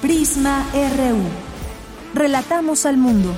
Prisma 0.00 0.66
RU. 0.72 1.18
Relatamos 2.14 2.86
al 2.86 2.96
mundo. 2.96 3.36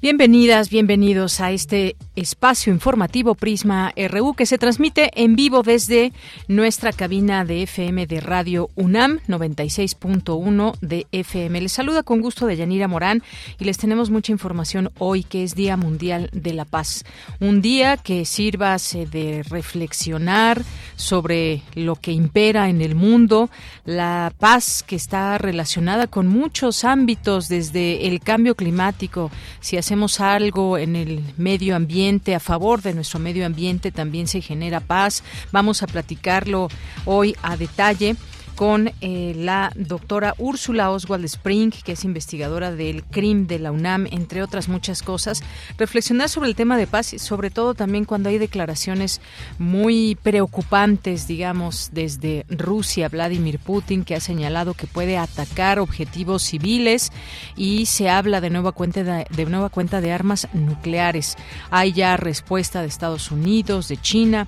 Bienvenidas, 0.00 0.70
bienvenidos 0.70 1.40
a 1.40 1.50
este 1.50 1.96
espacio 2.16 2.72
informativo 2.72 3.34
Prisma 3.34 3.92
RU 4.08 4.34
que 4.34 4.46
se 4.46 4.58
transmite 4.58 5.10
en 5.14 5.36
vivo 5.36 5.62
desde 5.62 6.12
nuestra 6.48 6.92
cabina 6.92 7.44
de 7.44 7.62
FM 7.62 8.06
de 8.06 8.20
Radio 8.20 8.70
UNAM 8.74 9.20
96.1 9.28 10.76
de 10.80 11.06
FM. 11.12 11.60
Les 11.60 11.72
saluda 11.72 12.02
con 12.02 12.20
gusto 12.20 12.46
de 12.46 12.56
Yanira 12.56 12.88
Morán 12.88 13.22
y 13.58 13.64
les 13.64 13.78
tenemos 13.78 14.10
mucha 14.10 14.32
información 14.32 14.90
hoy 14.98 15.22
que 15.24 15.44
es 15.44 15.54
Día 15.54 15.76
Mundial 15.76 16.28
de 16.32 16.54
la 16.54 16.64
Paz. 16.64 17.04
Un 17.40 17.62
día 17.62 17.96
que 17.96 18.24
sirva 18.24 18.74
de 18.74 19.42
reflexionar 19.48 20.62
sobre 20.96 21.62
lo 21.74 21.96
que 21.96 22.12
impera 22.12 22.68
en 22.68 22.80
el 22.80 22.94
mundo, 22.94 23.50
la 23.84 24.32
paz 24.38 24.82
que 24.82 24.96
está 24.96 25.38
relacionada 25.38 26.06
con 26.06 26.26
muchos 26.26 26.84
ámbitos 26.84 27.48
desde 27.48 28.08
el 28.08 28.20
cambio 28.20 28.54
climático, 28.54 29.30
si 29.60 29.76
hacemos 29.76 30.20
algo 30.20 30.76
en 30.78 30.96
el 30.96 31.22
medio 31.36 31.76
ambiente, 31.76 32.03
a 32.34 32.40
favor 32.40 32.82
de 32.82 32.94
nuestro 32.94 33.18
medio 33.18 33.46
ambiente, 33.46 33.90
también 33.90 34.28
se 34.28 34.40
genera 34.40 34.80
paz. 34.80 35.22
Vamos 35.52 35.82
a 35.82 35.86
platicarlo 35.86 36.68
hoy 37.04 37.34
a 37.42 37.56
detalle 37.56 38.16
con 38.54 38.92
eh, 39.00 39.34
la 39.36 39.72
doctora 39.74 40.34
Úrsula 40.38 40.90
Oswald 40.90 41.24
Spring, 41.24 41.70
que 41.70 41.92
es 41.92 42.04
investigadora 42.04 42.72
del 42.72 43.02
CRIM 43.04 43.46
de 43.46 43.58
la 43.58 43.72
UNAM, 43.72 44.06
entre 44.10 44.42
otras 44.42 44.68
muchas 44.68 45.02
cosas, 45.02 45.42
reflexionar 45.76 46.28
sobre 46.28 46.48
el 46.48 46.54
tema 46.54 46.76
de 46.76 46.86
paz 46.86 47.12
y 47.12 47.18
sobre 47.18 47.50
todo 47.50 47.74
también 47.74 48.04
cuando 48.04 48.28
hay 48.28 48.38
declaraciones 48.38 49.20
muy 49.58 50.16
preocupantes, 50.22 51.26
digamos, 51.26 51.90
desde 51.92 52.46
Rusia, 52.48 53.08
Vladimir 53.08 53.58
Putin, 53.58 54.04
que 54.04 54.14
ha 54.14 54.20
señalado 54.20 54.74
que 54.74 54.86
puede 54.86 55.18
atacar 55.18 55.78
objetivos 55.78 56.42
civiles 56.42 57.10
y 57.56 57.86
se 57.86 58.08
habla 58.08 58.40
de 58.40 58.50
nueva 58.50 58.72
cuenta 58.72 59.02
de, 59.02 59.26
de 59.28 59.46
nueva 59.46 59.68
cuenta 59.68 60.00
de 60.00 60.12
armas 60.12 60.48
nucleares. 60.52 61.36
Hay 61.70 61.92
ya 61.92 62.16
respuesta 62.16 62.82
de 62.82 62.88
Estados 62.88 63.30
Unidos, 63.30 63.88
de 63.88 63.96
China. 63.96 64.46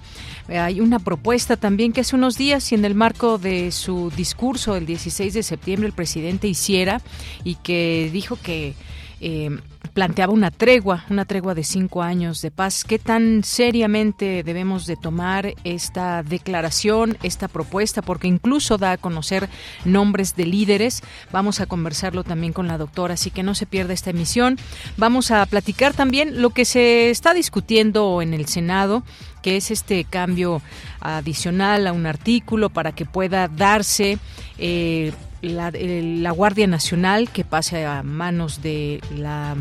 Hay 0.49 0.81
una 0.81 1.01
propuesta 1.01 1.57
también 1.57 1.93
que 1.93 2.03
hace 2.03 2.15
unos 2.15 2.37
días 2.39 2.71
y 2.71 2.77
en 2.77 2.85
el 2.85 2.95
marco 2.95 3.39
de 3.39 3.73
su 3.73 3.96
discurso 4.15 4.77
el 4.77 4.87
16 4.87 5.35
de 5.35 5.43
septiembre 5.43 5.87
el 5.89 5.93
presidente 5.93 6.49
hiciera 6.49 7.01
y 7.45 7.57
que 7.57 8.11
dijo 8.13 8.39
que 8.43 8.75
eh, 9.21 9.51
planteaba 9.95 10.33
una 10.33 10.51
tregua, 10.51 11.07
una 11.09 11.25
tregua 11.25 11.55
de 11.55 11.65
cinco 11.65 12.03
años 12.03 12.43
de 12.43 12.51
paz. 12.51 12.85
¿Qué 12.85 12.99
tan 12.99 13.43
seriamente 13.45 14.43
debemos 14.43 14.87
de 14.87 14.97
tomar 14.97 15.55
esta 15.65 16.23
declaración, 16.23 17.17
esta 17.23 17.49
propuesta? 17.49 18.03
Porque 18.03 18.29
incluso 18.29 18.77
da 18.77 18.93
a 18.93 18.97
conocer 18.99 19.49
nombres 19.87 20.37
de 20.37 20.45
líderes. 20.45 21.03
Vamos 21.33 21.61
a 21.61 21.67
conversarlo 21.67 22.25
también 22.25 22.53
con 22.53 22.69
la 22.69 22.77
doctora, 22.77 23.15
así 23.15 23.31
que 23.31 23.43
no 23.43 23.55
se 23.55 23.65
pierda 23.65 23.95
esta 23.95 24.11
emisión. 24.11 24.59
Vamos 24.99 25.31
a 25.31 25.47
platicar 25.47 25.95
también 25.95 26.43
lo 26.43 26.51
que 26.51 26.67
se 26.67 27.09
está 27.09 27.33
discutiendo 27.33 28.21
en 28.21 28.35
el 28.35 28.47
Senado 28.47 29.03
que 29.47 29.57
es 29.57 29.71
este 29.71 30.03
cambio 30.03 30.61
adicional 30.99 31.87
a 31.87 31.93
un 31.93 32.07
artículo 32.07 32.69
para 32.69 32.91
que 32.91 33.07
pueda 33.07 33.47
darse 33.47 34.19
eh, 34.59 35.13
la, 35.41 35.71
la 35.71 36.33
Guardia 36.33 36.67
Nacional 36.67 37.29
que 37.31 37.45
pase 37.45 37.87
a 37.87 38.03
manos 38.03 38.61
de 38.61 39.01
la 39.17 39.55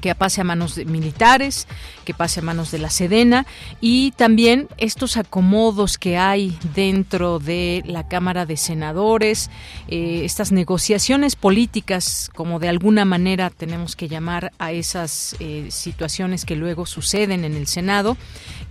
que 0.00 0.14
pase 0.14 0.40
a 0.40 0.44
manos 0.44 0.74
de 0.74 0.84
militares, 0.84 1.66
que 2.04 2.14
pase 2.14 2.40
a 2.40 2.42
manos 2.42 2.70
de 2.70 2.78
la 2.78 2.90
Sedena 2.90 3.46
y 3.80 4.12
también 4.12 4.68
estos 4.78 5.16
acomodos 5.16 5.98
que 5.98 6.16
hay 6.16 6.56
dentro 6.74 7.38
de 7.38 7.82
la 7.86 8.08
Cámara 8.08 8.46
de 8.46 8.56
Senadores, 8.56 9.50
eh, 9.88 10.22
estas 10.24 10.52
negociaciones 10.52 11.36
políticas, 11.36 12.30
como 12.34 12.58
de 12.58 12.68
alguna 12.68 13.04
manera 13.04 13.50
tenemos 13.50 13.96
que 13.96 14.08
llamar 14.08 14.52
a 14.58 14.72
esas 14.72 15.36
eh, 15.40 15.68
situaciones 15.70 16.44
que 16.44 16.56
luego 16.56 16.86
suceden 16.86 17.44
en 17.44 17.54
el 17.54 17.66
Senado, 17.66 18.16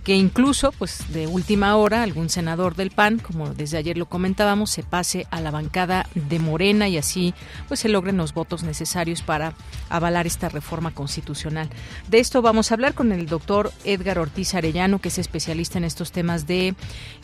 que 0.04 0.14
incluso, 0.14 0.72
pues 0.72 1.12
de 1.12 1.26
última 1.26 1.76
hora, 1.76 2.02
algún 2.02 2.30
senador 2.30 2.76
del 2.76 2.90
PAN, 2.90 3.18
como 3.18 3.54
desde 3.54 3.78
ayer 3.78 3.98
lo 3.98 4.06
comentábamos, 4.06 4.70
se 4.70 4.82
pase 4.82 5.26
a 5.30 5.40
la 5.40 5.50
bancada 5.50 6.06
de 6.14 6.38
Morena 6.38 6.88
y 6.88 6.96
así 6.96 7.34
pues 7.68 7.80
se 7.80 7.88
logren 7.88 8.16
los 8.16 8.32
votos 8.32 8.62
necesarios 8.62 9.22
para 9.22 9.54
avalar 9.88 10.26
esta 10.26 10.48
reforma 10.48 10.92
constitucional. 10.92 11.15
De 12.10 12.18
esto 12.18 12.42
vamos 12.42 12.70
a 12.70 12.74
hablar 12.74 12.94
con 12.94 13.12
el 13.12 13.26
doctor 13.26 13.72
Edgar 13.84 14.18
Ortiz 14.18 14.54
Arellano, 14.54 14.98
que 14.98 15.08
es 15.08 15.18
especialista 15.18 15.78
en 15.78 15.84
estos 15.84 16.12
temas 16.12 16.46
de, 16.46 16.74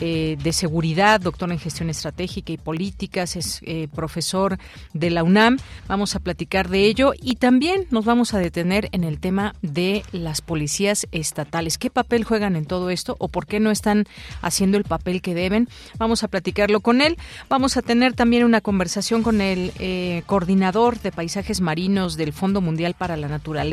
eh, 0.01 0.37
de 0.43 0.53
seguridad, 0.53 1.21
doctor 1.21 1.51
en 1.51 1.59
gestión 1.59 1.91
estratégica 1.91 2.53
y 2.53 2.57
políticas, 2.57 3.37
es 3.37 3.61
eh, 3.63 3.89
profesor 3.95 4.59
de 4.93 5.11
la 5.11 5.23
UNAM. 5.23 5.59
Vamos 5.89 6.15
a 6.15 6.21
platicar 6.21 6.69
de 6.69 6.87
ello 6.87 7.13
y 7.21 7.37
también 7.37 7.87
nos 7.91 8.05
vamos 8.05 8.35
a 8.35 8.39
detener 8.39 8.89
en 8.93 9.05
el 9.05 9.19
tema 9.21 9.55
de 9.63 10.03
las 10.13 10.41
policías 10.41 11.07
estatales. 11.13 11.79
¿Qué 11.79 11.91
papel 11.91 12.25
juegan 12.25 12.57
en 12.57 12.67
todo 12.67 12.91
esto 12.91 13.17
o 13.19 13.29
por 13.29 13.47
qué 13.47 13.61
no 13.61 13.71
están 13.71 14.07
haciendo 14.41 14.79
el 14.79 14.85
papel 14.85 15.23
que 15.23 15.35
deben. 15.35 15.69
Vamos 15.99 16.23
a 16.23 16.29
platicarlo 16.29 16.81
con 16.81 17.01
él. 17.01 17.17
Vamos 17.49 17.77
a 17.77 17.83
tener 17.83 18.15
también 18.15 18.45
una 18.45 18.61
conversación 18.61 19.23
con 19.23 19.41
el 19.41 19.73
eh, 19.79 20.23
coordinador 20.27 21.01
de 21.01 21.13
paisajes 21.13 21.61
marinos 21.61 22.17
del 22.17 22.33
Fondo 22.33 22.61
Mundial 22.61 22.95
para 22.95 23.17
la 23.17 23.29
Naturaleza, 23.29 23.72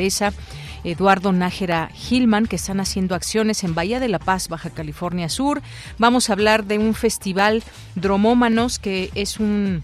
Eduardo 0.83 1.31
Nájera 1.31 1.89
Gilman, 1.93 2.45
que 2.45 2.55
están 2.55 2.79
haciendo 2.79 3.15
acciones 3.15 3.63
en 3.63 3.75
Bahía 3.75 3.99
de 3.99 4.07
la 4.07 4.19
Paz, 4.19 4.47
Baja 4.47 4.69
California 4.69 5.29
Sur. 5.29 5.61
Vamos 5.97 6.29
a 6.29 6.33
hablar 6.33 6.65
de 6.65 6.77
un 6.77 6.93
festival 6.93 7.63
Dromómanos, 7.95 8.79
que 8.79 9.11
es 9.15 9.39
un 9.39 9.83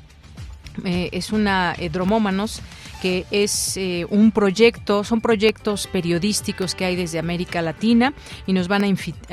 eh, 0.84 1.10
es 1.14 1.32
una 1.32 1.74
eh, 1.78 1.90
Dromómanos 1.90 2.62
es 3.32 3.78
eh, 3.78 4.06
un 4.10 4.32
proyecto, 4.32 5.04
son 5.04 5.22
proyectos 5.22 5.88
periodísticos 5.88 6.74
que 6.74 6.86
hay 6.86 6.96
desde 6.96 7.20
América 7.20 7.62
Latina 7.62 8.14
y 8.48 8.54
nos 8.54 8.68
van 8.68 8.84
a, 8.84 8.88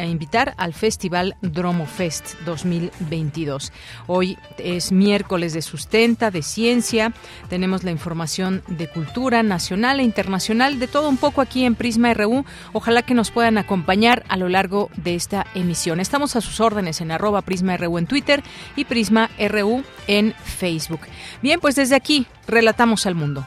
invitar 0.04 0.54
al 0.58 0.74
Festival 0.74 1.36
Dromo 1.40 1.86
Fest 1.86 2.34
2022. 2.44 3.72
Hoy 4.06 4.36
es 4.58 4.92
miércoles 4.92 5.54
de 5.54 5.62
sustenta, 5.62 6.30
de 6.30 6.42
ciencia, 6.42 7.12
tenemos 7.48 7.82
la 7.82 7.90
información 7.90 8.62
de 8.68 8.88
cultura 8.88 9.42
nacional 9.42 10.00
e 10.00 10.04
internacional, 10.04 10.78
de 10.78 10.88
todo 10.88 11.08
un 11.08 11.16
poco 11.16 11.40
aquí 11.40 11.64
en 11.64 11.74
Prisma 11.74 12.12
RU. 12.12 12.44
Ojalá 12.72 13.02
que 13.02 13.14
nos 13.14 13.30
puedan 13.30 13.56
acompañar 13.56 14.24
a 14.28 14.36
lo 14.36 14.48
largo 14.48 14.90
de 14.96 15.14
esta 15.14 15.46
emisión. 15.54 16.00
Estamos 16.00 16.36
a 16.36 16.40
sus 16.40 16.60
órdenes 16.60 17.00
en 17.00 17.10
arroba 17.10 17.42
Prisma 17.42 17.76
RU 17.76 17.98
en 17.98 18.06
Twitter 18.06 18.42
y 18.76 18.84
Prisma 18.84 19.30
RU 19.38 19.82
en 20.06 20.34
Facebook. 20.44 21.00
Bien, 21.42 21.58
pues 21.58 21.76
desde 21.76 21.96
aquí 21.96 22.26
relatamos 22.46 23.06
al 23.06 23.14
mundo. 23.14 23.46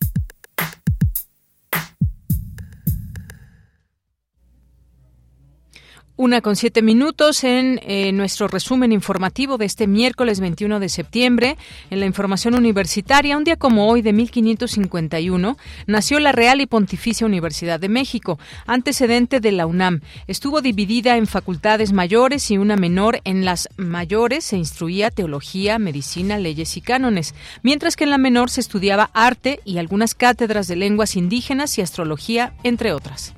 Una 6.21 6.41
con 6.41 6.55
siete 6.55 6.83
minutos 6.83 7.43
en 7.43 7.79
eh, 7.81 8.11
nuestro 8.11 8.47
resumen 8.47 8.91
informativo 8.91 9.57
de 9.57 9.65
este 9.65 9.87
miércoles 9.87 10.39
21 10.39 10.79
de 10.79 10.87
septiembre. 10.87 11.57
En 11.89 11.99
la 11.99 12.05
información 12.05 12.53
universitaria, 12.53 13.35
un 13.35 13.43
día 13.43 13.55
como 13.55 13.87
hoy 13.87 14.03
de 14.03 14.13
1551, 14.13 15.57
nació 15.87 16.19
la 16.19 16.31
Real 16.31 16.61
y 16.61 16.67
Pontificia 16.67 17.25
Universidad 17.25 17.79
de 17.79 17.89
México, 17.89 18.37
antecedente 18.67 19.39
de 19.39 19.51
la 19.51 19.65
UNAM. 19.65 20.01
Estuvo 20.27 20.61
dividida 20.61 21.17
en 21.17 21.25
facultades 21.25 21.91
mayores 21.91 22.51
y 22.51 22.59
una 22.59 22.75
menor. 22.75 23.19
En 23.23 23.43
las 23.43 23.67
mayores 23.77 24.43
se 24.45 24.57
instruía 24.57 25.09
teología, 25.09 25.79
medicina, 25.79 26.37
leyes 26.37 26.77
y 26.77 26.81
cánones, 26.81 27.33
mientras 27.63 27.95
que 27.95 28.03
en 28.03 28.11
la 28.11 28.19
menor 28.19 28.51
se 28.51 28.61
estudiaba 28.61 29.09
arte 29.15 29.59
y 29.65 29.79
algunas 29.79 30.13
cátedras 30.13 30.67
de 30.67 30.75
lenguas 30.75 31.15
indígenas 31.15 31.79
y 31.79 31.81
astrología, 31.81 32.53
entre 32.61 32.93
otras. 32.93 33.33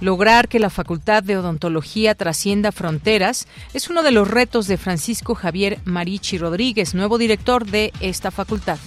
Lograr 0.00 0.48
que 0.48 0.60
la 0.60 0.70
Facultad 0.70 1.22
de 1.22 1.36
Odontología 1.36 2.14
trascienda 2.14 2.70
fronteras 2.72 3.48
es 3.74 3.90
uno 3.90 4.02
de 4.02 4.12
los 4.12 4.28
retos 4.28 4.68
de 4.68 4.76
Francisco 4.76 5.34
Javier 5.34 5.78
Marichi 5.84 6.38
Rodríguez, 6.38 6.94
nuevo 6.94 7.18
director 7.18 7.66
de 7.66 7.92
esta 8.00 8.30
facultad. 8.30 8.78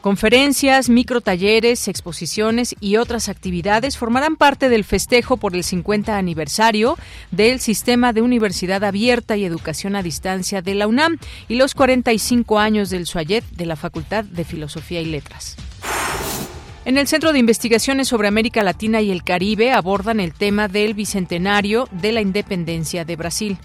Conferencias, 0.00 0.88
microtalleres, 0.88 1.86
exposiciones 1.86 2.74
y 2.80 2.96
otras 2.96 3.28
actividades 3.28 3.96
formarán 3.96 4.34
parte 4.34 4.68
del 4.68 4.82
festejo 4.82 5.36
por 5.36 5.54
el 5.54 5.62
50 5.62 6.18
aniversario 6.18 6.98
del 7.30 7.60
Sistema 7.60 8.12
de 8.12 8.20
Universidad 8.20 8.82
Abierta 8.82 9.36
y 9.36 9.44
Educación 9.44 9.94
a 9.94 10.02
Distancia 10.02 10.60
de 10.60 10.74
la 10.74 10.88
UNAM 10.88 11.18
y 11.46 11.54
los 11.54 11.74
45 11.74 12.58
años 12.58 12.90
del 12.90 13.06
SUAYET 13.06 13.44
de 13.52 13.66
la 13.66 13.76
Facultad 13.76 14.24
de 14.24 14.44
Filosofía 14.44 15.00
y 15.00 15.04
Letras. 15.04 15.56
En 16.84 16.98
el 16.98 17.06
Centro 17.06 17.32
de 17.32 17.38
Investigaciones 17.38 18.08
sobre 18.08 18.26
América 18.26 18.64
Latina 18.64 19.00
y 19.00 19.12
el 19.12 19.22
Caribe 19.22 19.72
abordan 19.72 20.18
el 20.18 20.34
tema 20.34 20.66
del 20.66 20.94
bicentenario 20.94 21.88
de 21.92 22.10
la 22.10 22.20
independencia 22.20 23.04
de 23.04 23.14
Brasil. 23.14 23.58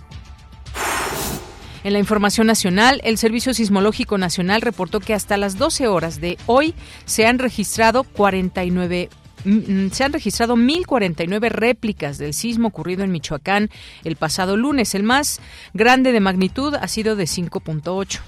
En 1.84 1.94
la 1.94 2.00
información 2.00 2.46
nacional, 2.46 3.02
el 3.04 3.18
Servicio 3.18 3.56
Sismológico 3.56 4.20
Nacional 4.20 4.62
reportó 4.62 5.00
que 5.00 5.16
hasta 5.16 5.36
las 5.36 5.58
12 5.58 5.88
horas 5.88 6.22
de 6.22 6.38
hoy 6.46 6.76
se 7.06 7.26
han 7.26 7.40
registrado 7.40 8.04
49 8.04 9.10
mm, 9.46 9.88
se 9.92 10.04
han 10.04 10.14
registrado 10.14 10.56
1.049 10.56 11.50
réplicas 11.50 12.20
del 12.20 12.36
sismo 12.36 12.68
ocurrido 12.68 13.04
en 13.04 13.12
Michoacán 13.12 13.72
el 14.04 14.16
pasado 14.16 14.58
lunes. 14.58 14.94
El 14.94 15.02
más 15.02 15.40
grande 15.74 16.12
de 16.12 16.20
magnitud 16.20 16.76
ha 16.76 16.88
sido 16.88 17.16
de 17.16 17.24
5.8. 17.24 18.20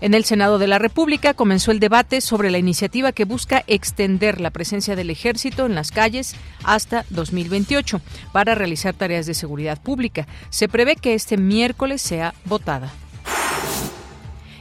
En 0.00 0.14
el 0.14 0.24
Senado 0.24 0.58
de 0.58 0.68
la 0.68 0.78
República 0.78 1.34
comenzó 1.34 1.72
el 1.72 1.80
debate 1.80 2.20
sobre 2.20 2.52
la 2.52 2.58
iniciativa 2.58 3.10
que 3.10 3.24
busca 3.24 3.64
extender 3.66 4.40
la 4.40 4.50
presencia 4.50 4.94
del 4.94 5.10
ejército 5.10 5.66
en 5.66 5.74
las 5.74 5.90
calles 5.90 6.36
hasta 6.62 7.04
2028 7.10 8.00
para 8.32 8.54
realizar 8.54 8.94
tareas 8.94 9.26
de 9.26 9.34
seguridad 9.34 9.80
pública. 9.82 10.28
Se 10.50 10.68
prevé 10.68 10.94
que 10.94 11.14
este 11.14 11.36
miércoles 11.36 12.00
sea 12.00 12.32
votada. 12.44 12.92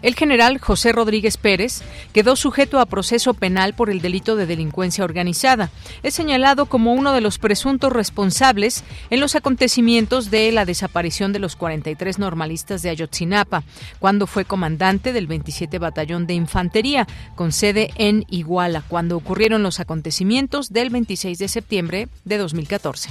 El 0.07 0.15
general 0.15 0.57
José 0.59 0.93
Rodríguez 0.93 1.35
Pérez 1.35 1.81
quedó 2.13 2.37
sujeto 2.37 2.79
a 2.79 2.85
proceso 2.85 3.33
penal 3.33 3.73
por 3.73 3.89
el 3.89 3.99
delito 3.99 4.37
de 4.37 4.45
delincuencia 4.45 5.03
organizada. 5.03 5.69
Es 6.01 6.13
señalado 6.13 6.67
como 6.67 6.93
uno 6.93 7.11
de 7.11 7.19
los 7.19 7.39
presuntos 7.39 7.91
responsables 7.91 8.85
en 9.09 9.19
los 9.19 9.35
acontecimientos 9.35 10.31
de 10.31 10.49
la 10.53 10.63
desaparición 10.63 11.33
de 11.33 11.39
los 11.39 11.57
43 11.57 12.19
normalistas 12.19 12.83
de 12.83 12.89
Ayotzinapa, 12.89 13.65
cuando 13.99 14.27
fue 14.27 14.45
comandante 14.45 15.11
del 15.11 15.27
27 15.27 15.77
Batallón 15.77 16.25
de 16.25 16.35
Infantería, 16.35 17.05
con 17.35 17.51
sede 17.51 17.89
en 17.97 18.23
Iguala, 18.29 18.83
cuando 18.87 19.17
ocurrieron 19.17 19.61
los 19.61 19.81
acontecimientos 19.81 20.71
del 20.71 20.89
26 20.89 21.37
de 21.37 21.49
septiembre 21.49 22.07
de 22.23 22.37
2014. 22.37 23.09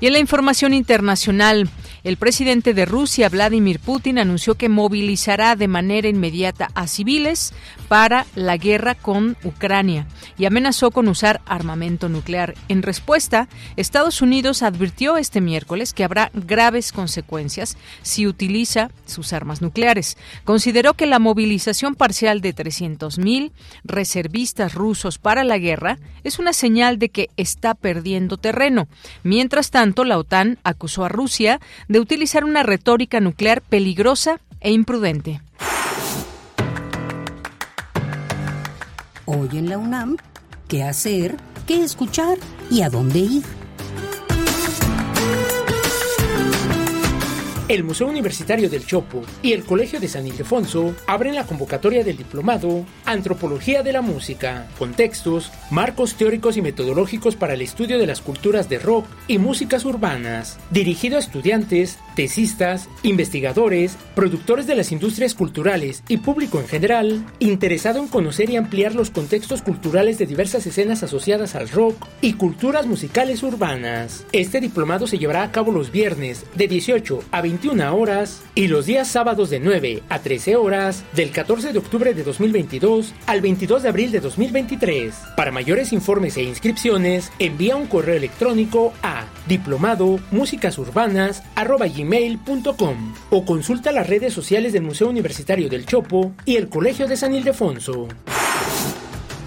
Y 0.00 0.06
en 0.06 0.14
la 0.14 0.18
información 0.18 0.72
internacional, 0.72 1.68
el 2.02 2.16
presidente 2.16 2.74
de 2.74 2.86
Rusia, 2.86 3.28
Vladimir 3.28 3.80
Putin, 3.80 4.18
anunció 4.18 4.54
que 4.54 4.68
movilizará 4.68 5.56
de 5.56 5.68
manera 5.68 6.08
inmediata 6.08 6.70
a 6.74 6.86
civiles 6.86 7.52
para 7.88 8.26
la 8.34 8.56
guerra 8.56 8.94
con 8.94 9.36
Ucrania 9.44 10.06
y 10.38 10.46
amenazó 10.46 10.90
con 10.90 11.08
usar 11.08 11.40
armamento 11.46 12.08
nuclear. 12.08 12.54
En 12.68 12.82
respuesta, 12.82 13.48
Estados 13.76 14.22
Unidos 14.22 14.62
advirtió 14.62 15.16
este 15.16 15.40
miércoles 15.40 15.92
que 15.92 16.04
habrá 16.04 16.30
graves 16.32 16.92
consecuencias 16.92 17.76
si 18.02 18.26
utiliza 18.26 18.90
sus 19.06 19.32
armas 19.32 19.60
nucleares. 19.60 20.16
Consideró 20.44 20.94
que 20.94 21.06
la 21.06 21.18
movilización 21.18 21.94
parcial 21.94 22.40
de 22.40 22.54
300.000 22.54 23.52
reservistas 23.84 24.74
rusos 24.74 25.18
para 25.18 25.44
la 25.44 25.58
guerra 25.58 25.98
es 26.24 26.38
una 26.38 26.52
señal 26.52 26.98
de 26.98 27.08
que 27.08 27.28
está 27.36 27.74
perdiendo 27.74 28.36
terreno. 28.36 28.88
Mientras 29.22 29.70
tanto, 29.70 30.04
la 30.04 30.18
OTAN 30.18 30.58
acusó 30.64 31.04
a 31.04 31.08
Rusia 31.08 31.60
de 31.90 31.98
utilizar 31.98 32.44
una 32.44 32.62
retórica 32.62 33.18
nuclear 33.18 33.62
peligrosa 33.62 34.40
e 34.60 34.70
imprudente. 34.70 35.40
Hoy 39.24 39.48
en 39.54 39.68
la 39.68 39.76
UNAM, 39.76 40.16
¿qué 40.68 40.84
hacer? 40.84 41.36
¿Qué 41.66 41.82
escuchar? 41.82 42.38
¿Y 42.70 42.82
a 42.82 42.90
dónde 42.90 43.18
ir? 43.18 43.59
El 47.70 47.84
Museo 47.84 48.08
Universitario 48.08 48.68
del 48.68 48.84
Chopo 48.84 49.22
y 49.44 49.52
el 49.52 49.62
Colegio 49.62 50.00
de 50.00 50.08
San 50.08 50.26
Ildefonso 50.26 50.92
abren 51.06 51.36
la 51.36 51.46
convocatoria 51.46 52.02
del 52.02 52.16
diplomado 52.16 52.84
Antropología 53.04 53.84
de 53.84 53.92
la 53.92 54.02
Música, 54.02 54.66
contextos, 54.76 55.52
marcos 55.70 56.16
teóricos 56.16 56.56
y 56.56 56.62
metodológicos 56.62 57.36
para 57.36 57.54
el 57.54 57.62
estudio 57.62 58.00
de 58.00 58.08
las 58.08 58.22
culturas 58.22 58.68
de 58.68 58.80
rock 58.80 59.06
y 59.28 59.38
músicas 59.38 59.84
urbanas, 59.84 60.58
dirigido 60.72 61.16
a 61.16 61.20
estudiantes, 61.20 62.00
tesistas, 62.16 62.88
investigadores, 63.04 63.96
productores 64.16 64.66
de 64.66 64.74
las 64.74 64.90
industrias 64.90 65.36
culturales 65.36 66.02
y 66.08 66.16
público 66.16 66.58
en 66.58 66.66
general, 66.66 67.24
interesado 67.38 68.00
en 68.00 68.08
conocer 68.08 68.50
y 68.50 68.56
ampliar 68.56 68.96
los 68.96 69.10
contextos 69.10 69.62
culturales 69.62 70.18
de 70.18 70.26
diversas 70.26 70.66
escenas 70.66 71.04
asociadas 71.04 71.54
al 71.54 71.68
rock 71.68 72.04
y 72.20 72.32
culturas 72.32 72.86
musicales 72.88 73.44
urbanas. 73.44 74.26
Este 74.32 74.60
diplomado 74.60 75.06
se 75.06 75.18
llevará 75.18 75.44
a 75.44 75.52
cabo 75.52 75.70
los 75.70 75.92
viernes 75.92 76.44
de 76.56 76.66
18 76.66 77.22
a 77.30 77.40
20 77.40 77.59
21 77.60 77.94
horas 77.94 78.42
y 78.54 78.68
los 78.68 78.86
días 78.86 79.06
sábados 79.06 79.50
de 79.50 79.60
9 79.60 80.02
a 80.08 80.20
13 80.20 80.56
horas 80.56 81.04
del 81.14 81.30
14 81.30 81.74
de 81.74 81.78
octubre 81.78 82.14
de 82.14 82.22
2022 82.22 83.12
al 83.26 83.42
22 83.42 83.82
de 83.82 83.88
abril 83.90 84.10
de 84.10 84.20
2023. 84.20 85.14
Para 85.36 85.52
mayores 85.52 85.92
informes 85.92 86.38
e 86.38 86.42
inscripciones, 86.42 87.30
envía 87.38 87.76
un 87.76 87.86
correo 87.86 88.16
electrónico 88.16 88.94
a 89.02 89.26
diplomado 89.46 90.18
gmail.com 91.94 93.14
o 93.28 93.44
consulta 93.44 93.92
las 93.92 94.06
redes 94.06 94.32
sociales 94.32 94.72
del 94.72 94.82
Museo 94.82 95.10
Universitario 95.10 95.68
del 95.68 95.84
Chopo 95.84 96.32
y 96.46 96.56
el 96.56 96.70
Colegio 96.70 97.08
de 97.08 97.18
San 97.18 97.34
Ildefonso. 97.34 98.08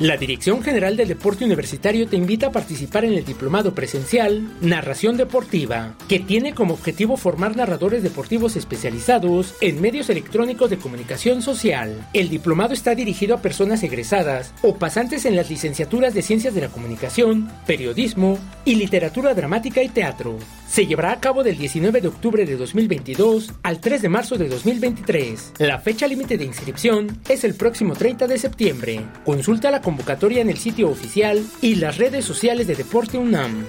La 0.04 0.18
Dirección 0.18 0.62
General 0.62 0.98
del 0.98 1.08
Deporte 1.08 1.46
Universitario 1.46 2.10
te 2.10 2.18
invita 2.18 2.48
a 2.48 2.52
participar 2.52 3.06
en 3.06 3.14
el 3.14 3.24
diplomado 3.24 3.74
presencial 3.74 4.52
Narración 4.60 5.16
Deportiva, 5.16 5.96
que 6.10 6.20
tiene 6.20 6.54
como 6.54 6.74
objetivo 6.74 7.16
formar 7.16 7.56
narradores 7.56 8.04
deportivos 8.04 8.58
especializados 8.58 9.56
en 9.62 9.80
medios 9.80 10.10
electrónicos 10.10 10.70
de 10.70 10.78
comunicación 10.78 11.42
social. 11.42 12.06
El 12.12 12.28
diplomado 12.28 12.74
está 12.74 12.96
dirigido 12.96 13.34
a 13.34 13.42
personas 13.42 13.82
egresadas 13.82 14.54
o 14.62 14.76
pasantes 14.76 15.24
en 15.24 15.38
las 15.38 15.50
licenciaturas 15.50 16.14
de 16.14 16.22
Ciencias 16.22 16.54
de 16.54 16.60
la 16.60 16.68
Comunicación, 16.68 17.50
Periodismo 17.66 18.38
y 18.66 18.76
Literatura 18.76 19.34
Dramática 19.34 19.82
y 19.84 19.88
Teatro. 19.88 20.38
Se 20.68 20.88
llevará 20.88 21.12
a 21.12 21.20
cabo 21.20 21.44
del 21.44 21.56
19 21.56 22.02
de 22.02 22.08
octubre 22.08 22.46
de 22.48 22.58
2022 22.58 23.54
al 23.62 23.80
3 23.80 24.02
de 24.02 24.10
marzo 24.10 24.40
de 24.40 24.50
2023. 24.50 25.54
La 25.60 25.78
fecha 25.78 26.08
límite 26.08 26.36
de 26.36 26.46
inscripción 26.46 27.20
es 27.30 27.44
el 27.44 27.54
próximo 27.54 27.94
30 27.94 28.26
de 28.26 28.40
septiembre. 28.40 29.06
Consulta 29.24 29.70
la 29.70 29.82
convocatoria 29.94 30.42
en 30.42 30.50
el 30.50 30.58
sitio 30.58 30.90
oficial 30.90 31.46
y 31.62 31.76
las 31.76 31.98
redes 31.98 32.26
sociales 32.26 32.66
de 32.66 32.76
Deporte 32.76 33.20
UNAM. 33.20 33.64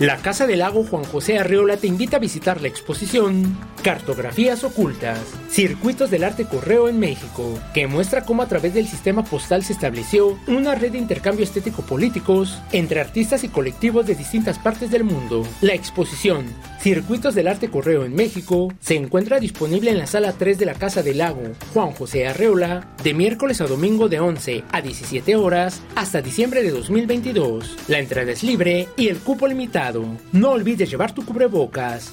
La 0.00 0.16
Casa 0.16 0.48
del 0.48 0.58
Lago 0.58 0.82
Juan 0.82 1.04
José 1.04 1.38
Arreola 1.38 1.76
te 1.76 1.86
invita 1.86 2.16
a 2.16 2.20
visitar 2.20 2.60
la 2.60 2.66
exposición 2.66 3.56
Cartografías 3.84 4.64
Ocultas, 4.64 5.20
Circuitos 5.48 6.10
del 6.10 6.24
Arte 6.24 6.46
Correo 6.46 6.88
en 6.88 6.98
México, 6.98 7.56
que 7.72 7.86
muestra 7.86 8.24
cómo 8.24 8.42
a 8.42 8.48
través 8.48 8.74
del 8.74 8.88
sistema 8.88 9.22
postal 9.22 9.62
se 9.62 9.72
estableció 9.72 10.36
una 10.48 10.74
red 10.74 10.92
de 10.92 10.98
intercambio 10.98 11.44
estético 11.44 11.82
políticos 11.82 12.58
entre 12.72 13.00
artistas 13.00 13.44
y 13.44 13.48
colectivos 13.48 14.04
de 14.06 14.16
distintas 14.16 14.58
partes 14.58 14.90
del 14.90 15.04
mundo. 15.04 15.46
La 15.60 15.74
exposición 15.74 16.46
Circuitos 16.80 17.34
del 17.34 17.48
Arte 17.48 17.70
Correo 17.70 18.04
en 18.04 18.14
México 18.14 18.72
se 18.80 18.96
encuentra 18.96 19.38
disponible 19.38 19.90
en 19.90 19.98
la 19.98 20.06
sala 20.06 20.32
3 20.32 20.58
de 20.58 20.66
la 20.66 20.74
Casa 20.74 21.02
del 21.02 21.18
Lago 21.18 21.40
Juan 21.72 21.92
José 21.92 22.26
Arreola 22.26 22.88
de 23.02 23.14
miércoles 23.14 23.60
a 23.60 23.66
domingo 23.66 24.08
de 24.08 24.20
11 24.20 24.64
a 24.70 24.82
17 24.82 25.36
horas 25.36 25.82
hasta 25.94 26.20
diciembre 26.20 26.62
de 26.62 26.72
2022. 26.72 27.76
La 27.88 28.00
entrada 28.00 28.32
es 28.32 28.42
libre 28.42 28.88
y 28.96 29.08
el 29.08 29.18
cupo 29.18 29.46
limitado 29.46 29.83
no 30.32 30.50
olvides 30.50 30.90
llevar 30.90 31.12
tu 31.12 31.24
cubrebocas. 31.24 32.12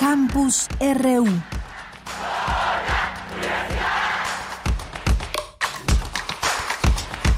Campus 0.00 0.68
RU 0.80 1.26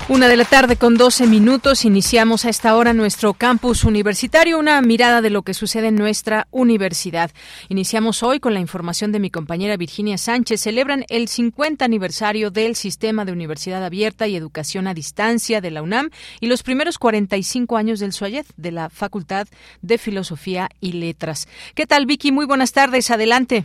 Una 0.09 0.29
de 0.29 0.37
la 0.37 0.45
tarde 0.45 0.77
con 0.77 0.97
12 0.97 1.27
minutos. 1.27 1.85
Iniciamos 1.85 2.45
a 2.45 2.49
esta 2.49 2.77
hora 2.77 2.93
nuestro 2.93 3.35
campus 3.35 3.83
universitario, 3.83 4.57
una 4.57 4.81
mirada 4.81 5.21
de 5.21 5.31
lo 5.31 5.43
que 5.43 5.53
sucede 5.53 5.89
en 5.89 5.97
nuestra 5.97 6.47
universidad. 6.53 7.33
Iniciamos 7.69 8.23
hoy 8.23 8.39
con 8.39 8.55
la 8.55 8.61
información 8.61 9.11
de 9.11 9.19
mi 9.19 9.31
compañera 9.31 9.77
Virginia 9.77 10.17
Sánchez. 10.17 10.61
Celebran 10.61 11.05
el 11.09 11.27
50 11.27 11.85
aniversario 11.85 12.53
del 12.53 12.77
Sistema 12.77 13.25
de 13.25 13.33
Universidad 13.33 13.85
Abierta 13.85 14.29
y 14.29 14.37
Educación 14.37 14.87
a 14.87 14.95
Distancia 14.95 15.61
de 15.61 15.73
la 15.73 15.83
UNAM 15.83 16.11
y 16.39 16.47
los 16.47 16.63
primeros 16.63 16.99
45 16.99 17.77
años 17.77 17.99
del 17.99 18.13
SUAYED, 18.13 18.47
de 18.57 18.71
la 18.71 18.91
Facultad 18.91 19.49
de 19.83 19.99
Filosofía 19.99 20.69
y 20.81 20.93
Letras. 20.93 21.49
¿Qué 21.75 21.85
tal, 21.85 22.07
Vicky? 22.07 22.31
Muy 22.31 22.47
buenas 22.47 22.71
tardes. 22.71 23.11
Adelante. 23.11 23.65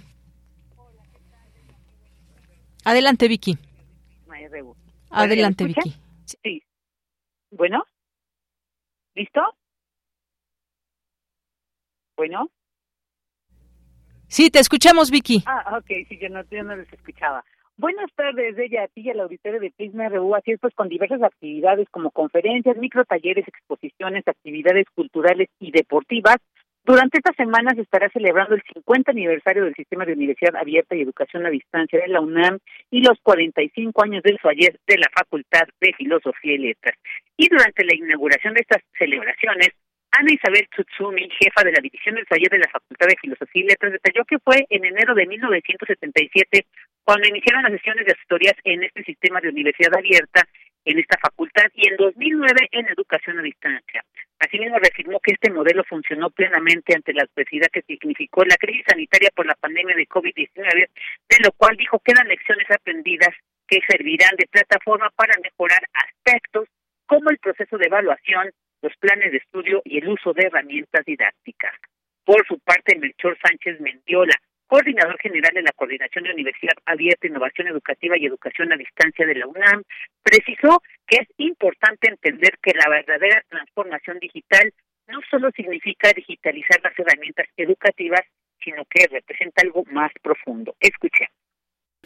Adelante, 2.83 3.27
Vicky. 3.27 3.59
Adelante, 5.11 5.65
Vicky. 5.65 6.01
Sí. 6.25 6.63
Bueno. 7.51 7.83
¿Listo? 9.15 9.41
Bueno. 12.15 12.49
Sí, 14.27 14.49
te 14.49 14.59
escuchamos, 14.59 15.11
Vicky. 15.11 15.43
Ah, 15.45 15.77
ok, 15.77 16.07
sí, 16.07 16.17
yo 16.17 16.29
no, 16.29 16.43
yo 16.49 16.63
no 16.63 16.75
les 16.75 16.91
escuchaba. 16.93 17.43
Buenas 17.77 18.11
tardes, 18.13 18.57
ella 18.57 18.83
a 18.83 18.87
ti 18.87 19.01
y 19.01 19.09
al 19.09 19.21
auditorio 19.21 19.59
de 19.59 19.71
Prisma 19.71 20.07
RU, 20.07 20.35
así 20.35 20.51
es 20.51 20.59
pues 20.59 20.73
con 20.75 20.87
diversas 20.87 21.23
actividades 21.23 21.89
como 21.89 22.11
conferencias, 22.11 22.77
micro 22.77 23.03
talleres, 23.05 23.47
exposiciones, 23.47 24.27
actividades 24.27 24.85
culturales 24.93 25.49
y 25.59 25.71
deportivas 25.71 26.37
durante 26.83 27.19
esta 27.19 27.33
semana 27.33 27.73
se 27.75 27.81
estará 27.81 28.09
celebrando 28.09 28.55
el 28.55 28.63
50 28.73 29.11
aniversario 29.11 29.65
del 29.65 29.75
Sistema 29.75 30.05
de 30.05 30.13
Universidad 30.13 30.55
Abierta 30.55 30.95
y 30.95 31.01
Educación 31.01 31.45
a 31.45 31.49
Distancia 31.49 31.99
de 31.99 32.07
la 32.07 32.21
UNAM 32.21 32.59
y 32.89 33.01
los 33.01 33.19
45 33.21 34.03
años 34.03 34.23
del 34.23 34.39
fallet 34.39 34.79
de 34.87 34.97
la 34.97 35.09
Facultad 35.13 35.67
de 35.79 35.93
Filosofía 35.93 36.53
y 36.53 36.57
Letras. 36.57 36.97
Y 37.37 37.49
durante 37.49 37.85
la 37.85 37.95
inauguración 37.95 38.53
de 38.55 38.61
estas 38.61 38.81
celebraciones, 38.97 39.69
Ana 40.11 40.33
Isabel 40.33 40.67
Tsutsumi, 40.69 41.29
jefa 41.39 41.63
de 41.63 41.71
la 41.71 41.79
División 41.79 42.15
del 42.15 42.25
Fallet 42.25 42.49
de 42.51 42.59
la 42.59 42.69
Facultad 42.69 43.07
de 43.07 43.15
Filosofía 43.21 43.63
y 43.63 43.67
Letras, 43.67 43.93
detalló 43.93 44.25
que 44.25 44.39
fue 44.39 44.65
en 44.69 44.83
enero 44.83 45.15
de 45.15 45.25
1977 45.25 46.65
cuando 47.05 47.27
iniciaron 47.27 47.63
las 47.63 47.71
sesiones 47.71 48.05
de 48.05 48.11
asesorías 48.11 48.55
en 48.65 48.83
este 48.83 49.03
sistema 49.03 49.39
de 49.39 49.49
universidad 49.49 49.95
abierta 49.95 50.47
en 50.85 50.99
esta 50.99 51.17
facultad 51.21 51.65
y 51.73 51.87
en 51.87 51.97
2009 51.97 52.69
en 52.71 52.87
educación 52.89 53.39
a 53.39 53.41
distancia. 53.41 54.03
Asimismo, 54.39 54.79
reafirmó 54.79 55.19
que 55.19 55.33
este 55.33 55.51
modelo 55.51 55.83
funcionó 55.83 56.31
plenamente 56.31 56.95
ante 56.95 57.13
la 57.13 57.23
adversidad 57.23 57.67
que 57.71 57.83
significó 57.83 58.43
la 58.43 58.57
crisis 58.57 58.83
sanitaria 58.87 59.29
por 59.35 59.45
la 59.45 59.53
pandemia 59.53 59.95
de 59.95 60.07
COVID-19, 60.07 60.89
de 61.29 61.37
lo 61.43 61.51
cual 61.51 61.77
dijo 61.77 61.99
que 61.99 62.11
eran 62.11 62.27
lecciones 62.27 62.69
aprendidas 62.71 63.29
que 63.67 63.79
servirán 63.87 64.35
de 64.37 64.47
plataforma 64.47 65.11
para 65.15 65.35
mejorar 65.43 65.81
aspectos 65.93 66.67
como 67.05 67.29
el 67.29 67.37
proceso 67.37 67.77
de 67.77 67.85
evaluación, 67.85 68.51
los 68.81 68.95
planes 68.97 69.31
de 69.31 69.37
estudio 69.37 69.81
y 69.85 69.99
el 69.99 70.09
uso 70.09 70.33
de 70.33 70.47
herramientas 70.47 71.05
didácticas. 71.05 71.75
Por 72.25 72.45
su 72.47 72.59
parte, 72.59 72.97
Melchor 72.97 73.37
Sánchez 73.45 73.79
Mendiola, 73.79 74.35
coordinador 74.71 75.19
general 75.19 75.53
de 75.53 75.63
la 75.63 75.73
Coordinación 75.73 76.23
de 76.23 76.31
Universidad 76.31 76.75
Abierta, 76.85 77.27
Innovación 77.27 77.67
Educativa 77.67 78.17
y 78.17 78.25
Educación 78.25 78.71
a 78.71 78.77
Distancia 78.77 79.25
de 79.25 79.35
la 79.35 79.45
UNAM, 79.45 79.83
precisó 80.23 80.81
que 81.05 81.17
es 81.23 81.27
importante 81.39 82.07
entender 82.07 82.57
que 82.63 82.71
la 82.73 82.89
verdadera 82.89 83.43
transformación 83.49 84.19
digital 84.19 84.73
no 85.07 85.19
solo 85.29 85.51
significa 85.51 86.13
digitalizar 86.15 86.79
las 86.81 86.97
herramientas 86.97 87.47
educativas, 87.57 88.21
sino 88.63 88.85
que 88.85 89.07
representa 89.11 89.61
algo 89.61 89.83
más 89.91 90.13
profundo. 90.23 90.73
Escuchemos. 90.79 91.40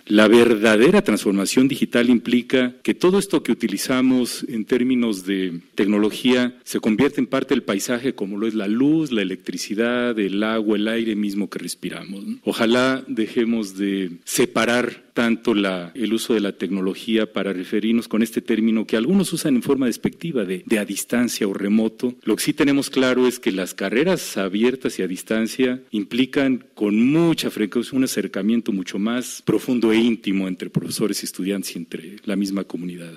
La 0.06 0.28
verdadera 0.28 1.02
transformación 1.02 1.68
digital 1.68 2.10
implica 2.12 2.76
que 2.84 2.94
todo 2.94 3.18
esto 3.18 3.42
que 3.42 3.52
utilizamos 3.52 4.46
en 4.48 4.66
términos 4.66 5.26
de 5.26 5.62
tecnología 5.74 6.56
se 6.64 6.80
convierte 6.80 7.20
en 7.20 7.26
parte 7.26 7.56
del 7.56 7.64
paisaje 7.64 8.14
como 8.14 8.38
lo 8.38 8.46
es 8.48 8.54
la 8.54 8.68
luz, 8.68 9.12
la 9.12 9.24
electricidad, 9.24 10.18
el 10.20 10.44
agua, 10.44 10.78
el 10.78 10.88
aire 10.88 11.16
mismo 11.16 11.50
que 11.50 11.58
respiramos. 11.58 12.24
Ojalá 12.44 13.04
dejemos 13.08 13.78
de 13.78 14.12
separar 14.26 15.05
tanto 15.16 15.54
la, 15.56 15.94
el 15.96 16.14
uso 16.14 16.34
de 16.34 16.42
la 16.42 16.52
tecnología 16.52 17.32
para 17.32 17.54
referirnos 17.54 18.10
con 18.10 18.22
este 18.22 18.42
término 18.42 18.86
que 18.86 18.98
algunos 18.98 19.32
usan 19.32 19.56
en 19.56 19.64
forma 19.64 19.86
despectiva 19.86 20.44
de, 20.44 20.64
a 20.78 20.84
distancia 20.84 21.48
o 21.48 21.54
remoto. 21.54 22.16
Lo 22.24 22.36
que 22.36 22.44
sí 22.44 22.54
tenemos 22.54 22.90
claro 22.90 23.26
es 23.26 23.40
que 23.40 23.54
las 23.54 23.74
carreras 23.74 24.36
abiertas 24.36 25.00
y 25.00 25.04
a 25.04 25.08
distancia 25.08 25.82
implican 25.92 26.68
con 26.76 27.00
mucha 27.10 27.50
frecuencia 27.50 27.98
un 27.98 28.04
acercamiento 28.04 28.74
mucho 28.74 29.00
más 29.00 29.42
profundo 29.44 29.94
e 29.94 29.98
íntimo 29.98 30.50
entre 30.50 30.70
profesores 30.70 31.24
y 31.24 31.26
estudiantes 31.26 31.76
y 31.76 31.80
entre 31.80 32.16
la 32.26 32.36
misma 32.36 32.66
comunidad. 32.66 33.14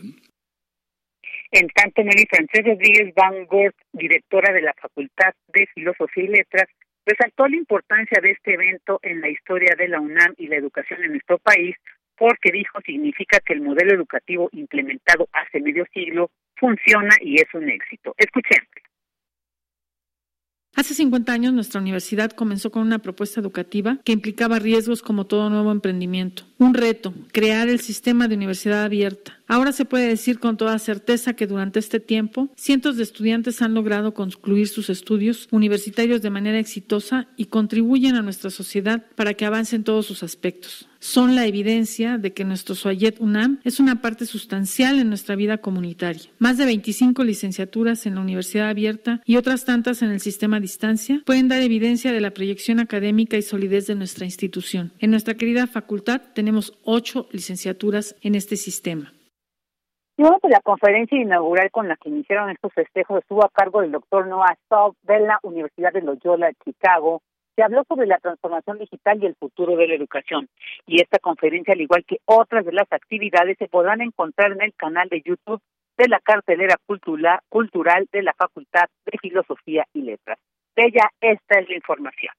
En 1.51 1.67
tanto, 1.71 2.05
Mary 2.05 2.27
Francés 2.31 2.65
Rodríguez 2.65 3.13
Van 3.17 3.45
Gogh, 3.47 3.75
directora 3.93 4.53
de 4.53 4.63
la 4.63 4.75
Facultad 4.81 5.35
de 5.53 5.67
Filosofía 5.75 6.25
y 6.25 6.29
Letras, 6.29 6.69
Resaltó 7.09 7.49
la 7.49 7.57
importancia 7.57 8.21
de 8.21 8.33
este 8.33 8.53
evento 8.53 9.01
en 9.03 9.23
la 9.23 9.31
historia 9.31 9.75
de 9.79 9.89
la 9.89 9.99
UNAM 9.99 10.35
y 10.37 10.47
la 10.47 10.57
educación 10.57 11.03
en 11.03 11.13
nuestro 11.13 11.39
país, 11.39 11.75
porque 12.19 12.53
dijo 12.53 12.83
significa 12.85 13.41
que 13.41 13.55
el 13.55 13.63
modelo 13.63 13.95
educativo 13.95 14.51
implementado 14.53 15.27
hace 15.33 15.59
medio 15.59 15.87
siglo 15.95 16.31
funciona 16.57 17.17
y 17.23 17.37
es 17.37 17.47
un 17.55 17.71
éxito. 17.71 18.15
Escuchemos. 18.19 18.69
Hace 20.77 20.93
50 20.93 21.33
años 21.33 21.55
nuestra 21.55 21.81
universidad 21.81 22.33
comenzó 22.33 22.71
con 22.71 22.83
una 22.83 22.99
propuesta 22.99 23.41
educativa 23.41 23.97
que 24.05 24.13
implicaba 24.13 24.59
riesgos 24.59 25.01
como 25.01 25.27
todo 25.27 25.49
nuevo 25.49 25.73
emprendimiento. 25.73 26.43
Un 26.59 26.75
reto, 26.75 27.15
crear 27.33 27.71
el 27.71 27.81
sistema 27.81 28.29
de 28.29 28.35
universidad 28.35 28.85
abierta 28.85 29.38
Ahora 29.51 29.73
se 29.73 29.87
puede 29.87 30.09
decir 30.09 30.41
con 30.41 30.59
toda 30.59 30.79
certeza 30.79 31.33
que 31.33 31.47
durante 31.47 31.79
este 31.79 32.01
tiempo 32.01 32.51
cientos 32.55 32.99
de 32.99 33.03
estudiantes 33.03 33.63
han 33.63 33.73
logrado 33.73 34.13
concluir 34.13 34.69
sus 34.69 34.91
estudios 34.91 35.49
universitarios 35.51 36.21
de 36.21 36.29
manera 36.29 36.59
exitosa 36.59 37.29
y 37.35 37.47
contribuyen 37.47 38.17
a 38.17 38.23
nuestra 38.23 38.51
sociedad 38.51 39.07
para 39.17 39.33
que 39.33 39.47
avance 39.47 39.75
en 39.75 39.85
todos 39.85 40.05
sus 40.05 40.23
aspectos. 40.23 40.87
Son 41.01 41.35
la 41.35 41.47
evidencia 41.47 42.19
de 42.19 42.35
que 42.35 42.45
nuestro 42.45 42.75
Soyet 42.75 43.21
UNAM 43.21 43.61
es 43.65 43.81
una 43.81 44.03
parte 44.03 44.27
sustancial 44.27 44.99
en 44.99 45.09
nuestra 45.09 45.35
vida 45.35 45.59
comunitaria. 45.59 46.25
Más 46.39 46.59
de 46.59 46.67
25 46.67 47.25
licenciaturas 47.25 48.05
en 48.05 48.17
la 48.17 48.21
Universidad 48.21 48.69
Abierta 48.69 49.23
y 49.25 49.37
otras 49.37 49.65
tantas 49.65 50.03
en 50.03 50.11
el 50.11 50.21
sistema 50.21 50.59
a 50.59 50.61
distancia 50.61 51.23
pueden 51.25 51.49
dar 51.49 51.63
evidencia 51.63 52.13
de 52.13 52.21
la 52.21 52.33
proyección 52.33 52.81
académica 52.81 53.39
y 53.39 53.43
solidez 53.43 53.87
de 53.87 53.95
nuestra 53.95 54.27
institución. 54.27 54.93
En 54.99 55.11
nuestra 55.11 55.35
querida 55.35 55.67
facultad 55.67 56.21
tenemos 56.35 56.75
ocho 56.83 57.29
licenciaturas 57.33 58.15
en 58.21 58.35
este 58.35 58.57
sistema. 58.57 59.15
Luego 60.19 60.41
la 60.49 60.61
conferencia 60.61 61.17
inaugural 61.17 61.71
con 61.71 61.87
la 61.87 61.97
que 61.97 62.09
iniciaron 62.09 62.51
estos 62.51 62.73
festejos 62.75 63.21
estuvo 63.21 63.45
a 63.45 63.51
cargo 63.51 63.83
del 63.83 63.93
doctor 63.93 64.27
Noah 64.27 64.57
Staub 64.65 64.97
de 65.03 65.21
la 65.21 65.39
Universidad 65.45 65.93
de 65.93 66.03
Loyola, 66.03 66.51
Chicago, 66.65 67.23
que 67.57 67.63
habló 67.63 67.85
sobre 67.87 68.09
la 68.09 68.19
transformación 68.19 68.79
digital 68.79 69.23
y 69.23 69.27
el 69.27 69.37
futuro 69.37 69.77
de 69.77 69.87
la 69.87 69.95
educación. 69.95 70.49
Y 70.89 71.01
esta 71.01 71.21
conferencia, 71.21 71.73
al 71.73 71.81
igual 71.81 72.05
que 72.05 72.19
otras 72.25 72.67
de 72.67 72.73
las 72.73 72.93
actividades, 72.93 73.57
se 73.59 73.69
podrán 73.69 74.01
encontrar 74.01 74.51
en 74.51 74.63
el 74.63 74.75
canal 74.75 75.09
de 75.09 75.23
YouTube 75.25 75.63
de 75.97 76.09
la 76.09 76.19
cartelera 76.19 76.77
cultural 77.49 78.09
de 78.11 78.23
la 78.23 78.33
Facultad 78.33 78.89
de 79.07 79.19
Filosofía 79.19 79.87
y 79.93 80.03
Letras. 80.03 80.39
De 80.75 80.87
ella, 80.87 81.11
esta 81.21 81.61
es 81.61 81.69
la 81.69 81.77
información. 81.77 82.35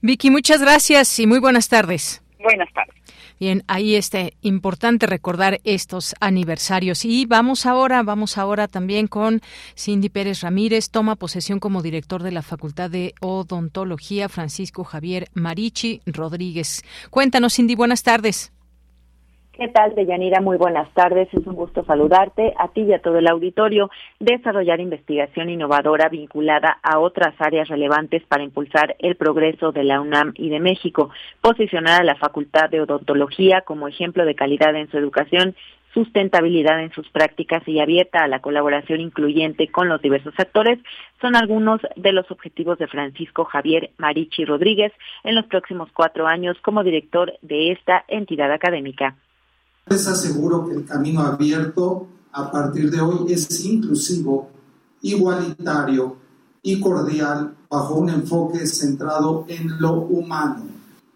Vicky, 0.00 0.30
muchas 0.30 0.62
gracias 0.62 1.18
y 1.18 1.26
muy 1.26 1.40
buenas 1.40 1.68
tardes. 1.68 2.22
Buenas 2.42 2.72
tardes. 2.72 2.94
Bien, 3.38 3.62
ahí 3.68 3.96
está 3.96 4.30
importante 4.40 5.06
recordar 5.06 5.60
estos 5.64 6.14
aniversarios. 6.20 7.04
Y 7.04 7.26
vamos 7.26 7.66
ahora, 7.66 8.02
vamos 8.02 8.38
ahora 8.38 8.66
también 8.66 9.08
con 9.08 9.40
Cindy 9.76 10.08
Pérez 10.08 10.40
Ramírez, 10.40 10.90
toma 10.90 11.16
posesión 11.16 11.60
como 11.60 11.82
director 11.82 12.22
de 12.22 12.32
la 12.32 12.42
Facultad 12.42 12.90
de 12.90 13.14
Odontología, 13.20 14.28
Francisco 14.28 14.84
Javier 14.84 15.28
Marichi 15.34 16.00
Rodríguez. 16.06 16.82
Cuéntanos, 17.10 17.54
Cindy, 17.54 17.74
buenas 17.74 18.02
tardes. 18.02 18.52
¿Qué 19.52 19.68
tal, 19.68 19.94
Deyanira? 19.94 20.40
Muy 20.40 20.56
buenas 20.56 20.88
tardes. 20.94 21.28
Es 21.32 21.46
un 21.46 21.54
gusto 21.54 21.84
saludarte 21.84 22.54
a 22.56 22.68
ti 22.68 22.82
y 22.82 22.94
a 22.94 23.02
todo 23.02 23.18
el 23.18 23.28
auditorio. 23.28 23.90
Desarrollar 24.18 24.80
investigación 24.80 25.50
innovadora 25.50 26.08
vinculada 26.08 26.78
a 26.82 26.98
otras 26.98 27.34
áreas 27.38 27.68
relevantes 27.68 28.22
para 28.26 28.44
impulsar 28.44 28.96
el 29.00 29.16
progreso 29.16 29.72
de 29.72 29.84
la 29.84 30.00
UNAM 30.00 30.32
y 30.36 30.48
de 30.48 30.60
México. 30.60 31.10
Posicionar 31.42 32.00
a 32.00 32.04
la 32.04 32.14
Facultad 32.14 32.70
de 32.70 32.80
Odontología 32.80 33.60
como 33.62 33.88
ejemplo 33.88 34.24
de 34.24 34.34
calidad 34.34 34.74
en 34.76 34.90
su 34.90 34.96
educación 34.96 35.54
sustentabilidad 35.92 36.80
en 36.80 36.92
sus 36.92 37.08
prácticas 37.10 37.66
y 37.66 37.80
abierta 37.80 38.20
a 38.20 38.28
la 38.28 38.40
colaboración 38.40 39.00
incluyente 39.00 39.68
con 39.68 39.88
los 39.88 40.00
diversos 40.00 40.34
actores 40.38 40.78
son 41.20 41.34
algunos 41.34 41.80
de 41.96 42.12
los 42.12 42.30
objetivos 42.30 42.78
de 42.78 42.86
Francisco 42.86 43.44
Javier 43.44 43.90
Marichi 43.98 44.44
Rodríguez 44.44 44.92
en 45.24 45.34
los 45.34 45.46
próximos 45.46 45.90
cuatro 45.92 46.28
años 46.28 46.56
como 46.62 46.84
director 46.84 47.32
de 47.42 47.72
esta 47.72 48.04
entidad 48.08 48.52
académica. 48.52 49.16
Les 49.90 50.06
aseguro 50.06 50.68
que 50.68 50.74
el 50.76 50.84
camino 50.84 51.20
abierto 51.22 52.06
a 52.30 52.48
partir 52.48 52.92
de 52.92 53.00
hoy 53.00 53.32
es 53.32 53.64
inclusivo, 53.64 54.48
igualitario 55.02 56.14
y 56.62 56.78
cordial 56.78 57.56
bajo 57.68 57.96
un 57.96 58.08
enfoque 58.10 58.68
centrado 58.68 59.44
en 59.48 59.80
lo 59.80 59.94
humano. 59.94 60.62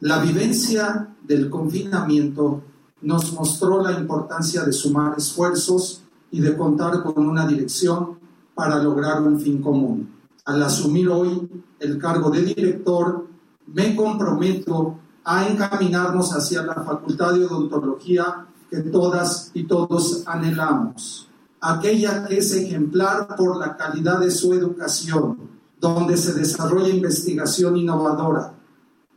La 0.00 0.18
vivencia 0.18 1.14
del 1.22 1.48
confinamiento 1.50 2.64
nos 3.02 3.32
mostró 3.34 3.80
la 3.80 3.92
importancia 3.92 4.64
de 4.64 4.72
sumar 4.72 5.14
esfuerzos 5.18 6.02
y 6.32 6.40
de 6.40 6.56
contar 6.56 7.00
con 7.04 7.28
una 7.28 7.46
dirección 7.46 8.18
para 8.56 8.82
lograr 8.82 9.22
un 9.22 9.38
fin 9.38 9.62
común. 9.62 10.12
Al 10.46 10.60
asumir 10.60 11.08
hoy 11.10 11.48
el 11.78 11.96
cargo 11.98 12.28
de 12.28 12.42
director, 12.42 13.24
me 13.72 13.94
comprometo 13.94 14.96
a 15.22 15.46
encaminarnos 15.46 16.32
hacia 16.32 16.62
la 16.62 16.74
Facultad 16.74 17.34
de 17.34 17.46
Odontología 17.46 18.48
que 18.74 18.90
todas 18.90 19.52
y 19.54 19.64
todos 19.64 20.24
anhelamos, 20.26 21.28
aquella 21.60 22.26
que 22.26 22.38
es 22.38 22.52
ejemplar 22.52 23.36
por 23.36 23.56
la 23.56 23.76
calidad 23.76 24.18
de 24.18 24.32
su 24.32 24.52
educación, 24.52 25.38
donde 25.80 26.16
se 26.16 26.32
desarrolla 26.32 26.88
investigación 26.88 27.76
innovadora, 27.76 28.52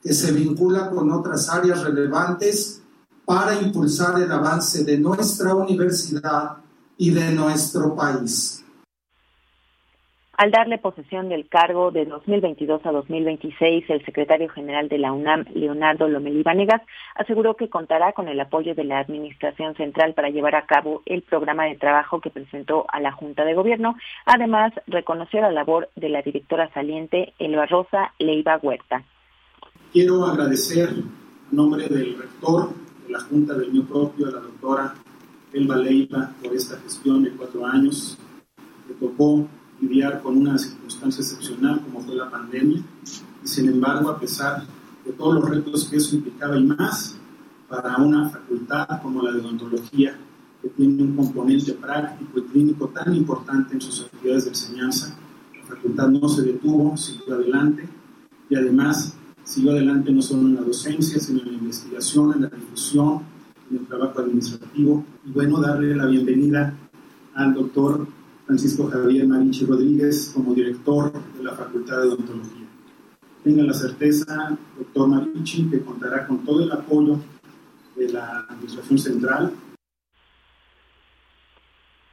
que 0.01 0.13
se 0.13 0.31
vincula 0.31 0.91
con 0.91 1.11
otras 1.11 1.49
áreas 1.49 1.81
relevantes 1.83 2.81
para 3.25 3.59
impulsar 3.59 4.21
el 4.21 4.31
avance 4.31 4.83
de 4.83 4.99
nuestra 4.99 5.55
universidad 5.55 6.57
y 6.97 7.09
de 7.09 7.31
nuestro 7.31 7.95
país. 7.95 8.63
Al 10.37 10.51
darle 10.51 10.77
posesión 10.77 11.29
del 11.29 11.49
cargo 11.49 11.89
de 11.89 12.05
2022 12.05 12.85
a 12.85 12.91
2026, 12.91 13.89
el 13.89 14.05
secretario 14.05 14.47
general 14.49 14.87
de 14.87 14.99
la 14.99 15.11
UNAM, 15.11 15.45
Leonardo 15.55 16.07
Lomelí 16.07 16.43
Vanegas, 16.43 16.83
aseguró 17.15 17.55
que 17.55 17.71
contará 17.71 18.13
con 18.13 18.27
el 18.27 18.39
apoyo 18.39 18.75
de 18.75 18.83
la 18.83 18.99
Administración 18.99 19.73
Central 19.73 20.13
para 20.13 20.29
llevar 20.29 20.53
a 20.53 20.67
cabo 20.67 21.01
el 21.07 21.23
programa 21.23 21.65
de 21.65 21.75
trabajo 21.75 22.21
que 22.21 22.29
presentó 22.29 22.85
a 22.89 22.99
la 22.99 23.11
Junta 23.13 23.45
de 23.45 23.55
Gobierno. 23.55 23.95
Además, 24.27 24.73
reconoció 24.85 25.41
la 25.41 25.51
labor 25.51 25.89
de 25.95 26.09
la 26.09 26.21
directora 26.21 26.71
saliente, 26.71 27.33
Elba 27.39 27.65
Rosa 27.65 28.13
Leiva 28.19 28.59
Huerta. 28.61 29.03
Quiero 29.91 30.23
agradecer 30.23 30.89
en 30.89 31.09
nombre 31.51 31.87
del 31.87 32.15
rector 32.15 32.69
de 33.07 33.11
la 33.11 33.21
Junta 33.21 33.55
del 33.55 33.71
mío 33.71 33.85
propio, 33.87 34.27
a 34.27 34.31
la 34.33 34.41
doctora 34.41 34.93
Elba 35.51 35.77
Leiva, 35.77 36.31
por 36.43 36.53
esta 36.53 36.77
gestión 36.77 37.23
de 37.23 37.31
cuatro 37.31 37.65
años. 37.65 38.19
Le 38.87 38.93
tocó 38.93 39.47
lidiar 39.81 40.21
con 40.21 40.37
una 40.37 40.57
circunstancia 40.57 41.21
excepcional 41.21 41.81
como 41.81 42.01
fue 42.01 42.15
la 42.15 42.29
pandemia 42.29 42.81
y 43.43 43.47
sin 43.47 43.69
embargo 43.69 44.09
a 44.09 44.19
pesar 44.19 44.63
de 45.05 45.11
todos 45.13 45.35
los 45.35 45.49
retos 45.49 45.85
que 45.85 45.97
eso 45.97 46.15
implicaba 46.15 46.57
y 46.57 46.63
más 46.63 47.17
para 47.69 47.97
una 47.97 48.29
facultad 48.29 49.01
como 49.01 49.21
la 49.21 49.31
de 49.31 49.39
odontología 49.39 50.17
que 50.61 50.69
tiene 50.69 51.03
un 51.03 51.15
componente 51.15 51.73
práctico 51.73 52.39
y 52.39 52.41
clínico 52.43 52.87
tan 52.89 53.13
importante 53.13 53.75
en 53.75 53.81
sus 53.81 54.05
actividades 54.05 54.45
de 54.45 54.49
enseñanza, 54.51 55.17
la 55.55 55.75
facultad 55.75 56.07
no 56.07 56.27
se 56.29 56.41
detuvo, 56.41 56.97
siguió 56.97 57.35
adelante 57.35 57.87
y 58.49 58.55
además 58.55 59.15
siguió 59.43 59.71
adelante 59.71 60.11
no 60.11 60.21
solo 60.21 60.41
en 60.41 60.55
la 60.55 60.61
docencia, 60.61 61.19
sino 61.19 61.41
en 61.41 61.51
la 61.51 61.57
investigación, 61.57 62.33
en 62.33 62.41
la 62.43 62.49
difusión, 62.49 63.21
en 63.69 63.77
el 63.77 63.85
trabajo 63.85 64.19
administrativo. 64.19 65.05
Y 65.25 65.31
bueno, 65.31 65.59
darle 65.59 65.95
la 65.95 66.05
bienvenida 66.05 66.73
al 67.33 67.53
doctor 67.53 68.07
Francisco 68.47 68.87
Javier 68.87 69.27
Marichi 69.27 69.65
Rodríguez 69.65 70.31
como 70.33 70.53
director 70.53 71.11
de 71.37 71.43
la 71.43 71.51
Facultad 71.53 71.97
de 71.97 72.07
Odontología. 72.07 72.65
Tenga 73.43 73.63
la 73.63 73.73
certeza, 73.73 74.57
doctor 74.77 75.09
Marichi, 75.09 75.69
que 75.69 75.81
contará 75.81 76.25
con 76.25 76.45
todo 76.45 76.63
el 76.63 76.71
apoyo 76.71 77.19
de 77.97 78.09
la 78.09 78.45
Administración 78.49 78.97
Central 78.97 79.51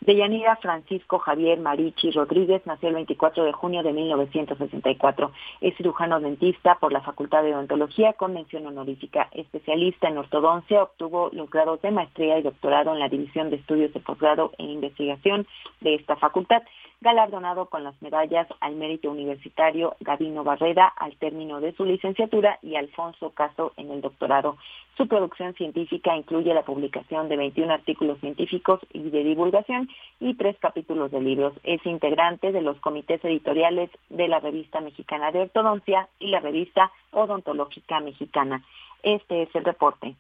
Deyanira 0.05 0.57
Francisco 0.57 1.19
Javier 1.19 1.59
Marichi 1.61 2.11
Rodríguez 2.11 2.61
nació 2.67 2.91
el 2.91 2.95
24 2.97 3.43
de 3.45 3.53
junio 3.53 3.83
de 3.83 3.95
1964. 3.95 5.33
Es 5.63 5.75
cirujano 5.79 6.21
dentista 6.21 6.75
por 6.79 6.93
la 6.93 7.01
Facultad 7.01 7.43
de 7.43 7.55
Odontología 7.55 8.13
con 8.13 8.35
mención 8.35 8.67
honorífica. 8.67 9.31
Especialista 9.33 10.09
en 10.09 10.19
ortodoncia, 10.19 10.83
obtuvo 10.83 11.31
los 11.33 11.49
grados 11.49 11.81
de 11.81 11.91
maestría 11.91 12.39
y 12.39 12.43
doctorado 12.43 12.93
en 12.93 13.01
la 13.01 13.09
División 13.09 13.49
de 13.49 13.57
Estudios 13.57 13.95
de 13.95 14.01
Posgrado 14.01 14.53
e 14.59 14.65
Investigación 14.65 15.47
de 15.81 15.95
esta 15.95 16.17
facultad 16.17 16.63
galardonado 17.05 17.67
con 17.67 17.85
las 17.85 18.01
medallas 18.01 18.49
al 18.61 18.77
mérito 18.77 19.11
universitario 19.11 19.95
Gabino 20.01 20.43
Barreda 20.43 20.87
al 20.87 21.15
término 21.17 21.61
de 21.61 21.73
su 21.75 21.85
licenciatura 21.85 22.59
y 22.63 22.77
Alfonso 22.77 23.31
Caso 23.31 23.73
en 23.77 23.91
el 23.91 24.01
doctorado. 24.01 24.57
Su 24.97 25.07
producción 25.07 25.55
científica 25.55 26.17
incluye 26.17 26.55
la 26.55 26.63
publicación 26.63 27.29
de 27.29 27.37
21 27.37 27.73
artículos 27.73 28.19
científicos 28.21 28.81
y 28.93 29.11
de 29.11 29.23
divulgación 29.23 29.89
y 30.21 30.35
tres 30.35 30.57
capítulos 30.61 31.11
de 31.11 31.21
libros. 31.21 31.55
Es 31.65 31.85
integrante 31.85 32.53
de 32.53 32.63
los 32.63 32.79
comités 32.81 33.25
editoriales 33.25 33.91
de 34.11 34.29
la 34.29 34.41
Revista 34.41 34.81
Mexicana 34.81 35.31
de 35.33 35.41
Ortodoncia 35.41 36.09
y 36.19 36.29
la 36.29 36.41
Revista 36.41 36.91
Odontológica 37.11 38.01
Mexicana. 38.01 38.65
Este 39.03 39.43
es 39.43 39.55
el 39.55 39.65
reporte. 39.65 40.15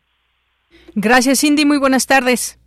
Gracias, 0.94 1.40
Cindy. 1.40 1.64
Muy 1.64 1.78
buenas 1.78 2.06
tardes. 2.06 2.58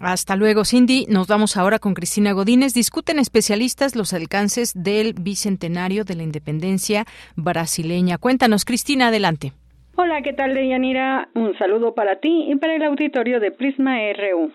Hasta 0.00 0.34
luego, 0.34 0.64
Cindy. 0.64 1.06
Nos 1.08 1.28
vamos 1.28 1.56
ahora 1.56 1.78
con 1.78 1.94
Cristina 1.94 2.32
Godínez. 2.32 2.74
Discuten 2.74 3.18
especialistas 3.18 3.94
los 3.94 4.12
alcances 4.12 4.72
del 4.74 5.14
bicentenario 5.14 6.04
de 6.04 6.16
la 6.16 6.24
independencia 6.24 7.04
brasileña. 7.36 8.18
Cuéntanos, 8.18 8.64
Cristina, 8.64 9.08
adelante. 9.08 9.52
Hola, 9.96 10.22
¿qué 10.22 10.32
tal, 10.32 10.54
Deyanira? 10.54 11.28
Un 11.34 11.56
saludo 11.56 11.94
para 11.94 12.16
ti 12.16 12.46
y 12.48 12.56
para 12.56 12.74
el 12.74 12.82
auditorio 12.82 13.38
de 13.38 13.52
Prisma 13.52 13.98
RU. 14.12 14.50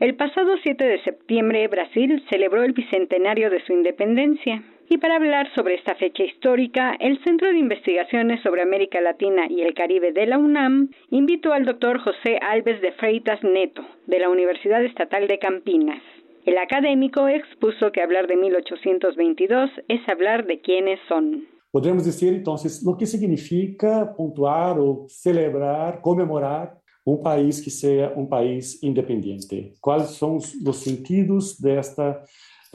El 0.00 0.16
pasado 0.16 0.54
7 0.60 0.84
de 0.84 1.02
septiembre, 1.04 1.68
Brasil 1.68 2.20
celebró 2.28 2.64
el 2.64 2.72
bicentenario 2.72 3.48
de 3.48 3.64
su 3.64 3.72
independencia. 3.72 4.64
Y 4.88 4.98
para 4.98 5.16
hablar 5.16 5.48
sobre 5.54 5.76
esta 5.76 5.94
fecha 5.94 6.24
histórica, 6.24 6.96
el 6.98 7.22
Centro 7.22 7.48
de 7.48 7.58
Investigaciones 7.58 8.42
sobre 8.42 8.62
América 8.62 9.00
Latina 9.00 9.46
y 9.48 9.62
el 9.62 9.72
Caribe 9.72 10.12
de 10.12 10.26
la 10.26 10.36
UNAM 10.36 10.90
invitó 11.10 11.52
al 11.52 11.64
doctor 11.64 12.00
José 12.00 12.38
Alves 12.42 12.80
de 12.82 12.92
Freitas 12.92 13.42
Neto, 13.44 13.82
de 14.06 14.18
la 14.18 14.28
Universidad 14.28 14.84
Estatal 14.84 15.28
de 15.28 15.38
Campinas. 15.38 16.02
El 16.44 16.58
académico 16.58 17.28
expuso 17.28 17.92
que 17.92 18.02
hablar 18.02 18.26
de 18.26 18.36
1822 18.36 19.70
es 19.88 20.08
hablar 20.08 20.44
de 20.44 20.60
quiénes 20.60 20.98
son. 21.08 21.46
Podemos 21.70 22.04
decir 22.04 22.34
entonces 22.34 22.82
lo 22.84 22.96
que 22.96 23.06
significa 23.06 24.12
puntuar 24.16 24.76
o 24.78 25.06
celebrar, 25.08 26.00
conmemorar 26.02 26.83
un 27.04 27.22
país 27.22 27.60
que 27.60 27.70
sea 27.70 28.12
un 28.16 28.28
país 28.28 28.82
independiente. 28.82 29.74
¿Cuáles 29.80 30.10
son 30.10 30.38
los 30.62 30.78
sentidos 30.78 31.60
de 31.60 31.78
esta 31.78 32.24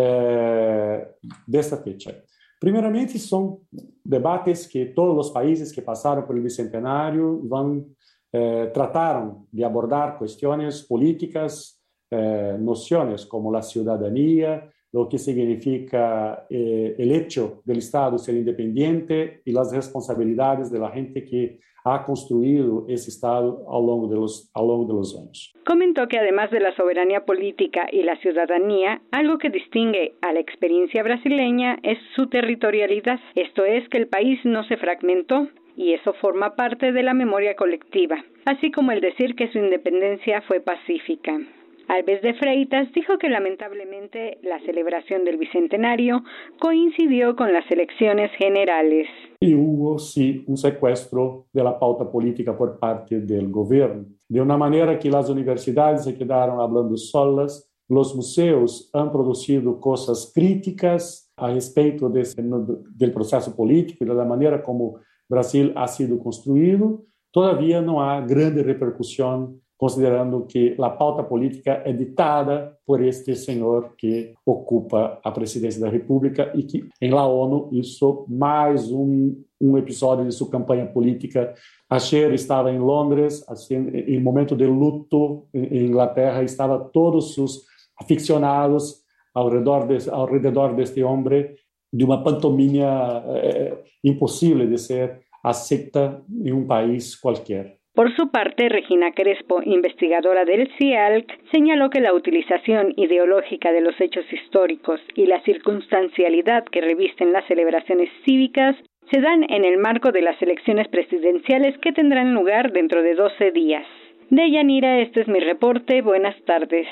eh, 0.02 1.08
desta 1.46 1.76
fecha. 1.76 2.24
Primeiramente, 2.58 3.20
são 3.20 3.60
debates 4.06 4.66
que 4.66 4.86
todos 4.86 5.28
os 5.28 5.34
países 5.34 5.74
que 5.74 5.82
passaram 5.82 6.26
pelo 6.26 6.42
bicentenário 6.42 7.46
vão 7.50 7.86
eh, 8.32 8.68
trataram 8.68 9.46
de 9.52 9.62
abordar 9.62 10.18
questões 10.18 10.82
políticas, 10.82 11.74
eh, 12.10 12.58
noções 12.58 13.26
como 13.26 13.54
a 13.54 13.62
cidadania, 13.62 14.70
o 14.94 15.06
que 15.06 15.18
significa 15.18 16.48
o 16.50 17.02
hecho 17.02 17.62
do 17.66 17.74
Estado 17.74 18.18
ser 18.18 18.36
independente 18.38 19.42
e 19.46 19.58
as 19.58 19.74
responsabilidades 19.74 20.70
da 20.70 20.90
gente 20.92 21.22
que 21.22 21.60
ha 21.84 22.06
construido 22.06 22.86
ese 22.88 23.10
Estado 23.10 23.66
a 23.68 23.80
lo 23.80 23.88
largo 23.88 24.08
de 24.08 24.16
los, 24.16 24.52
a 24.54 24.62
lo 24.62 24.68
largo 24.68 24.86
de 24.86 24.94
los 24.94 25.18
años. 25.18 25.54
Comentó 25.66 26.08
que 26.08 26.20
además 26.20 26.52
de 26.52 26.60
la 26.60 26.76
soberanía 26.76 27.26
política 27.26 27.88
y 27.92 28.04
la 28.04 28.18
ciudadanía, 28.18 29.02
algo 29.12 29.38
que 29.38 29.50
distingue 29.50 30.14
a 30.22 30.34
la 30.34 30.40
experiencia 30.40 31.04
brasileña 31.04 31.80
es 31.84 31.98
su 32.16 32.28
territorialidad, 32.28 33.20
esto 33.36 33.66
es 33.66 33.88
que 33.90 33.98
el 33.98 34.08
país 34.08 34.40
no 34.44 34.64
se 34.66 34.78
fragmentó, 34.78 35.48
y 35.76 35.94
eso 35.94 36.12
forma 36.14 36.56
parte 36.56 36.92
de 36.92 37.04
la 37.04 37.14
memoria 37.14 37.56
colectiva, 37.56 38.18
así 38.46 38.70
como 38.70 38.92
el 38.92 39.00
decir 39.00 39.36
que 39.36 39.50
su 39.52 39.60
independencia 39.60 40.42
fue 40.42 40.60
pacífica. 40.60 41.40
Alves 41.90 42.22
de 42.22 42.36
Freitas 42.36 42.88
dijo 42.94 43.18
que 43.18 43.30
lamentablemente 43.30 44.38
la 44.44 44.60
celebración 44.60 45.26
del 45.26 45.38
Bicentenario 45.38 46.22
coincidió 46.60 47.36
con 47.36 47.52
las 47.52 47.70
elecciones 47.72 48.30
generales. 48.38 49.08
Y 49.40 49.56
hubo, 49.56 49.98
sí, 49.98 50.44
un 50.46 50.56
secuestro 50.56 51.48
de 51.52 51.64
la 51.64 51.80
pauta 51.80 52.12
política 52.12 52.56
por 52.56 52.78
parte 52.78 53.22
del 53.22 53.50
gobierno, 53.50 54.06
de 54.28 54.40
una 54.40 54.56
manera 54.56 55.00
que 55.00 55.10
las 55.10 55.32
universidades 55.32 56.04
se 56.04 56.16
quedaron 56.16 56.62
hablando 56.62 56.96
solas, 56.96 57.68
los 57.88 58.16
museos 58.16 58.92
han 58.94 59.12
producido 59.12 59.80
cosas 59.80 60.32
críticas 60.32 61.34
a 61.38 61.52
respecto 61.52 62.08
de, 62.08 62.24
del 62.96 63.12
proceso 63.12 63.56
político 63.56 64.04
y 64.04 64.08
de 64.08 64.14
la 64.14 64.26
manera 64.26 64.62
como 64.62 65.00
Brasil 65.28 65.74
ha 65.76 65.88
sido 65.88 66.20
construido, 66.20 67.02
todavía 67.32 67.82
no 67.82 68.08
hay 68.08 68.28
grande 68.28 68.62
repercusión 68.62 69.60
considerando 69.80 70.46
que 70.46 70.76
a 70.78 70.90
pauta 70.90 71.24
política 71.24 71.82
é 71.86 71.94
ditada 71.94 72.78
por 72.86 73.02
este 73.02 73.34
senhor 73.34 73.94
que 73.98 74.34
ocupa 74.46 75.18
a 75.24 75.32
presidência 75.32 75.80
da 75.80 75.88
República 75.88 76.52
e 76.54 76.64
que 76.64 76.90
em 77.02 77.10
la 77.10 77.26
ONU 77.26 77.70
isso 77.72 78.26
mais 78.28 78.92
um, 78.92 79.42
um 79.60 79.78
episódio 79.78 80.26
de 80.26 80.34
sua 80.34 80.50
campanha 80.50 80.86
política. 80.86 81.54
Ayer 81.90 82.34
estava 82.34 82.70
em 82.70 82.78
Londres, 82.78 83.42
assim, 83.48 83.88
em 83.88 84.22
momento 84.22 84.54
de 84.54 84.66
luto 84.66 85.48
em 85.54 85.86
Inglaterra, 85.86 86.44
estava 86.44 86.78
todos 86.78 87.38
os 87.38 87.64
aficionados 87.98 89.02
ao 89.34 89.48
redor, 89.48 89.88
de, 89.88 90.10
ao 90.10 90.26
redor 90.26 90.76
deste 90.76 91.02
homem 91.02 91.56
de 91.92 92.04
uma 92.04 92.22
pantomima 92.22 93.24
eh, 93.28 93.78
impossível 94.04 94.70
de 94.70 94.78
ser 94.78 95.22
aceita 95.42 96.22
em 96.44 96.52
um 96.52 96.68
país 96.68 97.16
qualquer. 97.16 97.79
Por 98.00 98.16
su 98.16 98.30
parte, 98.30 98.70
Regina 98.70 99.12
Crespo, 99.12 99.62
investigadora 99.62 100.46
del 100.46 100.72
CIALC, 100.78 101.38
señaló 101.52 101.90
que 101.90 102.00
la 102.00 102.14
utilización 102.14 102.94
ideológica 102.96 103.74
de 103.74 103.82
los 103.82 103.94
hechos 104.00 104.24
históricos 104.32 105.02
y 105.16 105.26
la 105.26 105.44
circunstancialidad 105.44 106.64
que 106.72 106.80
revisten 106.80 107.34
las 107.34 107.46
celebraciones 107.48 108.08
cívicas 108.24 108.78
se 109.12 109.20
dan 109.20 109.44
en 109.50 109.66
el 109.66 109.80
marco 109.80 110.14
de 110.14 110.22
las 110.22 110.42
elecciones 110.42 110.88
presidenciales 110.88 111.78
que 111.80 111.92
tendrán 111.92 112.34
lugar 112.34 112.72
dentro 112.72 113.04
de 113.04 113.16
12 113.16 113.52
días. 113.52 113.86
De 114.30 114.50
Yanira, 114.50 115.02
este 115.02 115.20
es 115.20 115.28
mi 115.28 115.42
reporte. 115.42 116.02
Buenas 116.02 116.38
tardes. 116.46 116.88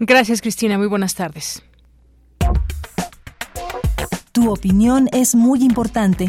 Gracias, 0.00 0.42
Cristina. 0.42 0.76
Muy 0.76 0.88
buenas 0.88 1.14
tardes. 1.14 1.66
Tu 4.32 4.52
opinión 4.52 5.08
es 5.14 5.34
muy 5.34 5.60
importante. 5.62 6.26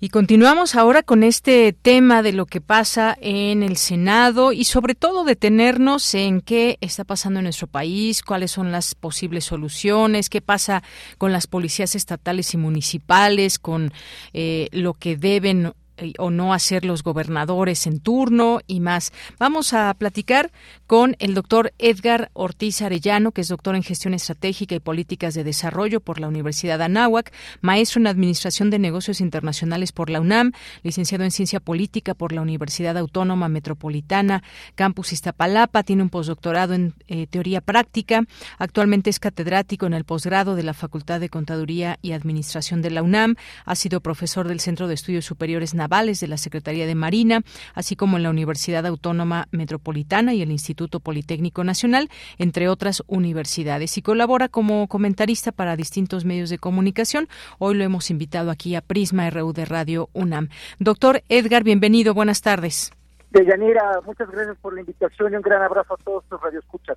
Y 0.00 0.10
continuamos 0.10 0.76
ahora 0.76 1.02
con 1.02 1.24
este 1.24 1.72
tema 1.72 2.22
de 2.22 2.32
lo 2.32 2.46
que 2.46 2.60
pasa 2.60 3.18
en 3.20 3.64
el 3.64 3.76
Senado 3.76 4.52
y 4.52 4.62
sobre 4.62 4.94
todo 4.94 5.24
detenernos 5.24 6.14
en 6.14 6.40
qué 6.40 6.78
está 6.80 7.02
pasando 7.02 7.40
en 7.40 7.44
nuestro 7.44 7.66
país, 7.66 8.22
cuáles 8.22 8.52
son 8.52 8.70
las 8.70 8.94
posibles 8.94 9.44
soluciones, 9.44 10.30
qué 10.30 10.40
pasa 10.40 10.84
con 11.18 11.32
las 11.32 11.48
policías 11.48 11.96
estatales 11.96 12.54
y 12.54 12.58
municipales, 12.58 13.58
con 13.58 13.92
eh, 14.34 14.68
lo 14.70 14.94
que 14.94 15.16
deben 15.16 15.72
o 16.18 16.30
no 16.30 16.52
hacer 16.52 16.84
los 16.84 17.02
gobernadores 17.02 17.86
en 17.86 18.00
turno 18.00 18.60
y 18.66 18.80
más. 18.80 19.12
Vamos 19.38 19.72
a 19.72 19.92
platicar 19.94 20.50
con 20.86 21.16
el 21.18 21.34
doctor 21.34 21.72
Edgar 21.78 22.30
Ortiz 22.32 22.82
Arellano, 22.82 23.32
que 23.32 23.42
es 23.42 23.48
doctor 23.48 23.76
en 23.76 23.82
gestión 23.82 24.14
estratégica 24.14 24.74
y 24.74 24.80
políticas 24.80 25.34
de 25.34 25.44
desarrollo 25.44 26.00
por 26.00 26.20
la 26.20 26.28
Universidad 26.28 26.78
de 26.78 26.84
Anáhuac, 26.84 27.32
maestro 27.60 28.00
en 28.00 28.06
administración 28.06 28.70
de 28.70 28.78
negocios 28.78 29.20
internacionales 29.20 29.92
por 29.92 30.10
la 30.10 30.20
UNAM, 30.20 30.52
licenciado 30.82 31.24
en 31.24 31.30
ciencia 31.30 31.60
política 31.60 32.14
por 32.14 32.32
la 32.32 32.40
Universidad 32.40 32.96
Autónoma 32.96 33.48
Metropolitana, 33.48 34.42
Campus 34.74 35.12
Iztapalapa, 35.12 35.82
tiene 35.82 36.02
un 36.02 36.10
postdoctorado 36.10 36.74
en 36.74 36.94
eh, 37.08 37.26
teoría 37.26 37.60
práctica, 37.60 38.22
actualmente 38.58 39.10
es 39.10 39.20
catedrático 39.20 39.86
en 39.86 39.94
el 39.94 40.04
posgrado 40.04 40.54
de 40.54 40.62
la 40.62 40.74
Facultad 40.74 41.20
de 41.20 41.28
Contaduría 41.28 41.98
y 42.02 42.12
Administración 42.12 42.82
de 42.82 42.90
la 42.90 43.02
UNAM, 43.02 43.36
ha 43.64 43.74
sido 43.74 44.00
profesor 44.00 44.48
del 44.48 44.60
Centro 44.60 44.88
de 44.88 44.94
Estudios 44.94 45.24
Superiores 45.24 45.74
de 45.88 46.28
la 46.28 46.36
Secretaría 46.36 46.86
de 46.86 46.94
Marina, 46.94 47.42
así 47.74 47.96
como 47.96 48.18
en 48.18 48.22
la 48.22 48.30
Universidad 48.30 48.86
Autónoma 48.86 49.48
Metropolitana 49.50 50.34
y 50.34 50.42
el 50.42 50.50
Instituto 50.50 51.00
Politécnico 51.00 51.64
Nacional, 51.64 52.10
entre 52.36 52.68
otras 52.68 53.02
universidades, 53.06 53.96
y 53.96 54.02
colabora 54.02 54.48
como 54.48 54.86
comentarista 54.86 55.50
para 55.50 55.76
distintos 55.76 56.24
medios 56.24 56.50
de 56.50 56.58
comunicación. 56.58 57.28
Hoy 57.58 57.74
lo 57.74 57.84
hemos 57.84 58.10
invitado 58.10 58.50
aquí 58.50 58.74
a 58.74 58.82
Prisma 58.82 59.30
RU 59.30 59.52
de 59.52 59.64
Radio 59.64 60.10
UNAM. 60.12 60.50
Doctor 60.78 61.22
Edgar, 61.28 61.64
bienvenido, 61.64 62.12
buenas 62.12 62.42
tardes. 62.42 62.92
Deyanira, 63.30 64.00
muchas 64.06 64.30
gracias 64.30 64.56
por 64.56 64.72
la 64.72 64.80
invitación 64.80 65.34
y 65.34 65.36
un 65.36 65.42
gran 65.42 65.60
abrazo 65.60 65.94
a 65.94 65.96
todos 66.02 66.24
tus 66.30 66.40
radioescuchas. 66.40 66.96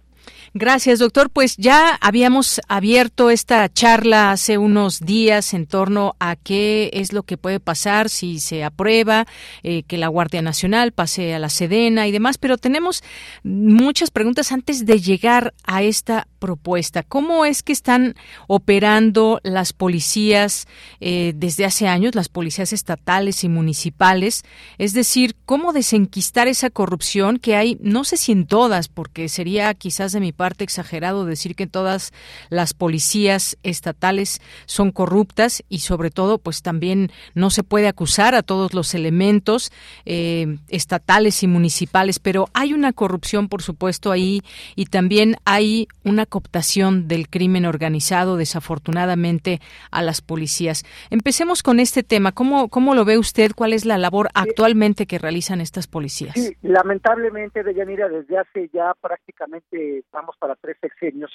Gracias, 0.54 1.00
doctor. 1.00 1.30
Pues 1.30 1.58
ya 1.58 1.98
habíamos 2.00 2.62
abierto 2.70 3.30
esta 3.30 3.67
charla 3.67 4.32
hace 4.32 4.58
unos 4.58 5.02
días 5.02 5.54
en 5.54 5.67
torno 5.67 6.15
a 6.20 6.38
qué 6.38 6.89
es 6.94 7.12
lo 7.12 7.24
que 7.24 7.38
puede 7.38 7.60
pasar 7.60 8.08
si 8.08 8.39
se 8.39 8.63
aprueba 8.63 9.26
eh, 9.63 9.84
que 9.84 9.98
la 9.98 10.08
Guardia 10.08 10.41
Nacional 10.41 10.94
pase 10.94 11.34
a 11.34 11.39
la 11.39 11.50
Sedena 11.50 12.08
y 12.08 12.13
demás, 12.13 12.38
pero 12.38 12.58
tenemos 12.58 13.04
muchas 13.44 14.10
preguntas 14.10 14.54
antes 14.54 14.86
de 14.86 15.02
llegar 15.02 15.54
a 15.65 15.84
esta 15.84 16.28
propuesta. 16.39 17.04
¿Cómo 17.04 17.44
es 17.44 17.62
que 17.62 17.74
están 17.74 18.15
operando 18.48 19.41
las 19.44 19.74
policías 19.74 20.67
eh, 21.02 21.34
desde 21.36 21.65
hace 21.65 21.89
años, 21.89 22.15
las 22.15 22.30
policías 22.30 22.72
estatales 22.72 23.44
y 23.44 23.50
municipales? 23.50 24.44
Es 24.78 24.94
decir, 24.94 25.36
¿cómo 25.46 25.74
desenquistar 25.74 26.20
esa 26.47 26.69
corrupción 26.69 27.38
que 27.38 27.55
hay, 27.55 27.77
no 27.81 28.03
sé 28.03 28.17
si 28.17 28.31
en 28.31 28.45
todas, 28.45 28.88
porque 28.88 29.27
sería 29.29 29.73
quizás 29.73 30.12
de 30.12 30.19
mi 30.19 30.31
parte 30.31 30.63
exagerado 30.63 31.25
decir 31.25 31.55
que 31.55 31.67
todas 31.67 32.13
las 32.49 32.73
policías 32.73 33.57
estatales 33.63 34.41
son 34.65 34.91
corruptas 34.91 35.63
y 35.67 35.79
sobre 35.79 36.12
todo, 36.12 36.38
pues 36.38 36.62
también 36.62 37.12
no 37.34 37.49
se 37.49 37.63
puede 37.63 37.88
acusar 37.88 38.36
a 38.36 38.43
todos 38.43 38.73
los 38.73 38.93
elementos 38.93 39.71
eh, 40.05 40.57
estatales 40.69 41.43
y 41.43 41.47
municipales, 41.47 42.19
pero 42.19 42.49
hay 42.53 42.73
una 42.73 42.93
corrupción, 42.93 43.49
por 43.49 43.63
supuesto, 43.63 44.12
ahí 44.12 44.41
y 44.75 44.86
también 44.86 45.38
hay 45.45 45.88
una 46.03 46.25
cooptación 46.25 47.07
del 47.07 47.29
crimen 47.29 47.65
organizado, 47.65 48.38
desafortunadamente, 48.38 49.60
a 49.89 50.01
las 50.01 50.21
policías. 50.21 50.84
Empecemos 51.10 51.63
con 51.63 51.79
este 51.79 52.03
tema. 52.03 52.31
¿Cómo, 52.31 52.69
cómo 52.69 52.95
lo 52.95 53.05
ve 53.05 53.17
usted? 53.17 53.51
¿Cuál 53.55 53.73
es 53.73 53.86
la 53.86 53.97
labor 53.97 54.29
actualmente 54.34 55.07
que 55.07 55.17
realizan 55.17 55.62
estas 55.62 55.88
policías? 55.88 56.11
Sí, 56.12 56.58
lamentablemente, 56.62 57.63
Deyanira, 57.63 58.10
desde 58.10 58.38
hace 58.38 58.69
ya 58.74 58.93
prácticamente, 59.00 60.04
vamos 60.12 60.36
para 60.38 60.56
tres 60.56 60.78
sexenios, 60.82 61.32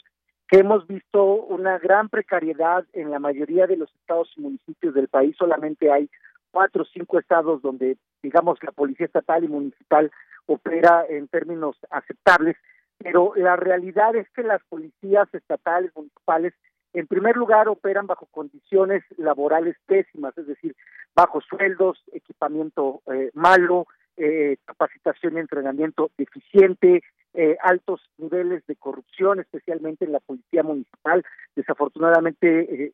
que 0.48 0.58
hemos 0.58 0.86
visto 0.86 1.24
una 1.24 1.78
gran 1.78 2.08
precariedad 2.08 2.84
en 2.92 3.10
la 3.10 3.18
mayoría 3.18 3.66
de 3.66 3.76
los 3.76 3.92
estados 3.94 4.32
y 4.36 4.40
municipios 4.40 4.94
del 4.94 5.08
país. 5.08 5.34
Solamente 5.38 5.90
hay 5.90 6.08
cuatro 6.50 6.82
o 6.82 6.86
cinco 6.86 7.18
estados 7.18 7.62
donde, 7.62 7.96
digamos, 8.22 8.58
la 8.62 8.72
policía 8.72 9.06
estatal 9.06 9.44
y 9.44 9.48
municipal 9.48 10.10
opera 10.46 11.04
en 11.08 11.26
términos 11.28 11.76
aceptables 11.90 12.56
pero 12.98 13.32
la 13.36 13.56
realidad 13.56 14.16
es 14.16 14.28
que 14.30 14.42
las 14.42 14.62
policías 14.64 15.32
estatales, 15.34 15.92
municipales, 15.94 16.54
en 16.92 17.06
primer 17.06 17.36
lugar 17.36 17.68
operan 17.68 18.06
bajo 18.06 18.26
condiciones 18.26 19.04
laborales 19.18 19.76
pésimas, 19.86 20.36
es 20.38 20.46
decir, 20.46 20.74
bajo 21.14 21.40
sueldos, 21.42 22.02
equipamiento 22.12 23.02
eh, 23.12 23.30
malo, 23.34 23.86
eh, 24.16 24.56
capacitación 24.64 25.36
y 25.36 25.40
entrenamiento 25.40 26.10
deficiente, 26.16 27.02
eh, 27.34 27.56
altos 27.62 28.00
niveles 28.18 28.66
de 28.66 28.76
corrupción, 28.76 29.40
especialmente 29.40 30.04
en 30.04 30.12
la 30.12 30.20
policía 30.20 30.62
municipal. 30.62 31.24
Desafortunadamente, 31.54 32.92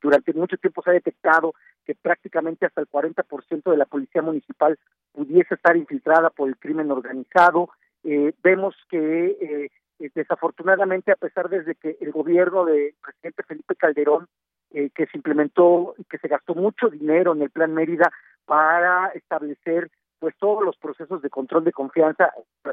durante 0.00 0.32
mucho 0.32 0.56
tiempo 0.56 0.82
se 0.82 0.90
ha 0.90 0.94
detectado 0.94 1.54
que 1.84 1.94
prácticamente 1.94 2.66
hasta 2.66 2.80
el 2.80 2.88
40% 2.88 3.70
de 3.70 3.76
la 3.76 3.86
policía 3.86 4.22
municipal 4.22 4.78
pudiese 5.12 5.54
estar 5.54 5.76
infiltrada 5.76 6.30
por 6.30 6.48
el 6.48 6.56
crimen 6.56 6.90
organizado. 6.90 7.70
Eh, 8.02 8.32
vemos 8.42 8.74
que 8.90 9.26
eh, 9.40 9.70
eh, 9.98 10.10
desafortunadamente, 10.14 11.12
a 11.12 11.16
pesar 11.16 11.48
desde 11.48 11.74
que 11.74 11.96
el 12.00 12.10
gobierno 12.12 12.64
del 12.64 12.94
presidente 13.02 13.42
Felipe 13.44 13.76
Calderón, 13.76 14.28
que 14.72 15.06
se 15.06 15.16
implementó 15.16 15.94
y 15.98 16.02
que 16.02 16.18
se 16.18 16.26
gastó 16.26 16.56
mucho 16.56 16.88
dinero 16.88 17.32
en 17.32 17.42
el 17.42 17.50
Plan 17.50 17.72
Mérida 17.72 18.10
para 18.44 19.06
establecer 19.10 19.88
pues 20.18 20.34
todos 20.38 20.64
los 20.64 20.76
procesos 20.76 21.20
de 21.22 21.30
control 21.30 21.64
de 21.64 21.72
confianza, 21.72 22.32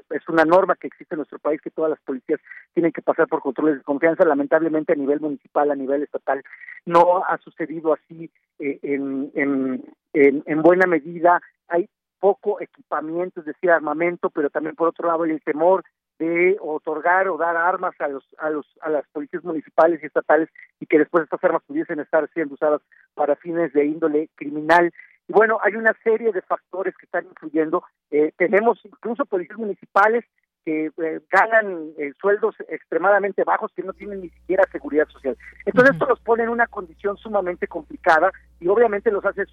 es 0.09 0.27
una 0.29 0.45
norma 0.45 0.75
que 0.75 0.87
existe 0.87 1.15
en 1.15 1.19
nuestro 1.19 1.39
país 1.39 1.59
que 1.61 1.71
todas 1.71 1.89
las 1.89 1.99
policías 2.01 2.39
tienen 2.73 2.91
que 2.91 3.01
pasar 3.01 3.27
por 3.27 3.41
controles 3.41 3.77
de 3.77 3.83
confianza, 3.83 4.23
lamentablemente 4.25 4.93
a 4.93 4.95
nivel 4.95 5.19
municipal, 5.19 5.69
a 5.71 5.75
nivel 5.75 6.03
estatal, 6.03 6.43
no 6.85 7.23
ha 7.25 7.37
sucedido 7.39 7.93
así 7.93 8.31
en, 8.59 9.31
en, 9.35 9.83
en, 10.13 10.43
en 10.45 10.61
buena 10.61 10.87
medida. 10.87 11.41
Hay 11.67 11.89
poco 12.19 12.61
equipamiento, 12.61 13.39
es 13.41 13.47
decir, 13.47 13.71
armamento, 13.71 14.29
pero 14.29 14.49
también 14.49 14.75
por 14.75 14.87
otro 14.89 15.07
lado 15.07 15.25
el 15.25 15.41
temor 15.41 15.83
de 16.19 16.55
otorgar 16.61 17.27
o 17.27 17.37
dar 17.37 17.57
armas 17.57 17.99
a 17.99 18.07
los 18.07 18.23
a 18.37 18.51
los 18.51 18.67
a 18.81 18.91
las 18.91 19.07
policías 19.07 19.43
municipales 19.43 19.99
y 20.01 20.05
estatales 20.05 20.49
y 20.79 20.85
que 20.85 20.99
después 20.99 21.23
estas 21.23 21.43
armas 21.43 21.63
pudiesen 21.65 21.99
estar 21.99 22.29
siendo 22.29 22.53
usadas 22.53 22.81
para 23.15 23.35
fines 23.35 23.73
de 23.73 23.85
índole 23.85 24.29
criminal 24.35 24.93
y 25.27 25.33
bueno 25.33 25.59
hay 25.63 25.75
una 25.75 25.93
serie 26.03 26.31
de 26.31 26.41
factores 26.41 26.95
que 26.97 27.05
están 27.05 27.25
influyendo. 27.25 27.83
Eh, 28.09 28.31
tenemos 28.37 28.79
incluso 28.83 29.25
policías 29.25 29.59
municipales 29.59 30.25
que 30.63 30.91
eh, 30.95 31.19
ganan 31.31 31.89
eh, 31.97 32.11
sueldos 32.19 32.55
extremadamente 32.69 33.43
bajos 33.43 33.71
que 33.75 33.81
no 33.81 33.93
tienen 33.93 34.21
ni 34.21 34.29
siquiera 34.29 34.63
seguridad 34.71 35.07
social. 35.07 35.35
Entonces 35.65 35.93
esto 35.93 36.05
los 36.05 36.19
pone 36.19 36.43
en 36.43 36.49
una 36.49 36.67
condición 36.67 37.17
sumamente 37.17 37.67
complicada 37.67 38.31
y 38.59 38.67
obviamente 38.67 39.11
los 39.11 39.25
hace 39.25 39.43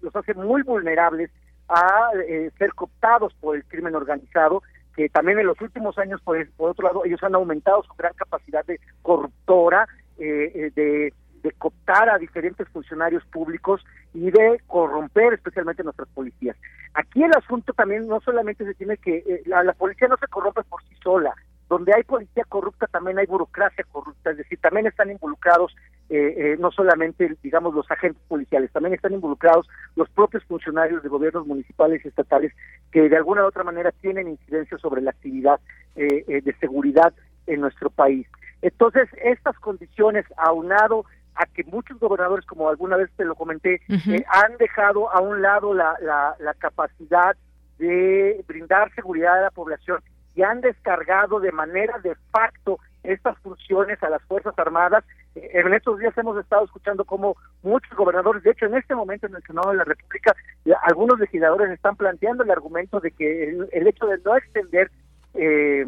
los 0.00 0.16
hace 0.16 0.34
muy 0.34 0.62
vulnerables 0.62 1.30
a 1.68 2.10
eh, 2.26 2.50
ser 2.58 2.74
cooptados 2.74 3.34
por 3.40 3.56
el 3.56 3.64
crimen 3.64 3.94
organizado, 3.94 4.62
que 4.96 5.08
también 5.08 5.38
en 5.38 5.46
los 5.46 5.60
últimos 5.60 5.98
años, 5.98 6.20
por, 6.22 6.36
por 6.52 6.70
otro 6.70 6.86
lado, 6.86 7.04
ellos 7.04 7.22
han 7.22 7.34
aumentado 7.34 7.82
su 7.82 7.94
gran 7.94 8.12
capacidad 8.14 8.64
de 8.64 8.78
corruptora, 9.02 9.86
eh, 10.18 10.52
eh, 10.54 10.70
de, 10.74 11.12
de 11.44 11.52
cooptar 11.52 12.08
a 12.08 12.18
diferentes 12.18 12.66
funcionarios 12.70 13.22
públicos 13.26 13.84
y 14.14 14.30
de 14.30 14.60
corromper 14.66 15.34
especialmente 15.34 15.84
nuestras 15.84 16.08
policías. 16.08 16.56
Aquí 16.94 17.22
el 17.22 17.32
asunto 17.36 17.74
también 17.74 18.08
no 18.08 18.20
solamente 18.20 18.64
se 18.64 18.74
tiene 18.74 18.96
que, 18.96 19.42
la, 19.44 19.62
la 19.62 19.74
policía 19.74 20.08
no 20.08 20.16
se 20.16 20.26
corrompe 20.26 20.62
por 20.64 20.82
sí 20.84 20.94
sola, 21.02 21.34
donde 21.68 21.92
hay 21.94 22.02
policía 22.02 22.44
corrupta 22.48 22.86
también 22.86 23.18
hay 23.18 23.26
burocracia 23.26 23.84
corrupta, 23.92 24.30
es 24.30 24.38
decir, 24.38 24.58
también 24.60 24.86
están 24.86 25.10
involucrados 25.10 25.74
eh, 26.08 26.34
eh, 26.36 26.56
no 26.58 26.70
solamente, 26.70 27.36
digamos, 27.42 27.74
los 27.74 27.90
agentes 27.90 28.22
policiales, 28.28 28.70
también 28.72 28.94
están 28.94 29.12
involucrados 29.12 29.68
los 29.96 30.08
propios 30.10 30.44
funcionarios 30.44 31.02
de 31.02 31.08
gobiernos 31.08 31.46
municipales 31.46 32.02
y 32.04 32.08
estatales 32.08 32.52
que 32.90 33.08
de 33.08 33.16
alguna 33.16 33.42
u 33.42 33.46
otra 33.46 33.64
manera 33.64 33.92
tienen 34.00 34.28
incidencia 34.28 34.78
sobre 34.78 35.02
la 35.02 35.10
actividad 35.10 35.60
eh, 35.96 36.42
de 36.42 36.54
seguridad 36.56 37.12
en 37.46 37.60
nuestro 37.60 37.90
país. 37.90 38.26
Entonces, 38.64 39.08
estas 39.22 39.58
condiciones, 39.58 40.24
aunado 40.36 41.04
a 41.34 41.46
que 41.46 41.64
muchos 41.64 41.98
gobernadores, 41.98 42.46
como 42.46 42.68
alguna 42.68 42.96
vez 42.96 43.10
te 43.16 43.24
lo 43.24 43.34
comenté, 43.34 43.80
eh, 43.88 44.24
han 44.28 44.56
dejado 44.58 45.10
a 45.10 45.20
un 45.20 45.42
lado 45.42 45.74
la, 45.74 45.96
la, 46.00 46.36
la 46.38 46.54
capacidad 46.54 47.36
de 47.78 48.44
brindar 48.46 48.92
seguridad 48.94 49.38
a 49.38 49.42
la 49.42 49.50
población 49.50 50.00
y 50.34 50.42
han 50.42 50.60
descargado 50.60 51.40
de 51.40 51.52
manera 51.52 51.98
de 51.98 52.14
facto 52.30 52.78
estas 53.02 53.38
funciones 53.38 54.02
a 54.02 54.10
las 54.10 54.22
Fuerzas 54.22 54.58
Armadas. 54.58 55.04
Eh, 55.34 55.50
en 55.54 55.72
estos 55.74 55.98
días 55.98 56.16
hemos 56.16 56.38
estado 56.38 56.64
escuchando 56.64 57.04
cómo 57.04 57.36
muchos 57.62 57.96
gobernadores, 57.96 58.42
de 58.42 58.50
hecho 58.50 58.66
en 58.66 58.76
este 58.76 58.94
momento 58.94 59.26
en 59.26 59.34
el 59.34 59.42
Senado 59.42 59.70
de 59.70 59.76
la 59.76 59.84
República, 59.84 60.34
algunos 60.82 61.18
legisladores 61.18 61.70
están 61.70 61.96
planteando 61.96 62.42
el 62.42 62.50
argumento 62.50 63.00
de 63.00 63.10
que 63.10 63.50
el, 63.72 63.86
hecho 63.86 64.06
de 64.06 64.18
no 64.24 64.36
extender 64.36 64.90
eh, 65.34 65.86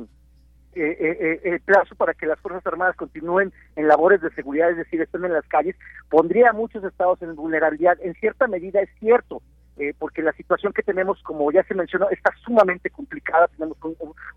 eh, 0.77 1.41
el 1.45 1.61
plazo 1.61 1.95
para 1.95 2.15
que 2.15 2.27
las 2.27 2.39
Fuerzas 2.41 2.67
Armadas 2.67 2.97
continúen 2.97 3.53
en 3.77 3.89
labores 3.89 4.21
de 4.21 4.31
seguridad, 4.31 4.71
es 4.71 4.77
decir, 4.77 5.01
estén 5.01 5.25
en 5.25 5.33
las 5.33 5.47
calles, 5.49 5.77
pondría 6.11 6.51
a 6.51 6.53
muchos 6.53 6.85
estados 6.85 7.21
en 7.23 7.35
vulnerabilidad. 7.35 7.99
En 8.03 8.15
cierta 8.15 8.47
medida 8.47 8.81
es 8.81 8.91
cierto, 8.99 9.43
eh, 9.79 9.93
porque 9.99 10.23
la 10.23 10.33
situación 10.33 10.73
que 10.73 10.83
tenemos, 10.83 11.23
como 11.23 11.53
ya 11.53 11.63
se 11.65 11.75
mencionó, 11.75 12.09
está 12.09 12.33
sumamente 12.43 12.89
complicada, 12.89 13.49
tenemos 13.49 13.77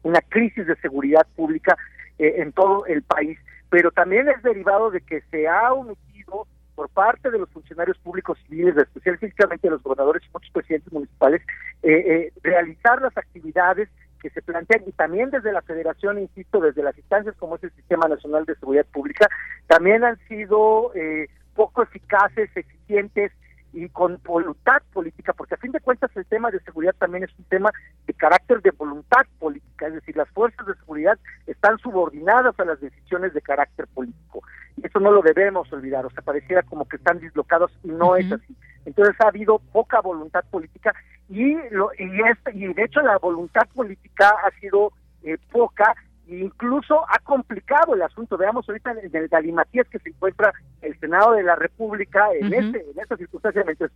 una 0.04 0.20
crisis 0.28 0.68
de 0.68 0.76
seguridad 0.78 1.26
pública 1.36 1.78
eh, 2.18 2.36
en 2.38 2.52
todo 2.52 2.86
el 2.88 3.04
país, 3.04 3.40
pero 3.70 3.90
también 3.92 4.28
es 4.28 4.44
derivado 4.44 4.92
de 4.92 5.00
que 5.00 5.22
se 5.32 5.48
ha 5.48 5.72
omitido 5.72 6.46
por 6.76 6.90
parte 6.90 7.32
de 7.32 7.40
los 7.40 7.50
funcionarios 7.52 7.98
públicos 8.00 8.38
civiles, 8.48 8.76
especialmente 8.76 9.70
los 9.70 9.82
gobernadores 9.82 10.24
y 10.26 10.32
muchos 10.34 10.52
presidentes 10.52 10.92
municipales, 10.92 11.42
eh, 11.84 12.34
realizar 12.44 13.02
las 13.02 13.18
actividades 13.18 13.88
que 14.22 14.30
se 14.30 14.42
plantean 14.42 14.84
y 14.86 14.92
también 14.92 15.30
desde 15.30 15.52
la 15.52 15.62
federación, 15.62 16.20
insisto, 16.20 16.60
desde 16.60 16.84
las 16.84 16.98
instancias 16.98 17.36
como 17.38 17.56
es 17.56 17.64
el 17.64 17.72
Sistema 17.72 18.08
Nacional 18.08 18.46
de 18.46 18.56
Seguridad 18.56 18.86
Pública, 18.92 19.28
también 19.68 20.04
han 20.04 20.18
sido 20.28 20.92
poco 21.56 21.84
eficaces, 21.84 22.50
eficientes 22.56 23.32
y 23.74 23.88
con 23.90 24.20
voluntad 24.24 24.82
política, 24.94 25.34
porque 25.34 25.56
a 25.56 25.58
fin 25.58 25.72
de 25.72 25.80
cuentas 25.80 26.10
el 26.16 26.26
tema 26.26 26.50
de 26.52 26.60
seguridad 26.62 26.96
también 26.98 27.24
es 27.24 27.32
un 27.38 27.46
tema 27.46 27.72
de 28.08 28.14
carácter 28.14 28.62
de 28.62 28.72
voluntad 28.72 29.22
política, 29.38 29.88
es 29.88 29.94
decir, 29.94 30.16
las 30.18 30.30
fuerzas 30.30 30.66
de 30.66 30.76
seguridad 30.76 31.18
están 31.48 31.78
subordinadas 31.78 32.60
a 32.60 32.66
las 32.66 32.80
decisiones 32.80 33.34
de 33.34 33.42
carácter 33.42 33.88
político. 33.88 34.42
Y 34.78 34.88
eso 34.88 35.00
no 35.00 35.12
lo 35.12 35.22
debemos 35.22 35.72
olvidar, 35.72 36.06
o 36.06 36.10
sea, 36.10 36.24
pareciera 36.24 36.64
como 36.64 36.88
que 36.88 36.98
están 36.98 37.20
dislocados 37.20 37.72
y 37.84 37.90
no 37.90 38.16
es 38.16 38.32
así. 38.32 38.56
Entonces 38.86 39.16
ha 39.20 39.28
habido 39.28 39.60
poca 39.72 40.02
voluntad 40.02 40.44
política 40.50 40.94
y, 41.28 41.56
lo, 41.72 41.92
y, 41.98 42.22
este, 42.32 42.58
y 42.58 42.74
de 42.74 42.84
hecho 42.84 43.02
la 43.02 43.18
voluntad 43.18 43.68
política 43.76 44.34
ha 44.44 44.60
sido 44.60 44.94
eh, 45.24 45.38
poca 45.52 45.96
incluso 46.30 47.04
ha 47.10 47.20
complicado 47.20 47.96
el 47.96 48.02
asunto. 48.02 48.38
Veamos 48.38 48.68
ahorita 48.68 48.92
en 48.92 49.16
el 49.16 49.28
galimatías 49.28 49.88
que 49.88 50.00
se 50.00 50.10
encuentra 50.10 50.54
el 50.82 50.98
Senado 51.00 51.34
de 51.34 51.44
la 51.44 51.56
República 51.56 52.28
en 52.34 52.54
este 52.54 52.80
en 52.80 53.00
esta 53.00 53.18
circunstancia 53.18 53.64
mientras 53.66 53.92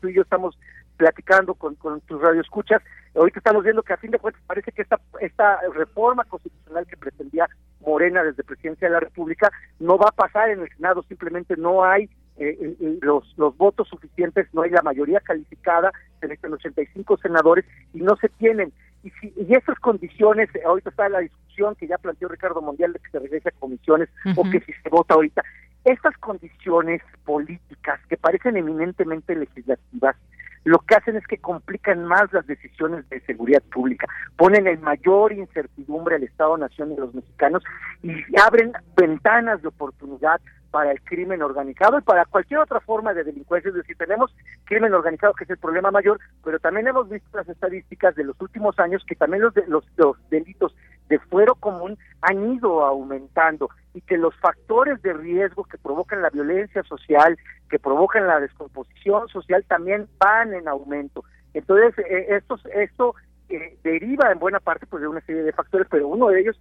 tú 0.00 0.08
y 0.08 0.14
yo 0.14 0.22
estamos 0.22 0.58
platicando 0.96 1.54
con, 1.54 1.76
con 1.76 2.00
tus 2.02 2.20
radioescuchas, 2.20 2.82
ahorita 3.14 3.38
estamos 3.38 3.62
viendo 3.62 3.82
que 3.82 3.92
a 3.92 3.98
fin 3.98 4.10
de 4.10 4.18
cuentas 4.18 4.42
parece 4.46 4.72
que 4.72 4.82
esta 4.82 5.00
esta 5.20 5.60
reforma 5.74 6.24
constitucional 6.24 6.86
que 6.86 6.96
pretendía 6.96 7.48
Morena 7.80 8.22
desde 8.22 8.44
Presidencia 8.44 8.88
de 8.88 8.94
la 8.94 9.00
República 9.00 9.50
no 9.78 9.96
va 9.96 10.08
a 10.08 10.12
pasar 10.12 10.50
en 10.50 10.60
el 10.60 10.68
Senado, 10.70 11.02
simplemente 11.04 11.56
no 11.56 11.84
hay 11.84 12.10
eh, 12.40 12.76
los, 13.02 13.34
los 13.36 13.56
votos 13.56 13.88
suficientes, 13.88 14.46
no 14.52 14.62
hay 14.62 14.70
la 14.70 14.82
mayoría 14.82 15.20
calificada, 15.20 15.92
se 16.20 16.26
necesitan 16.26 16.52
85 16.52 17.16
senadores 17.18 17.64
y 17.92 18.00
no 18.00 18.16
se 18.16 18.28
tienen. 18.28 18.72
Y, 19.08 19.10
si, 19.20 19.32
y 19.36 19.54
esas 19.54 19.78
condiciones, 19.78 20.50
ahorita 20.64 20.90
está 20.90 21.08
la 21.08 21.20
discusión 21.20 21.74
que 21.76 21.86
ya 21.86 21.96
planteó 21.98 22.28
Ricardo 22.28 22.60
Mundial 22.60 22.92
de 22.92 22.98
que 22.98 23.10
se 23.10 23.18
regrese 23.18 23.48
a 23.48 23.52
comisiones 23.52 24.08
o 24.36 24.42
que 24.50 24.60
si 24.60 24.72
se 24.72 24.88
vota 24.90 25.14
ahorita, 25.14 25.42
estas 25.84 26.16
condiciones 26.18 27.00
políticas 27.24 28.00
que 28.08 28.16
parecen 28.16 28.56
eminentemente 28.56 29.34
legislativas, 29.34 30.16
lo 30.64 30.80
que 30.80 30.96
hacen 30.96 31.16
es 31.16 31.26
que 31.26 31.38
complican 31.38 32.04
más 32.04 32.30
las 32.32 32.46
decisiones 32.46 33.08
de 33.08 33.20
seguridad 33.20 33.62
pública, 33.72 34.06
ponen 34.36 34.66
en 34.66 34.82
mayor 34.82 35.32
incertidumbre 35.32 36.16
al 36.16 36.24
Estado-Nación 36.24 36.92
y 36.92 36.96
a 36.96 37.00
los 37.00 37.14
mexicanos 37.14 37.62
y 38.02 38.12
abren 38.38 38.72
ventanas 38.94 39.62
de 39.62 39.68
oportunidad 39.68 40.40
para 40.70 40.92
el 40.92 41.00
crimen 41.02 41.42
organizado 41.42 41.98
y 41.98 42.02
para 42.02 42.24
cualquier 42.24 42.60
otra 42.60 42.80
forma 42.80 43.14
de 43.14 43.24
delincuencia. 43.24 43.68
Es 43.68 43.74
decir, 43.74 43.96
tenemos 43.96 44.34
crimen 44.64 44.94
organizado 44.94 45.34
que 45.34 45.44
es 45.44 45.50
el 45.50 45.58
problema 45.58 45.90
mayor, 45.90 46.20
pero 46.44 46.58
también 46.58 46.88
hemos 46.88 47.08
visto 47.08 47.28
las 47.36 47.48
estadísticas 47.48 48.14
de 48.14 48.24
los 48.24 48.40
últimos 48.40 48.78
años 48.78 49.04
que 49.06 49.16
también 49.16 49.42
los, 49.42 49.54
los, 49.66 49.84
los 49.96 50.16
delitos 50.30 50.74
de 51.08 51.18
fuero 51.18 51.54
común 51.54 51.98
han 52.20 52.52
ido 52.52 52.84
aumentando 52.84 53.70
y 53.94 54.00
que 54.02 54.18
los 54.18 54.34
factores 54.36 55.00
de 55.02 55.12
riesgo 55.14 55.64
que 55.64 55.78
provocan 55.78 56.22
la 56.22 56.30
violencia 56.30 56.82
social, 56.84 57.38
que 57.70 57.78
provocan 57.78 58.26
la 58.26 58.40
descomposición 58.40 59.28
social 59.28 59.64
también 59.66 60.08
van 60.18 60.54
en 60.54 60.68
aumento. 60.68 61.24
Entonces, 61.54 61.98
eh, 61.98 62.26
esto, 62.36 62.58
esto 62.74 63.14
eh, 63.48 63.78
deriva 63.82 64.30
en 64.30 64.38
buena 64.38 64.60
parte 64.60 64.86
pues 64.86 65.00
de 65.00 65.08
una 65.08 65.22
serie 65.22 65.42
de 65.42 65.52
factores, 65.52 65.88
pero 65.90 66.08
uno 66.08 66.28
de 66.28 66.40
ellos, 66.40 66.60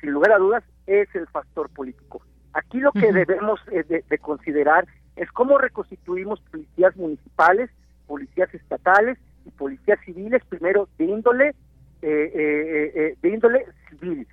sin 0.00 0.10
lugar 0.10 0.32
a 0.32 0.38
dudas, 0.38 0.64
es 0.86 1.08
el 1.14 1.26
factor 1.28 1.70
político. 1.70 2.22
Aquí 2.54 2.78
lo 2.78 2.92
que 2.92 3.12
debemos 3.12 3.60
eh, 3.70 4.04
de, 4.08 4.18
considerar 4.18 4.86
es 5.16 5.30
cómo 5.32 5.58
reconstituimos 5.58 6.40
policías 6.50 6.96
municipales, 6.96 7.70
policías 8.06 8.52
estatales 8.54 9.18
y 9.44 9.50
policías 9.50 9.98
civiles, 10.04 10.42
primero 10.48 10.88
de 10.96 11.04
índole, 11.04 11.48
eh, 12.02 12.92
eh, 12.94 13.16
de 13.20 13.28
índole 13.28 13.66
civil, 13.90 14.26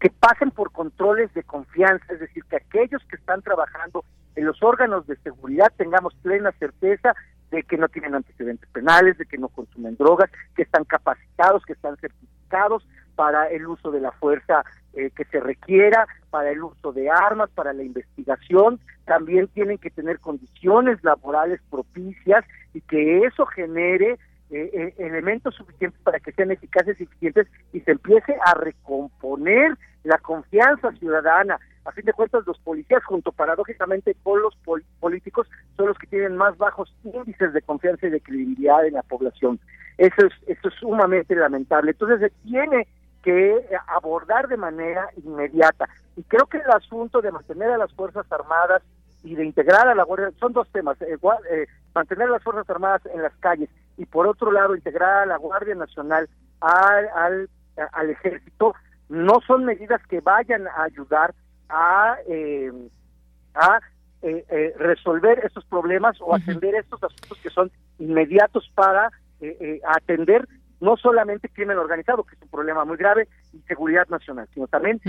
que 0.00 0.10
pasen 0.10 0.50
por 0.50 0.72
controles 0.72 1.32
de 1.34 1.42
confianza, 1.44 2.04
es 2.12 2.20
decir, 2.20 2.44
que 2.44 2.56
aquellos 2.56 3.02
que 3.04 3.16
están 3.16 3.42
trabajando 3.42 4.04
en 4.34 4.46
los 4.46 4.62
órganos 4.62 5.06
de 5.06 5.16
seguridad 5.16 5.72
tengamos 5.76 6.14
plena 6.22 6.52
certeza 6.52 7.14
de 7.50 7.62
que 7.62 7.76
no 7.76 7.88
tienen 7.88 8.14
antecedentes 8.14 8.68
penales, 8.70 9.18
de 9.18 9.26
que 9.26 9.38
no 9.38 9.48
consumen 9.48 9.96
drogas, 9.96 10.30
que 10.54 10.62
están 10.62 10.84
capacitados, 10.84 11.64
que 11.64 11.72
están 11.72 11.96
certificados 11.96 12.86
para 13.14 13.48
el 13.48 13.66
uso 13.66 13.90
de 13.90 14.00
la 14.00 14.12
fuerza 14.12 14.64
eh, 14.94 15.10
que 15.14 15.24
se 15.26 15.40
requiera 15.40 16.06
para 16.30 16.50
el 16.50 16.62
uso 16.62 16.92
de 16.92 17.10
armas, 17.10 17.50
para 17.50 17.72
la 17.72 17.82
investigación, 17.82 18.80
también 19.04 19.48
tienen 19.48 19.78
que 19.78 19.90
tener 19.90 20.20
condiciones 20.20 21.02
laborales 21.02 21.60
propicias 21.70 22.44
y 22.72 22.80
que 22.82 23.24
eso 23.26 23.46
genere 23.46 24.18
eh, 24.50 24.70
eh, 24.72 24.94
elementos 24.98 25.54
suficientes 25.54 26.00
para 26.02 26.18
que 26.18 26.32
sean 26.32 26.50
eficaces 26.50 26.98
y 27.00 27.04
eficientes 27.04 27.46
y 27.72 27.80
se 27.80 27.92
empiece 27.92 28.36
a 28.44 28.54
recomponer 28.54 29.76
la 30.04 30.18
confianza 30.18 30.92
ciudadana. 30.92 31.58
A 31.84 31.92
fin 31.92 32.04
de 32.04 32.12
cuentas, 32.12 32.46
los 32.46 32.58
policías, 32.58 33.04
junto 33.04 33.32
paradójicamente 33.32 34.16
con 34.22 34.42
los 34.42 34.56
políticos, 34.98 35.48
son 35.76 35.86
los 35.88 35.98
que 35.98 36.06
tienen 36.06 36.36
más 36.36 36.56
bajos 36.58 36.94
índices 37.04 37.52
de 37.52 37.62
confianza 37.62 38.06
y 38.06 38.10
de 38.10 38.20
credibilidad 38.20 38.84
en 38.86 38.94
la 38.94 39.02
población. 39.02 39.58
Eso 39.98 40.26
es, 40.26 40.32
eso 40.46 40.68
es 40.68 40.74
sumamente 40.74 41.34
lamentable. 41.34 41.92
Entonces, 41.92 42.20
se 42.20 42.48
tiene 42.48 42.86
que 43.22 43.64
abordar 43.86 44.48
de 44.48 44.56
manera 44.56 45.08
inmediata. 45.22 45.88
Y 46.16 46.22
creo 46.24 46.46
que 46.46 46.58
el 46.58 46.70
asunto 46.70 47.20
de 47.20 47.32
mantener 47.32 47.70
a 47.70 47.78
las 47.78 47.92
Fuerzas 47.94 48.30
Armadas 48.30 48.82
y 49.22 49.34
de 49.34 49.44
integrar 49.44 49.86
a 49.88 49.94
la 49.94 50.04
Guardia, 50.04 50.30
son 50.38 50.52
dos 50.52 50.68
temas, 50.70 51.00
eh, 51.02 51.18
eh, 51.50 51.66
mantener 51.94 52.28
a 52.28 52.32
las 52.32 52.42
Fuerzas 52.42 52.68
Armadas 52.70 53.02
en 53.12 53.22
las 53.22 53.34
calles 53.36 53.68
y 53.96 54.06
por 54.06 54.26
otro 54.26 54.50
lado 54.50 54.74
integrar 54.74 55.22
a 55.22 55.26
la 55.26 55.36
Guardia 55.36 55.74
Nacional 55.74 56.28
al, 56.60 57.08
al, 57.14 57.50
al 57.92 58.10
ejército, 58.10 58.74
no 59.08 59.40
son 59.46 59.64
medidas 59.64 60.00
que 60.06 60.20
vayan 60.20 60.66
a 60.68 60.84
ayudar 60.84 61.34
a, 61.68 62.16
eh, 62.26 62.72
a 63.54 63.80
resolver 64.76 65.44
estos 65.44 65.64
problemas 65.64 66.16
o 66.20 66.34
atender 66.34 66.74
estos 66.74 67.02
asuntos 67.02 67.38
que 67.42 67.50
son 67.50 67.70
inmediatos 67.98 68.70
para 68.74 69.10
atender 69.84 70.46
no 70.80 70.96
solamente 70.96 71.48
crimen 71.48 71.78
organizado, 71.78 72.24
que 72.24 72.34
es 72.34 72.42
un 72.42 72.48
problema 72.48 72.84
muy 72.84 72.96
grave, 72.96 73.28
y 73.52 73.58
seguridad 73.68 74.08
nacional, 74.08 74.48
sino 74.54 74.66
también 74.66 75.00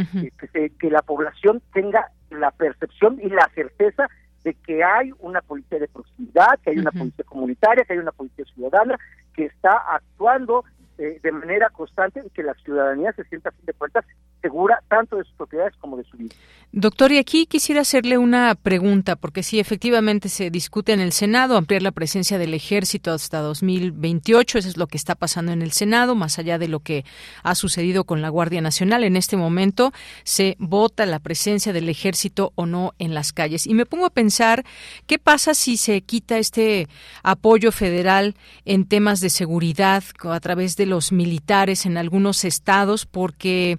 eh, 0.53 0.71
que, 0.79 0.89
la 0.91 1.01
población 1.01 1.61
tenga 1.73 2.11
la 2.29 2.51
percepción 2.51 3.19
y 3.21 3.29
la 3.29 3.49
certeza 3.55 4.09
de 4.43 4.53
que 4.55 4.83
hay 4.83 5.11
una 5.19 5.41
policía 5.41 5.79
de 5.79 5.87
proximidad, 5.87 6.59
que 6.63 6.71
hay 6.71 6.79
una 6.79 6.91
policía 6.91 7.25
comunitaria, 7.25 7.85
que 7.85 7.93
hay 7.93 7.99
una 7.99 8.11
policía 8.11 8.45
ciudadana 8.53 8.97
que 9.33 9.45
está 9.45 9.77
actuando 9.93 10.65
eh, 10.97 11.19
de 11.21 11.31
manera 11.31 11.69
constante 11.69 12.21
y 12.25 12.29
que 12.31 12.43
la 12.43 12.53
ciudadanía 12.55 13.13
se 13.13 13.23
sienta 13.25 13.49
a 13.49 13.51
fin 13.53 13.65
de 13.65 13.73
cuentas 13.73 14.05
segura 14.41 14.81
tanto 14.87 15.17
de 15.17 15.23
sus 15.23 15.33
propiedades 15.33 15.75
como 15.77 15.97
de 15.97 16.03
su 16.03 16.17
vida. 16.17 16.35
Doctor, 16.73 17.11
y 17.11 17.17
aquí 17.17 17.47
quisiera 17.47 17.81
hacerle 17.81 18.17
una 18.17 18.55
pregunta, 18.55 19.17
porque 19.17 19.43
sí, 19.43 19.59
efectivamente 19.59 20.29
se 20.29 20.49
discute 20.49 20.93
en 20.93 21.01
el 21.01 21.11
Senado 21.11 21.57
ampliar 21.57 21.81
la 21.81 21.91
presencia 21.91 22.37
del 22.37 22.53
ejército 22.53 23.11
hasta 23.11 23.41
2028, 23.41 24.57
eso 24.57 24.69
es 24.69 24.77
lo 24.77 24.87
que 24.87 24.95
está 24.95 25.15
pasando 25.15 25.51
en 25.51 25.61
el 25.61 25.73
Senado, 25.73 26.15
más 26.15 26.39
allá 26.39 26.57
de 26.57 26.69
lo 26.69 26.79
que 26.79 27.03
ha 27.43 27.55
sucedido 27.55 28.05
con 28.05 28.21
la 28.21 28.29
Guardia 28.29 28.61
Nacional. 28.61 29.03
En 29.03 29.17
este 29.17 29.35
momento 29.35 29.91
se 30.23 30.55
vota 30.59 31.05
la 31.05 31.19
presencia 31.19 31.73
del 31.73 31.89
ejército 31.89 32.53
o 32.55 32.65
no 32.65 32.93
en 32.99 33.13
las 33.13 33.33
calles. 33.33 33.67
Y 33.67 33.73
me 33.73 33.85
pongo 33.85 34.05
a 34.05 34.09
pensar, 34.11 34.63
¿qué 35.07 35.19
pasa 35.19 35.53
si 35.53 35.75
se 35.75 36.01
quita 36.03 36.37
este 36.37 36.87
apoyo 37.21 37.73
federal 37.73 38.35
en 38.63 38.85
temas 38.85 39.19
de 39.19 39.29
seguridad 39.29 40.05
a 40.23 40.39
través 40.39 40.77
de 40.77 40.85
los 40.85 41.11
militares 41.11 41.85
en 41.85 41.97
algunos 41.97 42.45
estados? 42.45 43.05
Porque 43.05 43.77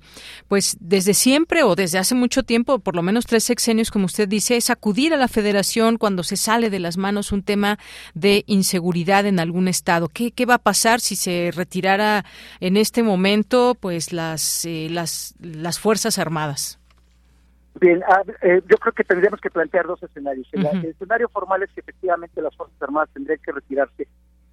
pues 0.53 0.77
desde 0.81 1.15
siempre 1.15 1.62
o 1.62 1.75
desde 1.75 1.99
hace 1.99 2.15
mucho 2.15 2.43
tiempo, 2.43 2.79
por 2.79 2.95
lo 2.95 3.01
menos 3.01 3.25
tres 3.25 3.43
sexenios, 3.43 3.91
como 3.91 4.05
usted 4.05 4.29
dice, 4.29 4.59
es 4.59 4.69
acudir 4.69 5.15
a 5.15 5.17
la 5.17 5.27
federación 5.27 5.97
cuando 5.97 6.23
se 6.23 6.37
sale 6.37 6.69
de 6.69 6.79
las 6.79 6.99
manos 6.99 7.33
un 7.33 7.43
tema 7.43 7.79
de 8.12 8.45
inseguridad 8.47 9.25
en 9.25 9.41
algún 9.41 9.67
estado. 9.67 10.09
¿Qué, 10.09 10.31
qué 10.31 10.45
va 10.45 10.57
a 10.57 10.59
pasar 10.59 11.01
si 11.01 11.17
se 11.17 11.53
retirara 11.57 12.27
en 12.61 12.77
este 12.77 13.03
momento 13.03 13.75
pues 13.81 14.12
las, 14.12 14.67
eh, 14.67 14.88
las, 14.91 15.35
las 15.41 15.81
Fuerzas 15.81 16.19
Armadas? 16.19 16.79
Bien, 17.81 18.03
ah, 18.07 18.21
eh, 18.43 18.61
yo 18.69 18.77
creo 18.77 18.93
que 18.93 19.05
tendríamos 19.05 19.41
que 19.41 19.49
plantear 19.49 19.87
dos 19.87 20.03
escenarios. 20.03 20.47
El, 20.53 20.67
escenario 20.85 21.31
formal 21.31 21.62
es 21.62 21.71
que 21.71 21.81
efectivamente 21.81 22.43
las 22.43 22.55
Fuerzas 22.55 22.77
Armadas 22.83 23.09
tendrían 23.15 23.41
que 23.43 23.53
retirarse 23.53 24.07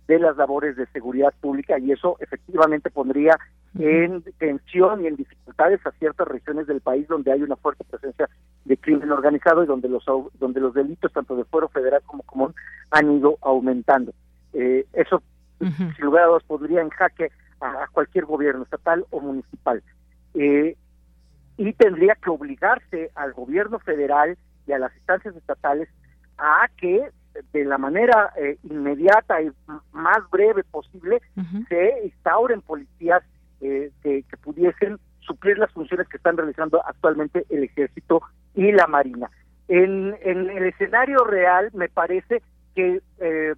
de 0.09 0.17
las 0.17 0.35
labores 0.37 0.75
de 0.75 0.87
seguridad 0.87 1.31
pública 1.39 1.77
y 1.77 1.91
eso 1.91 2.17
efectivamente 2.19 2.89
pondría 2.89 3.37
en 3.77 4.23
tensión 4.39 5.03
y 5.03 5.07
en 5.07 5.15
dificultades 5.15 5.85
a 5.85 5.91
ciertas 5.91 6.27
regiones 6.27 6.65
del 6.65 6.81
país 6.81 7.07
donde 7.07 7.31
hay 7.31 7.43
una 7.43 7.55
fuerte 7.55 7.83
presencia 7.83 8.27
de 8.65 8.77
crimen 8.77 9.11
organizado 9.11 9.63
y 9.63 9.67
donde 9.67 9.87
los 9.87 10.03
donde 10.39 10.61
los 10.61 10.73
delitos 10.73 11.13
tanto 11.13 11.35
de 11.35 11.45
fuero 11.45 11.69
federal 11.69 12.01
como 12.07 12.23
común 12.23 12.55
han 12.89 13.17
ido 13.17 13.37
aumentando. 13.41 14.11
Eh, 14.53 14.87
eso, 14.93 15.21
sin 15.59 15.93
lugar 15.99 16.23
a 16.23 16.27
dudas, 16.29 16.43
podría 16.47 16.81
en 16.81 16.89
jaque 16.89 17.29
a, 17.61 17.85
cualquier 17.91 18.25
gobierno 18.25 18.63
estatal 18.63 19.05
o 19.11 19.21
municipal. 19.21 19.83
Eh, 20.33 20.75
y 21.57 21.73
tendría 21.73 22.15
que 22.15 22.31
obligarse 22.31 23.11
al 23.13 23.33
gobierno 23.33 23.77
federal 23.77 24.39
y 24.65 24.71
a 24.71 24.79
las 24.79 24.91
instancias 24.95 25.35
estatales 25.35 25.87
a 26.39 26.67
que 26.77 27.11
de 27.53 27.65
la 27.65 27.77
manera 27.77 28.33
eh, 28.37 28.57
inmediata 28.63 29.41
y 29.41 29.51
más 29.91 30.17
breve 30.31 30.63
posible 30.63 31.21
se 31.67 32.01
instauren 32.05 32.61
policías 32.61 33.23
eh, 33.61 33.91
que, 34.01 34.23
pudiesen 34.43 34.97
suplir 35.19 35.57
las 35.57 35.71
funciones 35.71 36.07
que 36.07 36.17
están 36.17 36.37
realizando 36.37 36.81
actualmente 36.85 37.45
el 37.49 37.63
ejército 37.63 38.21
y 38.55 38.71
la 38.71 38.87
marina. 38.87 39.29
En, 39.67 40.15
en 40.21 40.49
el 40.49 40.65
escenario 40.65 41.23
real 41.23 41.69
me 41.73 41.89
parece 41.89 42.41
que 42.75 43.01
eh, 43.19 43.55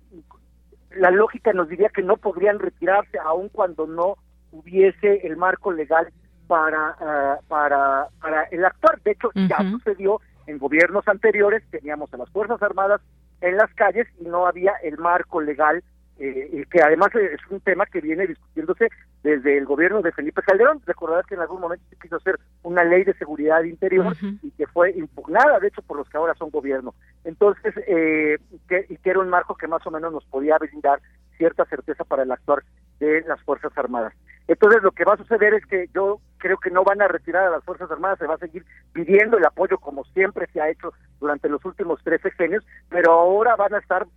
la 0.98 1.12
lógica 1.12 1.54
nos 1.54 1.70
diría 1.70 1.90
que 1.90 2.02
no 2.02 2.18
podrían 2.18 2.60
retirarse 2.60 3.18
aun 3.20 3.50
cuando 3.50 3.88
no 3.88 4.18
hubiese 4.52 5.26
el 5.26 5.38
marco 5.38 5.72
legal 5.72 6.10
para, 6.48 6.96
ah, 7.00 7.40
para, 7.48 8.08
para 8.20 8.44
el 8.44 8.66
actuar. 8.66 9.02
De 9.04 9.12
hecho, 9.12 9.30
ya 9.34 9.58
sucedió 9.70 10.20
en 10.48 10.58
gobiernos 10.58 11.08
anteriores, 11.08 11.64
teníamos 11.70 12.14
a 12.14 12.18
las 12.18 12.30
Fuerzas 12.30 12.62
Armadas 12.62 13.00
en 13.42 13.58
las 13.58 13.74
calles 13.74 14.08
y 14.20 14.26
no 14.26 14.48
había 14.48 14.74
el 14.84 14.98
marco 14.98 15.42
legal, 15.42 15.84
eh, 16.20 16.66
que 16.70 16.82
además 16.82 17.10
es 17.16 17.40
un 17.50 17.60
tema 17.62 17.86
que 17.88 18.00
viene 18.00 18.28
discutiéndose 18.28 18.90
desde 19.24 19.58
el 19.58 19.66
gobierno 19.66 20.02
de 20.02 20.12
Felipe 20.12 20.42
Calderón. 20.44 20.82
Recordarás 20.86 21.26
que 21.26 21.36
en 21.36 21.42
algún 21.42 21.62
momento 21.62 21.84
se 21.90 21.96
quiso 21.98 22.18
hacer 22.18 22.40
una 22.64 22.84
ley 22.84 23.04
de 23.04 23.16
seguridad 23.16 23.64
interior 23.64 24.16
y 24.44 24.52
que 24.52 24.68
fue 24.68 24.92
impugnada, 24.92 25.60
de 25.60 25.68
hecho, 25.68 25.82
por 25.82 25.98
los 25.98 26.08
que 26.10 26.18
ahora 26.18 26.36
son 26.36 26.52
gobierno. 26.52 26.94
Entonces, 27.24 27.74
eh, 27.88 28.38
que, 28.70 28.86
y 28.90 28.98
que 28.98 29.10
era 29.10 29.20
un 29.20 29.30
marco 29.30 29.56
que 29.56 29.68
más 29.68 29.86
o 29.88 29.92
menos 29.92 30.14
nos 30.14 30.26
podía 30.26 30.58
brindar 30.60 31.00
cierta 31.38 31.66
certeza 31.66 32.04
para 32.04 32.24
el 32.24 32.32
actuar 32.32 32.64
de 33.00 33.22
las 33.22 33.42
Fuerzas 33.42 33.76
Armadas. 33.76 34.14
Entonces 34.48 34.84
lo 34.84 34.92
que 34.92 35.06
va 35.06 35.14
a 35.14 35.18
suceder 35.18 35.54
es 35.54 35.66
que 35.66 35.88
yo 35.94 36.20
creo 36.42 36.58
que 36.58 36.72
no 36.72 36.84
van 36.84 37.02
a 37.02 37.08
retirar 37.08 37.46
a 37.46 37.52
las 37.52 37.64
Fuerzas 37.64 37.90
Armadas, 37.92 38.20
se 38.20 38.28
va 38.28 38.34
a 38.34 38.40
seguir 38.40 38.66
pidiendo 38.92 39.38
el 39.38 39.46
apoyo 39.46 39.78
como 39.78 40.04
siempre 40.06 40.48
se 40.52 40.60
ha 40.60 40.70
hecho 40.70 40.92
durante 41.20 41.48
los 41.48 41.64
últimos 41.64 42.02
tres 42.04 42.22
sexenios, 42.22 42.66
pero 42.90 43.14
ahora 43.14 43.56
van 43.56 43.76
a 43.76 43.80
estar 43.80 44.08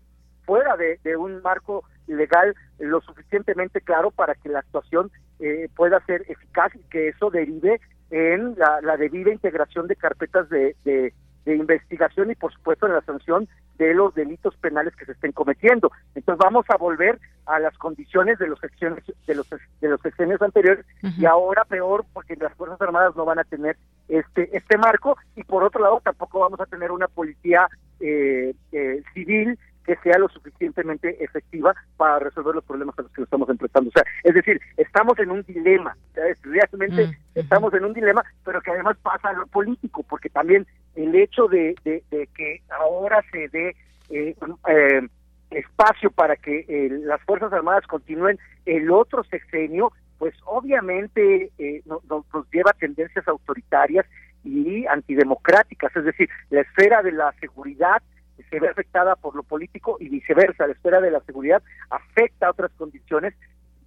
fuera 0.44 0.76
de, 0.76 1.16
un 1.16 1.42
marco 1.42 1.84
legal 2.06 2.54
lo 2.78 3.00
suficientemente 3.00 3.80
claro 3.80 4.10
para 4.10 4.34
que 4.34 4.48
la 4.48 4.60
actuación 4.60 5.10
eh, 5.38 5.68
pueda 5.76 6.04
ser 6.06 6.24
eficaz 6.28 6.74
y 6.74 6.82
que 6.90 7.08
eso 7.08 7.30
derive 7.30 7.80
en 8.10 8.56
la, 8.56 8.96
debida 8.96 9.32
integración 9.32 9.86
de 9.86 9.96
carpetas 9.96 10.48
de, 10.48 10.76
de 10.84 11.12
investigación 11.46 12.30
y 12.30 12.34
por 12.34 12.52
supuesto 12.52 12.86
en 12.86 12.94
la 12.94 13.02
sanción 13.02 13.48
de 13.78 13.92
los 13.92 14.14
delitos 14.14 14.56
penales 14.56 14.94
que 14.96 15.04
se 15.04 15.12
estén 15.12 15.32
cometiendo. 15.32 15.90
Entonces 16.14 16.42
vamos 16.42 16.64
a 16.68 16.76
volver 16.76 17.18
a 17.46 17.58
las 17.58 17.76
condiciones 17.76 18.38
de 18.38 18.46
los 18.46 18.58
secciones 18.60 19.04
de 19.26 19.34
los 19.34 19.48
de 19.50 19.88
los 19.88 20.00
sexenios 20.00 20.40
anteriores 20.40 20.86
y 21.18 21.24
ahora 21.26 21.64
peor 21.64 22.04
porque 22.12 22.36
las 22.36 22.54
fuerzas 22.54 22.80
armadas 22.80 23.14
no 23.16 23.24
van 23.24 23.38
a 23.38 23.44
tener 23.44 23.76
este 24.08 24.56
este 24.56 24.78
marco 24.78 25.16
y 25.36 25.44
por 25.44 25.64
otro 25.64 25.82
lado 25.82 26.00
tampoco 26.02 26.40
vamos 26.40 26.60
a 26.60 26.66
tener 26.66 26.90
una 26.92 27.08
policía 27.08 27.68
eh, 28.00 28.54
eh, 28.72 29.02
civil 29.12 29.58
que 29.84 29.96
sea 29.96 30.18
lo 30.18 30.28
suficientemente 30.28 31.22
efectiva 31.22 31.74
para 31.96 32.18
resolver 32.18 32.54
los 32.54 32.64
problemas 32.64 32.98
a 32.98 33.02
los 33.02 33.12
que 33.12 33.20
nos 33.20 33.26
estamos 33.26 33.48
enfrentando. 33.48 33.90
O 33.90 33.92
sea, 33.92 34.04
es 34.22 34.34
decir, 34.34 34.60
estamos 34.76 35.18
en 35.18 35.30
un 35.30 35.42
dilema, 35.42 35.96
realmente 36.42 37.06
mm, 37.06 37.12
estamos 37.34 37.74
en 37.74 37.84
un 37.84 37.92
dilema, 37.92 38.24
pero 38.44 38.62
que 38.62 38.70
además 38.70 38.96
pasa 39.02 39.28
a 39.28 39.34
lo 39.34 39.46
político, 39.46 40.02
porque 40.02 40.30
también 40.30 40.66
el 40.94 41.14
hecho 41.14 41.48
de, 41.48 41.74
que 41.82 42.62
ahora 42.70 43.22
se 43.30 43.48
dé 43.48 43.76
eh, 44.10 44.34
eh, 44.68 45.08
espacio 45.50 46.10
para 46.10 46.36
que 46.36 46.64
eh, 46.68 46.88
las 46.90 47.20
Fuerzas 47.22 47.52
Armadas 47.52 47.86
continúen 47.86 48.38
el 48.66 48.90
otro 48.90 49.24
sexenio, 49.24 49.92
pues 50.18 50.34
obviamente 50.44 51.50
nos 51.86 52.50
lleva 52.52 52.70
a 52.70 52.78
tendencias 52.78 53.26
autoritarias 53.28 54.06
y 54.44 54.86
antidemocráticas, 54.86 55.94
es 55.96 56.04
decir, 56.04 56.28
la 56.50 56.60
esfera 56.60 57.02
de 57.02 57.12
la 57.12 57.32
seguridad 57.40 58.02
se 58.50 58.60
ve 58.60 58.68
afectada 58.68 59.16
por 59.16 59.36
lo 59.36 59.42
político 59.42 59.96
y 60.00 60.08
viceversa, 60.08 60.66
la 60.66 60.72
esfera 60.72 61.00
de 61.00 61.10
la 61.10 61.20
seguridad 61.20 61.62
afecta 61.90 62.46
a 62.46 62.50
otras 62.50 62.72
condiciones 62.76 63.34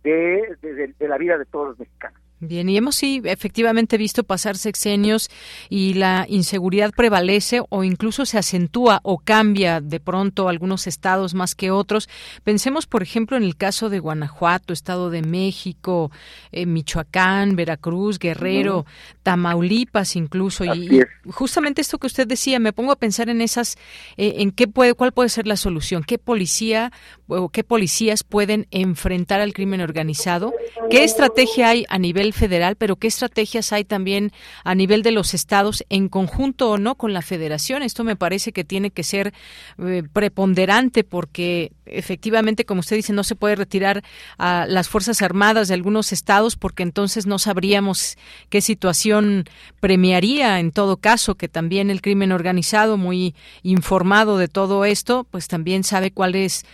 de, 0.03 0.57
de 0.97 1.07
la 1.07 1.17
vida 1.17 1.37
de 1.37 1.45
todos 1.45 1.69
los 1.69 1.79
mexicanos. 1.79 2.26
Bien, 2.39 2.69
y 2.69 2.77
hemos 2.77 2.95
sí 2.95 3.19
efectivamente 3.23 3.97
visto 3.97 4.23
pasar 4.23 4.57
sexenios 4.57 5.31
y 5.69 5.95
la 5.95 6.27
inseguridad 6.29 6.91
prevalece 6.95 7.61
o 7.69 7.83
incluso 7.83 8.27
se 8.27 8.37
acentúa 8.37 8.99
o 9.01 9.17
cambia 9.17 9.81
de 9.81 9.99
pronto 9.99 10.47
algunos 10.47 10.85
estados 10.85 11.33
más 11.33 11.55
que 11.55 11.71
otros. 11.71 12.07
Pensemos, 12.43 12.85
por 12.85 13.01
ejemplo, 13.01 13.37
en 13.37 13.43
el 13.43 13.57
caso 13.57 13.89
de 13.89 13.97
Guanajuato, 13.97 14.71
Estado 14.71 15.09
de 15.09 15.23
México, 15.23 16.11
eh, 16.51 16.67
Michoacán, 16.67 17.55
Veracruz, 17.55 18.19
Guerrero, 18.19 18.85
Tamaulipas 19.23 20.15
incluso. 20.15 20.63
Y, 20.63 21.01
justamente 21.31 21.81
esto 21.81 21.97
que 21.97 22.05
usted 22.05 22.27
decía, 22.27 22.59
me 22.59 22.71
pongo 22.71 22.91
a 22.91 22.97
pensar 22.97 23.29
en 23.29 23.41
esas, 23.41 23.77
eh, 24.15 24.35
en 24.37 24.51
qué 24.51 24.67
puede, 24.67 24.93
cuál 24.93 25.11
puede 25.11 25.29
ser 25.29 25.47
la 25.47 25.57
solución, 25.57 26.03
qué 26.03 26.19
policía 26.19 26.91
o 27.25 27.49
qué 27.49 27.63
policías 27.63 28.23
pueden 28.23 28.67
enfrentar 28.69 29.41
al 29.41 29.53
crimen 29.53 29.81
organizado, 29.81 30.53
qué 30.91 31.03
estrategia 31.03 31.69
hay 31.69 31.85
a 31.89 31.97
nivel 31.97 32.26
federal, 32.33 32.75
pero 32.75 32.95
qué 32.95 33.07
estrategias 33.07 33.71
hay 33.73 33.85
también 33.85 34.31
a 34.63 34.75
nivel 34.75 35.03
de 35.03 35.11
los 35.11 35.33
estados 35.33 35.83
en 35.89 36.09
conjunto 36.09 36.71
o 36.71 36.77
no 36.77 36.95
con 36.95 37.13
la 37.13 37.21
federación. 37.21 37.83
Esto 37.83 38.03
me 38.03 38.15
parece 38.15 38.51
que 38.51 38.63
tiene 38.63 38.91
que 38.91 39.03
ser 39.03 39.33
eh, 39.79 40.03
preponderante 40.11 41.03
porque 41.03 41.71
efectivamente, 41.91 42.65
como 42.65 42.79
usted 42.79 42.95
dice, 42.95 43.13
no 43.13 43.23
se 43.23 43.35
puede 43.35 43.55
retirar 43.55 44.03
a 44.37 44.65
las 44.67 44.89
Fuerzas 44.89 45.21
Armadas 45.21 45.67
de 45.67 45.73
algunos 45.73 46.11
estados 46.11 46.55
porque 46.55 46.83
entonces 46.83 47.27
no 47.27 47.39
sabríamos 47.39 48.17
qué 48.49 48.61
situación 48.61 49.45
premiaría 49.79 50.59
en 50.59 50.71
todo 50.71 50.97
caso, 50.97 51.35
que 51.35 51.47
también 51.47 51.89
el 51.89 52.01
crimen 52.01 52.31
organizado, 52.31 52.97
muy 52.97 53.35
informado 53.63 54.37
de 54.37 54.47
todo 54.47 54.85
esto, 54.85 55.25
pues 55.29 55.47
también 55.47 55.83
sabe 55.83 56.11
cuáles 56.11 56.65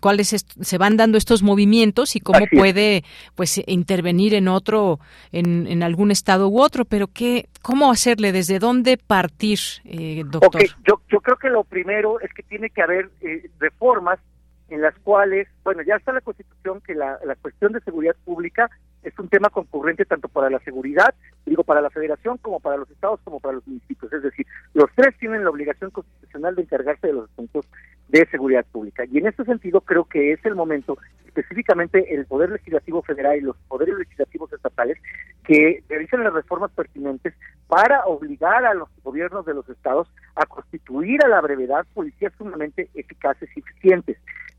cuáles 0.00 0.28
se 0.28 0.78
van 0.78 0.96
dando 0.96 1.18
estos 1.18 1.42
movimientos 1.42 2.16
y 2.16 2.20
cómo 2.20 2.46
puede 2.50 3.04
pues 3.34 3.60
intervenir 3.66 4.34
en 4.34 4.48
otro 4.48 5.00
en, 5.32 5.66
en, 5.66 5.82
algún 5.82 6.10
estado 6.10 6.48
u 6.48 6.60
otro, 6.60 6.84
pero 6.84 7.08
qué 7.08 7.48
cómo 7.62 7.90
hacerle 7.90 8.32
desde 8.32 8.58
dónde 8.58 8.96
partir, 8.96 9.58
eh, 9.84 10.22
doctor. 10.26 10.62
Yo, 10.86 11.00
yo 11.10 11.20
creo 11.20 11.36
que 11.36 11.48
lo 11.48 11.64
primero 11.64 12.20
es 12.20 12.32
que 12.32 12.42
tiene 12.42 12.70
que 12.70 12.82
haber 12.82 13.10
eh, 13.20 13.50
reformas 13.58 14.18
en 14.68 14.82
las 14.82 14.94
cuales, 14.98 15.48
bueno, 15.64 15.82
ya 15.82 15.96
está 15.96 16.12
la 16.12 16.20
Constitución 16.20 16.80
que 16.82 16.94
la, 16.94 17.18
cuestión 17.40 17.72
de 17.72 17.80
seguridad 17.80 18.16
pública 18.24 18.70
es 19.02 19.18
un 19.18 19.28
tema 19.28 19.48
concurrente 19.48 20.04
tanto 20.04 20.28
para 20.28 20.50
la 20.50 20.58
seguridad, 20.60 21.14
digo, 21.46 21.64
para 21.64 21.80
la 21.80 21.90
federación 21.90 22.36
como 22.38 22.60
para 22.60 22.76
los 22.76 22.90
estados 22.90 23.20
como 23.24 23.40
para 23.40 23.54
los 23.54 23.66
municipios. 23.66 24.12
Es 24.12 24.22
decir, 24.22 24.46
los 24.74 24.90
tres 24.94 25.16
tienen 25.18 25.44
la 25.44 25.50
obligación 25.50 25.90
constitucional 25.90 26.54
de 26.54 26.62
encargarse 26.62 27.06
de 27.06 27.12
los 27.14 27.30
asuntos 27.30 27.66
de 28.08 28.26
seguridad 28.30 28.66
pública. 28.70 29.04
Y 29.10 29.18
en 29.18 29.26
este 29.26 29.44
sentido 29.44 29.80
creo 29.80 30.04
que 30.04 30.32
es 30.32 30.44
el 30.44 30.54
momento, 30.54 30.98
específicamente 31.26 32.14
el 32.14 32.26
Poder 32.26 32.50
Legislativo 32.50 33.02
Federal 33.02 33.36
y 33.38 33.42
los 33.42 33.56
poderes 33.68 33.96
legislativos 33.96 34.52
estatales, 34.52 34.98
que 35.44 35.82
realicen 35.88 36.24
las 36.24 36.32
reformas 36.32 36.70
pertinentes 36.72 37.34
para 37.68 38.04
obligar 38.04 38.64
a 38.66 38.74
los 38.74 38.88
gobiernos 39.02 39.46
de 39.46 39.54
los 39.54 39.68
estados 39.68 40.08
a 40.34 40.44
constituir 40.46 41.24
a 41.24 41.28
la 41.28 41.40
brevedad 41.40 41.86
policías 41.94 42.32
sumamente 42.36 42.90
eficaces 42.94 43.48
y 43.56 43.60
eficientes. 43.60 44.18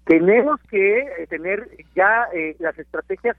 Tenemos 0.09 0.59
que 0.71 1.01
eh, 1.01 1.27
tener 1.29 1.69
ya 1.95 2.27
eh, 2.33 2.55
las 2.57 2.75
estrategias 2.79 3.37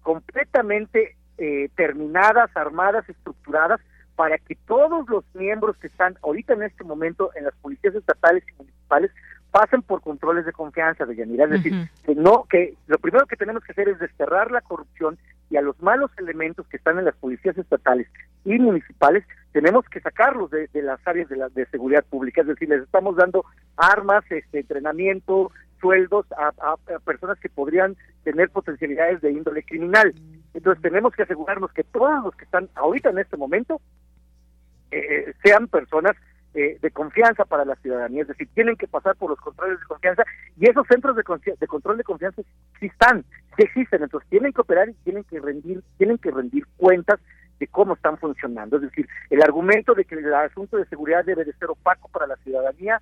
completamente 0.00 1.16
eh, 1.38 1.68
terminadas, 1.74 2.56
armadas, 2.56 3.08
estructuradas, 3.08 3.80
para 4.14 4.38
que 4.38 4.54
todos 4.54 5.08
los 5.08 5.24
miembros 5.34 5.76
que 5.78 5.88
están 5.88 6.16
ahorita 6.22 6.52
en 6.52 6.62
este 6.62 6.84
momento 6.84 7.32
en 7.34 7.42
las 7.42 7.54
policías 7.56 7.96
estatales 7.96 8.44
y 8.48 8.52
municipales 8.58 9.10
pasen 9.50 9.82
por 9.82 10.02
controles 10.02 10.46
de 10.46 10.52
confianza 10.52 11.04
de 11.04 11.16
Yanira. 11.16 11.46
Es 11.46 11.50
decir, 11.50 11.72
que 12.06 12.14
no, 12.14 12.44
que 12.48 12.74
lo 12.86 12.98
primero 12.98 13.26
que 13.26 13.34
tenemos 13.34 13.64
que 13.64 13.72
hacer 13.72 13.88
es 13.88 13.98
desterrar 13.98 14.52
la 14.52 14.60
corrupción 14.60 15.18
y 15.50 15.56
a 15.56 15.62
los 15.62 15.82
malos 15.82 16.12
elementos 16.16 16.64
que 16.68 16.76
están 16.76 16.96
en 16.96 17.06
las 17.06 17.16
policías 17.16 17.58
estatales 17.58 18.06
y 18.44 18.56
municipales, 18.60 19.24
tenemos 19.50 19.84
que 19.88 20.00
sacarlos 20.00 20.48
de, 20.52 20.68
las 20.74 21.00
áreas 21.08 21.28
de, 21.28 21.36
la, 21.36 21.48
de 21.48 21.66
seguridad 21.66 22.04
pública, 22.04 22.42
es 22.42 22.46
decir, 22.46 22.68
les 22.68 22.82
estamos 22.82 23.16
dando 23.16 23.44
armas, 23.76 24.24
este, 24.30 24.60
entrenamiento, 24.60 25.50
sueldos 25.80 26.26
a, 26.32 26.76
personas 27.04 27.38
que 27.38 27.48
podrían 27.48 27.96
tener 28.22 28.50
potencialidades 28.50 29.20
de 29.20 29.32
índole 29.32 29.62
criminal. 29.62 30.14
Entonces 30.54 30.82
tenemos 30.82 31.14
que 31.14 31.22
asegurarnos 31.22 31.72
que 31.72 31.84
todos 31.84 32.24
los 32.24 32.34
que 32.36 32.44
están 32.44 32.68
ahorita 32.74 33.10
en 33.10 33.18
este 33.18 33.36
momento 33.36 33.80
eh, 34.90 35.34
sean 35.42 35.68
personas 35.68 36.16
eh, 36.54 36.78
de 36.80 36.90
confianza 36.92 37.44
para 37.44 37.64
la 37.64 37.74
ciudadanía, 37.76 38.22
es 38.22 38.28
decir, 38.28 38.48
tienen 38.54 38.76
que 38.76 38.86
pasar 38.86 39.16
por 39.16 39.28
los 39.28 39.40
controles 39.40 39.80
de 39.80 39.86
confianza 39.86 40.22
y 40.56 40.70
esos 40.70 40.86
centros 40.86 41.16
de, 41.16 41.24
de 41.58 41.66
control 41.66 41.96
de 41.96 42.04
confianza 42.04 42.42
sí 42.78 42.86
están, 42.86 43.24
sí 43.56 43.64
existen, 43.64 44.04
entonces 44.04 44.30
tienen 44.30 44.52
que 44.52 44.60
operar 44.60 44.88
y 44.88 44.94
tienen 45.02 45.24
que 45.24 45.40
rendir, 45.40 45.82
tienen 45.98 46.16
que 46.16 46.30
rendir 46.30 46.64
cuentas 46.76 47.18
de 47.58 47.66
cómo 47.66 47.94
están 47.94 48.18
funcionando. 48.18 48.76
Es 48.76 48.82
decir, 48.82 49.08
el 49.30 49.42
argumento 49.42 49.94
de 49.94 50.04
que 50.04 50.14
el 50.14 50.32
asunto 50.32 50.76
de 50.76 50.86
seguridad 50.86 51.24
debe 51.24 51.44
de 51.44 51.54
ser 51.54 51.70
opaco 51.70 52.08
para 52.08 52.28
la 52.28 52.36
ciudadanía 52.36 53.00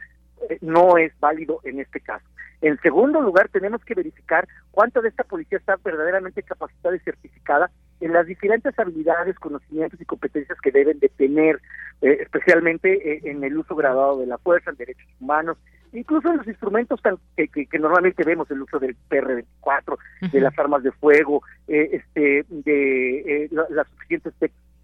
no 0.61 0.99
es 0.99 1.13
válido 1.21 1.61
en 1.65 1.81
este 1.81 2.01
caso. 2.01 2.25
En 2.63 2.81
segundo 2.81 3.21
lugar, 3.21 3.49
tenemos 3.49 3.85
que 3.85 3.95
verificar 3.95 4.47
cuánta 4.71 5.01
de 5.01 5.09
esta 5.09 5.25
policía 5.25 5.59
está 5.59 5.77
verdaderamente 5.85 6.45
capacitada 6.45 6.95
y 6.95 7.01
certificada 7.01 7.71
en 8.01 8.13
las 8.13 8.27
diferentes 8.27 8.77
habilidades, 8.79 9.39
conocimientos 9.39 10.01
y 10.01 10.05
competencias 10.05 10.59
que 10.61 10.71
deben 10.71 11.01
de 11.01 11.09
tener, 11.09 11.61
eh, 12.03 12.19
especialmente 12.21 13.15
eh, 13.15 13.21
en 13.25 13.43
el 13.43 13.59
uso 13.59 13.75
graduado 13.75 14.19
de 14.19 14.27
la 14.27 14.39
fuerza, 14.39 14.71
en 14.71 14.77
derechos 14.77 15.09
humanos, 15.21 15.59
incluso 15.93 16.31
en 16.31 16.39
los 16.39 16.47
instrumentos 16.47 17.01
que, 17.37 17.49
que, 17.49 17.79
normalmente 17.81 18.25
vemos, 18.25 18.49
el 18.51 18.63
uso 18.63 18.79
del 18.79 18.97
PR-24, 19.11 19.99
de 20.33 20.41
las 20.41 20.57
armas 20.59 20.85
de 20.85 20.93
fuego, 20.93 21.43
eh, 21.67 21.91
este, 21.93 22.45
de 22.49 23.49
las 23.51 23.89
suficientes 23.89 24.35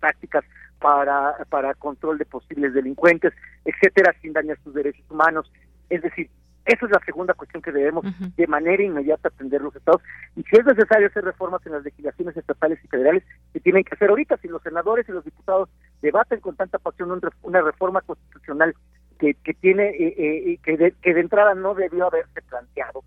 tácticas 0.01 0.45
para, 0.81 1.37
para 1.49 1.75
control 1.75 2.19
de 2.19 2.25
posibles 2.25 2.75
delincuentes, 2.75 3.33
etcétera, 3.65 4.15
sin 4.21 4.33
dañar 4.33 4.59
sus 4.63 4.75
derechos 4.75 5.05
humanos. 5.11 5.51
Es 5.91 6.03
decir, 6.03 6.31
esa 6.69 6.85
es 6.85 6.93
la 6.93 7.01
segunda 7.05 7.33
cuestión 7.33 7.63
que 7.63 7.73
debemos 7.73 8.05
de 8.37 8.47
manera 8.47 8.83
inmediata 8.83 9.29
atender 9.29 9.63
los 9.63 9.75
estados. 9.75 10.03
Y 10.37 10.43
si 10.43 10.57
es 10.57 10.67
necesario 10.67 11.07
hacer 11.07 11.25
reformas 11.25 11.65
en 11.65 11.73
las 11.73 11.83
legislaciones 11.83 12.37
estatales 12.37 12.79
y 12.85 12.89
federales, 12.89 13.25
que 13.55 13.61
tienen 13.61 13.85
que 13.85 13.95
hacer 13.95 14.11
ahorita. 14.11 14.37
Si 14.37 14.49
los 14.49 14.63
senadores 14.63 15.09
y 15.09 15.13
los 15.13 15.25
diputados 15.25 15.71
debaten 16.03 16.41
con 16.41 16.57
tanta 16.57 16.79
pasión 16.79 17.19
una 17.43 17.63
reforma 17.63 18.03
constitucional 18.03 18.75
que, 19.19 19.33
que 19.35 19.55
tiene 19.55 19.89
eh, 19.89 20.15
eh, 20.19 20.59
que, 20.63 20.77
de, 20.77 20.93
que 21.03 21.15
de 21.15 21.21
entrada 21.21 21.55
no 21.55 21.75
debió 21.75 22.07
haberse 22.07 22.43
planteado, 22.43 23.03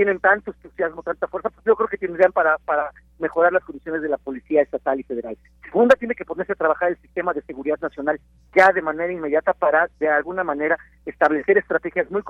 tienen 0.00 0.18
tanto 0.18 0.50
entusiasmo, 0.52 1.02
tanta 1.02 1.28
fuerza, 1.28 1.50
pues 1.50 1.62
yo 1.66 1.76
creo 1.76 1.86
que 1.86 1.98
tendrían 1.98 2.32
para, 2.32 2.56
para 2.64 2.90
mejorar 3.18 3.52
las 3.52 3.62
condiciones 3.64 4.00
de 4.00 4.08
la 4.08 4.16
policía 4.16 4.62
estatal 4.62 4.98
y 4.98 5.02
federal. 5.02 5.36
Segunda, 5.62 5.94
tiene 5.94 6.14
que 6.14 6.24
ponerse 6.24 6.54
a 6.54 6.56
trabajar 6.56 6.88
el 6.88 6.96
sistema 7.02 7.34
de 7.34 7.42
seguridad 7.42 7.78
nacional 7.82 8.18
ya 8.56 8.72
de 8.72 8.80
manera 8.80 9.12
inmediata 9.12 9.52
para, 9.52 9.90
de 9.98 10.08
alguna 10.08 10.42
manera, 10.42 10.78
establecer 11.04 11.58
estrategias 11.58 12.10
muy 12.10 12.22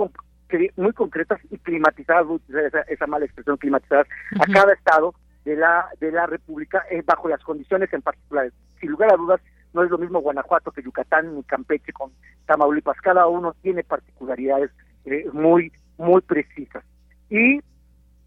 muy 0.75 0.93
concretas 0.95 1.39
y 1.49 1.59
climatizadas, 1.59 2.27
esa, 2.49 2.81
esa 2.81 3.07
mala 3.07 3.27
expresión, 3.27 3.57
climatizadas 3.57 4.09
a 4.41 4.53
cada 4.53 4.73
estado 4.73 5.15
de 5.45 5.55
la 5.55 5.87
de 6.01 6.11
la 6.11 6.27
República 6.27 6.85
eh, 6.91 7.05
bajo 7.07 7.29
las 7.29 7.41
condiciones 7.45 7.93
en 7.93 8.03
particular. 8.03 8.51
Sin 8.81 8.91
lugar 8.91 9.13
a 9.13 9.17
dudas, 9.17 9.41
no 9.75 9.85
es 9.85 9.91
lo 9.91 9.99
mismo 9.99 10.23
Guanajuato 10.23 10.73
que 10.73 10.83
Yucatán 10.83 11.37
ni 11.37 11.45
Campeche 11.45 11.93
con 11.93 12.11
Tamaulipas. 12.47 13.01
Cada 13.01 13.29
uno 13.29 13.55
tiene 13.63 13.85
particularidades 13.85 14.73
eh, 15.05 15.25
muy 15.33 15.71
muy 15.99 16.21
precisas. 16.23 16.83
Y 17.31 17.61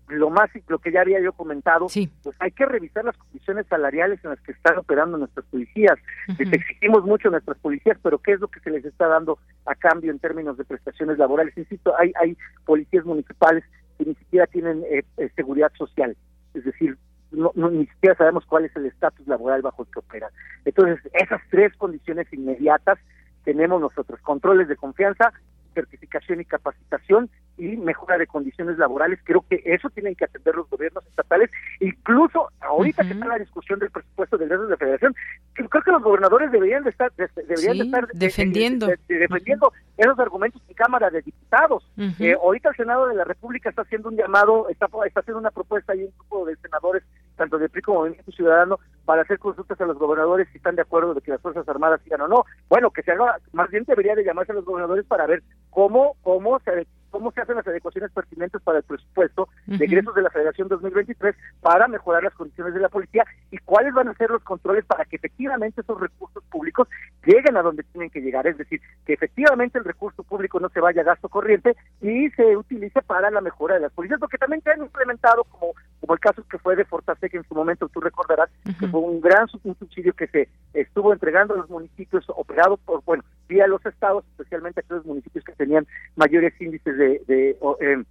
lo 0.07 0.29
más 0.29 0.49
lo 0.67 0.79
que 0.79 0.91
ya 0.91 1.01
había 1.01 1.21
yo 1.21 1.33
comentado, 1.33 1.87
pues 2.23 2.35
hay 2.39 2.51
que 2.51 2.65
revisar 2.65 3.05
las 3.05 3.17
condiciones 3.17 3.65
salariales 3.67 4.19
en 4.23 4.31
las 4.31 4.39
que 4.41 4.51
están 4.51 4.77
operando 4.77 5.17
nuestras 5.17 5.45
policías. 5.45 5.97
Les 6.37 6.51
exigimos 6.51 7.03
mucho 7.05 7.29
a 7.29 7.31
nuestras 7.31 7.57
policías, 7.59 7.97
pero 8.01 8.19
¿qué 8.19 8.33
es 8.33 8.39
lo 8.39 8.47
que 8.47 8.59
se 8.59 8.71
les 8.71 8.83
está 8.85 9.07
dando 9.07 9.39
a 9.65 9.75
cambio 9.75 10.11
en 10.11 10.19
términos 10.19 10.57
de 10.57 10.65
prestaciones 10.65 11.17
laborales? 11.17 11.57
Insisto, 11.57 11.93
hay 11.97 12.11
hay 12.19 12.37
policías 12.65 13.05
municipales 13.05 13.63
que 13.97 14.05
ni 14.05 14.15
siquiera 14.15 14.47
tienen 14.47 14.83
eh, 14.89 15.03
eh, 15.17 15.29
seguridad 15.35 15.71
social, 15.77 16.15
es 16.53 16.63
decir, 16.63 16.97
no, 17.31 17.51
ni 17.55 17.87
siquiera 17.87 18.15
sabemos 18.15 18.45
cuál 18.45 18.65
es 18.65 18.75
el 18.75 18.85
estatus 18.85 19.27
laboral 19.27 19.61
bajo 19.61 19.83
el 19.83 19.91
que 19.91 19.99
operan. 19.99 20.31
Entonces, 20.65 20.99
esas 21.13 21.41
tres 21.49 21.75
condiciones 21.77 22.31
inmediatas 22.31 22.99
tenemos 23.43 23.81
nosotros, 23.81 24.19
controles 24.21 24.67
de 24.67 24.75
confianza, 24.75 25.33
certificación 25.73 26.41
y 26.41 26.45
capacitación 26.45 27.29
y 27.57 27.77
mejora 27.77 28.17
de 28.17 28.27
condiciones 28.27 28.77
laborales. 28.77 29.19
Creo 29.23 29.45
que 29.49 29.61
eso 29.65 29.89
tienen 29.89 30.15
que 30.15 30.25
atender 30.25 30.55
los 30.55 30.69
gobiernos 30.69 31.05
estatales. 31.05 31.49
Incluso 31.79 32.49
ahorita 32.61 33.03
que 33.03 33.13
está 33.13 33.27
la 33.27 33.37
discusión 33.37 33.79
del 33.79 33.91
presupuesto 33.91 34.37
del 34.37 34.49
de 34.49 34.57
la 34.57 34.77
Federación, 34.77 35.15
creo 35.53 35.69
que 35.69 35.91
los 35.91 36.01
gobernadores 36.01 36.51
deberían 36.51 36.83
de 36.83 36.89
estar 36.89 37.11
deberían 37.15 37.85
estar 37.85 38.07
defendiendo 38.13 38.87
defendiendo 39.07 39.71
esos 39.97 40.17
argumentos 40.19 40.61
en 40.67 40.75
Cámara 40.75 41.09
de 41.09 41.21
Diputados. 41.21 41.87
Eh, 42.19 42.33
ahorita 42.33 42.69
el 42.69 42.75
Senado 42.75 43.07
de 43.07 43.15
la 43.15 43.23
República 43.23 43.69
está 43.69 43.83
haciendo 43.83 44.09
un 44.09 44.17
llamado, 44.17 44.67
está, 44.69 44.87
está 45.05 45.19
haciendo 45.19 45.39
una 45.39 45.51
propuesta 45.51 45.95
y 45.95 46.03
un 46.03 46.11
grupo 46.17 46.45
de 46.45 46.55
senadores 46.57 47.03
tanto 47.35 47.57
de 47.57 47.69
PRI 47.69 47.81
como 47.81 47.99
Movimiento 47.99 48.31
Ciudadano 48.31 48.79
para 49.05 49.23
hacer 49.23 49.39
consultas 49.39 49.79
a 49.81 49.85
los 49.85 49.97
gobernadores 49.97 50.47
si 50.51 50.57
están 50.57 50.75
de 50.75 50.81
acuerdo 50.81 51.13
de 51.13 51.21
que 51.21 51.31
las 51.31 51.41
Fuerzas 51.41 51.67
Armadas 51.67 52.01
sigan 52.03 52.21
o 52.21 52.27
no. 52.27 52.45
Bueno, 52.69 52.91
que 52.91 53.03
se 53.03 53.11
haga, 53.11 53.37
más 53.51 53.69
bien 53.69 53.83
debería 53.85 54.15
de 54.15 54.23
llamarse 54.23 54.51
a 54.51 54.55
los 54.55 54.65
gobernadores 54.65 55.05
para 55.05 55.27
ver 55.27 55.43
cómo, 55.69 56.15
cómo 56.21 56.59
se 56.59 56.85
cómo 57.13 57.31
se 57.31 57.41
hacen 57.41 57.55
las 57.55 57.67
adecuaciones 57.67 58.11
pertinentes 58.11 58.59
para 58.63 58.79
el 58.79 58.83
presupuesto 58.83 59.47
de 59.67 59.85
ingresos 59.85 60.15
de 60.15 60.23
la 60.23 60.31
Federación 60.31 60.67
2023 60.67 61.35
para 61.61 61.87
mejorar 61.87 62.23
las 62.23 62.33
condiciones 62.33 62.73
de 62.73 62.79
la 62.79 62.89
policía 62.89 63.23
y 63.51 63.59
cuáles 63.59 63.93
van 63.93 64.07
a 64.07 64.15
ser 64.15 64.31
los 64.31 64.41
controles 64.41 64.83
para 64.83 65.05
que 65.05 65.17
efectivamente 65.17 65.81
esos 65.81 66.01
recursos 66.01 66.43
públicos 66.45 66.87
lleguen 67.23 67.55
a 67.55 67.61
donde 67.61 67.83
tienen 67.83 68.09
que 68.09 68.19
llegar, 68.19 68.47
es 68.47 68.57
decir, 68.57 68.81
que 69.05 69.13
efectivamente 69.13 69.77
el 69.77 69.85
recurso 69.85 70.23
público 70.23 70.59
no 70.59 70.69
se 70.69 70.79
vaya 70.79 71.01
a 71.01 71.05
gasto 71.05 71.29
corriente 71.29 71.77
y 72.01 72.31
se 72.31 72.57
utilice 72.57 72.99
para 73.03 73.29
la 73.29 73.41
mejora 73.41 73.75
de 73.75 73.81
las 73.81 73.93
policías, 73.93 74.19
porque 74.19 74.39
también 74.39 74.63
se 74.63 74.71
han 74.71 74.81
implementado 74.81 75.43
como 75.43 75.73
como 76.03 76.15
el 76.15 76.19
caso 76.19 76.43
que 76.49 76.57
fue 76.57 76.75
de 76.75 76.83
Fortasec 76.83 77.33
en 77.33 77.47
su 77.47 77.55
momento, 77.55 77.87
tú 77.87 78.01
recordarás, 78.01 78.49
que 78.77 78.87
fue 78.89 78.99
un 78.99 79.21
gran 79.21 79.47
subsidio 79.47 80.11
que 80.11 80.27
se 80.27 80.49
estuvo 80.73 81.13
entregando 81.13 81.53
a 81.53 81.57
los 81.59 81.69
municipios, 81.69 82.25
operado 82.27 82.75
por, 82.75 83.01
bueno, 83.05 83.23
vía 83.47 83.67
los 83.67 83.85
estados, 83.85 84.25
especialmente 84.31 84.79
aquellos 84.79 85.05
municipios 85.05 85.43
que 85.43 85.53
tenían 85.53 85.87
mayores 86.15 86.53
índices 86.59 86.97
de, 86.97 87.21
de, 87.27 87.57
em, 87.79 88.05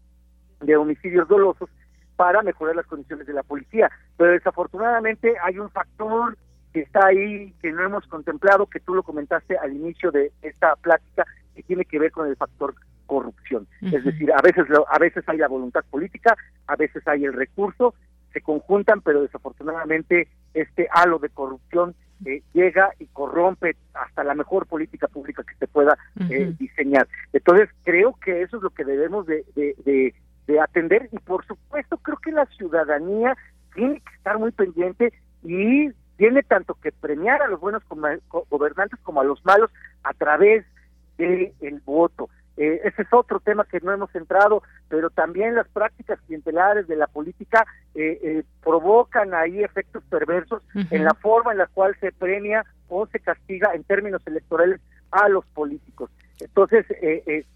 de 0.61 0.77
homicidios 0.77 1.29
dolosos, 1.29 1.69
para 2.17 2.43
mejorar 2.43 2.77
las 2.77 2.87
condiciones 2.87 3.27
de 3.27 3.33
la 3.33 3.43
policía. 3.43 3.91
Pero 4.17 4.33
desafortunadamente 4.33 5.35
hay 5.43 5.59
un 5.59 5.71
factor 5.71 6.37
que 6.73 6.81
está 6.81 7.07
ahí, 7.07 7.53
que 7.61 7.73
no 7.73 7.83
hemos 7.85 8.07
contemplado, 8.07 8.67
que 8.67 8.81
tú 8.81 8.95
lo 8.95 9.03
comentaste 9.03 9.57
al 9.59 9.73
inicio 9.73 10.11
de 10.11 10.33
esta 10.43 10.77
plática, 10.77 11.27
que 11.55 11.63
tiene 11.63 11.85
que 11.85 11.99
ver 11.99 12.13
con 12.13 12.29
el 12.29 12.37
factor 12.37 12.75
corrupción. 13.07 13.67
Es 13.83 14.05
decir, 14.05 14.33
a 14.33 14.41
veces 14.41 14.65
a 14.89 14.99
veces 14.99 15.23
hay 15.27 15.37
la 15.37 15.49
voluntad 15.49 15.85
política, 15.91 16.35
a 16.67 16.77
veces 16.77 17.07
hay 17.07 17.25
el 17.25 17.35
recurso, 17.35 17.95
se 18.33 18.41
conjuntan, 18.41 19.03
pero 19.03 19.21
desafortunadamente 19.21 20.29
este 20.55 20.89
halo 20.91 21.19
de 21.19 21.29
corrupción 21.29 21.95
eh, 22.25 22.43
llega 22.53 22.91
y 22.99 23.07
corrompe 23.07 23.77
hasta 23.95 24.25
la 24.25 24.35
mejor 24.35 24.67
política 24.67 25.09
pública 25.09 25.43
que 25.43 25.55
se 25.57 25.67
pueda 25.67 25.99
eh, 26.31 26.55
diseñar. 26.59 27.09
Entonces, 27.33 27.69
creo 27.85 28.17
que 28.25 28.43
eso 28.43 28.59
es 28.59 28.63
lo 28.63 28.71
que 28.71 28.85
debemos 28.85 29.27
de, 29.27 29.45
de, 29.55 30.15
de, 30.47 30.61
atender 30.61 31.09
y, 31.13 31.19
por 31.19 31.47
supuesto, 31.47 31.97
creo 31.99 32.19
que 32.19 32.33
la 32.33 32.47
ciudadanía 32.47 33.37
tiene 33.75 34.01
que 34.01 34.15
estar 34.15 34.39
muy 34.39 34.53
pendiente 34.53 35.13
y 35.43 35.91
tiene 36.17 36.43
tanto 36.43 36.75
que 36.75 36.93
premiar 36.93 37.43
a 37.43 37.49
los 37.49 37.59
buenos 37.59 37.83
gobernantes 38.51 39.01
como 39.03 39.21
a 39.21 39.25
los 39.25 39.45
malos 39.45 39.71
a 40.05 40.13
través 40.13 40.65
del 41.17 41.53
el 41.61 41.81
voto. 41.81 42.29
Eh, 42.57 42.81
ese 42.85 43.03
es 43.03 43.09
otro 43.13 43.41
tema 43.41 43.65
que 43.65 43.81
no 43.81 43.93
hemos 43.93 44.15
entrado, 44.15 44.63
pero 44.89 45.11
también 45.11 45.55
las 45.55 45.69
prácticas 45.69 46.21
clientelares 46.27 46.87
de 46.87 46.97
la 46.97 47.07
política 47.07 47.67
eh, 47.95 48.19
eh, 48.23 48.43
provocan 48.63 49.33
ahí 49.35 49.63
efectos 49.63 50.03
perversos 50.11 50.63
en 50.91 51.05
la 51.05 51.15
forma 51.15 51.53
en 51.53 51.59
la 51.59 51.67
cual 51.67 51.97
se 52.01 52.13
premia 52.13 52.65
o 52.89 53.07
se 53.07 53.21
castiga 53.21 53.75
en 53.75 53.85
términos 53.85 54.23
electorales 54.27 54.81
a 55.11 55.29
los 55.29 55.47
políticos. 55.47 56.11
Entonces, 56.41 56.85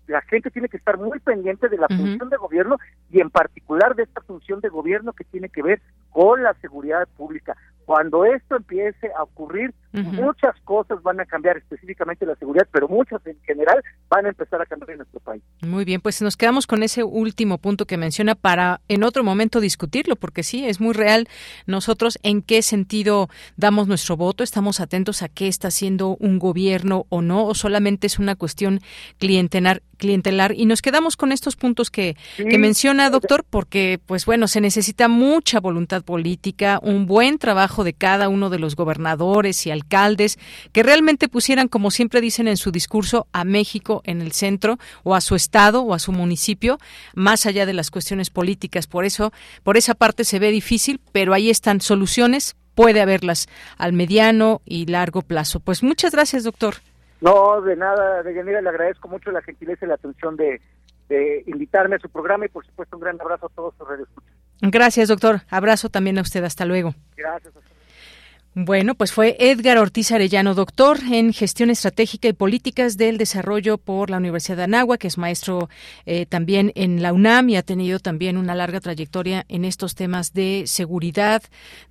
la 0.07 0.21
gente 0.23 0.51
tiene 0.51 0.69
que 0.69 0.77
estar 0.77 0.97
muy 0.97 1.19
pendiente 1.19 1.69
de 1.69 1.77
la 1.77 1.89
función 1.89 2.29
de 2.29 2.37
gobierno 2.37 2.77
y 3.11 3.21
en 3.21 3.31
particular 3.31 3.97
de 3.97 4.05
esta 4.05 4.21
función 4.21 4.61
de 4.61 4.69
gobierno 4.69 5.13
que 5.13 5.25
tiene 5.25 5.49
que 5.49 5.63
ver 5.63 5.81
con 6.11 6.43
la 6.43 6.55
seguridad 6.55 7.09
pública. 7.17 7.57
Cuando 7.87 8.25
esto 8.25 8.57
empiece 8.57 9.11
a 9.17 9.23
ocurrir, 9.23 9.73
muchas 9.93 10.55
cosas 10.65 11.03
van 11.03 11.21
a 11.21 11.25
cambiar, 11.25 11.57
específicamente 11.57 12.27
la 12.27 12.35
seguridad, 12.35 12.67
pero 12.71 12.89
muchas 12.89 13.25
en 13.27 13.39
general 13.43 13.83
van 14.11 14.27
a 14.27 14.29
empezar 14.29 14.61
a 14.61 14.67
cambiar 14.67 14.91
en 14.91 14.97
nuestro 14.99 15.21
país. 15.21 15.43
Muy 15.63 15.85
bien, 15.85 16.01
pues 16.01 16.21
nos 16.21 16.37
quedamos 16.37 16.67
con 16.67 16.83
ese 16.83 17.03
último 17.03 17.59
punto 17.59 17.87
que 17.87 17.97
menciona 17.97 18.35
para 18.35 18.81
en 18.89 19.05
otro 19.05 19.25
momento 19.25 19.61
discutirlo, 19.61 20.17
porque 20.17 20.43
sí, 20.43 20.67
es 20.67 20.81
muy 20.81 20.93
real. 20.93 21.29
Nosotros, 21.67 22.19
¿en 22.23 22.43
qué 22.43 22.61
sentido 22.63 23.29
damos 23.57 23.89
nuestro 23.89 24.17
voto? 24.17 24.45
¿Estamos 24.45 24.81
atentos 24.81 25.23
a 25.23 25.29
qué 25.29 25.49
está 25.49 25.69
haciendo 25.69 26.17
un 26.17 26.39
gobierno 26.39 27.07
o 27.09 27.23
no? 27.23 27.47
¿O 27.47 27.55
solamente 27.55 28.07
es 28.09 28.19
una 28.19 28.35
cuestión 28.35 28.81
clientelar? 29.19 29.83
clientelar 29.97 30.53
y 30.53 30.67
nos 30.67 30.83
quedamos 30.83 31.17
con 31.17 31.33
estos 31.33 31.57
puntos 31.57 31.91
que, 31.91 32.17
que 32.37 32.59
menciona 32.59 33.11
doctor 33.11 33.45
porque 33.49 33.99
pues 34.05 34.27
bueno 34.27 34.47
se 34.47 34.61
necesita 34.61 35.09
mucha 35.09 35.59
voluntad 35.59 36.03
política 36.03 36.81
un 36.83 37.07
buen 37.07 37.39
trabajo 37.39 37.76
de 37.85 37.93
cada 37.93 38.29
uno 38.29 38.51
de 38.51 38.59
los 38.59 38.77
gobernadores 38.77 39.67
y 39.67 39.71
alcaldes, 39.71 40.39
que 40.73 40.83
realmente 40.83 41.29
pusieran, 41.29 41.69
como 41.69 41.91
siempre 41.91 42.21
dicen 42.21 42.49
en 42.49 42.57
su 42.57 42.71
discurso, 42.71 43.27
a 43.33 43.45
México 43.45 44.03
en 44.05 44.23
el 44.23 44.33
centro 44.33 44.79
o 45.03 45.15
a 45.15 45.21
su 45.21 45.35
estado 45.35 45.83
o 45.83 45.95
a 45.95 45.99
su 45.99 46.13
municipio, 46.13 46.79
más 47.15 47.47
allá 47.47 47.67
de 47.67 47.73
las 47.73 47.91
cuestiones 47.91 48.31
políticas. 48.31 48.87
Por 48.87 49.05
eso, 49.05 49.33
por 49.63 49.77
esa 49.77 49.95
parte 49.95 50.25
se 50.25 50.39
ve 50.39 50.51
difícil, 50.51 51.01
pero 51.13 51.35
ahí 51.35 51.51
están 51.51 51.81
soluciones, 51.81 52.57
puede 52.75 53.01
haberlas 53.01 53.49
al 53.79 53.93
mediano 53.93 54.61
y 54.65 54.87
largo 54.87 55.23
plazo. 55.23 55.61
Pues 55.61 55.83
muchas 55.83 56.13
gracias, 56.13 56.45
doctor. 56.45 56.75
No, 57.21 57.61
de 57.63 57.77
nada, 57.77 58.23
de 58.23 58.35
Yanira, 58.35 58.61
le 58.61 58.69
agradezco 58.69 59.09
mucho 59.09 59.31
la 59.31 59.43
gentileza 59.43 59.85
y 59.85 59.89
la 59.89 59.95
atención 59.95 60.37
de, 60.37 60.61
invitarme 61.47 61.97
a 61.97 61.99
su 62.01 62.11
programa 62.11 62.47
y 62.47 62.49
por 62.49 62.67
supuesto 62.67 62.97
un 62.97 63.03
gran 63.03 63.21
abrazo 63.21 63.47
a 63.47 63.49
todos 63.51 63.75
sus 63.79 63.89
redes. 63.89 64.09
Gracias, 64.61 65.09
doctor. 65.09 65.43
Abrazo 65.49 65.89
también 65.89 66.19
a 66.19 66.23
usted. 66.23 66.45
Hasta 66.45 66.65
luego. 66.65 66.95
Gracias. 67.17 67.53
Bueno, 68.59 68.95
pues 68.95 69.13
fue 69.13 69.37
Edgar 69.39 69.77
Ortiz 69.77 70.13
Arellano, 70.13 70.55
doctor 70.55 71.01
en 71.13 71.35
gestión 71.35 71.69
estratégica 71.69 72.29
y 72.29 72.33
políticas 72.33 72.97
del 72.97 73.19
desarrollo 73.19 73.77
por 73.77 74.09
la 74.09 74.17
Universidad 74.17 74.57
de 74.57 74.63
Anáhuac, 74.63 74.99
que 74.99 75.09
es 75.09 75.19
maestro 75.19 75.69
eh, 76.07 76.25
también 76.25 76.73
en 76.75 77.03
la 77.03 77.13
UNAM 77.13 77.51
y 77.51 77.57
ha 77.57 77.63
tenido 77.63 77.99
también 77.99 78.39
una 78.39 78.55
larga 78.55 78.81
trayectoria 78.81 79.45
en 79.51 79.67
estos 79.67 79.95
temas 79.95 80.33
de 80.33 80.63
seguridad, 80.65 81.43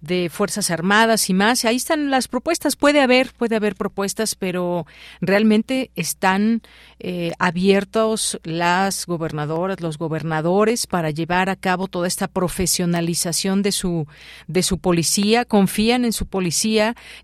de 0.01 0.32
Fuerzas 0.32 0.72
Armadas 0.72 1.30
y 1.30 1.36
más. 1.36 1.66
Ahí 1.66 1.76
están 1.76 2.09
las 2.09 2.28
propuestas. 2.28 2.76
Puede 2.76 2.99
haber, 2.99 3.32
puede 3.38 3.57
haber 3.57 3.76
propuestas, 3.76 4.34
pero 4.34 4.88
realmente 5.22 5.91
están 5.95 6.63
eh, 6.99 7.34
abiertos 7.38 8.39
las 8.43 9.05
gobernadoras, 9.05 9.82
los 9.82 9.99
gobernadores 9.99 10.88
para 10.88 11.11
llevar 11.11 11.51
a 11.51 11.57
cabo 11.57 11.88
toda 11.88 12.07
esta 12.07 12.28
profesionalización 12.28 13.61
de 13.61 13.72
su 13.72 14.07
de 14.47 14.63
su 14.63 14.80
policía. 14.80 15.45
Confían 15.45 16.05
en 16.05 16.11
su 16.11 16.26
policía 16.26 16.55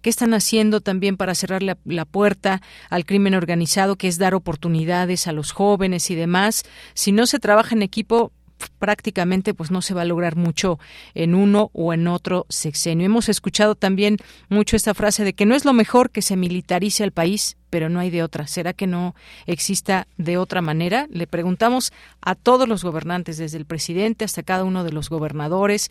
qué 0.01 0.09
están 0.09 0.33
haciendo 0.33 0.81
también 0.81 1.17
para 1.17 1.35
cerrar 1.35 1.63
la, 1.63 1.77
la, 1.85 2.05
puerta 2.05 2.61
al 2.89 3.05
crimen 3.05 3.35
organizado, 3.35 3.95
que 3.95 4.07
es 4.07 4.17
dar 4.17 4.35
oportunidades 4.35 5.27
a 5.27 5.31
los 5.31 5.51
jóvenes 5.51 6.09
y 6.11 6.15
demás. 6.15 6.63
Si 6.93 7.11
no 7.11 7.25
se 7.25 7.39
trabaja 7.39 7.75
en 7.75 7.81
equipo, 7.81 8.31
prácticamente 8.69 9.53
pues 9.53 9.71
no 9.71 9.81
se 9.81 9.93
va 9.93 10.01
a 10.01 10.05
lograr 10.05 10.35
mucho 10.35 10.79
en 11.13 11.35
uno 11.35 11.69
o 11.73 11.93
en 11.93 12.07
otro 12.07 12.45
sexenio. 12.49 13.05
Hemos 13.05 13.29
escuchado 13.29 13.75
también 13.75 14.17
mucho 14.49 14.75
esta 14.75 14.93
frase 14.93 15.23
de 15.23 15.33
que 15.33 15.45
no 15.45 15.55
es 15.55 15.65
lo 15.65 15.73
mejor 15.73 16.09
que 16.09 16.21
se 16.21 16.35
militarice 16.35 17.03
el 17.03 17.11
país, 17.11 17.57
pero 17.69 17.89
no 17.89 17.99
hay 17.99 18.09
de 18.09 18.23
otra. 18.23 18.47
¿Será 18.47 18.73
que 18.73 18.87
no 18.87 19.15
exista 19.47 20.07
de 20.17 20.37
otra 20.37 20.61
manera? 20.61 21.07
Le 21.09 21.27
preguntamos 21.27 21.91
a 22.21 22.35
todos 22.35 22.67
los 22.67 22.83
gobernantes, 22.83 23.37
desde 23.37 23.57
el 23.57 23.65
presidente 23.65 24.25
hasta 24.25 24.43
cada 24.43 24.63
uno 24.63 24.83
de 24.83 24.91
los 24.91 25.09
gobernadores, 25.09 25.89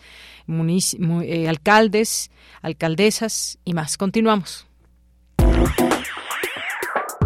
eh, 0.48 1.48
alcaldes, 1.48 2.30
alcaldesas 2.62 3.58
y 3.64 3.74
más. 3.74 3.96
Continuamos. 3.96 4.69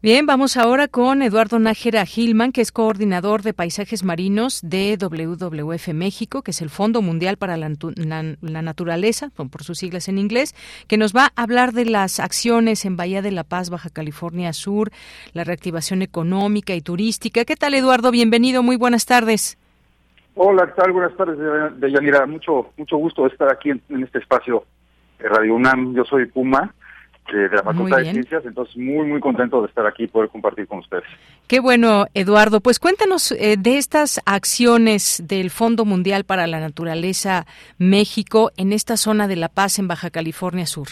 Bien, 0.00 0.26
vamos 0.26 0.56
ahora 0.56 0.86
con 0.86 1.22
Eduardo 1.22 1.58
Nájera 1.58 2.06
Gilman, 2.06 2.52
que 2.52 2.60
es 2.60 2.70
coordinador 2.70 3.42
de 3.42 3.52
paisajes 3.52 4.04
marinos 4.04 4.60
de 4.62 4.96
WWF 4.96 5.88
México, 5.88 6.42
que 6.42 6.52
es 6.52 6.62
el 6.62 6.70
Fondo 6.70 7.02
Mundial 7.02 7.36
para 7.36 7.56
la, 7.56 7.68
Naturaleza, 8.62 9.30
por 9.34 9.64
sus 9.64 9.78
siglas 9.78 10.08
en 10.08 10.18
inglés, 10.18 10.54
que 10.86 10.98
nos 10.98 11.16
va 11.16 11.32
a 11.34 11.42
hablar 11.42 11.72
de 11.72 11.84
las 11.84 12.20
acciones 12.20 12.84
en 12.84 12.96
Bahía 12.96 13.22
de 13.22 13.32
la 13.32 13.42
Paz, 13.42 13.70
Baja 13.70 13.90
California 13.90 14.52
Sur, 14.52 14.90
la 15.32 15.42
reactivación 15.42 16.02
económica 16.02 16.76
y 16.76 16.80
turística. 16.80 17.44
¿Qué 17.44 17.56
tal, 17.56 17.74
Eduardo? 17.74 18.12
Bienvenido, 18.12 18.62
muy 18.62 18.76
buenas 18.76 19.04
tardes. 19.04 19.58
Hola, 20.36 20.68
¿qué 20.68 20.80
tal? 20.80 20.92
Buenas 20.92 21.16
tardes, 21.16 21.36
Deyanira. 21.80 22.24
Mucho, 22.24 22.70
mucho 22.76 22.98
gusto 22.98 23.26
estar 23.26 23.52
aquí 23.52 23.70
en, 23.70 23.82
en 23.88 24.04
este 24.04 24.20
espacio 24.20 24.62
de 25.18 25.28
Radio 25.28 25.56
UNAM. 25.56 25.96
Yo 25.96 26.04
soy 26.04 26.26
Puma 26.26 26.72
de 27.36 27.56
la 27.56 27.62
Facultad 27.62 27.98
de 27.98 28.12
Ciencias, 28.12 28.44
entonces 28.44 28.76
muy, 28.76 29.06
muy 29.06 29.20
contento 29.20 29.60
de 29.60 29.68
estar 29.68 29.86
aquí 29.86 30.04
y 30.04 30.06
poder 30.06 30.28
compartir 30.30 30.66
con 30.66 30.78
ustedes. 30.78 31.04
Qué 31.46 31.60
bueno, 31.60 32.06
Eduardo. 32.14 32.60
Pues 32.60 32.78
cuéntanos 32.78 33.32
eh, 33.32 33.56
de 33.58 33.78
estas 33.78 34.20
acciones 34.26 35.22
del 35.26 35.50
Fondo 35.50 35.84
Mundial 35.84 36.24
para 36.24 36.46
la 36.46 36.60
Naturaleza 36.60 37.46
México 37.78 38.50
en 38.56 38.72
esta 38.72 38.96
zona 38.96 39.28
de 39.28 39.36
La 39.36 39.48
Paz, 39.48 39.78
en 39.78 39.88
Baja 39.88 40.10
California 40.10 40.66
Sur. 40.66 40.88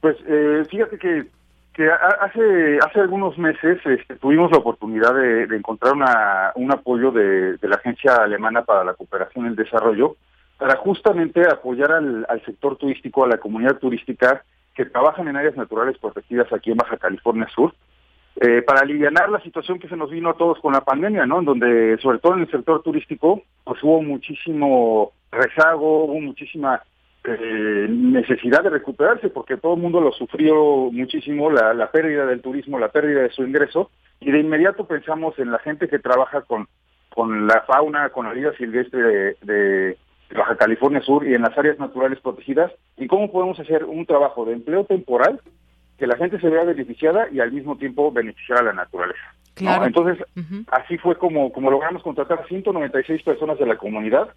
Pues 0.00 0.16
eh, 0.26 0.64
fíjate 0.70 0.98
que, 0.98 1.26
que 1.74 1.88
hace, 1.90 2.78
hace 2.84 3.00
algunos 3.00 3.36
meses 3.38 3.78
este, 3.84 4.16
tuvimos 4.16 4.50
la 4.50 4.58
oportunidad 4.58 5.14
de, 5.14 5.44
encontrar 5.56 5.94
una, 5.94 6.52
un 6.54 6.72
apoyo 6.72 7.10
de, 7.10 7.56
de, 7.56 7.68
la 7.68 7.76
Agencia 7.76 8.16
Alemana 8.16 8.62
para 8.62 8.84
la 8.84 8.94
Cooperación 8.94 9.46
y 9.46 9.48
el 9.48 9.56
Desarrollo 9.56 10.16
para 10.58 10.76
justamente 10.76 11.42
apoyar 11.48 11.92
al, 11.92 12.26
al 12.28 12.44
sector 12.44 12.76
turístico, 12.76 13.24
a 13.24 13.28
la 13.28 13.38
comunidad 13.38 13.78
turística, 13.78 14.44
que 14.78 14.84
trabajan 14.84 15.26
en 15.26 15.34
áreas 15.34 15.56
naturales 15.56 15.98
protegidas 15.98 16.52
aquí 16.52 16.70
en 16.70 16.76
Baja 16.76 16.96
California 16.98 17.48
Sur, 17.52 17.74
eh, 18.40 18.62
para 18.62 18.82
aliviar 18.82 19.12
la 19.28 19.40
situación 19.40 19.80
que 19.80 19.88
se 19.88 19.96
nos 19.96 20.08
vino 20.08 20.30
a 20.30 20.36
todos 20.36 20.60
con 20.60 20.72
la 20.72 20.82
pandemia, 20.82 21.26
¿no? 21.26 21.40
En 21.40 21.46
donde, 21.46 21.98
sobre 21.98 22.20
todo 22.20 22.34
en 22.34 22.42
el 22.42 22.50
sector 22.52 22.80
turístico, 22.84 23.42
pues 23.64 23.82
hubo 23.82 24.00
muchísimo 24.02 25.10
rezago, 25.32 26.04
hubo 26.04 26.20
muchísima 26.20 26.80
eh, 27.24 27.86
necesidad 27.90 28.62
de 28.62 28.70
recuperarse, 28.70 29.30
porque 29.30 29.56
todo 29.56 29.74
el 29.74 29.80
mundo 29.80 30.00
lo 30.00 30.12
sufrió 30.12 30.92
muchísimo, 30.92 31.50
la, 31.50 31.74
la, 31.74 31.90
pérdida 31.90 32.24
del 32.26 32.40
turismo, 32.40 32.78
la 32.78 32.92
pérdida 32.92 33.22
de 33.22 33.30
su 33.30 33.42
ingreso, 33.42 33.90
y 34.20 34.30
de 34.30 34.38
inmediato 34.38 34.86
pensamos 34.86 35.36
en 35.40 35.50
la 35.50 35.58
gente 35.58 35.88
que 35.88 35.98
trabaja 35.98 36.42
con, 36.42 36.68
con 37.12 37.48
la 37.48 37.62
fauna, 37.62 38.10
con 38.10 38.26
la 38.26 38.32
vida 38.32 38.52
silvestre 38.56 39.34
de 39.42 39.98
Baja 40.34 40.56
California 40.56 41.00
Sur 41.00 41.26
y 41.26 41.34
en 41.34 41.42
las 41.42 41.56
áreas 41.56 41.78
naturales 41.78 42.20
protegidas 42.20 42.72
y 42.96 43.06
cómo 43.06 43.30
podemos 43.30 43.58
hacer 43.58 43.84
un 43.84 44.04
trabajo 44.06 44.44
de 44.44 44.52
empleo 44.54 44.84
temporal 44.84 45.40
que 45.98 46.06
la 46.06 46.16
gente 46.16 46.40
se 46.40 46.48
vea 46.48 46.64
beneficiada 46.64 47.28
y 47.32 47.40
al 47.40 47.52
mismo 47.52 47.76
tiempo 47.76 48.12
beneficiar 48.12 48.60
a 48.60 48.62
la 48.62 48.72
naturaleza. 48.72 49.34
Entonces, 49.60 50.24
así 50.70 50.98
fue 50.98 51.16
como, 51.16 51.52
como 51.52 51.70
logramos 51.70 52.02
contratar 52.02 52.40
a 52.40 52.46
196 52.46 53.22
personas 53.22 53.58
de 53.58 53.66
la 53.66 53.76
comunidad 53.76 54.28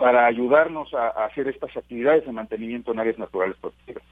para 0.00 0.24
ayudarnos 0.24 0.94
a, 0.94 1.08
hacer 1.26 1.46
estas 1.46 1.76
actividades 1.76 2.24
de 2.24 2.32
mantenimiento 2.32 2.90
en 2.90 3.00
áreas 3.00 3.18
naturales 3.18 3.54
protegidas. 3.60 4.02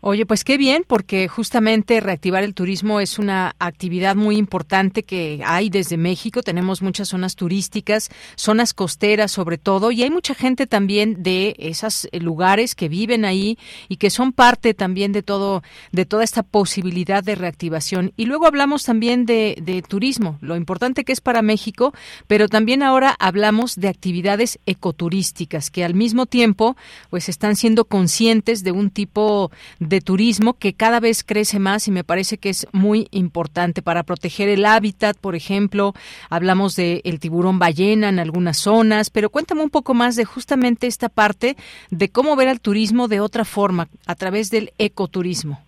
Oye, 0.00 0.24
pues 0.24 0.44
qué 0.44 0.56
bien, 0.56 0.82
porque 0.86 1.28
justamente 1.28 2.00
reactivar 2.00 2.42
el 2.42 2.54
turismo 2.54 3.00
es 3.00 3.18
una 3.18 3.54
actividad 3.58 4.16
muy 4.16 4.38
importante 4.38 5.02
que 5.02 5.42
hay 5.44 5.68
desde 5.68 5.98
México. 5.98 6.42
Tenemos 6.42 6.80
muchas 6.80 7.08
zonas 7.08 7.36
turísticas, 7.36 8.08
zonas 8.34 8.72
costeras 8.72 9.30
sobre 9.30 9.58
todo, 9.58 9.92
y 9.92 10.02
hay 10.02 10.10
mucha 10.10 10.34
gente 10.34 10.66
también 10.66 11.22
de 11.22 11.54
esos 11.58 12.08
lugares 12.12 12.74
que 12.74 12.88
viven 12.88 13.26
ahí 13.26 13.58
y 13.88 13.98
que 13.98 14.08
son 14.08 14.32
parte 14.32 14.72
también 14.72 15.12
de 15.12 15.22
todo, 15.22 15.62
de 15.92 16.06
toda 16.06 16.24
esta 16.24 16.42
posibilidad 16.42 17.22
de 17.22 17.34
reactivación. 17.34 18.12
Y 18.16 18.24
luego 18.24 18.46
hablamos 18.46 18.84
también 18.84 19.26
de, 19.26 19.58
de 19.62 19.82
turismo, 19.82 20.38
lo 20.40 20.56
importante 20.56 21.04
que 21.04 21.12
es 21.12 21.20
para 21.20 21.42
México, 21.42 21.92
pero 22.26 22.48
también 22.48 22.82
ahora 22.82 23.14
hablamos 23.20 23.76
de 23.76 23.88
actividades 23.88 24.58
ecoturísticas 24.64 25.19
que 25.72 25.84
al 25.84 25.94
mismo 25.94 26.26
tiempo 26.26 26.76
pues 27.10 27.28
están 27.28 27.56
siendo 27.56 27.84
conscientes 27.84 28.64
de 28.64 28.72
un 28.72 28.90
tipo 28.90 29.50
de 29.78 30.00
turismo 30.00 30.54
que 30.54 30.72
cada 30.72 31.00
vez 31.00 31.24
crece 31.24 31.58
más 31.58 31.88
y 31.88 31.90
me 31.90 32.04
parece 32.04 32.38
que 32.38 32.50
es 32.50 32.66
muy 32.72 33.08
importante 33.10 33.82
para 33.82 34.02
proteger 34.02 34.48
el 34.48 34.64
hábitat, 34.64 35.16
por 35.18 35.34
ejemplo, 35.34 35.92
hablamos 36.30 36.76
del 36.76 37.00
el 37.04 37.20
tiburón 37.20 37.58
ballena 37.58 38.08
en 38.08 38.18
algunas 38.18 38.58
zonas, 38.58 39.10
pero 39.10 39.30
cuéntame 39.30 39.62
un 39.62 39.70
poco 39.70 39.94
más 39.94 40.16
de 40.16 40.24
justamente 40.24 40.86
esta 40.86 41.08
parte 41.08 41.56
de 41.90 42.08
cómo 42.08 42.36
ver 42.36 42.48
al 42.48 42.60
turismo 42.60 43.08
de 43.08 43.20
otra 43.20 43.44
forma, 43.44 43.88
a 44.06 44.14
través 44.14 44.50
del 44.50 44.70
ecoturismo. 44.78 45.60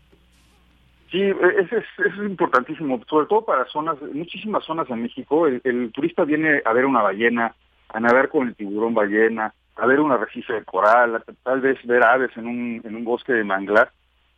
Sí, 1.13 1.21
eso 1.21 1.77
es, 1.77 1.85
importantísimo, 2.25 2.99
sobre 3.07 3.27
todo 3.27 3.45
para 3.45 3.67
zonas, 3.67 4.01
muchísimas 4.15 4.65
zonas 4.65 4.89
en 4.89 5.03
México, 5.03 5.47
el, 5.47 5.93
turista 5.93 6.25
viene 6.25 6.63
a 6.65 6.73
ver 6.73 6.87
una 6.87 7.03
ballena, 7.03 7.55
a 7.93 8.01
nadar 8.01 8.29
con 8.29 8.49
el 8.49 8.55
tiburón 8.55 8.95
ballena, 8.95 9.53
a 9.77 9.87
ver 9.87 10.01
un 10.01 10.13
arrecife 10.13 10.53
de 10.55 10.65
coral, 10.65 11.23
tal 11.43 11.61
vez 11.61 11.79
ver 11.85 12.03
aves 12.03 12.31
en 12.37 12.47
un, 12.47 12.81
en 12.85 12.97
un 12.97 13.05
bosque 13.05 13.33
de 13.33 13.45
manglar. 13.45 13.91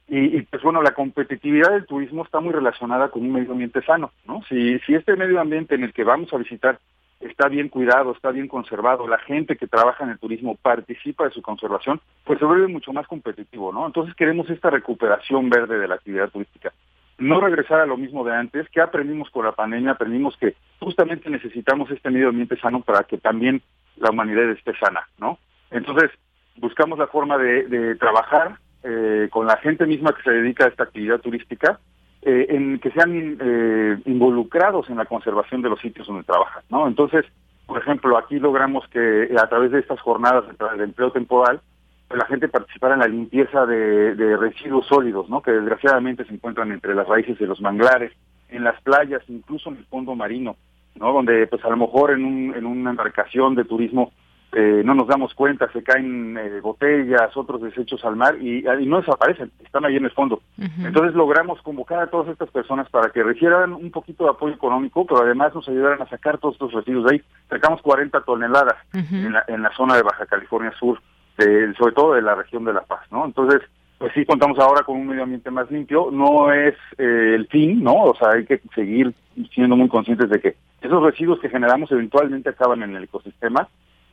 Y, 0.07 0.43
pues 0.43 0.63
bueno, 0.63 0.83
la 0.83 0.93
competitividad 0.93 1.71
del 1.71 1.87
turismo 1.87 2.25
está 2.25 2.39
muy 2.39 2.53
relacionada 2.53 3.09
con 3.09 3.23
un 3.23 3.33
medio 3.33 3.53
ambiente 3.53 3.81
sano, 3.83 4.13
¿no? 4.27 4.43
Si, 4.49 4.79
si 4.81 4.95
este 4.95 5.17
medio 5.17 5.41
ambiente 5.41 5.75
en 5.75 5.83
el 5.83 5.95
que 5.95 6.05
vamos 6.05 6.31
a 6.35 6.37
visitar 6.37 6.79
está 7.21 7.49
bien 7.49 7.71
cuidado, 7.71 8.13
está 8.13 8.31
bien 8.31 8.47
conservado, 8.47 9.09
la 9.09 9.19
gente 9.19 9.57
que 9.57 9.67
trabaja 9.67 10.05
en 10.05 10.11
el 10.11 10.19
turismo 10.19 10.57
participa 10.57 11.25
de 11.25 11.31
su 11.31 11.41
conservación, 11.41 12.03
pues 12.25 12.39
se 12.39 12.45
vuelve 12.45 12.69
mucho 12.69 12.93
más 12.93 13.07
competitivo, 13.07 13.73
¿no? 13.73 13.87
Entonces 13.87 14.15
queremos 14.15 14.51
esta 14.51 14.69
recuperación 14.69 15.49
verde 15.49 15.79
de 15.79 15.89
la 15.89 15.95
actividad 15.95 16.29
turística. 16.29 16.73
No 17.19 17.41
regresar 17.41 17.81
a 17.81 17.87
lo 17.87 17.97
mismo 17.97 18.25
de 18.25 18.35
antes, 18.35 18.69
que 18.71 18.81
aprendimos 18.81 19.31
con 19.31 19.45
la 19.45 19.53
pandemia, 19.53 19.93
aprendimos 19.93 20.37
que 20.37 20.55
justamente 20.81 21.31
necesitamos 21.31 21.91
este 21.91 22.11
medio 22.11 22.29
ambiente 22.29 22.59
sano 22.59 22.81
para 22.81 23.05
que 23.05 23.19
también 23.19 23.63
la 23.97 24.11
humanidad 24.11 24.51
esté 24.51 24.77
sana, 24.77 25.09
¿no? 25.19 25.39
Entonces, 25.71 26.11
buscamos 26.57 26.99
la 26.99 27.07
forma 27.07 27.39
de, 27.39 27.65
de 27.69 27.95
trabajar 27.97 28.59
eh, 28.87 29.29
con 29.31 29.47
la 29.47 29.57
gente 29.57 29.87
misma 29.87 30.13
que 30.13 30.23
se 30.23 30.31
dedica 30.31 30.67
a 30.67 30.69
esta 30.69 30.85
actividad 30.85 31.19
turística, 31.19 31.81
eh, 32.21 32.47
en 32.51 32.79
que 32.79 32.91
sean 32.91 33.39
eh, 33.41 33.99
involucrados 34.05 34.91
en 34.91 34.99
la 34.99 35.07
conservación 35.07 35.63
de 35.63 35.71
los 35.71 35.81
sitios 35.81 36.07
donde 36.07 36.25
trabajan, 36.25 36.63
¿no? 36.69 36.87
Entonces, 36.87 37.25
por 37.67 37.79
ejemplo, 37.81 38.19
aquí 38.19 38.39
logramos 38.39 38.87
que 38.89 39.31
a 39.41 39.47
través 39.47 39.71
de 39.73 39.79
estas 39.79 40.01
jornadas 40.01 40.45
de 40.77 40.85
empleo 40.85 41.13
temporal, 41.13 41.63
la 42.11 42.27
gente 42.27 42.49
participara 42.49 42.95
en 42.95 43.01
la 43.01 43.09
limpieza 43.09 43.67
de, 43.67 44.15
de, 44.15 44.37
residuos 44.37 44.87
sólidos, 44.87 45.29
¿no? 45.29 45.43
Que 45.43 45.53
desgraciadamente 45.53 46.25
se 46.25 46.35
encuentran 46.35 46.71
entre 46.73 46.95
las 46.95 47.09
raíces 47.09 47.39
de 47.39 47.47
los 47.47 47.61
manglares, 47.61 48.13
en 48.49 48.63
las 48.63 48.81
playas, 48.83 49.23
incluso 49.29 49.71
en 49.71 49.79
el 49.79 49.85
fondo 49.87 50.15
marino, 50.15 50.57
¿no? 50.95 51.13
Donde, 51.13 51.47
pues 51.47 51.65
a 51.65 51.71
lo 51.71 51.77
mejor 51.77 52.13
en, 52.13 52.25
un, 52.25 52.55
en 52.55 52.67
una 52.67 52.91
embarcación 52.91 53.55
de 53.55 53.65
turismo 53.65 54.13
eh, 54.57 54.83
no 54.85 54.95
nos 54.95 55.09
damos 55.09 55.35
cuenta, 55.35 55.69
se 55.73 55.83
caen 55.83 56.39
eh, 56.39 56.61
botellas, 56.61 57.37
otros 57.37 57.61
desechos 57.61 58.05
al 58.05 58.15
mar 58.15 58.37
y, 58.41 58.63
no 58.87 59.01
desaparecen, 59.01 59.51
están 59.65 59.85
ahí 59.85 59.97
en 59.97 60.05
el 60.05 60.13
fondo. 60.13 60.43
Entonces 60.57 61.15
logramos 61.15 61.61
convocar 61.63 61.99
a 61.99 62.07
todas 62.07 62.29
estas 62.29 62.51
personas 62.51 62.89
para 62.89 63.11
que 63.11 63.25
recibieran 63.25 63.73
un 63.73 63.91
poquito 63.91 64.23
de 64.25 64.31
apoyo 64.31 64.55
económico, 64.55 65.05
pero 65.07 65.23
además 65.23 65.53
nos 65.57 65.69
ayudaran 65.69 66.03
a 66.03 66.09
sacar 66.09 66.39
todos 66.39 66.55
estos 66.55 66.73
residuos 66.73 67.07
de 67.07 67.17
ahí. 67.17 67.23
Sacamos 67.51 67.83
40 67.83 68.21
toneladas 68.21 68.77
en, 68.93 69.33
la, 69.33 69.45
en 69.49 69.61
la 69.61 69.75
zona 69.77 69.97
de 69.97 70.03
Baja 70.03 70.25
California 70.27 70.73
Sur, 70.79 71.01
sobre 71.37 71.95
todo 71.95 72.15
de 72.15 72.23
la 72.23 72.35
región 72.35 72.65
de 72.65 72.73
La 72.73 72.83
Paz, 72.83 73.01
¿no? 73.11 73.25
Entonces, 73.25 73.61
pues 73.99 74.13
sí 74.15 74.25
contamos 74.25 74.59
ahora 74.59 74.83
con 74.83 74.97
un 74.97 75.07
medio 75.07 75.23
ambiente 75.23 75.51
más 75.51 75.71
limpio, 75.71 76.11
no 76.13 76.53
es 76.53 76.75
eh, 76.99 77.33
el 77.35 77.47
fin, 77.49 77.83
¿no? 77.83 77.95
O 77.95 78.15
sea, 78.15 78.31
hay 78.31 78.45
que 78.45 78.61
seguir 78.75 79.13
siendo 79.53 79.77
muy 79.77 79.89
conscientes 79.89 80.29
de 80.31 80.41
que 80.41 80.57
esos 80.83 81.03
residuos 81.03 81.41
que 81.41 81.49
generamos 81.49 81.91
eventualmente 81.91 82.51
acaban 82.51 82.83
en 82.83 82.95
el 82.97 83.05
ecosistema 83.05 83.69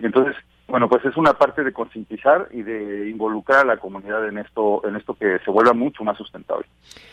entonces, 0.06 0.36
bueno, 0.68 0.90
pues 0.90 1.04
es 1.06 1.16
una 1.18 1.34
parte 1.34 1.64
de 1.64 1.74
concientizar 1.74 2.48
y 2.52 2.64
de 2.64 3.10
involucrar 3.10 3.62
a 3.62 3.66
la 3.66 3.78
comunidad 3.78 4.28
en 4.28 4.38
esto, 4.38 4.82
en 4.88 4.96
esto 4.96 5.14
que 5.14 5.40
se 5.40 5.52
vuelva 5.52 5.74
mucho 5.74 6.04
más 6.04 6.18
sustentable. 6.18 6.66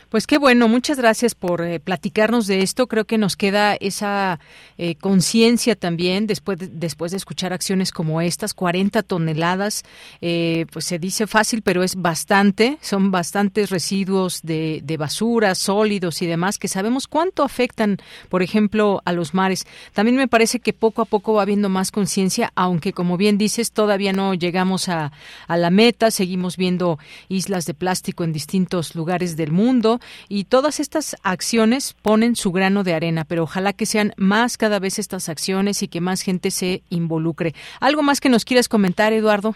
Pues 0.09 0.27
qué 0.27 0.39
bueno, 0.39 0.69
muchas 0.69 0.97
gracias 0.97 1.35
por 1.35 1.61
eh, 1.61 1.81
platicarnos 1.81 2.47
de 2.47 2.63
esto. 2.63 2.87
Creo 2.87 3.05
que 3.05 3.19
nos 3.19 3.37
queda 3.37 3.75
esa 3.75 4.41
eh, 4.79 4.95
conciencia 4.95 5.77
también 5.77 6.27
después 6.27 6.59
de, 6.59 6.69
después 6.69 7.11
de 7.11 7.19
escuchar 7.19 7.53
acciones 7.53 7.93
como 7.93 8.23
estas, 8.23 8.55
40 8.55 9.03
toneladas, 9.03 9.85
eh, 10.23 10.65
pues 10.73 10.87
se 10.87 10.99
dice 10.99 11.27
fácil, 11.27 11.61
pero 11.61 11.83
es 11.83 11.95
bastante, 11.95 12.79
son 12.81 13.11
bastantes 13.11 13.69
residuos 13.69 14.41
de, 14.41 14.81
de 14.83 14.97
basura, 14.97 15.55
sólidos 15.55 16.23
y 16.23 16.27
demás 16.27 16.57
que 16.57 16.69
sabemos 16.69 17.07
cuánto 17.07 17.43
afectan, 17.43 17.99
por 18.31 18.43
ejemplo, 18.43 19.03
a 19.05 19.13
los 19.13 19.35
mares. 19.35 19.67
También 19.93 20.17
me 20.17 20.27
parece 20.27 20.59
que 20.59 20.73
poco 20.73 21.03
a 21.03 21.05
poco 21.05 21.35
va 21.35 21.43
habiendo 21.43 21.69
más 21.69 21.91
conciencia, 21.91 22.51
aunque 22.55 22.95
como 22.95 23.19
bien 23.19 23.37
dices, 23.37 23.73
todavía 23.73 24.15
no 24.15 24.33
llegamos 24.33 24.89
a, 24.89 25.13
a 25.47 25.57
la 25.59 25.69
meta, 25.69 26.11
seguimos 26.11 26.57
viendo 26.57 26.99
islas 27.29 27.67
de 27.67 27.75
plástico 27.75 28.25
en 28.25 28.33
distintos 28.33 28.95
lugares 28.95 29.37
del 29.37 29.53
mundo 29.53 29.98
y 30.29 30.45
todas 30.45 30.81
estas 30.81 31.17
acciones 31.23 31.95
ponen 32.03 32.37
su 32.37 32.53
grano 32.53 32.85
de 32.85 32.95
arena, 32.95 33.25
pero 33.25 33.45
ojalá 33.45 33.73
que 33.73 33.87
sean 33.87 34.13
más 34.17 34.57
cada 34.57 34.79
vez 34.79 34.99
estas 34.99 35.29
acciones 35.29 35.83
y 35.83 35.89
que 35.89 36.01
más 36.01 36.23
gente 36.23 36.51
se 36.51 36.83
involucre. 36.91 37.55
¿Algo 37.81 38.03
más 38.03 38.21
que 38.21 38.29
nos 38.29 38.45
quieras 38.45 38.69
comentar, 38.69 39.13
Eduardo? 39.13 39.55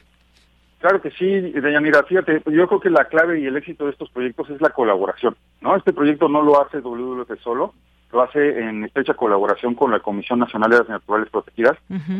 Claro 0.83 1.01
que 1.01 1.13
sí, 1.13 1.53
Mira, 1.81 2.03
fíjate, 2.03 2.43
yo 2.47 2.67
creo 2.67 2.81
que 2.81 2.91
la 2.91 3.05
clave 3.05 3.39
y 3.39 3.47
el 3.47 3.57
éxito 3.57 3.85
de 3.85 3.93
estos 3.93 4.11
proyectos 4.11 4.51
es 4.51 4.61
la 4.61 4.71
colaboración, 4.71 5.37
¿no? 5.61 5.77
Este 5.77 5.93
proyecto 5.93 6.29
no 6.29 6.43
lo 6.43 6.61
hace 6.61 6.81
WWF 6.81 7.41
solo, 7.41 7.73
lo 8.13 8.23
hace 8.23 8.59
en 8.59 8.85
estrecha 8.85 9.15
colaboración 9.15 9.77
con 9.77 9.93
la 9.93 10.01
Comisión 10.01 10.41
Nacional 10.41 10.71
de 10.71 10.77
Áreas 10.77 10.91
Naturales 10.91 11.31
Protegidas, 11.31 11.79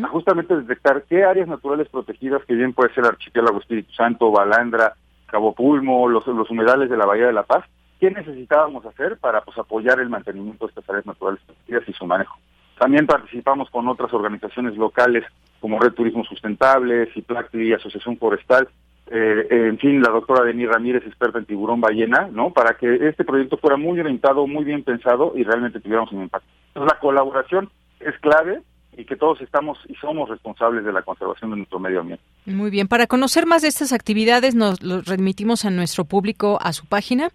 justamente 0.09 0.55
detectar 0.55 1.03
qué 1.09 1.25
áreas 1.25 1.49
naturales 1.49 1.89
protegidas, 1.89 2.41
que 2.45 2.55
bien 2.55 2.71
puede 2.71 2.93
ser 2.93 3.03
Archipiélago 3.03 3.59
Espíritu 3.59 3.91
Santo, 3.93 4.31
Balandra, 4.31 4.93
Cabo 5.25 5.53
Pulmo, 5.53 6.07
los, 6.07 6.25
los 6.27 6.49
humedales 6.49 6.89
de 6.89 6.95
la 6.95 7.05
Bahía 7.05 7.27
de 7.27 7.33
la 7.33 7.43
Paz, 7.43 7.65
qué 8.03 8.11
necesitábamos 8.11 8.85
hacer 8.85 9.17
para 9.17 9.39
pues, 9.45 9.57
apoyar 9.57 9.97
el 10.01 10.09
mantenimiento 10.09 10.65
de 10.65 10.71
estas 10.71 10.89
áreas 10.89 11.05
naturales 11.05 11.39
y 11.69 11.93
su 11.93 12.05
manejo. 12.05 12.37
También 12.77 13.07
participamos 13.07 13.69
con 13.69 13.87
otras 13.87 14.13
organizaciones 14.13 14.75
locales 14.75 15.23
como 15.61 15.79
Red 15.79 15.93
Turismo 15.93 16.25
Sustentable, 16.25 17.09
CIPLACTI, 17.13 17.71
Asociación 17.71 18.17
Forestal, 18.17 18.67
eh, 19.09 19.47
en 19.49 19.77
fin, 19.77 20.01
la 20.01 20.09
doctora 20.09 20.43
Denis 20.43 20.67
Ramírez, 20.67 21.03
experta 21.05 21.39
en 21.39 21.45
tiburón 21.45 21.79
ballena, 21.79 22.27
¿no? 22.29 22.51
Para 22.51 22.73
que 22.73 23.07
este 23.07 23.23
proyecto 23.23 23.55
fuera 23.55 23.77
muy 23.77 23.97
orientado, 24.01 24.47
muy 24.47 24.65
bien 24.65 24.83
pensado 24.83 25.31
y 25.37 25.43
realmente 25.43 25.79
tuviéramos 25.79 26.11
un 26.11 26.23
impacto. 26.23 26.49
Entonces, 26.69 26.91
la 26.93 26.99
colaboración 26.99 27.69
es 28.01 28.19
clave 28.19 28.61
y 28.97 29.05
que 29.05 29.15
todos 29.15 29.39
estamos 29.39 29.77
y 29.87 29.95
somos 29.95 30.27
responsables 30.27 30.83
de 30.83 30.91
la 30.91 31.03
conservación 31.03 31.51
de 31.51 31.57
nuestro 31.57 31.79
medio 31.79 32.01
ambiente. 32.01 32.23
Muy 32.47 32.69
bien, 32.69 32.89
para 32.89 33.07
conocer 33.07 33.45
más 33.45 33.61
de 33.61 33.69
estas 33.69 33.93
actividades 33.93 34.55
nos 34.55 34.83
lo 34.83 35.01
remitimos 35.01 35.63
a 35.63 35.69
nuestro 35.69 36.03
público 36.03 36.59
a 36.61 36.73
su 36.73 36.85
página. 36.85 37.29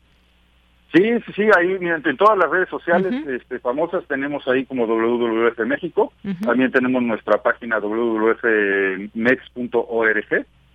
Sí, 0.93 1.03
sí, 1.27 1.33
sí, 1.37 1.43
ahí 1.55 1.77
en 1.79 2.17
todas 2.17 2.39
las 2.39 2.51
redes 2.51 2.71
sociales 2.71 3.13
este, 3.27 3.59
famosas 3.59 4.07
tenemos 4.09 4.49
ahí 4.49 4.65
como 4.65 4.87
WWF 4.87 5.59
México, 5.67 6.15
también 6.43 6.73
tenemos 6.73 7.03
nuestra 7.03 7.43
página 7.43 7.79
www.mex.org, 7.79 9.13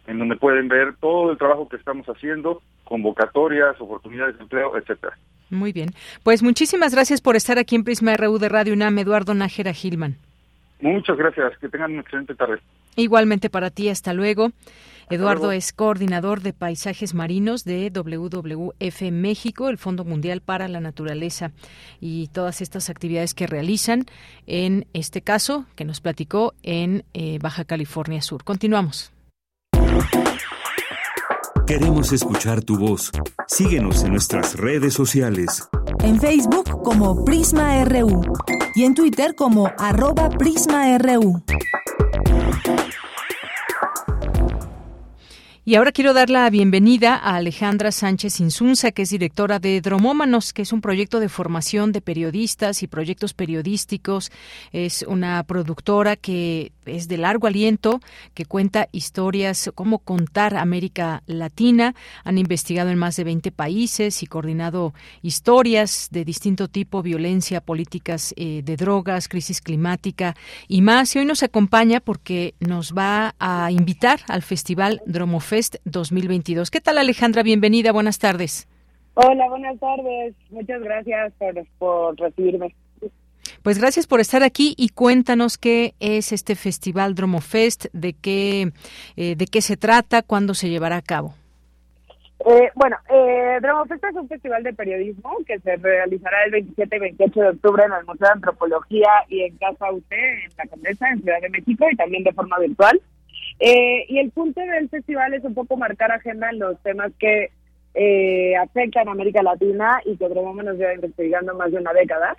en 0.05 0.19
donde 0.19 0.35
pueden 0.35 0.67
ver 0.67 0.93
todo 0.99 1.31
el 1.31 1.37
trabajo 1.39 1.67
que 1.67 1.77
estamos 1.77 2.05
haciendo, 2.07 2.61
convocatorias, 2.83 3.75
oportunidades 3.81 4.37
de 4.37 4.43
empleo, 4.43 4.77
etcétera. 4.77 5.17
Muy 5.49 5.71
bien, 5.71 5.89
pues 6.21 6.43
muchísimas 6.43 6.93
gracias 6.93 7.19
por 7.19 7.35
estar 7.35 7.57
aquí 7.57 7.75
en 7.75 7.83
Prisma 7.83 8.15
RU 8.15 8.37
de 8.37 8.49
Radio 8.49 8.73
UNAM, 8.73 8.99
Eduardo 8.99 9.33
Nájera 9.33 9.73
Gilman. 9.73 10.17
Muchas 10.79 11.17
gracias, 11.17 11.57
que 11.57 11.69
tengan 11.69 11.91
una 11.91 12.01
excelente 12.01 12.35
tarde. 12.35 12.59
Igualmente 12.95 13.49
para 13.49 13.71
ti, 13.71 13.89
hasta 13.89 14.13
luego. 14.13 14.51
Eduardo 15.09 15.51
es 15.51 15.73
coordinador 15.73 16.41
de 16.41 16.53
paisajes 16.53 17.13
marinos 17.13 17.63
de 17.63 17.89
WWF 17.89 19.01
México, 19.11 19.69
el 19.69 19.77
Fondo 19.77 20.05
Mundial 20.05 20.41
para 20.41 20.67
la 20.67 20.79
Naturaleza, 20.79 21.51
y 21.99 22.27
todas 22.27 22.61
estas 22.61 22.89
actividades 22.89 23.33
que 23.33 23.47
realizan, 23.47 24.05
en 24.47 24.87
este 24.93 25.21
caso, 25.21 25.65
que 25.75 25.85
nos 25.85 26.01
platicó 26.01 26.53
en 26.63 27.03
eh, 27.13 27.39
Baja 27.41 27.65
California 27.65 28.21
Sur. 28.21 28.43
Continuamos. 28.43 29.11
Queremos 31.65 32.11
escuchar 32.11 32.61
tu 32.61 32.77
voz. 32.77 33.09
Síguenos 33.47 34.03
en 34.03 34.11
nuestras 34.11 34.57
redes 34.57 34.93
sociales. 34.93 35.69
En 36.03 36.19
Facebook 36.19 36.83
como 36.83 37.23
Prisma 37.23 37.83
RU 37.85 38.21
y 38.75 38.83
en 38.83 38.93
Twitter 38.93 39.33
como 39.35 39.71
arroba 39.77 40.29
PrismaRU. 40.29 41.41
Y 45.65 45.75
ahora 45.75 45.93
quiero 45.93 46.13
dar 46.13 46.29
la 46.29 46.49
bienvenida 46.49 47.15
a 47.15 47.37
Alejandra 47.37 47.93
Sánchez 47.93 48.41
Insunza, 48.41 48.91
que 48.91 49.03
es 49.03 49.11
directora 49.11 49.59
de 49.59 49.79
Dromómanos, 49.79 50.51
que 50.51 50.63
es 50.63 50.73
un 50.73 50.81
proyecto 50.81 51.21
de 51.21 51.29
formación 51.29 51.93
de 51.93 52.01
periodistas 52.01 52.83
y 52.83 52.87
proyectos 52.87 53.33
periodísticos. 53.33 54.29
Es 54.73 55.03
una 55.03 55.41
productora 55.43 56.17
que 56.17 56.73
es 56.85 57.07
de 57.07 57.17
largo 57.17 57.47
aliento, 57.47 57.99
que 58.33 58.45
cuenta 58.45 58.87
historias, 58.91 59.71
cómo 59.75 59.99
contar 59.99 60.55
América 60.55 61.23
Latina. 61.25 61.95
Han 62.23 62.37
investigado 62.37 62.89
en 62.89 62.97
más 62.97 63.15
de 63.15 63.23
20 63.23 63.51
países 63.51 64.23
y 64.23 64.27
coordinado 64.27 64.93
historias 65.21 66.09
de 66.11 66.25
distinto 66.25 66.67
tipo, 66.67 67.01
violencia, 67.01 67.61
políticas 67.61 68.33
eh, 68.37 68.61
de 68.63 68.75
drogas, 68.75 69.27
crisis 69.27 69.61
climática 69.61 70.35
y 70.67 70.81
más. 70.81 71.15
Y 71.15 71.19
hoy 71.19 71.25
nos 71.25 71.43
acompaña 71.43 71.99
porque 71.99 72.55
nos 72.59 72.93
va 72.93 73.35
a 73.39 73.71
invitar 73.71 74.21
al 74.27 74.41
Festival 74.41 75.01
Dromofest 75.05 75.43
Fest 75.43 75.75
2022. 75.85 76.71
¿Qué 76.71 76.81
tal 76.81 76.97
Alejandra? 76.97 77.43
Bienvenida, 77.43 77.91
buenas 77.91 78.17
tardes. 78.19 78.67
Hola, 79.15 79.47
buenas 79.49 79.79
tardes. 79.79 80.33
Muchas 80.49 80.81
gracias 80.81 81.33
por, 81.77 82.19
recibirme. 82.19 82.73
Pues 83.63 83.79
gracias 83.79 84.07
por 84.07 84.19
estar 84.19 84.43
aquí 84.43 84.75
y 84.77 84.89
cuéntanos 84.89 85.57
qué 85.57 85.93
es 86.01 86.33
este 86.33 86.55
Festival 86.55 87.15
Dromofest, 87.15 87.85
de 87.93 88.13
qué, 88.13 88.73
eh, 89.15 89.35
de 89.35 89.45
qué 89.45 89.61
se 89.61 89.77
trata, 89.77 90.21
cuándo 90.21 90.53
se 90.53 90.69
llevará 90.69 90.97
a 90.97 91.01
cabo. 91.01 91.33
Eh, 92.45 92.69
bueno, 92.75 92.97
eh, 93.09 93.59
Dromofest 93.61 94.03
es 94.03 94.15
un 94.15 94.27
festival 94.27 94.63
de 94.63 94.73
periodismo 94.73 95.37
que 95.47 95.59
se 95.59 95.77
realizará 95.77 96.43
el 96.43 96.51
27 96.51 96.95
y 96.97 96.99
28 96.99 97.39
de 97.39 97.49
octubre 97.49 97.83
en 97.85 97.93
el 97.93 98.05
Museo 98.05 98.27
de 98.27 98.33
Antropología 98.33 99.09
y 99.29 99.43
en 99.43 99.57
Casa 99.57 99.89
UT, 99.91 100.11
en 100.11 100.51
la 100.57 100.65
Condesa, 100.65 101.09
en 101.09 101.21
Ciudad 101.21 101.41
de 101.41 101.49
México, 101.49 101.85
y 101.89 101.95
también 101.95 102.23
de 102.25 102.33
forma 102.33 102.59
virtual. 102.59 103.01
Eh, 103.59 104.05
y 104.09 104.19
el 104.19 104.31
punto 104.31 104.59
del 104.59 104.89
festival 104.89 105.33
es 105.33 105.43
un 105.45 105.53
poco 105.53 105.77
marcar 105.77 106.11
agenda 106.11 106.49
en 106.49 106.59
los 106.59 106.77
temas 106.83 107.13
que 107.17 107.49
eh, 107.93 108.55
afectan 108.57 109.07
a 109.07 109.11
América 109.11 109.41
Latina 109.41 110.01
y 110.03 110.17
que 110.17 110.27
nos 110.27 110.77
lleva 110.77 110.95
investigando 110.95 111.55
más 111.55 111.71
de 111.71 111.77
una 111.77 111.93
década. 111.93 112.35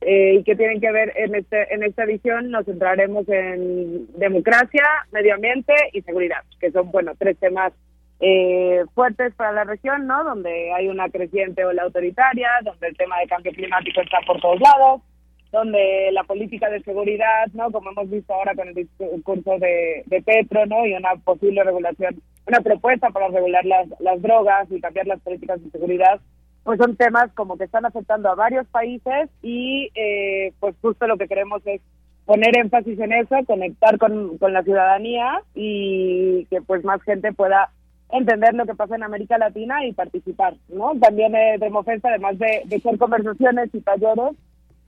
Eh, 0.00 0.34
y 0.34 0.44
que 0.44 0.54
tienen 0.54 0.80
que 0.80 0.92
ver 0.92 1.12
en 1.16 1.34
este 1.34 1.74
en 1.74 1.82
esta 1.82 2.04
edición 2.04 2.52
nos 2.52 2.66
centraremos 2.66 3.28
en 3.28 4.06
democracia, 4.16 4.84
medio 5.10 5.34
ambiente 5.34 5.74
y 5.92 6.02
seguridad, 6.02 6.44
que 6.60 6.70
son 6.70 6.92
bueno 6.92 7.14
tres 7.18 7.36
temas 7.38 7.72
eh, 8.20 8.84
fuertes 8.94 9.34
para 9.34 9.52
la 9.52 9.64
región, 9.64 10.06
¿no? 10.06 10.22
Donde 10.22 10.72
hay 10.72 10.88
una 10.88 11.08
creciente 11.08 11.64
ola 11.64 11.82
autoritaria, 11.82 12.48
donde 12.62 12.88
el 12.88 12.96
tema 12.96 13.18
de 13.18 13.26
cambio 13.26 13.52
climático 13.52 14.00
está 14.00 14.18
por 14.24 14.40
todos 14.40 14.60
lados, 14.60 15.02
donde 15.50 16.10
la 16.12 16.22
política 16.24 16.70
de 16.70 16.80
seguridad, 16.82 17.46
¿no? 17.54 17.70
Como 17.72 17.90
hemos 17.90 18.08
visto 18.08 18.32
ahora 18.32 18.54
con 18.54 18.68
el 18.68 18.74
discurso 18.74 19.58
de, 19.58 20.04
de 20.06 20.22
Petro, 20.22 20.64
¿no? 20.66 20.86
Y 20.86 20.94
una 20.94 21.16
posible 21.16 21.64
regulación, 21.64 22.20
una 22.46 22.60
propuesta 22.60 23.10
para 23.10 23.28
regular 23.28 23.64
las, 23.64 23.88
las 24.00 24.22
drogas 24.22 24.70
y 24.70 24.80
cambiar 24.80 25.08
las 25.08 25.20
políticas 25.20 25.62
de 25.62 25.70
seguridad, 25.70 26.20
pues 26.68 26.76
son 26.80 26.96
temas 26.96 27.32
como 27.32 27.56
que 27.56 27.64
están 27.64 27.86
afectando 27.86 28.28
a 28.28 28.34
varios 28.34 28.66
países 28.66 29.30
y 29.40 29.88
eh, 29.94 30.52
pues 30.60 30.74
justo 30.82 31.06
lo 31.06 31.16
que 31.16 31.26
queremos 31.26 31.62
es 31.64 31.80
poner 32.26 32.58
énfasis 32.58 33.00
en 33.00 33.14
eso, 33.14 33.36
conectar 33.46 33.96
con, 33.96 34.36
con 34.36 34.52
la 34.52 34.62
ciudadanía 34.62 35.40
y 35.54 36.44
que 36.50 36.60
pues 36.60 36.84
más 36.84 37.00
gente 37.04 37.32
pueda 37.32 37.70
entender 38.10 38.52
lo 38.52 38.66
que 38.66 38.74
pasa 38.74 38.96
en 38.96 39.02
América 39.02 39.38
Latina 39.38 39.86
y 39.86 39.94
participar, 39.94 40.56
¿no? 40.68 40.92
También 41.00 41.34
eh, 41.34 41.56
Demofest, 41.58 42.04
además 42.04 42.38
de, 42.38 42.60
de 42.66 42.80
ser 42.80 42.98
conversaciones 42.98 43.70
y 43.72 43.80
talleres, 43.80 44.36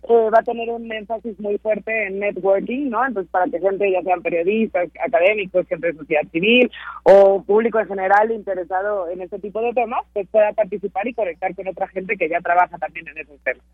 eh, 0.08 0.30
va 0.32 0.38
a 0.38 0.42
tener 0.42 0.70
un 0.70 0.90
énfasis 0.90 1.38
muy 1.40 1.58
fuerte 1.58 2.06
en 2.06 2.18
networking, 2.18 2.88
¿no? 2.88 3.06
Entonces, 3.06 3.30
para 3.30 3.46
que 3.46 3.60
gente, 3.60 3.90
ya 3.90 4.02
sean 4.02 4.22
periodistas, 4.22 4.88
académicos, 5.04 5.66
gente 5.66 5.88
de 5.88 5.98
sociedad 5.98 6.22
civil 6.32 6.70
o 7.02 7.42
público 7.42 7.78
en 7.78 7.88
general 7.88 8.30
interesado 8.30 9.08
en 9.08 9.20
este 9.22 9.38
tipo 9.38 9.60
de 9.60 9.72
temas, 9.72 10.00
pues 10.12 10.26
pueda 10.28 10.52
participar 10.52 11.06
y 11.06 11.14
conectar 11.14 11.54
con 11.54 11.68
otra 11.68 11.88
gente 11.88 12.16
que 12.16 12.28
ya 12.28 12.40
trabaja 12.40 12.78
también 12.78 13.08
en 13.08 13.18
esos 13.18 13.38
temas. 13.40 13.64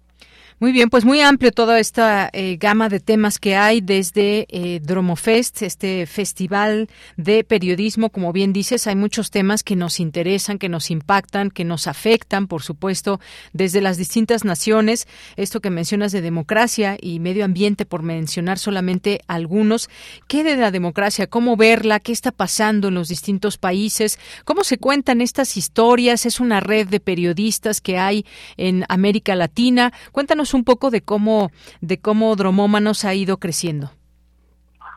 Muy 0.59 0.73
bien, 0.73 0.89
pues 0.89 1.05
muy 1.05 1.21
amplio 1.21 1.53
toda 1.53 1.79
esta 1.79 2.31
eh, 2.33 2.57
gama 2.59 2.89
de 2.89 2.99
temas 2.99 3.39
que 3.39 3.57
hay 3.57 3.83
desde 3.83 4.47
eh, 4.49 4.81
Dromofest, 4.83 5.61
este 5.61 6.07
festival 6.07 6.89
de 7.19 7.45
periodismo, 7.45 8.09
como 8.09 8.33
bien 8.33 8.55
dices, 8.55 8.87
hay 8.87 8.97
muchos 8.97 9.31
temas 9.31 9.63
que 9.63 9.77
nos 9.77 10.01
interesan, 10.01 10.59
que 10.59 10.71
nos 10.71 10.91
impactan, 10.91 11.51
que 11.51 11.67
nos 11.67 11.87
afectan, 11.87 12.47
por 12.47 12.63
supuesto, 12.63 13.21
desde 13.53 13.83
las 13.83 13.99
distintas 13.99 14.47
naciones. 14.47 15.07
Esto 15.37 15.61
que 15.61 15.69
mencionas 15.69 16.11
de 16.13 16.23
democracia 16.23 16.97
y 16.99 17.21
medio 17.21 17.45
ambiente, 17.45 17.85
por 17.85 18.03
mencionar 18.03 18.59
solamente 18.59 19.21
algunos. 19.27 19.91
¿Qué 20.27 20.43
de 20.43 20.57
la 20.57 20.71
democracia? 20.71 21.27
¿Cómo 21.27 21.59
verla? 21.59 22.01
¿Qué 22.01 22.13
está 22.13 22.33
pasando 22.33 22.89
en 22.89 22.95
los 22.95 23.09
distintos 23.09 23.59
países? 23.59 24.19
¿Cómo 24.47 24.65
se 24.65 24.79
cuentan 24.79 25.21
estas 25.21 25.59
historias? 25.59 26.25
Es 26.25 26.41
una 26.41 26.61
red 26.61 26.89
de 26.89 26.99
periodistas 26.99 27.83
que 27.83 27.99
hay 27.99 28.25
en 28.57 28.87
América 28.89 29.37
Latina. 29.37 29.93
Cuéntanos 30.13 30.46
un 30.55 30.65
poco 30.65 30.91
de 30.91 31.01
cómo, 31.01 31.51
de 31.81 31.99
cómo 31.99 32.35
Dromómanos 32.37 33.05
ha 33.05 33.15
ido 33.15 33.39
creciendo. 33.39 33.91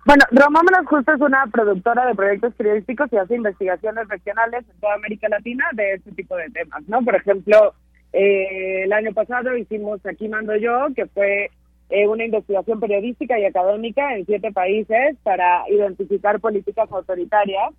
Bueno, 0.06 0.26
Dromómanos 0.32 0.88
justo 0.88 1.14
es 1.14 1.22
una 1.22 1.46
productora 1.48 2.06
de 2.08 2.16
proyectos 2.16 2.54
periodísticos 2.56 3.12
y 3.12 3.18
hace 3.18 3.36
investigaciones 3.36 4.08
regionales 4.08 4.66
en 4.68 4.80
toda 4.80 4.96
América 4.96 5.28
Latina 5.30 5.66
de 5.74 5.94
este 5.94 6.12
tipo 6.14 6.36
de 6.36 6.50
temas, 6.50 6.82
¿no? 6.88 7.02
Por 7.04 7.16
ejemplo, 7.16 7.74
eh, 8.14 8.84
el 8.86 8.94
año 8.94 9.14
pasado 9.14 9.56
hicimos 9.56 10.04
Aquí 10.06 10.28
Mando 10.28 10.56
Yo, 10.56 10.88
que 10.96 11.06
fue 11.08 11.52
eh, 11.90 12.08
una 12.08 12.26
investigación 12.26 12.80
periodística 12.80 13.38
y 13.38 13.46
académica 13.46 14.16
en 14.16 14.26
siete 14.26 14.52
países 14.52 15.16
para 15.22 15.64
identificar 15.70 16.40
políticas 16.40 16.92
autoritarias 16.92 17.74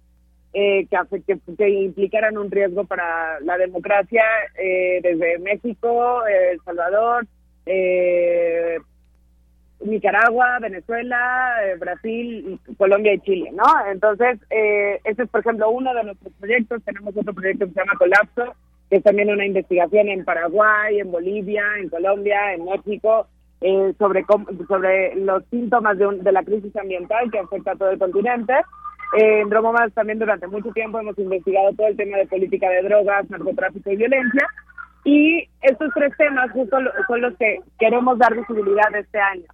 eh, 0.53 0.87
que, 0.87 1.23
que, 1.23 1.39
que, 1.57 1.69
implicaran 1.69 2.37
un 2.37 2.51
riesgo 2.51 2.85
para 2.85 3.41
la 3.41 3.57
democracia 3.57 4.23
desde 4.55 5.39
México, 5.39 6.25
El 6.27 6.61
Salvador, 6.65 7.27
eh, 7.67 8.79
Nicaragua, 9.81 10.59
Venezuela, 10.61 11.55
eh, 11.65 11.77
Brasil, 11.79 12.61
Colombia 12.77 13.15
y 13.15 13.21
Chile, 13.21 13.51
¿no? 13.53 13.65
Entonces, 13.91 14.39
eh, 14.51 15.01
ese 15.05 15.23
es, 15.23 15.29
por 15.31 15.41
ejemplo, 15.41 15.71
uno 15.71 15.95
de 15.95 16.05
nuestros 16.05 16.33
proyectos. 16.35 16.83
Tenemos 16.85 17.17
otro 17.17 17.33
proyecto 17.33 17.67
que 17.67 17.73
se 17.73 17.81
llama 17.81 17.99
Colapso, 17.99 18.55
que 18.91 18.97
es 18.97 19.03
también 19.03 19.31
una 19.31 19.47
investigación 19.47 20.09
en 20.09 20.25
Paraguay, 20.25 21.01
en 21.01 21.11
Bolivia, 21.11 21.65
en 21.79 21.89
Colombia, 21.89 22.53
en 22.53 22.65
México, 22.65 23.27
eh, 23.63 23.95
sobre, 23.99 24.25
sobre 24.69 25.15
los 25.17 25.45
síntomas 25.51 25.97
de, 25.99 26.07
de, 26.19 26.33
la 26.33 26.43
crisis 26.43 26.75
ambiental 26.77 27.31
que 27.31 27.39
afecta 27.39 27.73
a 27.73 27.77
todo 27.77 27.91
el 27.91 27.99
continente. 27.99 28.55
en 29.19 29.49
Dromomas 29.49 29.93
también 29.93 30.19
durante 30.19 30.47
mucho 30.47 30.71
tiempo 30.73 30.99
hemos 30.99 31.19
investigado 31.19 31.73
todo 31.75 31.87
el 31.89 31.97
tema 31.97 32.19
de 32.19 32.27
política 32.27 32.69
de 32.69 32.83
drogas, 32.83 33.29
narcotráfico 33.31 33.91
y 33.91 33.97
violencia. 33.97 34.47
Y 35.05 35.49
estos 35.63 35.91
tres 35.95 36.13
temas 36.17 36.51
justo 36.53 36.77
son 37.07 37.21
los 37.21 37.37
que 37.37 37.61
queremos 37.79 38.19
dar 38.19 38.35
visibilidad 38.35 38.95
este 38.95 39.19
año. 39.19 39.47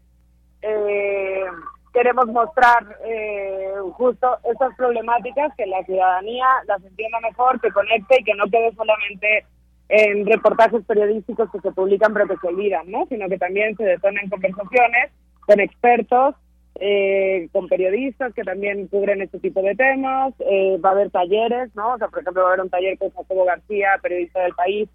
Eh, 0.62 1.44
queremos 1.92 2.26
mostrar 2.26 2.84
eh, 3.06 3.72
justo 3.92 4.38
estas 4.44 4.74
problemáticas, 4.76 5.54
que 5.56 5.66
la 5.66 5.82
ciudadanía 5.84 6.46
las 6.66 6.84
entienda 6.84 7.20
mejor, 7.20 7.60
que 7.60 7.70
conecte 7.70 8.20
y 8.20 8.24
que 8.24 8.34
no 8.34 8.44
quede 8.50 8.72
solamente 8.74 9.46
en 9.88 10.26
reportajes 10.26 10.84
periodísticos 10.84 11.50
que 11.50 11.60
se 11.60 11.70
publican 11.70 12.12
pero 12.12 12.26
que 12.26 12.36
se 12.36 12.48
olvidan, 12.48 12.90
¿no? 12.90 13.06
Sino 13.06 13.28
que 13.28 13.38
también 13.38 13.76
se 13.76 13.84
detonen 13.84 14.28
conversaciones 14.28 15.12
con 15.46 15.60
expertos, 15.60 16.34
eh, 16.80 17.48
con 17.52 17.68
periodistas 17.68 18.34
que 18.34 18.42
también 18.42 18.88
cubren 18.88 19.22
este 19.22 19.38
tipo 19.38 19.62
de 19.62 19.74
temas. 19.74 20.34
Eh, 20.40 20.78
va 20.84 20.90
a 20.90 20.92
haber 20.92 21.10
talleres, 21.10 21.74
¿no? 21.74 21.94
O 21.94 21.98
sea, 21.98 22.08
por 22.08 22.20
ejemplo, 22.20 22.42
va 22.42 22.48
a 22.48 22.52
haber 22.52 22.64
un 22.64 22.70
taller 22.70 22.98
con 22.98 23.10
Jacobo 23.10 23.44
García, 23.44 23.98
periodista 24.02 24.40
del 24.40 24.54
país, 24.54 24.88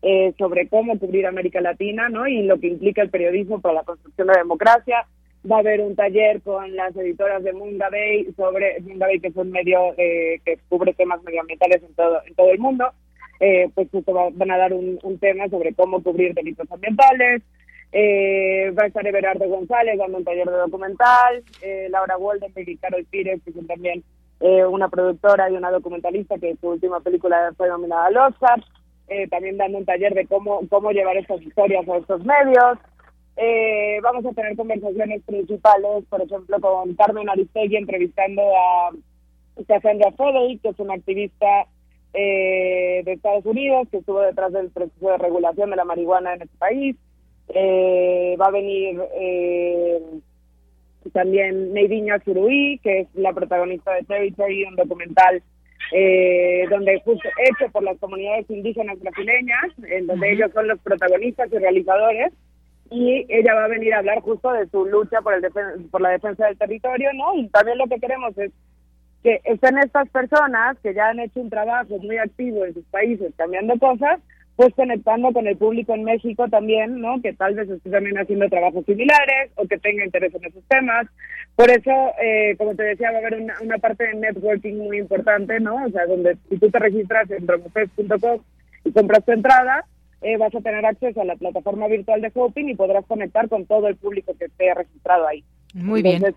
eh, 0.00 0.32
sobre 0.38 0.68
cómo 0.68 0.96
cubrir 0.96 1.26
América 1.26 1.60
Latina 1.60 2.08
¿no? 2.08 2.28
y 2.28 2.42
lo 2.42 2.60
que 2.60 2.68
implica 2.68 3.02
el 3.02 3.10
periodismo 3.10 3.60
para 3.60 3.74
la 3.74 3.82
construcción 3.82 4.28
de 4.28 4.34
la 4.34 4.40
democracia. 4.40 5.06
Va 5.50 5.56
a 5.56 5.60
haber 5.60 5.80
un 5.80 5.96
taller 5.96 6.40
con 6.42 6.76
las 6.76 6.94
editoras 6.96 7.42
de 7.42 7.52
Munda 7.52 7.88
Bay 7.90 8.28
sobre 8.36 8.80
Munda 8.80 9.06
Bay, 9.06 9.18
que 9.18 9.28
es 9.28 9.36
un 9.36 9.50
medio 9.50 9.94
eh, 9.96 10.40
que 10.44 10.58
cubre 10.68 10.94
temas 10.94 11.22
medioambientales 11.24 11.82
en 11.82 11.94
todo, 11.94 12.20
en 12.26 12.34
todo 12.34 12.50
el 12.50 12.58
mundo. 12.60 12.92
Eh, 13.40 13.68
pues 13.74 13.88
justo 13.90 14.12
van 14.12 14.50
a 14.50 14.56
dar 14.56 14.72
un, 14.72 14.98
tema 15.20 15.48
sobre 15.48 15.74
cómo 15.74 16.02
cubrir 16.02 16.34
delitos 16.34 16.70
ambientales. 16.70 17.42
va 17.92 18.82
a 18.82 18.86
estar 18.86 19.06
Everardo 19.06 19.48
González 19.48 19.98
dando 19.98 20.18
un 20.18 20.24
taller 20.24 20.46
de 20.46 20.56
documental. 20.58 21.42
Laura 21.90 22.16
Walden 22.18 22.52
y 22.54 22.76
Carol 22.76 23.06
Pires, 23.10 23.40
que 23.44 23.52
son 23.52 23.66
también 23.66 24.02
una 24.40 24.88
productora 24.88 25.50
y 25.50 25.54
una 25.54 25.70
documentalista 25.70 26.38
que 26.38 26.56
su 26.60 26.68
última 26.68 27.00
película 27.00 27.52
fue 27.56 27.68
nominada 27.68 28.06
al 28.06 28.16
Oscar 28.16 28.60
eh, 29.08 29.28
también 29.28 29.56
dando 29.56 29.78
un 29.78 29.84
taller 29.84 30.14
de 30.14 30.26
cómo, 30.26 30.60
cómo 30.68 30.90
llevar 30.90 31.16
estas 31.16 31.42
historias 31.42 31.88
a 31.88 31.96
estos 31.96 32.24
medios. 32.24 32.78
Eh, 33.36 34.00
vamos 34.02 34.26
a 34.26 34.32
tener 34.32 34.56
conversaciones 34.56 35.22
principales, 35.22 36.04
por 36.08 36.20
ejemplo, 36.22 36.60
con 36.60 36.94
Carmen 36.94 37.28
Aristegui 37.28 37.76
entrevistando 37.76 38.42
a 38.42 38.90
Cassandra 39.66 40.10
Frederick, 40.12 40.62
que 40.62 40.68
es 40.70 40.78
una 40.78 40.94
activista 40.94 41.66
eh, 42.14 43.02
de 43.04 43.12
Estados 43.12 43.44
Unidos 43.46 43.86
que 43.90 43.98
estuvo 43.98 44.20
detrás 44.20 44.52
del 44.52 44.70
proceso 44.70 45.10
de 45.10 45.18
regulación 45.18 45.70
de 45.70 45.76
la 45.76 45.84
marihuana 45.84 46.34
en 46.34 46.42
este 46.42 46.56
país. 46.58 46.96
Eh, 47.48 48.36
va 48.40 48.46
a 48.46 48.50
venir 48.50 49.00
eh, 49.14 50.00
también 51.12 51.72
Neidiña 51.72 52.18
Suruí, 52.24 52.78
que 52.82 53.00
es 53.00 53.08
la 53.14 53.32
protagonista 53.32 53.92
de 53.94 54.04
Territory, 54.04 54.64
un 54.64 54.76
documental 54.76 55.42
eh, 55.92 56.66
donde 56.70 57.00
justo 57.04 57.28
hecho 57.48 57.70
por 57.72 57.82
las 57.82 57.98
comunidades 57.98 58.48
indígenas 58.50 58.98
brasileñas, 59.00 59.66
en 59.88 60.06
donde 60.06 60.32
ellos 60.32 60.50
son 60.52 60.68
los 60.68 60.78
protagonistas 60.80 61.52
y 61.52 61.58
realizadores, 61.58 62.32
y 62.90 63.26
ella 63.28 63.54
va 63.54 63.64
a 63.64 63.68
venir 63.68 63.94
a 63.94 63.98
hablar 63.98 64.20
justo 64.20 64.50
de 64.52 64.66
su 64.68 64.86
lucha 64.86 65.20
por, 65.20 65.34
el 65.34 65.42
por 65.90 66.00
la 66.00 66.10
defensa 66.10 66.46
del 66.46 66.58
territorio, 66.58 67.10
¿no? 67.14 67.34
Y 67.34 67.48
también 67.48 67.78
lo 67.78 67.86
que 67.86 68.00
queremos 68.00 68.36
es 68.38 68.50
que 69.22 69.40
estén 69.44 69.78
estas 69.78 70.08
personas 70.10 70.78
que 70.82 70.94
ya 70.94 71.08
han 71.08 71.20
hecho 71.20 71.40
un 71.40 71.50
trabajo 71.50 71.98
muy 71.98 72.18
activo 72.18 72.64
en 72.64 72.74
sus 72.74 72.84
países 72.86 73.32
cambiando 73.36 73.78
cosas, 73.78 74.20
pues 74.58 74.74
conectando 74.74 75.32
con 75.32 75.46
el 75.46 75.56
público 75.56 75.94
en 75.94 76.02
México 76.02 76.48
también, 76.48 77.00
¿no? 77.00 77.22
Que 77.22 77.32
tal 77.32 77.54
vez 77.54 77.70
esté 77.70 77.90
también 77.90 78.18
haciendo 78.18 78.48
trabajos 78.48 78.84
similares 78.86 79.52
o 79.54 79.64
que 79.68 79.78
tenga 79.78 80.04
interés 80.04 80.34
en 80.34 80.46
esos 80.46 80.64
temas. 80.64 81.06
Por 81.54 81.70
eso, 81.70 81.92
eh, 82.20 82.56
como 82.58 82.74
te 82.74 82.82
decía, 82.82 83.12
va 83.12 83.18
a 83.18 83.20
haber 83.20 83.40
una, 83.62 83.78
parte 83.78 84.08
de 84.08 84.14
networking 84.14 84.74
muy 84.74 84.98
importante, 84.98 85.60
¿no? 85.60 85.76
O 85.86 85.90
sea, 85.90 86.06
donde 86.06 86.36
si 86.48 86.58
tú 86.58 86.68
te 86.72 86.78
registras 86.80 87.30
en 87.30 87.46
promofest.com 87.46 88.40
y 88.82 88.90
compras 88.90 89.24
tu 89.24 89.30
entrada, 89.30 89.84
eh, 90.22 90.36
vas 90.38 90.52
a 90.52 90.60
tener 90.60 90.84
acceso 90.84 91.20
a 91.20 91.24
la 91.24 91.36
plataforma 91.36 91.86
virtual 91.86 92.20
de 92.20 92.32
Hoping 92.34 92.70
y 92.70 92.74
podrás 92.74 93.06
conectar 93.06 93.48
con 93.48 93.64
todo 93.64 93.86
el 93.86 93.94
público 93.94 94.34
que 94.36 94.46
esté 94.46 94.74
registrado 94.74 95.28
ahí. 95.28 95.44
Muy 95.72 96.02
bien. 96.02 96.34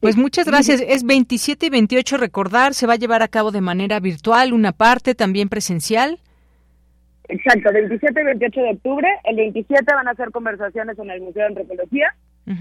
Pues 0.00 0.16
muchas 0.16 0.46
gracias. 0.46 0.80
Es 0.80 1.04
27 1.04 1.66
y 1.66 1.68
28, 1.68 2.16
recordar, 2.16 2.72
se 2.72 2.86
va 2.86 2.94
a 2.94 2.96
llevar 2.96 3.22
a 3.22 3.28
cabo 3.28 3.50
de 3.50 3.60
manera 3.60 4.00
virtual, 4.00 4.54
una 4.54 4.72
parte 4.72 5.14
también 5.14 5.50
presencial. 5.50 6.20
Exacto, 7.28 7.72
27 7.72 8.20
y 8.20 8.24
28 8.24 8.60
de 8.60 8.70
octubre. 8.70 9.08
El 9.24 9.36
27 9.36 9.94
van 9.94 10.08
a 10.08 10.12
hacer 10.12 10.30
conversaciones 10.30 10.98
en 10.98 11.10
el 11.10 11.20
Museo 11.20 11.42
de 11.42 11.48
Antropología 11.48 12.14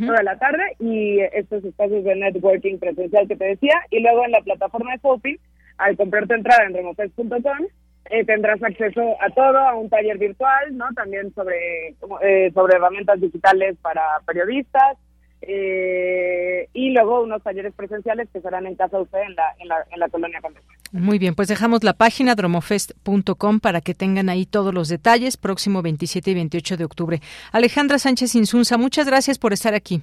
toda 0.05 0.21
la 0.23 0.37
tarde 0.37 0.63
y 0.79 1.19
estos 1.31 1.63
espacios 1.63 2.03
de 2.03 2.15
networking 2.15 2.77
presencial 2.77 3.27
que 3.27 3.37
te 3.37 3.45
decía. 3.45 3.75
Y 3.89 4.01
luego 4.01 4.25
en 4.25 4.31
la 4.31 4.41
plataforma 4.41 4.91
de 4.91 4.99
Shopping, 5.01 5.37
al 5.77 5.95
comprar 5.95 6.27
tu 6.27 6.33
entrada 6.33 6.65
en 6.65 6.73
remofest.com, 6.73 7.67
eh, 8.09 8.25
tendrás 8.25 8.61
acceso 8.63 9.01
a 9.21 9.29
todo, 9.29 9.57
a 9.57 9.75
un 9.75 9.89
taller 9.89 10.17
virtual, 10.17 10.77
¿no? 10.77 10.85
También 10.95 11.33
sobre, 11.33 11.89
eh, 12.21 12.51
sobre 12.53 12.75
herramientas 12.75 13.19
digitales 13.19 13.77
para 13.81 14.01
periodistas. 14.25 14.97
Eh, 15.41 16.67
y 16.73 16.91
luego 16.91 17.21
unos 17.21 17.43
talleres 17.43 17.73
presenciales 17.73 18.27
que 18.33 18.41
serán 18.41 18.65
en 18.65 18.75
Casa 18.75 18.99
UC 18.99 19.13
en 19.13 19.35
la, 19.35 19.43
en 19.59 19.67
la, 19.67 19.75
en 19.91 19.99
la 19.99 20.09
colonia 20.09 20.41
Condesa. 20.41 20.65
Muy 20.91 21.19
bien, 21.19 21.35
pues 21.35 21.47
dejamos 21.47 21.83
la 21.83 21.93
página 21.93 22.35
dromofest.com 22.35 23.59
para 23.59 23.81
que 23.81 23.93
tengan 23.93 24.29
ahí 24.29 24.45
todos 24.45 24.73
los 24.73 24.89
detalles, 24.89 25.37
próximo 25.37 25.81
27 25.81 26.31
y 26.31 26.33
28 26.33 26.77
de 26.77 26.85
octubre. 26.85 27.21
Alejandra 27.51 27.99
Sánchez 27.99 28.35
Insunza, 28.35 28.77
muchas 28.77 29.07
gracias 29.07 29.37
por 29.37 29.53
estar 29.53 29.73
aquí. 29.73 30.01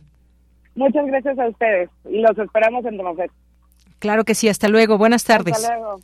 Muchas 0.75 1.07
gracias 1.07 1.39
a 1.39 1.49
ustedes 1.49 1.91
y 2.11 2.21
los 2.21 2.37
esperamos 2.39 2.85
en 2.85 2.97
Dromofest. 2.97 3.33
Claro 4.05 4.25
que 4.25 4.35
sí, 4.35 4.49
hasta 4.49 4.69
luego. 4.69 4.99
Buenas 4.99 5.25
tardes. 5.25 5.57
Hasta 5.57 5.77
luego. 5.79 6.01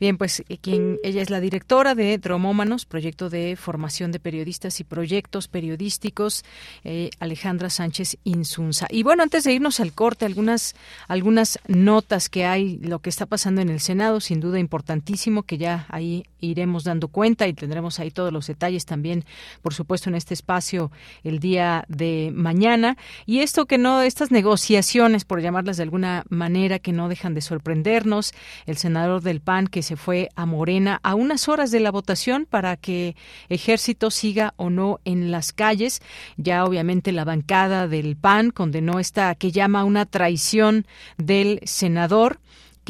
Bien, 0.00 0.16
pues 0.16 0.42
eh, 0.48 0.56
quien 0.56 0.98
ella 1.04 1.20
es 1.20 1.28
la 1.28 1.40
directora 1.40 1.94
de 1.94 2.16
Dromómanos, 2.16 2.86
proyecto 2.86 3.28
de 3.28 3.54
formación 3.56 4.12
de 4.12 4.18
periodistas 4.18 4.80
y 4.80 4.84
proyectos 4.84 5.46
periodísticos, 5.46 6.42
eh, 6.84 7.10
Alejandra 7.20 7.68
Sánchez 7.68 8.16
Insunza. 8.24 8.86
Y 8.88 9.02
bueno, 9.02 9.22
antes 9.22 9.44
de 9.44 9.52
irnos 9.52 9.78
al 9.78 9.92
corte, 9.92 10.24
algunas 10.24 10.74
algunas 11.06 11.58
notas 11.68 12.30
que 12.30 12.46
hay, 12.46 12.78
lo 12.78 13.00
que 13.00 13.10
está 13.10 13.26
pasando 13.26 13.60
en 13.60 13.68
el 13.68 13.80
Senado, 13.80 14.20
sin 14.20 14.40
duda 14.40 14.58
importantísimo, 14.58 15.42
que 15.42 15.58
ya 15.58 15.84
ahí 15.90 16.24
iremos 16.40 16.84
dando 16.84 17.08
cuenta 17.08 17.46
y 17.46 17.52
tendremos 17.52 18.00
ahí 18.00 18.10
todos 18.10 18.32
los 18.32 18.46
detalles 18.46 18.86
también, 18.86 19.26
por 19.60 19.74
supuesto, 19.74 20.08
en 20.08 20.14
este 20.14 20.32
espacio 20.32 20.90
el 21.24 21.40
día 21.40 21.84
de 21.88 22.32
mañana. 22.34 22.96
Y 23.26 23.40
esto 23.40 23.66
que 23.66 23.76
no, 23.76 24.00
estas 24.00 24.30
negociaciones, 24.30 25.26
por 25.26 25.42
llamarlas 25.42 25.76
de 25.76 25.82
alguna 25.82 26.24
manera, 26.30 26.78
que 26.78 26.92
no 26.92 27.10
dejan 27.10 27.34
de 27.34 27.42
sorprendernos, 27.42 28.32
el 28.64 28.78
senador 28.78 29.20
del 29.20 29.40
PAN 29.40 29.66
que 29.66 29.82
se 29.82 29.89
fue 29.96 30.28
a 30.36 30.46
Morena 30.46 31.00
a 31.02 31.14
unas 31.14 31.48
horas 31.48 31.70
de 31.70 31.80
la 31.80 31.90
votación 31.90 32.46
para 32.48 32.76
que 32.76 33.16
Ejército 33.48 34.10
siga 34.10 34.54
o 34.56 34.70
no 34.70 35.00
en 35.04 35.30
las 35.30 35.52
calles. 35.52 36.02
Ya 36.36 36.64
obviamente 36.64 37.12
la 37.12 37.24
bancada 37.24 37.88
del 37.88 38.16
PAN 38.16 38.50
condenó 38.50 38.98
esta 38.98 39.34
que 39.34 39.52
llama 39.52 39.84
una 39.84 40.06
traición 40.06 40.86
del 41.16 41.60
senador 41.64 42.38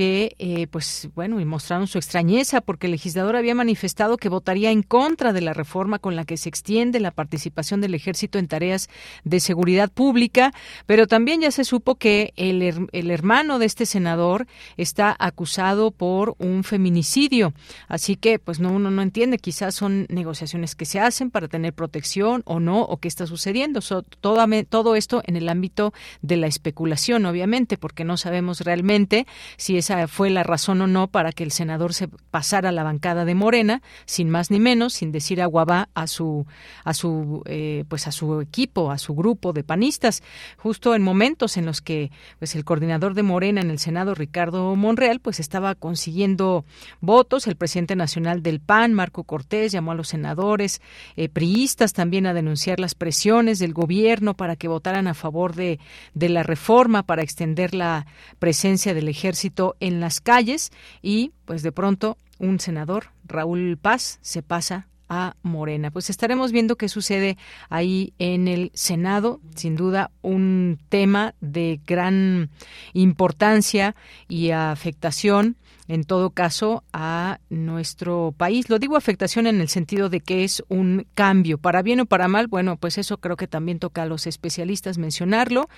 que, 0.01 0.35
eh, 0.39 0.67
pues 0.67 1.11
bueno, 1.15 1.41
y 1.41 1.45
mostraron 1.45 1.87
su 1.87 1.99
extrañeza 1.99 2.63
porque 2.63 2.87
el 2.87 2.93
legislador 2.93 3.37
había 3.37 3.55
manifestado 3.55 4.17
que 4.17 4.31
votaría 4.31 4.71
en 4.71 4.83
contra 4.83 5.35
de 5.35 5.43
la 5.43 5.53
reforma 5.53 5.99
con 5.99 6.17
la 6.17 6.25
que 6.25 6.39
se 6.39 6.49
extiende 6.49 7.01
la 7.01 7.11
participación 7.11 7.83
del 7.83 7.95
ejército 7.95 8.39
en 8.39 8.49
tareas 8.49 8.89
de 9.25 9.41
seguridad 9.41 9.91
pública, 9.91 10.55
pero 10.87 11.07
también 11.07 11.43
ya 11.43 11.51
se 11.51 11.65
supo 11.65 11.97
que 11.97 12.33
el, 12.37 12.89
el 12.93 13.11
hermano 13.11 13.59
de 13.59 13.67
este 13.67 13.85
senador 13.85 14.47
está 14.79 15.15
acusado 15.19 15.91
por 15.91 16.35
un 16.39 16.65
feminicidio. 16.65 17.53
Así 17.87 18.17
que, 18.17 18.39
pues 18.39 18.59
no, 18.59 18.73
uno 18.73 18.91
no 18.91 19.03
entiende, 19.03 19.37
quizás 19.37 19.75
son 19.75 20.07
negociaciones 20.09 20.77
que 20.77 20.87
se 20.87 20.99
hacen 20.99 21.31
para 21.31 21.47
tener 21.47 21.75
protección 21.75 22.41
o 22.47 22.59
no, 22.59 22.81
o 22.81 22.97
qué 22.97 23.09
está 23.09 23.27
sucediendo. 23.27 23.81
todo, 24.21 24.95
esto 24.97 25.23
en 25.27 25.37
el 25.37 25.51
ámbito 25.51 25.93
de 26.23 26.39
la 26.39 26.47
especulación, 26.47 27.27
obviamente, 27.27 27.77
porque 27.77 28.05
no 28.05 28.17
sabemos 28.17 28.63
realmente 28.63 29.27
si 29.59 29.77
fue 30.09 30.31
la 30.31 30.43
razón 30.43 30.81
o 30.81 30.87
no 30.87 31.09
para 31.09 31.33
que 31.33 31.45
el 31.45 31.51
senador 31.51 31.95
se 31.95 32.09
pasara 32.31 32.71
a 32.71 32.73
la 32.73 32.83
bancada 32.83 33.25
de 33.25 33.35
Morena, 33.35 33.83
sin 34.05 34.31
más 34.31 34.51
ni 34.51 34.61
menos, 34.61 34.95
sin 34.95 35.13
decir 35.13 35.43
aguabá 35.43 35.89
a 35.95 36.07
su 36.07 36.47
a 36.85 36.95
su 36.95 37.43
eh, 37.47 37.85
pues 37.89 38.07
a 38.07 38.13
su 38.13 38.41
equipo, 38.41 38.91
a 38.91 38.99
su 38.99 39.15
grupo 39.15 39.53
de 39.53 39.65
panistas, 39.65 40.23
justo 40.57 40.95
en 40.95 41.03
momentos 41.03 41.57
en 41.57 41.67
los 41.67 41.81
que 41.81 42.11
pues 42.39 42.55
el 42.55 42.65
coordinador 42.65 43.15
de 43.15 43.23
Morena 43.23 43.61
en 43.61 43.71
el 43.71 43.79
Senado, 43.79 44.15
Ricardo 44.15 44.75
Monreal, 44.77 45.21
pues 45.21 45.41
estaba 45.41 45.75
consiguiendo 45.75 46.65
votos, 47.01 47.47
el 47.47 47.57
presidente 47.57 47.97
nacional 47.97 48.43
del 48.43 48.61
PAN, 48.61 48.95
Marco 48.95 49.25
Cortés, 49.25 49.73
llamó 49.73 49.93
a 49.93 49.95
los 49.95 50.09
senadores 50.09 50.81
eh, 51.17 51.29
priistas 51.29 51.93
también 51.93 52.27
a 52.27 52.35
denunciar 52.35 52.81
las 52.81 52.95
presiones 52.95 53.59
del 53.59 53.73
gobierno 53.73 54.35
para 54.35 54.57
que 54.57 54.69
votaran 54.69 55.07
a 55.07 55.15
favor 55.15 55.55
de, 55.55 55.79
de 56.15 56.29
la 56.29 56.43
reforma 56.43 57.03
para 57.03 57.23
extender 57.23 57.75
la 57.75 58.07
presencia 58.39 58.95
del 58.95 59.09
ejército 59.09 59.70
en 59.81 60.01
las 60.01 60.21
calles 60.21 60.73
y 61.03 61.33
pues 61.45 61.63
de 61.63 61.73
pronto 61.73 62.17
un 62.39 62.59
senador, 62.59 63.07
Raúl 63.25 63.79
Paz, 63.81 64.19
se 64.23 64.43
pasa 64.43 64.89
a 65.11 65.35
Morena. 65.43 65.91
Pues 65.91 66.09
estaremos 66.09 66.53
viendo 66.53 66.77
qué 66.77 66.89
sucede 66.89 67.37
ahí 67.69 68.15
en 68.19 68.49
el 68.49 68.71
Senado. 68.75 69.41
Sin 69.57 69.77
duda, 69.77 70.11
un 70.23 70.79
tema 70.89 71.35
de 71.41 71.81
gran 71.85 72.49
importancia 72.95 73.95
y 74.29 74.53
afectación 74.53 75.57
en 75.91 76.05
todo 76.05 76.31
caso 76.31 76.85
a 76.93 77.41
nuestro 77.51 78.33
país. 78.37 78.71
Lo 78.71 78.79
digo 78.79 78.97
afectación 78.97 79.49
en 79.49 79.61
el 79.61 79.69
sentido 79.69 80.09
de 80.09 80.21
que 80.21 80.45
es 80.45 80.63
un 80.69 81.05
cambio, 81.15 81.59
para 81.59 81.83
bien 81.83 81.99
o 81.99 82.07
para 82.07 82.29
mal. 82.29 82.47
Bueno, 82.47 82.77
pues 82.77 82.97
eso 82.97 83.19
creo 83.19 83.37
que 83.37 83.49
también 83.49 83.81
toca 83.81 84.03
a 84.03 84.07
los 84.07 84.29
especialistas 84.29 84.99
mencionarlo. 84.99 85.69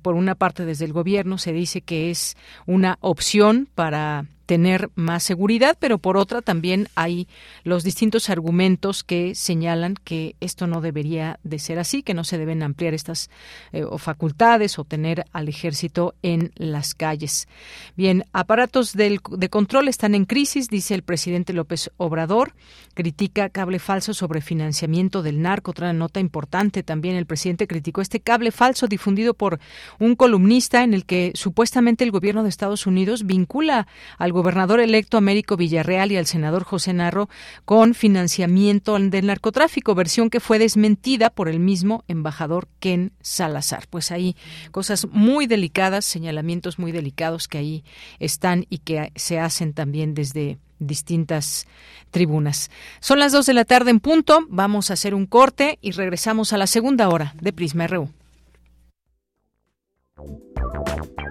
Por 0.00 0.14
una 0.14 0.34
parte, 0.36 0.64
desde 0.64 0.86
el 0.86 0.94
gobierno 0.94 1.36
se 1.36 1.52
dice 1.52 1.82
que 1.82 2.10
es 2.10 2.34
una 2.64 2.96
opción 3.02 3.68
para 3.74 4.24
tener 4.48 4.88
más 4.94 5.24
seguridad, 5.24 5.76
pero 5.78 5.98
por 5.98 6.16
otra 6.16 6.40
también 6.40 6.88
hay 6.94 7.28
los 7.64 7.84
distintos 7.84 8.30
argumentos 8.30 9.04
que 9.04 9.34
señalan 9.34 9.94
que 10.02 10.36
esto 10.40 10.66
no 10.66 10.80
debería 10.80 11.38
de 11.42 11.58
ser 11.58 11.78
así, 11.78 12.02
que 12.02 12.14
no 12.14 12.24
se 12.24 12.38
deben 12.38 12.62
ampliar 12.62 12.94
estas 12.94 13.28
eh, 13.72 13.84
facultades 13.98 14.78
o 14.78 14.84
tener 14.84 15.26
al 15.32 15.50
ejército 15.50 16.14
en 16.22 16.50
las 16.54 16.94
calles. 16.94 17.46
Bien, 17.94 18.24
aparatos 18.32 18.94
del, 18.94 19.20
de 19.30 19.50
control 19.58 19.88
están 19.88 20.14
en 20.14 20.24
crisis, 20.24 20.68
dice 20.68 20.94
el 20.94 21.02
presidente 21.02 21.52
López 21.52 21.90
Obrador, 21.96 22.54
critica 22.94 23.48
cable 23.48 23.80
falso 23.80 24.14
sobre 24.14 24.40
financiamiento 24.40 25.20
del 25.20 25.42
narco, 25.42 25.72
otra 25.72 25.92
nota 25.92 26.20
importante 26.20 26.84
también 26.84 27.16
el 27.16 27.26
presidente 27.26 27.66
criticó 27.66 28.00
este 28.00 28.20
cable 28.20 28.52
falso 28.52 28.86
difundido 28.86 29.34
por 29.34 29.58
un 29.98 30.14
columnista 30.14 30.84
en 30.84 30.94
el 30.94 31.04
que 31.04 31.32
supuestamente 31.34 32.04
el 32.04 32.12
gobierno 32.12 32.44
de 32.44 32.50
Estados 32.50 32.86
Unidos 32.86 33.26
vincula 33.26 33.88
al 34.16 34.30
gobernador 34.30 34.78
electo 34.78 35.18
Américo 35.18 35.56
Villarreal 35.56 36.12
y 36.12 36.18
al 36.18 36.26
senador 36.26 36.62
José 36.62 36.92
Narro 36.92 37.28
con 37.64 37.94
financiamiento 37.94 38.96
del 38.96 39.26
narcotráfico, 39.26 39.96
versión 39.96 40.30
que 40.30 40.38
fue 40.38 40.60
desmentida 40.60 41.30
por 41.30 41.48
el 41.48 41.58
mismo 41.58 42.04
embajador 42.06 42.68
Ken 42.78 43.10
Salazar. 43.22 43.88
Pues 43.90 44.12
ahí 44.12 44.36
cosas 44.70 45.08
muy 45.10 45.48
delicadas, 45.48 46.04
señalamientos 46.04 46.78
muy 46.78 46.92
delicados 46.92 47.48
que 47.48 47.58
ahí 47.58 47.84
están 48.20 48.64
y 48.70 48.78
que 48.78 49.10
se 49.16 49.40
hacen 49.40 49.47
también 49.74 50.14
desde 50.14 50.58
distintas 50.78 51.66
tribunas. 52.10 52.70
Son 53.00 53.18
las 53.18 53.32
dos 53.32 53.46
de 53.46 53.54
la 53.54 53.64
tarde 53.64 53.90
en 53.90 54.00
punto, 54.00 54.40
vamos 54.48 54.90
a 54.90 54.94
hacer 54.94 55.14
un 55.14 55.26
corte 55.26 55.78
y 55.80 55.92
regresamos 55.92 56.52
a 56.52 56.58
la 56.58 56.66
segunda 56.66 57.08
hora 57.08 57.34
de 57.40 57.52
Prisma 57.52 57.86
RU. 57.86 58.08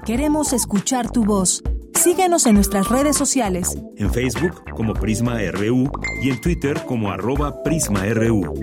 Queremos 0.05 0.53
escuchar 0.53 1.11
tu 1.11 1.25
voz. 1.25 1.61
Síguenos 1.93 2.45
en 2.45 2.55
nuestras 2.55 2.87
redes 2.87 3.17
sociales. 3.17 3.77
En 3.97 4.13
Facebook 4.13 4.63
como 4.73 4.93
Prisma 4.93 5.39
RU 5.51 5.91
y 6.21 6.29
en 6.29 6.39
Twitter 6.39 6.81
como 6.85 7.11
arroba 7.11 7.61
PrismaRU. 7.63 8.53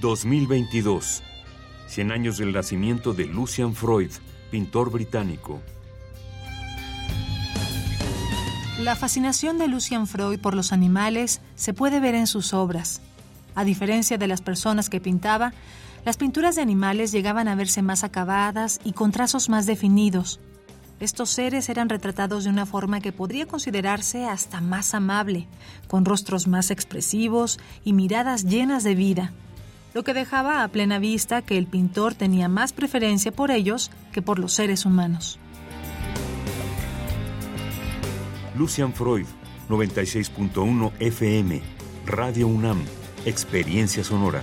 ...2022... 0.00 1.22
...100 1.88 2.12
años 2.12 2.38
del 2.38 2.52
nacimiento 2.52 3.12
de 3.12 3.26
Lucian 3.26 3.74
Freud... 3.74 4.10
...pintor 4.50 4.90
británico... 4.90 5.60
La 8.80 8.96
fascinación 8.96 9.58
de 9.58 9.68
Lucian 9.68 10.06
Freud 10.06 10.40
por 10.40 10.54
los 10.54 10.72
animales 10.72 11.42
se 11.54 11.74
puede 11.74 12.00
ver 12.00 12.14
en 12.14 12.26
sus 12.26 12.54
obras. 12.54 13.02
A 13.54 13.62
diferencia 13.62 14.16
de 14.16 14.26
las 14.26 14.40
personas 14.40 14.88
que 14.88 15.02
pintaba, 15.02 15.52
las 16.06 16.16
pinturas 16.16 16.56
de 16.56 16.62
animales 16.62 17.12
llegaban 17.12 17.46
a 17.46 17.54
verse 17.56 17.82
más 17.82 18.04
acabadas 18.04 18.80
y 18.82 18.92
con 18.92 19.12
trazos 19.12 19.50
más 19.50 19.66
definidos. 19.66 20.40
Estos 20.98 21.28
seres 21.28 21.68
eran 21.68 21.90
retratados 21.90 22.44
de 22.44 22.50
una 22.50 22.64
forma 22.64 23.00
que 23.00 23.12
podría 23.12 23.44
considerarse 23.44 24.24
hasta 24.24 24.62
más 24.62 24.94
amable, 24.94 25.46
con 25.86 26.06
rostros 26.06 26.46
más 26.46 26.70
expresivos 26.70 27.58
y 27.84 27.92
miradas 27.92 28.44
llenas 28.44 28.82
de 28.82 28.94
vida, 28.94 29.32
lo 29.94 30.04
que 30.04 30.14
dejaba 30.14 30.62
a 30.62 30.68
plena 30.68 30.98
vista 30.98 31.42
que 31.42 31.58
el 31.58 31.66
pintor 31.66 32.14
tenía 32.14 32.48
más 32.48 32.72
preferencia 32.72 33.32
por 33.32 33.50
ellos 33.50 33.90
que 34.12 34.22
por 34.22 34.38
los 34.38 34.52
seres 34.52 34.86
humanos. 34.86 35.38
Lucian 38.56 38.92
Freud, 38.92 39.26
96.1 39.68 40.92
FM, 41.00 41.62
Radio 42.06 42.46
UNAM, 42.46 42.82
Experiencia 43.24 44.04
Sonora. 44.04 44.42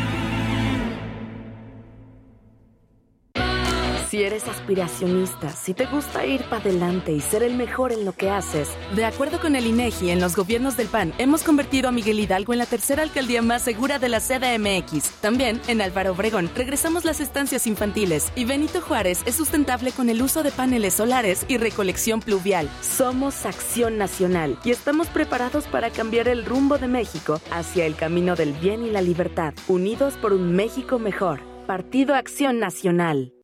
Si 4.11 4.23
eres 4.23 4.45
aspiracionista, 4.49 5.51
si 5.51 5.73
te 5.73 5.85
gusta 5.85 6.25
ir 6.25 6.43
para 6.49 6.63
adelante 6.63 7.13
y 7.13 7.21
ser 7.21 7.43
el 7.43 7.55
mejor 7.55 7.93
en 7.93 8.03
lo 8.03 8.11
que 8.11 8.29
haces. 8.29 8.67
De 8.93 9.05
acuerdo 9.05 9.39
con 9.39 9.55
el 9.55 9.65
INEGI, 9.65 10.09
en 10.09 10.19
los 10.19 10.35
gobiernos 10.35 10.75
del 10.75 10.89
PAN 10.89 11.13
hemos 11.17 11.43
convertido 11.43 11.87
a 11.87 11.93
Miguel 11.93 12.19
Hidalgo 12.19 12.51
en 12.51 12.59
la 12.59 12.65
tercera 12.65 13.03
alcaldía 13.03 13.41
más 13.41 13.61
segura 13.61 13.99
de 13.99 14.09
la 14.09 14.19
CDMX. 14.19 15.11
También, 15.21 15.61
en 15.69 15.79
Álvaro 15.79 16.11
Obregón, 16.11 16.51
regresamos 16.53 17.05
las 17.05 17.21
estancias 17.21 17.65
infantiles 17.67 18.33
y 18.35 18.43
Benito 18.43 18.81
Juárez 18.81 19.21
es 19.25 19.35
sustentable 19.35 19.93
con 19.93 20.09
el 20.09 20.21
uso 20.21 20.43
de 20.43 20.51
paneles 20.51 20.95
solares 20.95 21.45
y 21.47 21.55
recolección 21.55 22.19
pluvial. 22.19 22.69
Somos 22.81 23.45
Acción 23.45 23.97
Nacional 23.97 24.59
y 24.65 24.71
estamos 24.71 25.07
preparados 25.07 25.67
para 25.67 25.89
cambiar 25.89 26.27
el 26.27 26.43
rumbo 26.43 26.77
de 26.77 26.89
México 26.89 27.39
hacia 27.49 27.85
el 27.85 27.95
camino 27.95 28.35
del 28.35 28.51
bien 28.51 28.83
y 28.85 28.89
la 28.89 29.01
libertad. 29.01 29.53
Unidos 29.69 30.15
por 30.21 30.33
un 30.33 30.51
México 30.51 30.99
mejor. 30.99 31.39
Partido 31.65 32.13
Acción 32.13 32.59
Nacional. 32.59 33.31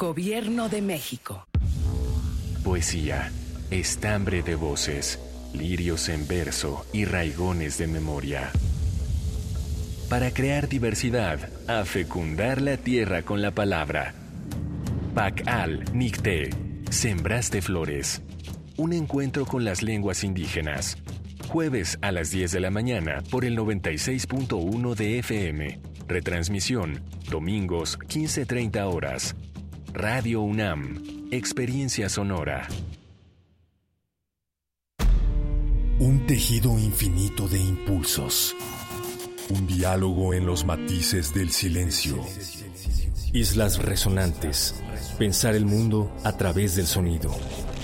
Gobierno 0.00 0.70
de 0.70 0.80
México. 0.80 1.46
Poesía, 2.64 3.30
estambre 3.70 4.42
de 4.42 4.54
voces, 4.54 5.20
lirios 5.52 6.08
en 6.08 6.26
verso 6.26 6.86
y 6.94 7.04
raigones 7.04 7.76
de 7.76 7.86
memoria. 7.86 8.50
Para 10.08 10.30
crear 10.30 10.70
diversidad, 10.70 11.50
a 11.68 11.84
fecundar 11.84 12.62
la 12.62 12.78
tierra 12.78 13.20
con 13.20 13.42
la 13.42 13.50
palabra. 13.50 14.14
Pacal 15.14 15.84
Nicté, 15.92 16.48
Sembraste 16.88 17.60
Flores. 17.60 18.22
Un 18.78 18.94
encuentro 18.94 19.44
con 19.44 19.66
las 19.66 19.82
lenguas 19.82 20.24
indígenas. 20.24 20.96
Jueves 21.46 21.98
a 22.00 22.10
las 22.10 22.30
10 22.30 22.52
de 22.52 22.60
la 22.60 22.70
mañana 22.70 23.22
por 23.30 23.44
el 23.44 23.54
96.1 23.54 24.94
de 24.94 25.18
FM. 25.18 25.78
Retransmisión, 26.08 27.02
domingos 27.28 27.98
15.30 27.98 28.94
horas. 28.94 29.36
Radio 29.92 30.42
UNAM, 30.42 31.28
Experiencia 31.32 32.08
Sonora. 32.08 32.68
Un 35.98 36.26
tejido 36.28 36.78
infinito 36.78 37.48
de 37.48 37.58
impulsos. 37.58 38.54
Un 39.48 39.66
diálogo 39.66 40.32
en 40.32 40.46
los 40.46 40.64
matices 40.64 41.34
del 41.34 41.50
silencio. 41.50 42.24
Islas 43.32 43.82
resonantes. 43.82 44.80
Pensar 45.18 45.56
el 45.56 45.66
mundo 45.66 46.14
a 46.22 46.36
través 46.36 46.76
del 46.76 46.86
sonido. 46.86 47.34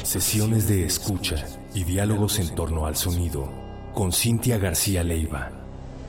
Sesiones 0.05 0.69
de 0.69 0.87
escucha 0.87 1.45
y 1.75 1.83
diálogos 1.83 2.39
en 2.39 2.55
torno 2.55 2.87
al 2.87 2.95
sonido. 2.95 3.51
Con 3.95 4.13
Cintia 4.13 4.59
García 4.59 5.03
Leiva. 5.03 5.51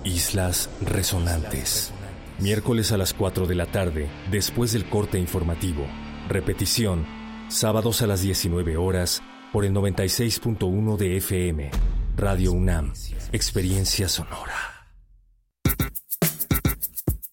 Islas 0.04 0.70
resonantes. 0.82 1.92
Miércoles 2.40 2.92
a 2.92 2.98
las 2.98 3.16
4 3.16 3.48
de 3.48 3.56
la 3.56 3.66
tarde, 3.66 4.10
después 4.30 4.72
del 4.72 4.88
corte 4.88 5.18
informativo. 5.18 5.88
Repetición, 6.30 7.06
sábados 7.48 8.04
a 8.04 8.08
las 8.08 8.22
19 8.22 8.78
horas, 8.78 9.24
por 9.52 9.66
el 9.66 9.74
96.1 9.74 10.98
de 10.98 11.18
FM. 11.18 11.72
Radio 12.16 12.52
UNAM, 12.52 12.94
Experiencia 13.32 14.08
Sonora. 14.08 14.88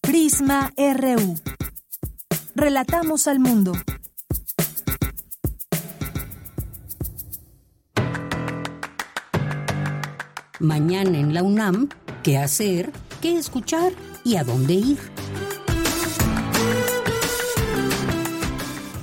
Prisma 0.01 0.73
RU. 0.75 1.35
Relatamos 2.55 3.27
al 3.27 3.39
mundo. 3.39 3.73
Mañana 10.59 11.19
en 11.19 11.33
la 11.35 11.43
UNAM, 11.43 11.89
¿qué 12.23 12.39
hacer? 12.39 12.91
¿Qué 13.21 13.37
escuchar? 13.37 13.93
Y 14.25 14.35
a 14.35 14.43
dónde 14.43 14.73
ir. 14.73 15.14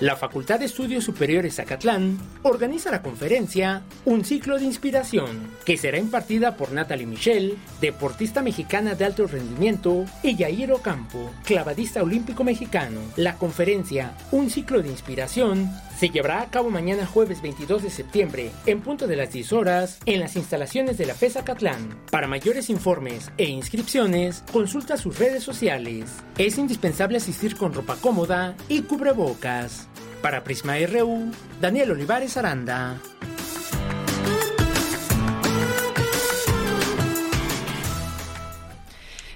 La 0.00 0.16
Facultad 0.16 0.58
de 0.58 0.64
Estudios 0.64 1.04
Superiores 1.04 1.56
Zacatlán 1.56 2.18
organiza 2.42 2.90
la 2.90 3.02
conferencia 3.02 3.82
Un 4.06 4.24
ciclo 4.24 4.58
de 4.58 4.64
inspiración, 4.64 5.50
que 5.66 5.76
será 5.76 5.98
impartida 5.98 6.56
por 6.56 6.72
Natalie 6.72 7.04
Michel, 7.04 7.58
deportista 7.82 8.40
mexicana 8.40 8.94
de 8.94 9.04
alto 9.04 9.26
rendimiento, 9.26 10.06
y 10.22 10.36
Yair 10.36 10.72
Ocampo, 10.72 11.30
clavadista 11.44 12.02
olímpico 12.02 12.44
mexicano. 12.44 12.98
La 13.16 13.36
conferencia 13.36 14.14
Un 14.32 14.48
ciclo 14.48 14.80
de 14.80 14.88
inspiración 14.88 15.70
se 15.98 16.08
llevará 16.08 16.40
a 16.40 16.50
cabo 16.50 16.70
mañana 16.70 17.04
jueves 17.04 17.42
22 17.42 17.82
de 17.82 17.90
septiembre, 17.90 18.50
en 18.64 18.80
punto 18.80 19.06
de 19.06 19.16
las 19.16 19.34
10 19.34 19.52
horas, 19.52 19.98
en 20.06 20.20
las 20.20 20.34
instalaciones 20.34 20.96
de 20.96 21.04
la 21.04 21.14
FESA 21.14 21.44
Catlán. 21.44 21.94
Para 22.10 22.26
mayores 22.26 22.70
informes 22.70 23.30
e 23.36 23.44
inscripciones, 23.50 24.42
consulta 24.50 24.96
sus 24.96 25.18
redes 25.18 25.42
sociales. 25.42 26.06
Es 26.38 26.56
indispensable 26.56 27.18
asistir 27.18 27.54
con 27.54 27.74
ropa 27.74 27.96
cómoda 28.00 28.56
y 28.66 28.80
cubrebocas. 28.80 29.89
Para 30.22 30.44
Prisma 30.44 30.74
RU, 30.86 31.32
Daniel 31.60 31.92
Olivares 31.92 32.36
Aranda. 32.36 32.98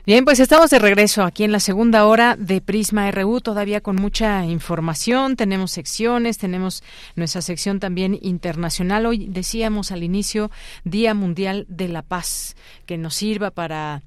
Bien, 0.06 0.26
pues 0.26 0.38
estamos 0.38 0.68
de 0.68 0.78
regreso 0.78 1.22
aquí 1.22 1.44
en 1.44 1.52
la 1.52 1.60
segunda 1.60 2.04
hora 2.04 2.36
de 2.38 2.60
Prisma 2.60 3.10
RU, 3.10 3.40
todavía 3.40 3.80
con 3.80 3.96
mucha 3.96 4.44
información, 4.44 5.34
tenemos 5.34 5.70
secciones, 5.70 6.36
tenemos 6.36 6.82
nuestra 7.16 7.40
sección 7.40 7.80
también 7.80 8.18
internacional. 8.20 9.06
Hoy 9.06 9.28
decíamos 9.30 9.92
al 9.92 10.02
inicio 10.02 10.50
Día 10.84 11.14
Mundial 11.14 11.64
de 11.70 11.88
la 11.88 12.02
Paz, 12.02 12.54
que 12.84 12.98
nos 12.98 13.14
sirva 13.14 13.50
para 13.50 14.02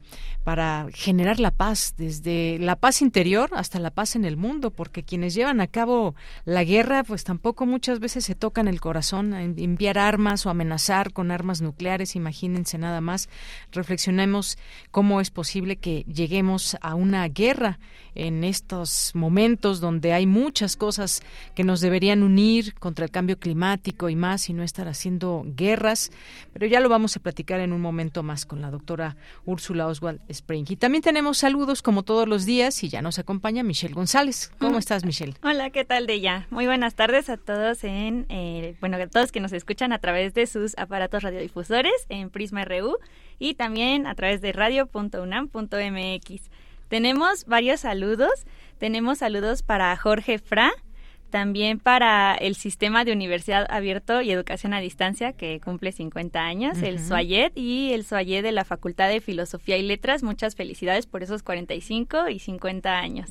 para 0.47 0.87
generar 0.93 1.41
la 1.41 1.51
paz, 1.51 1.95
desde 1.97 2.57
la 2.57 2.77
paz 2.77 3.01
interior 3.01 3.49
hasta 3.51 3.79
la 3.79 3.91
paz 3.91 4.15
en 4.15 4.23
el 4.23 4.37
mundo, 4.37 4.71
porque 4.71 5.03
quienes 5.03 5.33
llevan 5.33 5.59
a 5.59 5.67
cabo 5.67 6.15
la 6.45 6.63
guerra, 6.63 7.03
pues 7.03 7.25
tampoco 7.25 7.65
muchas 7.65 7.99
veces 7.99 8.23
se 8.23 8.33
tocan 8.33 8.69
el 8.69 8.79
corazón, 8.79 9.33
a 9.33 9.43
enviar 9.43 9.97
armas 9.97 10.45
o 10.45 10.49
amenazar 10.49 11.11
con 11.11 11.31
armas 11.31 11.61
nucleares, 11.61 12.15
imagínense 12.15 12.77
nada 12.77 13.01
más. 13.01 13.27
Reflexionemos 13.73 14.57
cómo 14.89 15.19
es 15.19 15.31
posible 15.31 15.75
que 15.75 16.05
lleguemos 16.05 16.77
a 16.79 16.95
una 16.95 17.27
guerra 17.27 17.77
en 18.15 18.45
estos 18.45 19.11
momentos 19.15 19.81
donde 19.81 20.13
hay 20.13 20.27
muchas 20.27 20.77
cosas 20.77 21.21
que 21.55 21.65
nos 21.65 21.81
deberían 21.81 22.23
unir 22.23 22.73
contra 22.75 23.03
el 23.03 23.11
cambio 23.11 23.37
climático 23.37 24.07
y 24.07 24.15
más 24.15 24.49
y 24.49 24.53
no 24.53 24.63
estar 24.63 24.87
haciendo 24.87 25.43
guerras, 25.45 26.09
pero 26.53 26.67
ya 26.67 26.79
lo 26.79 26.87
vamos 26.87 27.17
a 27.17 27.19
platicar 27.19 27.59
en 27.59 27.73
un 27.73 27.81
momento 27.81 28.23
más 28.23 28.45
con 28.45 28.61
la 28.61 28.71
doctora 28.71 29.17
Úrsula 29.45 29.87
Oswald 29.87 30.21
Spring. 30.37 30.65
Y 30.69 30.75
también 30.77 31.01
tenemos 31.01 31.37
saludos 31.37 31.81
como 31.81 32.03
todos 32.03 32.27
los 32.27 32.45
días 32.45 32.83
y 32.83 32.89
ya 32.89 33.01
nos 33.01 33.19
acompaña 33.19 33.63
Michelle 33.63 33.93
González. 33.93 34.51
¿Cómo 34.59 34.77
estás, 34.77 35.03
Michelle? 35.05 35.33
Hola, 35.43 35.69
¿qué 35.69 35.85
tal 35.85 36.07
de 36.07 36.19
ya? 36.21 36.47
Muy 36.49 36.65
buenas 36.65 36.95
tardes 36.95 37.29
a 37.29 37.37
todos 37.37 37.83
en, 37.83 38.25
eh, 38.29 38.75
bueno, 38.79 38.97
a 38.97 39.07
todos 39.07 39.31
que 39.31 39.39
nos 39.39 39.53
escuchan 39.53 39.93
a 39.93 39.99
través 39.99 40.33
de 40.33 40.47
sus 40.47 40.77
aparatos 40.77 41.23
radiodifusores 41.23 41.93
en 42.09 42.29
Prisma 42.29 42.65
RU 42.65 42.97
y 43.39 43.55
también 43.55 44.07
a 44.07 44.15
través 44.15 44.41
de 44.41 44.51
radio.unam.mx. 44.51 46.41
Tenemos 46.87 47.45
varios 47.45 47.81
saludos. 47.81 48.45
Tenemos 48.77 49.19
saludos 49.19 49.63
para 49.63 49.95
Jorge 49.97 50.39
Fra, 50.39 50.71
también 51.29 51.79
para 51.79 52.35
el 52.35 52.55
sistema 52.55 53.03
de 53.03 53.11
Universidad 53.11 53.65
Abierto 53.69 54.21
y 54.21 54.31
Educación 54.31 54.73
a 54.73 54.79
Distancia, 54.79 55.33
que 55.33 55.59
cumple 55.59 55.91
50 55.91 56.39
años, 56.39 56.81
el 56.81 56.99
SUAYET 56.99 57.57
y 57.57 57.91
el 57.93 58.05
SUAYET 58.05 58.43
de 58.43 58.51
la 58.51 58.63
Facultad 58.63 59.09
de 59.09 59.21
Filosofía 59.21 59.77
y 59.77 59.83
Letras. 59.83 60.23
Muchas 60.23 60.55
felicidades 60.55 61.05
por 61.05 61.23
esos 61.23 61.43
45 61.43 62.29
y 62.29 62.39
50 62.39 62.97
años. 62.97 63.29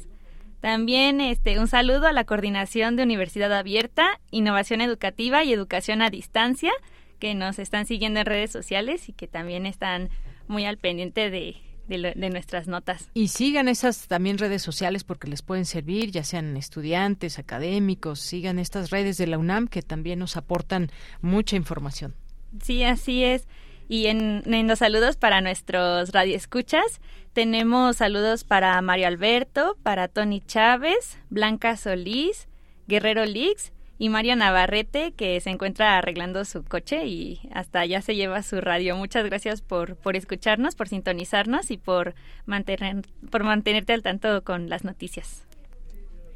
También 0.61 1.21
este, 1.21 1.59
un 1.59 1.69
saludo 1.69 2.07
a 2.07 2.13
la 2.13 2.25
Coordinación 2.25 2.97
de 2.97 3.03
Universidad 3.03 3.53
Abierta, 3.53 4.21
Innovación 4.31 4.81
Educativa 4.81 5.45
y 5.45 5.53
Educación 5.53 6.03
a 6.03 6.11
Distancia, 6.11 6.73
que 7.19 7.35
nos 7.35 7.59
están 7.59 7.87
siguiendo 7.87 8.21
en 8.21 8.27
redes 8.27 8.51
sociales 8.51 9.09
y 9.09 9.13
que 9.13 9.27
también 9.27 9.65
están 9.65 10.11
muy 10.49 10.65
al 10.65 10.77
pendiente 10.77 11.31
de, 11.31 11.57
de, 11.87 12.31
nuestras 12.31 12.67
notas. 12.67 13.11
Y 13.15 13.29
sigan 13.29 13.69
esas 13.69 14.09
también 14.09 14.39
redes 14.39 14.63
sociales 14.63 15.05
porque 15.05 15.29
les 15.29 15.43
pueden 15.43 15.65
servir, 15.65 16.11
ya 16.11 16.25
sean 16.25 16.57
estudiantes, 16.57 17.39
académicos, 17.39 18.21
sigan 18.21 18.59
estas 18.59 18.91
redes 18.91 19.17
de 19.19 19.27
la 19.27 19.39
UNAM 19.39 19.69
que 19.69 19.83
también 19.83 20.19
nos 20.19 20.37
aportan 20.37 20.91
mucha 21.21 21.57
información. 21.57 22.15
Sí, 22.63 22.83
así 22.83 23.25
es. 23.25 23.47
Y 23.89 24.07
en, 24.07 24.43
en 24.53 24.67
los 24.67 24.81
saludos 24.81 25.17
para 25.17 25.41
nuestros 25.41 26.11
radioescuchas, 26.11 27.01
tenemos 27.33 27.97
saludos 27.97 28.43
para 28.43 28.81
Mario 28.83 29.07
Alberto, 29.07 29.77
para 29.83 30.09
Tony 30.09 30.41
Chávez, 30.41 31.19
Blanca 31.31 31.77
Solís, 31.77 32.49
Guerrero 32.89 33.25
Lix, 33.25 33.73
y 33.99 34.11
Mario 34.11 34.37
Navarrete, 34.37 35.13
que 35.13 35.41
se 35.41 35.51
encuentra 35.51 35.97
arreglando 35.97 36.45
su 36.45 36.63
coche 36.65 37.07
y 37.07 37.41
hasta 37.53 37.81
allá 37.81 38.03
se 38.03 38.15
lleva 38.15 38.43
su 38.43 38.61
radio. 38.61 38.97
Muchas 38.97 39.25
gracias 39.25 39.63
por, 39.63 39.97
por 39.97 40.17
escucharnos, 40.17 40.75
por 40.75 40.89
sintonizarnos 40.89 41.71
y 41.71 41.79
por, 41.79 42.15
mantener, 42.45 43.07
por 43.31 43.45
mantenerte 43.45 43.95
al 43.95 44.03
tanto 44.03 44.45
con 44.45 44.69
las 44.69 44.85
noticias. 44.85 45.47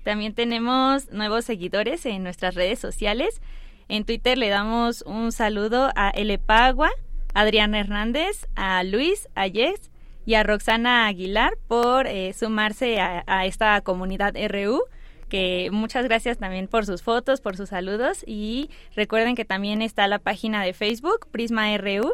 También 0.04 0.34
tenemos 0.34 1.10
nuevos 1.12 1.44
seguidores 1.44 2.06
en 2.06 2.22
nuestras 2.22 2.54
redes 2.54 2.78
sociales. 2.78 3.42
En 3.88 4.04
Twitter 4.04 4.38
le 4.38 4.48
damos 4.48 5.02
un 5.02 5.30
saludo 5.30 5.90
a 5.94 6.10
L. 6.10 6.38
Pagua, 6.38 6.90
Adrián 7.34 7.74
Hernández, 7.74 8.48
a 8.54 8.82
Luis, 8.84 9.28
a 9.34 9.46
Yes 9.46 9.90
y 10.24 10.34
a 10.34 10.44
Roxana 10.44 11.06
Aguilar 11.06 11.58
por 11.68 12.06
eh, 12.06 12.32
sumarse 12.32 13.00
a 13.00 13.44
esta 13.44 13.78
comunidad 13.82 14.34
RU 14.48 14.84
que 15.30 15.70
muchas 15.72 16.04
gracias 16.04 16.36
también 16.36 16.68
por 16.68 16.84
sus 16.84 17.02
fotos, 17.02 17.40
por 17.40 17.56
sus 17.56 17.70
saludos 17.70 18.22
y 18.26 18.68
recuerden 18.94 19.34
que 19.34 19.46
también 19.46 19.80
está 19.80 20.06
la 20.08 20.18
página 20.18 20.62
de 20.62 20.74
Facebook 20.74 21.28
Prisma 21.30 21.74
RU 21.78 22.12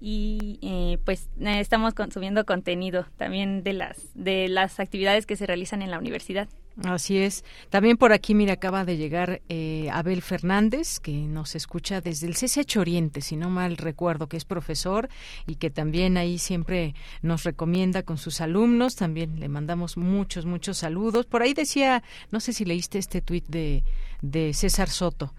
y 0.00 0.58
eh, 0.62 0.98
pues 1.04 1.28
estamos 1.38 1.92
consumiendo 1.92 2.46
contenido 2.46 3.06
también 3.16 3.62
de 3.62 3.74
las 3.74 4.10
de 4.14 4.48
las 4.48 4.80
actividades 4.80 5.26
que 5.26 5.36
se 5.36 5.46
realizan 5.46 5.82
en 5.82 5.90
la 5.90 5.98
universidad. 5.98 6.48
Así 6.82 7.18
es. 7.18 7.44
También 7.70 7.96
por 7.96 8.12
aquí, 8.12 8.34
mira, 8.34 8.54
acaba 8.54 8.84
de 8.84 8.96
llegar 8.96 9.42
eh, 9.48 9.88
Abel 9.92 10.22
Fernández, 10.22 10.98
que 10.98 11.12
nos 11.12 11.54
escucha 11.54 12.00
desde 12.00 12.26
el 12.26 12.34
CCH 12.34 12.78
Oriente, 12.78 13.20
si 13.20 13.36
no 13.36 13.48
mal 13.48 13.76
recuerdo, 13.76 14.28
que 14.28 14.36
es 14.36 14.44
profesor 14.44 15.08
y 15.46 15.54
que 15.54 15.70
también 15.70 16.16
ahí 16.16 16.38
siempre 16.38 16.94
nos 17.22 17.44
recomienda 17.44 18.02
con 18.02 18.18
sus 18.18 18.40
alumnos. 18.40 18.96
También 18.96 19.38
le 19.38 19.48
mandamos 19.48 19.96
muchos, 19.96 20.46
muchos 20.46 20.78
saludos. 20.78 21.26
Por 21.26 21.42
ahí 21.42 21.54
decía, 21.54 22.02
no 22.32 22.40
sé 22.40 22.52
si 22.52 22.64
leíste 22.64 22.98
este 22.98 23.20
tuit 23.20 23.46
de, 23.46 23.84
de 24.20 24.52
César 24.52 24.88
Soto, 24.88 25.32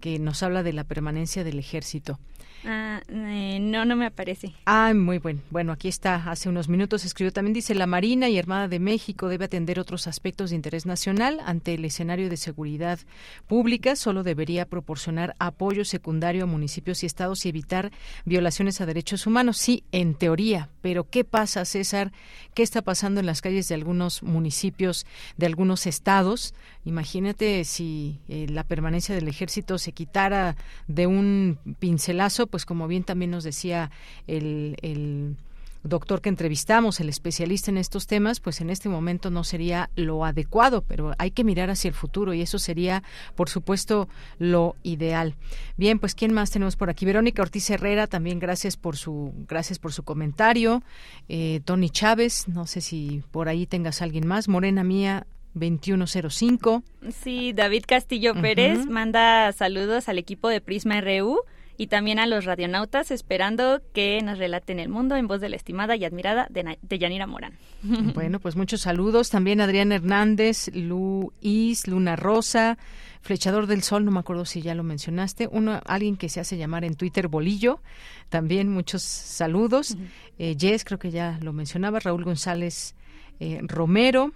que 0.00 0.18
nos 0.18 0.42
habla 0.42 0.62
de 0.62 0.72
la 0.72 0.84
permanencia 0.84 1.44
del 1.44 1.58
ejército. 1.58 2.18
Ah, 2.64 3.00
eh, 3.08 3.58
no, 3.60 3.84
no 3.84 3.96
me 3.96 4.06
aparece. 4.06 4.52
Ah, 4.66 4.92
muy 4.94 5.18
bueno. 5.18 5.40
Bueno, 5.50 5.72
aquí 5.72 5.88
está. 5.88 6.30
Hace 6.30 6.48
unos 6.48 6.68
minutos 6.68 7.04
escribió 7.04 7.32
también, 7.32 7.54
dice, 7.54 7.74
la 7.74 7.86
Marina 7.86 8.28
y 8.28 8.38
Armada 8.38 8.68
de 8.68 8.78
México 8.78 9.28
debe 9.28 9.46
atender 9.46 9.80
otros 9.80 10.06
aspectos 10.06 10.50
de 10.50 10.56
interés 10.56 10.84
nacional 10.84 11.40
ante 11.46 11.74
el 11.74 11.84
escenario 11.84 12.28
de 12.28 12.36
seguridad 12.36 12.98
pública. 13.46 13.96
Solo 13.96 14.22
debería 14.22 14.66
proporcionar 14.66 15.34
apoyo 15.38 15.84
secundario 15.84 16.44
a 16.44 16.46
municipios 16.46 17.02
y 17.02 17.06
estados 17.06 17.46
y 17.46 17.48
evitar 17.48 17.92
violaciones 18.26 18.80
a 18.80 18.86
derechos 18.86 19.26
humanos. 19.26 19.56
Sí, 19.56 19.84
en 19.90 20.14
teoría. 20.14 20.68
Pero 20.82 21.08
¿qué 21.08 21.24
pasa, 21.24 21.64
César? 21.64 22.12
¿Qué 22.54 22.62
está 22.62 22.82
pasando 22.82 23.20
en 23.20 23.26
las 23.26 23.40
calles 23.40 23.68
de 23.68 23.74
algunos 23.74 24.22
municipios, 24.22 25.06
de 25.38 25.46
algunos 25.46 25.86
estados? 25.86 26.54
Imagínate 26.84 27.64
si 27.64 28.20
eh, 28.28 28.46
la 28.48 28.64
permanencia 28.64 29.14
del 29.14 29.28
ejército 29.28 29.76
se 29.76 29.92
quitara 29.92 30.56
de 30.88 31.06
un 31.06 31.58
pincelazo 31.78 32.46
pues 32.46 32.64
como 32.64 32.88
bien 32.88 33.04
también 33.04 33.30
nos 33.30 33.44
decía 33.44 33.90
el, 34.26 35.36
doctor 35.82 36.20
que 36.20 36.28
entrevistamos, 36.28 37.00
el 37.00 37.08
especialista 37.08 37.70
en 37.70 37.78
estos 37.78 38.06
temas, 38.06 38.40
pues 38.40 38.60
en 38.60 38.68
este 38.68 38.90
momento 38.90 39.30
no 39.30 39.44
sería 39.44 39.88
lo 39.96 40.26
adecuado, 40.26 40.82
pero 40.82 41.14
hay 41.16 41.30
que 41.30 41.42
mirar 41.42 41.70
hacia 41.70 41.88
el 41.88 41.94
futuro 41.94 42.34
y 42.34 42.42
eso 42.42 42.58
sería, 42.58 43.02
por 43.34 43.48
supuesto, 43.48 44.06
lo 44.38 44.76
ideal. 44.82 45.36
Bien, 45.78 45.98
pues 45.98 46.14
quién 46.14 46.34
más 46.34 46.50
tenemos 46.50 46.76
por 46.76 46.90
aquí? 46.90 47.06
Verónica 47.06 47.40
Ortiz 47.40 47.70
Herrera, 47.70 48.06
también 48.06 48.38
gracias 48.38 48.76
por 48.76 48.98
su 48.98 49.32
gracias 49.48 49.78
por 49.78 49.94
su 49.94 50.02
comentario. 50.02 50.82
Eh, 51.28 51.60
Tony 51.64 51.88
Chávez, 51.88 52.46
no 52.46 52.66
sé 52.66 52.82
si 52.82 53.22
por 53.30 53.48
ahí 53.48 53.66
tengas 53.66 54.02
alguien 54.02 54.26
más. 54.26 54.48
Morena 54.48 54.84
mía, 54.84 55.26
2105. 55.54 56.82
Sí, 57.10 57.52
David 57.52 57.84
Castillo 57.86 58.34
Pérez 58.40 58.86
manda 58.86 59.52
saludos 59.52 60.08
al 60.08 60.18
equipo 60.18 60.48
de 60.48 60.60
Prisma 60.60 61.00
RU 61.00 61.40
y 61.80 61.86
también 61.86 62.18
a 62.18 62.26
los 62.26 62.44
radionautas 62.44 63.10
esperando 63.10 63.80
que 63.94 64.20
nos 64.22 64.36
relaten 64.36 64.78
el 64.78 64.90
mundo 64.90 65.16
en 65.16 65.26
voz 65.26 65.40
de 65.40 65.48
la 65.48 65.56
estimada 65.56 65.96
y 65.96 66.04
admirada 66.04 66.46
de, 66.50 66.98
Yanira 66.98 67.26
Morán. 67.26 67.54
Bueno, 68.14 68.38
pues 68.38 68.54
muchos 68.54 68.82
saludos. 68.82 69.30
También 69.30 69.62
Adrián 69.62 69.90
Hernández, 69.90 70.68
Luis, 70.74 71.86
Luna 71.86 72.16
Rosa, 72.16 72.76
Flechador 73.22 73.66
del 73.66 73.82
Sol, 73.82 74.04
no 74.04 74.10
me 74.10 74.20
acuerdo 74.20 74.44
si 74.44 74.60
ya 74.60 74.74
lo 74.74 74.82
mencionaste, 74.82 75.48
uno, 75.50 75.80
alguien 75.86 76.18
que 76.18 76.28
se 76.28 76.40
hace 76.40 76.58
llamar 76.58 76.84
en 76.84 76.96
Twitter 76.96 77.28
Bolillo, 77.28 77.80
también 78.28 78.70
muchos 78.70 79.02
saludos. 79.02 79.96
Eh, 80.38 80.56
Jess, 80.58 80.84
creo 80.84 80.98
que 80.98 81.10
ya 81.10 81.38
lo 81.40 81.54
mencionaba, 81.54 81.98
Raúl 81.98 82.24
González 82.24 82.94
eh, 83.38 83.58
Romero, 83.62 84.32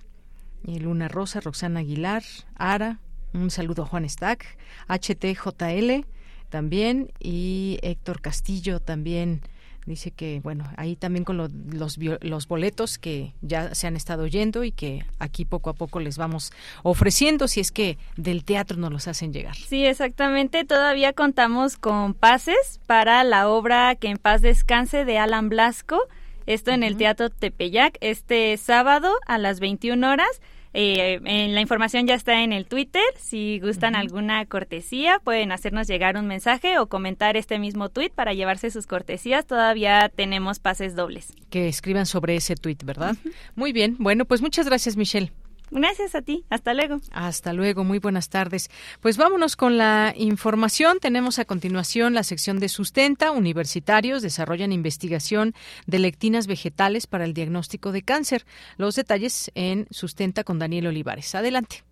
Luna 0.65 1.09
Rosa, 1.09 1.41
Roxana 1.41 1.81
Aguilar, 1.81 2.23
Ara, 2.57 2.99
un 3.33 3.51
saludo 3.51 3.83
a 3.83 3.87
Juan 3.87 4.09
Stack, 4.09 4.57
HTJL, 4.89 6.07
también 6.49 7.11
y 7.19 7.79
Héctor 7.83 8.21
Castillo 8.21 8.81
también 8.81 9.43
Dice 9.87 10.13
que, 10.13 10.41
bueno, 10.43 10.65
ahí 10.79 10.97
también 10.97 11.25
con 11.25 11.37
los, 11.37 11.51
los 11.99 12.49
boletos 12.49 12.97
que 12.97 13.35
ya 13.43 13.75
se 13.75 13.87
han 13.87 13.97
estado 13.97 14.27
yendo 14.27 14.65
y 14.65 14.73
que 14.73 15.05
aquí 15.19 15.45
poco 15.45 15.69
a 15.69 15.75
poco 15.75 16.01
les 16.01 16.17
vamos 16.17 16.53
ofreciendo 16.83 17.49
si 17.49 17.61
es 17.61 17.71
que 17.71 17.99
del 18.17 18.45
teatro 18.45 18.79
nos 18.79 18.91
los 18.91 19.09
hacen 19.09 19.35
llegar. 19.35 19.55
Sí, 19.57 19.85
exactamente. 19.85 20.65
Todavía 20.65 21.13
contamos 21.13 21.77
con 21.77 22.15
pases 22.15 22.81
para 22.87 23.25
la 23.25 23.49
obra 23.49 23.95
Que 23.97 24.09
en 24.09 24.17
paz 24.17 24.41
descanse 24.41 25.05
de 25.05 25.19
Alan 25.19 25.51
Blasco. 25.51 26.01
Esto 26.47 26.71
en 26.71 26.83
el 26.83 26.97
Teatro 26.97 27.29
Tepeyac 27.29 27.99
este 28.01 28.57
sábado 28.57 29.13
a 29.27 29.37
las 29.37 29.61
21 29.61 30.11
horas. 30.11 30.41
Eh, 30.75 31.21
la 31.51 31.61
información 31.61 32.07
ya 32.07 32.15
está 32.15 32.43
en 32.43 32.53
el 32.53 32.67
Twitter. 32.67 33.03
Si 33.17 33.61
gustan 33.61 33.95
alguna 33.95 34.45
cortesía, 34.47 35.21
pueden 35.23 35.53
hacernos 35.53 35.87
llegar 35.87 36.17
un 36.17 36.27
mensaje 36.27 36.79
o 36.79 36.89
comentar 36.89 37.37
este 37.37 37.59
mismo 37.59 37.89
tweet 37.89 38.11
para 38.11 38.35
llevarse 38.35 38.71
sus 38.71 38.87
cortesías. 38.87 39.47
Todavía 39.47 40.11
tenemos 40.15 40.59
pases 40.59 40.97
dobles. 40.97 41.33
Que 41.49 41.69
escriban 41.69 42.07
sobre 42.07 42.35
ese 42.37 42.57
tweet, 42.57 42.79
¿verdad? 42.85 43.17
Muy 43.55 43.73
bien. 43.73 43.97
Bueno, 43.99 44.25
pues 44.25 44.43
muchas 44.43 44.67
gracias, 44.67 44.97
Michelle. 44.97 45.31
Gracias 45.75 46.15
a 46.15 46.23
ti. 46.23 46.45
Hasta 46.51 46.73
luego. 46.73 47.01
Hasta 47.11 47.53
luego. 47.53 47.83
Muy 47.83 47.99
buenas 47.99 48.29
tardes. 48.29 48.71
Pues 49.01 49.17
vámonos 49.17 49.57
con 49.57 49.77
la 49.77 50.15
información. 50.17 51.01
Tenemos 51.01 51.41
a 51.41 51.45
continuación 51.45 52.15
la 52.15 52.23
sección 52.23 52.61
de 52.61 52.69
sustenta. 52.69 53.33
Universitarios 53.33 54.23
desarrollan 54.23 54.71
investigación 54.71 55.53
de 55.87 55.99
lectinas 55.99 56.47
vegetales 56.47 57.09
para 57.09 57.25
el 57.25 57.35
diagnóstico 57.35 57.91
de 57.91 58.03
cáncer. 58.03 58.47
Los 58.77 58.95
detalles 58.95 59.51
en 59.57 59.89
sustenta 59.91 60.45
con 60.45 60.61
Daniel 60.61 60.87
Olivares. 60.87 61.35
Adelante. 61.35 61.83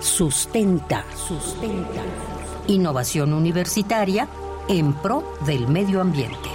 Sustenta, 0.00 1.04
sustenta. 1.16 2.04
Innovación 2.68 3.32
universitaria 3.32 4.28
en 4.70 4.92
pro 4.92 5.24
del 5.44 5.66
medio 5.66 6.00
ambiente. 6.00 6.48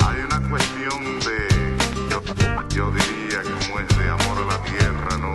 Hay 0.00 0.20
una 0.22 0.48
cuestión 0.48 1.20
de, 1.20 2.08
yo, 2.74 2.90
diría, 2.92 3.42
como 3.42 3.80
es 3.80 3.98
de 3.98 4.08
amor 4.08 4.38
a 4.38 4.46
la 4.46 4.62
tierra, 4.64 5.18
¿no? 5.18 5.34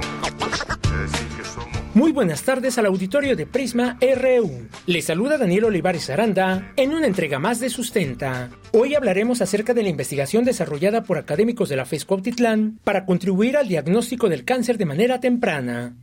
Es 1.05 1.11
decir, 1.11 1.27
que 1.37 1.45
somos... 1.45 1.79
Muy 1.93 2.11
buenas 2.11 2.41
tardes 2.41 2.75
al 2.79 2.87
auditorio 2.87 3.35
de 3.35 3.45
Prisma 3.45 3.99
RU. 4.01 4.67
Les 4.87 5.05
saluda 5.05 5.37
Daniel 5.37 5.65
Olivares 5.65 6.09
Aranda 6.09 6.73
en 6.75 6.95
una 6.95 7.05
entrega 7.05 7.37
más 7.37 7.59
de 7.59 7.69
Sustenta. 7.69 8.49
Hoy 8.71 8.95
hablaremos 8.95 9.43
acerca 9.43 9.75
de 9.75 9.83
la 9.83 9.89
investigación 9.89 10.43
desarrollada 10.43 11.03
por 11.03 11.19
académicos 11.19 11.69
de 11.69 11.75
la 11.75 11.85
FES 11.85 12.05
Cuautitlán 12.05 12.79
para 12.83 13.05
contribuir 13.05 13.57
al 13.57 13.67
diagnóstico 13.67 14.27
del 14.27 14.43
cáncer 14.43 14.79
de 14.79 14.85
manera 14.87 15.19
temprana. 15.19 16.02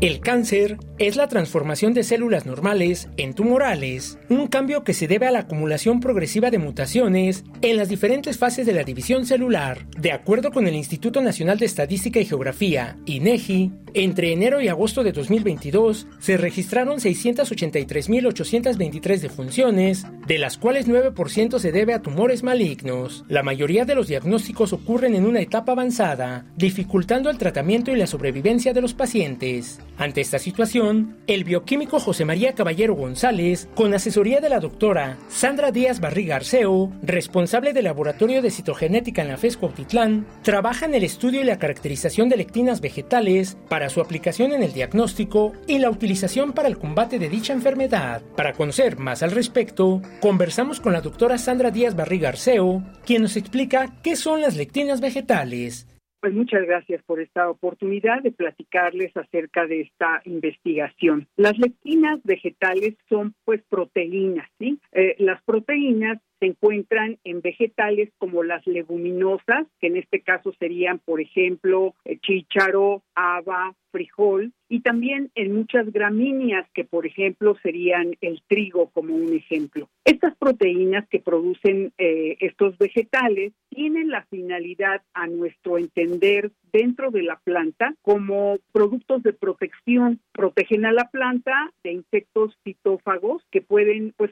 El 0.00 0.20
cáncer 0.20 0.78
es 0.98 1.16
la 1.16 1.28
transformación 1.28 1.92
de 1.92 2.04
células 2.04 2.46
normales 2.46 3.10
en 3.18 3.34
tumorales, 3.34 4.18
un 4.30 4.46
cambio 4.46 4.82
que 4.82 4.94
se 4.94 5.06
debe 5.06 5.26
a 5.26 5.30
la 5.30 5.40
acumulación 5.40 6.00
progresiva 6.00 6.50
de 6.50 6.56
mutaciones 6.56 7.44
en 7.60 7.76
las 7.76 7.90
diferentes 7.90 8.38
fases 8.38 8.64
de 8.64 8.72
la 8.72 8.82
división 8.82 9.26
celular. 9.26 9.86
De 9.98 10.12
acuerdo 10.12 10.52
con 10.52 10.66
el 10.66 10.74
Instituto 10.74 11.20
Nacional 11.20 11.58
de 11.58 11.66
Estadística 11.66 12.18
y 12.18 12.24
Geografía, 12.24 12.96
INEGI, 13.04 13.72
entre 13.92 14.32
enero 14.32 14.60
y 14.60 14.68
agosto 14.68 15.02
de 15.02 15.10
2022 15.12 16.06
se 16.18 16.36
registraron 16.36 16.98
683.823 16.98 19.20
defunciones, 19.20 20.06
de 20.26 20.38
las 20.38 20.58
cuales 20.58 20.86
9% 20.88 21.58
se 21.58 21.72
debe 21.72 21.92
a 21.92 22.00
tumores 22.00 22.42
malignos. 22.42 23.26
La 23.28 23.42
mayoría 23.42 23.84
de 23.84 23.96
los 23.96 24.08
diagnósticos 24.08 24.72
ocurren 24.72 25.14
en 25.14 25.26
una 25.26 25.40
etapa 25.40 25.72
avanzada, 25.72 26.46
dificultando 26.56 27.28
el 27.30 27.38
tratamiento 27.38 27.90
y 27.90 27.96
la 27.96 28.06
sobrevivencia 28.06 28.72
de 28.72 28.80
los 28.80 28.94
pacientes. 28.94 29.80
Ante 30.00 30.22
esta 30.22 30.38
situación, 30.38 31.18
el 31.26 31.44
bioquímico 31.44 32.00
José 32.00 32.24
María 32.24 32.54
Caballero 32.54 32.94
González, 32.94 33.68
con 33.74 33.92
asesoría 33.92 34.40
de 34.40 34.48
la 34.48 34.58
doctora 34.58 35.18
Sandra 35.28 35.72
Díaz 35.72 36.00
Barriga 36.00 36.36
Arceo, 36.36 36.90
responsable 37.02 37.74
del 37.74 37.84
laboratorio 37.84 38.40
de 38.40 38.50
citogenética 38.50 39.20
en 39.20 39.28
la 39.28 39.36
FES 39.36 39.58
Cuautitlán, 39.58 40.26
trabaja 40.40 40.86
en 40.86 40.94
el 40.94 41.04
estudio 41.04 41.42
y 41.42 41.44
la 41.44 41.58
caracterización 41.58 42.30
de 42.30 42.38
lectinas 42.38 42.80
vegetales 42.80 43.58
para 43.68 43.90
su 43.90 44.00
aplicación 44.00 44.52
en 44.52 44.62
el 44.62 44.72
diagnóstico 44.72 45.52
y 45.66 45.76
la 45.80 45.90
utilización 45.90 46.54
para 46.54 46.68
el 46.68 46.78
combate 46.78 47.18
de 47.18 47.28
dicha 47.28 47.52
enfermedad. 47.52 48.22
Para 48.38 48.54
conocer 48.54 48.98
más 48.98 49.22
al 49.22 49.32
respecto, 49.32 50.00
conversamos 50.22 50.80
con 50.80 50.94
la 50.94 51.02
doctora 51.02 51.36
Sandra 51.36 51.70
Díaz 51.70 51.94
Barriga 51.94 52.30
Arceo, 52.30 52.82
quien 53.04 53.20
nos 53.20 53.36
explica 53.36 53.92
qué 54.02 54.16
son 54.16 54.40
las 54.40 54.56
lectinas 54.56 55.02
vegetales. 55.02 55.89
Pues 56.20 56.34
muchas 56.34 56.66
gracias 56.66 57.02
por 57.04 57.20
esta 57.20 57.48
oportunidad 57.48 58.22
de 58.22 58.30
platicarles 58.30 59.16
acerca 59.16 59.66
de 59.66 59.80
esta 59.82 60.20
investigación. 60.26 61.26
Las 61.36 61.58
lectinas 61.58 62.20
vegetales 62.24 62.94
son 63.08 63.34
pues 63.46 63.62
proteínas, 63.70 64.46
¿sí? 64.58 64.78
Eh, 64.92 65.16
las 65.18 65.42
proteínas 65.42 66.18
se 66.38 66.46
encuentran 66.46 67.18
en 67.24 67.40
vegetales 67.40 68.10
como 68.18 68.42
las 68.42 68.66
leguminosas, 68.66 69.66
que 69.80 69.86
en 69.86 69.96
este 69.96 70.20
caso 70.20 70.52
serían, 70.58 70.98
por 70.98 71.22
ejemplo, 71.22 71.94
eh, 72.04 72.18
chícharo, 72.18 73.02
haba, 73.14 73.74
frijol, 73.90 74.52
y 74.70 74.80
también 74.80 75.30
en 75.34 75.52
muchas 75.52 75.92
gramíneas, 75.92 76.66
que 76.72 76.84
por 76.84 77.04
ejemplo 77.04 77.56
serían 77.60 78.14
el 78.20 78.40
trigo 78.46 78.88
como 78.90 79.14
un 79.14 79.34
ejemplo. 79.34 79.88
Estas 80.04 80.36
proteínas 80.36 81.06
que 81.08 81.18
producen 81.18 81.92
eh, 81.98 82.36
estos 82.40 82.78
vegetales 82.78 83.52
tienen 83.68 84.10
la 84.10 84.24
finalidad, 84.26 85.02
a 85.12 85.26
nuestro 85.26 85.76
entender, 85.76 86.52
dentro 86.72 87.10
de 87.10 87.24
la 87.24 87.40
planta 87.42 87.94
como 88.02 88.58
productos 88.72 89.24
de 89.24 89.32
protección. 89.32 90.20
Protegen 90.32 90.86
a 90.86 90.92
la 90.92 91.10
planta 91.10 91.72
de 91.82 91.92
insectos 91.92 92.56
fitófagos 92.62 93.42
que 93.50 93.62
pueden 93.62 94.14
pues 94.16 94.30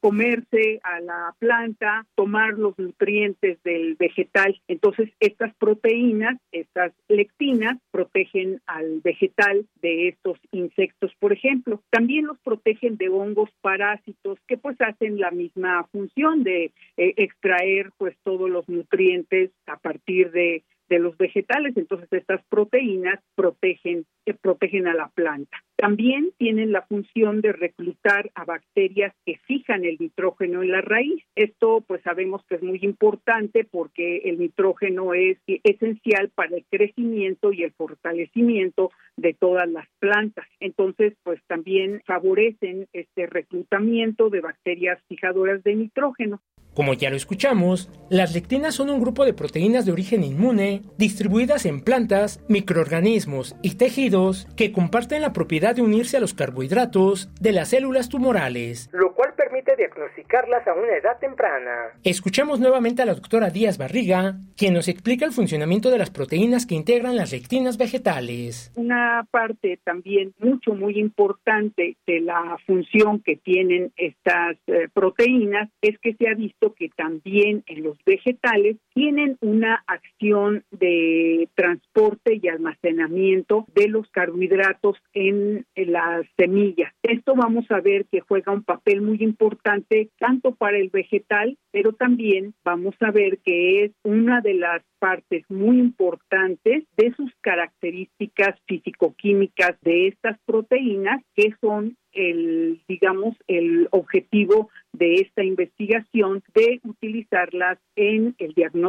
comerse 0.00 0.80
a 0.82 1.00
la 1.00 1.34
planta, 1.38 2.06
tomar 2.14 2.54
los 2.54 2.78
nutrientes 2.78 3.62
del 3.62 3.94
vegetal. 3.96 4.60
Entonces, 4.68 5.10
estas 5.20 5.54
proteínas, 5.56 6.38
estas 6.52 6.92
lectinas, 7.08 7.78
protegen 7.90 8.60
al 8.66 9.00
vegetal 9.00 9.66
de 9.82 10.08
estos 10.08 10.38
insectos, 10.52 11.12
por 11.18 11.32
ejemplo. 11.32 11.82
También 11.90 12.26
los 12.26 12.38
protegen 12.38 12.96
de 12.96 13.08
hongos 13.08 13.50
parásitos 13.60 14.38
que 14.46 14.56
pues 14.56 14.80
hacen 14.80 15.18
la 15.18 15.30
misma 15.30 15.84
función 15.92 16.42
de 16.44 16.72
eh, 16.96 17.14
extraer 17.16 17.90
pues 17.98 18.16
todos 18.22 18.50
los 18.50 18.68
nutrientes 18.68 19.50
a 19.66 19.76
partir 19.76 20.30
de 20.30 20.62
de 20.88 20.98
los 20.98 21.16
vegetales. 21.16 21.76
Entonces 21.76 22.08
estas 22.12 22.42
proteínas 22.48 23.20
protegen, 23.34 24.06
eh, 24.26 24.34
protegen 24.34 24.86
a 24.86 24.94
la 24.94 25.08
planta. 25.08 25.58
También 25.76 26.32
tienen 26.38 26.72
la 26.72 26.82
función 26.82 27.40
de 27.40 27.52
reclutar 27.52 28.30
a 28.34 28.44
bacterias 28.44 29.14
que 29.24 29.38
fijan 29.46 29.84
el 29.84 29.96
nitrógeno 29.98 30.62
en 30.62 30.72
la 30.72 30.80
raíz. 30.80 31.22
Esto 31.36 31.84
pues 31.86 32.02
sabemos 32.02 32.44
que 32.46 32.56
es 32.56 32.62
muy 32.62 32.80
importante 32.82 33.64
porque 33.64 34.18
el 34.24 34.38
nitrógeno 34.38 35.14
es 35.14 35.38
esencial 35.46 36.30
para 36.34 36.56
el 36.56 36.64
crecimiento 36.70 37.52
y 37.52 37.62
el 37.62 37.72
fortalecimiento 37.72 38.90
de 39.16 39.34
todas 39.34 39.68
las 39.70 39.86
plantas. 40.00 40.46
Entonces 40.60 41.14
pues 41.22 41.40
también 41.46 42.02
favorecen 42.06 42.88
este 42.92 43.26
reclutamiento 43.26 44.30
de 44.30 44.40
bacterias 44.40 44.98
fijadoras 45.08 45.62
de 45.62 45.76
nitrógeno. 45.76 46.40
Como 46.78 46.94
ya 46.94 47.10
lo 47.10 47.16
escuchamos, 47.16 47.90
las 48.08 48.34
lectinas 48.34 48.76
son 48.76 48.88
un 48.88 49.00
grupo 49.00 49.24
de 49.24 49.34
proteínas 49.34 49.84
de 49.84 49.90
origen 49.90 50.22
inmune 50.22 50.82
distribuidas 50.96 51.66
en 51.66 51.80
plantas, 51.80 52.40
microorganismos 52.48 53.56
y 53.62 53.74
tejidos 53.74 54.46
que 54.56 54.70
comparten 54.70 55.22
la 55.22 55.32
propiedad 55.32 55.74
de 55.74 55.82
unirse 55.82 56.16
a 56.16 56.20
los 56.20 56.34
carbohidratos 56.34 57.30
de 57.40 57.50
las 57.50 57.70
células 57.70 58.08
tumorales, 58.08 58.90
lo 58.92 59.12
cual 59.12 59.34
permite 59.36 59.74
diagnosticarlas 59.74 60.68
a 60.68 60.74
una 60.74 60.96
edad 60.96 61.18
temprana. 61.18 61.88
Escuchamos 62.04 62.60
nuevamente 62.60 63.02
a 63.02 63.06
la 63.06 63.14
doctora 63.14 63.50
Díaz 63.50 63.76
Barriga, 63.76 64.36
quien 64.56 64.72
nos 64.72 64.86
explica 64.86 65.24
el 65.24 65.32
funcionamiento 65.32 65.90
de 65.90 65.98
las 65.98 66.10
proteínas 66.10 66.64
que 66.64 66.76
integran 66.76 67.16
las 67.16 67.32
lectinas 67.32 67.76
vegetales. 67.76 68.70
Una 68.76 69.26
parte 69.32 69.80
también 69.82 70.32
mucho, 70.38 70.74
muy 70.74 70.96
importante 71.00 71.96
de 72.06 72.20
la 72.20 72.56
función 72.66 73.20
que 73.20 73.34
tienen 73.34 73.92
estas 73.96 74.56
eh, 74.68 74.86
proteínas 74.94 75.68
es 75.82 75.98
que 75.98 76.14
se 76.14 76.28
ha 76.28 76.34
visto 76.34 76.67
que 76.74 76.88
también 76.88 77.64
en 77.66 77.82
los 77.82 77.96
vegetales 78.04 78.76
tienen 78.98 79.38
una 79.42 79.84
acción 79.86 80.64
de 80.72 81.48
transporte 81.54 82.40
y 82.42 82.48
almacenamiento 82.48 83.64
de 83.72 83.86
los 83.86 84.10
carbohidratos 84.10 84.96
en, 85.12 85.64
las 85.76 86.26
semillas. 86.36 86.92
Esto 87.04 87.36
vamos 87.36 87.64
a 87.70 87.80
ver 87.80 88.06
que 88.06 88.20
juega 88.20 88.52
un 88.52 88.64
papel 88.64 89.00
muy 89.00 89.18
importante 89.22 90.10
tanto 90.18 90.56
para 90.56 90.78
el 90.78 90.90
vegetal, 90.90 91.56
pero 91.70 91.92
también 91.92 92.54
vamos 92.64 92.96
a 93.00 93.12
ver 93.12 93.38
que 93.38 93.84
es 93.84 93.92
una 94.02 94.40
de 94.40 94.54
las 94.54 94.82
partes 94.98 95.44
muy 95.48 95.78
importantes 95.78 96.84
de 96.96 97.14
sus 97.14 97.32
características 97.40 98.60
físico-químicas 98.66 99.76
de 99.82 100.08
estas 100.08 100.36
proteínas 100.44 101.22
que 101.36 101.54
son 101.60 101.96
el, 102.12 102.80
digamos, 102.88 103.36
el 103.46 103.86
objetivo 103.92 104.70
de 104.92 105.14
esta 105.16 105.44
investigación 105.44 106.42
de 106.54 106.80
utilizarlas 106.82 107.78
en 107.94 108.34
el 108.38 108.54
diagnóstico 108.54 108.87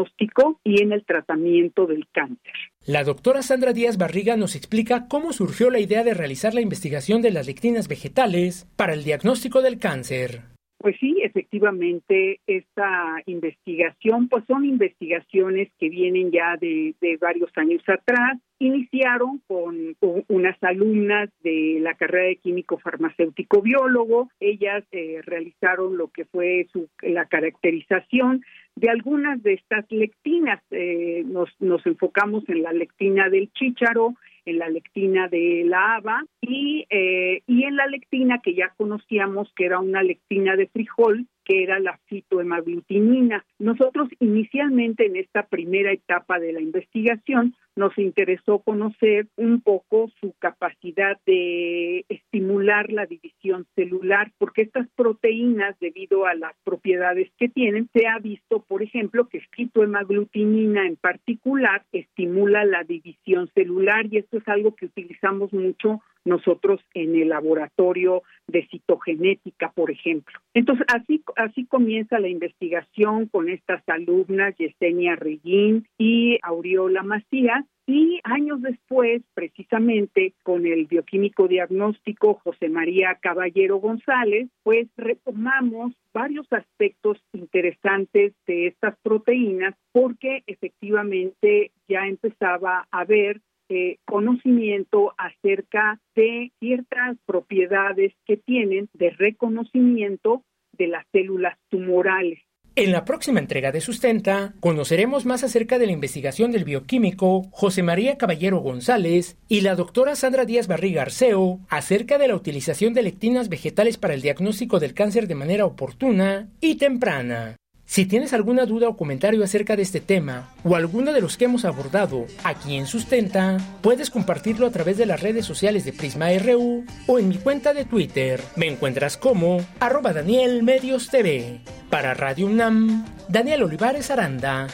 y 0.64 0.82
en 0.82 0.92
el 0.92 1.06
tratamiento 1.06 1.86
del 1.86 2.08
cáncer. 2.12 2.54
La 2.86 3.04
doctora 3.04 3.42
Sandra 3.42 3.74
Díaz 3.74 3.98
Barriga 3.98 4.36
nos 4.38 4.56
explica 4.56 5.08
cómo 5.08 5.34
surgió 5.34 5.70
la 5.70 5.80
idea 5.80 6.04
de 6.04 6.14
realizar 6.14 6.54
la 6.54 6.62
investigación 6.62 7.22
de 7.22 7.32
las 7.32 7.48
lectinas 7.48 7.88
vegetales 7.88 8.68
para 8.76 8.94
el 8.94 9.04
diagnóstico 9.04 9.62
del 9.62 9.80
cáncer. 9.80 10.59
Pues 10.80 10.96
sí, 10.98 11.18
efectivamente, 11.22 12.40
esta 12.48 13.22
investigación, 13.26 14.30
pues 14.30 14.46
son 14.48 14.64
investigaciones 14.64 15.68
que 15.78 15.90
vienen 15.90 16.32
ya 16.32 16.56
de, 16.56 16.96
varios 17.20 17.52
años 17.58 17.84
atrás. 17.86 18.40
Iniciaron 18.60 19.42
con, 19.46 19.98
unas 20.30 20.58
alumnas 20.64 21.30
de 21.44 21.80
la 21.82 21.96
carrera 21.96 22.30
de 22.30 22.38
químico 22.38 22.78
farmacéutico 22.78 23.62
biólogo. 23.62 24.30
Ellas 24.40 24.86
eh, 24.94 25.22
realizaron 25.26 25.98
lo 25.98 26.08
que 26.08 26.24
fue 26.24 26.66
su, 26.72 26.88
la 27.02 27.26
caracterización 27.26 28.46
de 28.78 28.90
algunas 28.90 29.44
de 29.44 29.56
estas 29.56 29.86
lectinas. 29.92 30.64
Eh, 30.72 31.24
nos, 31.26 31.50
nos 31.60 31.86
enfocamos 31.86 32.48
en 32.48 32.64
la 32.64 32.72
lectina 32.72 33.28
del 33.28 33.52
chícharo, 33.52 34.16
en 34.50 34.60
la 34.60 34.70
lectina 34.70 35.28
de 35.28 35.64
la 35.66 35.96
haba 35.96 36.24
y, 36.42 36.86
eh, 36.90 37.42
y 37.48 37.64
en 37.64 37.76
la 37.76 37.88
lectina 37.88 38.40
que 38.44 38.54
ya 38.54 38.74
conocíamos 38.78 39.52
que 39.56 39.66
era 39.66 39.80
una 39.80 40.04
lectina 40.04 40.56
de 40.56 40.68
frijol 40.68 41.28
que 41.50 41.64
era 41.64 41.80
la 41.80 42.00
fitohemaglutinina. 42.06 43.44
Nosotros 43.58 44.08
inicialmente 44.20 45.08
en 45.08 45.16
esta 45.16 45.48
primera 45.48 45.92
etapa 45.92 46.40
de 46.40 46.54
la 46.54 46.62
investigación 46.62 47.56
nos 47.80 47.98
interesó 47.98 48.60
conocer 48.60 49.28
un 49.38 49.62
poco 49.62 50.12
su 50.20 50.34
capacidad 50.38 51.18
de 51.26 52.06
estimular 52.10 52.92
la 52.92 53.06
división 53.06 53.66
celular, 53.74 54.34
porque 54.38 54.64
estas 54.64 54.88
proteínas, 54.98 55.80
debido 55.80 56.26
a 56.26 56.36
las 56.36 56.54
propiedades 56.66 57.32
que 57.38 57.48
tienen, 57.48 57.90
se 57.94 58.06
ha 58.06 58.20
visto, 58.20 58.60
por 58.68 58.84
ejemplo, 58.84 59.30
que 59.30 59.40
fitohemaglutinina 59.56 60.86
en 60.86 60.98
particular 60.98 61.86
estimula 61.94 62.66
la 62.66 62.84
división 62.84 63.50
celular 63.56 64.06
y 64.12 64.18
esto 64.18 64.38
es 64.38 64.48
algo 64.50 64.76
que 64.76 64.88
utilizamos 64.88 65.54
mucho 65.54 66.02
nosotros 66.26 66.82
en 66.94 67.16
el 67.16 67.30
laboratorio 67.30 68.24
de 68.48 68.68
citogenética, 68.68 69.72
por 69.72 69.92
ejemplo. 69.92 70.38
Entonces, 70.54 70.86
así, 70.94 71.24
así 71.36 71.66
comienza 71.66 72.20
la 72.20 72.28
investigación 72.28 73.28
con 73.28 73.50
estas 73.50 73.88
alumnas, 73.88 74.56
Yesenia 74.58 75.16
Reguín 75.16 75.88
y 75.98 76.40
Aureola 76.44 77.04
Macías, 77.04 77.66
y 77.90 78.20
años 78.24 78.62
después, 78.62 79.24
precisamente 79.34 80.36
con 80.44 80.68
el 80.68 80.86
bioquímico 80.86 81.48
diagnóstico 81.48 82.36
José 82.44 82.70
María 82.70 83.18
Caballero 83.20 83.78
González, 83.78 84.48
pues 84.62 84.88
retomamos 84.96 85.94
varios 86.14 86.46
aspectos 86.52 87.18
interesantes 87.34 88.34
de 88.46 88.68
estas 88.68 88.96
proteínas 89.02 89.74
porque 89.92 90.44
efectivamente 90.46 91.72
ya 91.88 92.06
empezaba 92.06 92.88
a 92.92 93.00
haber 93.00 93.42
eh, 93.70 93.98
conocimiento 94.06 95.14
acerca 95.18 96.00
de 96.16 96.52
ciertas 96.60 97.18
propiedades 97.26 98.14
que 98.26 98.38
tienen 98.38 98.88
de 98.94 99.10
reconocimiento 99.12 100.44
de 100.74 100.88
las 100.88 101.08
células 101.12 101.58
tumorales. 101.70 102.40
En 102.76 102.92
la 102.92 103.04
próxima 103.04 103.40
entrega 103.40 103.72
de 103.72 103.82
Sustenta, 103.82 104.54
conoceremos 104.60 105.26
más 105.26 105.44
acerca 105.44 105.80
de 105.80 105.86
la 105.86 105.92
investigación 105.92 106.52
del 106.52 106.64
bioquímico 106.64 107.48
José 107.52 107.84
María 107.84 108.18
Caballero 108.18 108.60
González 108.60 109.38
y 109.48 109.62
la 109.62 109.76
doctora 109.76 110.16
Sandra 110.16 110.46
Díaz 110.46 110.68
Barriga 110.68 111.02
Arceo 111.02 111.60
acerca 111.70 112.18
de 112.18 112.28
la 112.30 112.36
utilización 112.36 112.94
de 112.94 113.04
lectinas 113.04 113.50
vegetales 113.50 113.98
para 113.98 114.14
el 114.14 114.22
diagnóstico 114.22 114.80
del 114.80 114.94
cáncer 114.94 115.28
de 115.28 115.36
manera 115.36 115.66
oportuna 115.66 116.50
y 116.62 116.76
temprana. 116.76 117.58
Si 117.90 118.06
tienes 118.06 118.34
alguna 118.34 118.68
duda 118.68 118.88
o 118.88 118.96
comentario 118.96 119.44
acerca 119.44 119.76
de 119.76 119.82
este 119.82 120.00
tema 120.00 120.54
o 120.64 120.76
alguno 120.76 121.12
de 121.12 121.22
los 121.22 121.38
que 121.38 121.46
hemos 121.46 121.66
abordado 121.66 122.28
aquí 122.44 122.78
en 122.78 122.86
Sustenta, 122.86 123.58
puedes 123.82 124.12
compartirlo 124.12 124.68
a 124.68 124.70
través 124.70 125.00
de 125.00 125.08
las 125.08 125.22
redes 125.22 125.44
sociales 125.44 125.86
de 125.86 125.94
Prisma 125.94 126.28
RU 126.38 126.86
o 127.08 127.18
en 127.18 127.30
mi 127.30 127.40
cuenta 127.40 127.74
de 127.74 127.86
Twitter. 127.86 128.44
Me 128.56 128.68
encuentras 128.68 129.18
como 129.18 129.66
arroba 129.80 130.14
Daniel 130.14 130.62
Medios 130.62 131.10
TV. 131.10 131.62
Para 131.90 132.14
Radio 132.14 132.46
UNAM, 132.46 133.08
Daniel 133.28 133.64
Olivares 133.64 134.12
Aranda. 134.12 134.68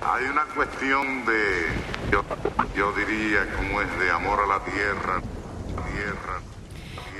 Hay 0.00 0.24
una 0.26 0.44
cuestión 0.54 1.26
de, 1.26 2.12
yo, 2.12 2.24
yo 2.76 2.92
diría, 2.92 3.48
como 3.56 3.82
es 3.82 3.98
de 3.98 4.10
amor 4.12 4.38
a 4.44 4.46
la 4.46 4.64
tierra. 4.64 5.22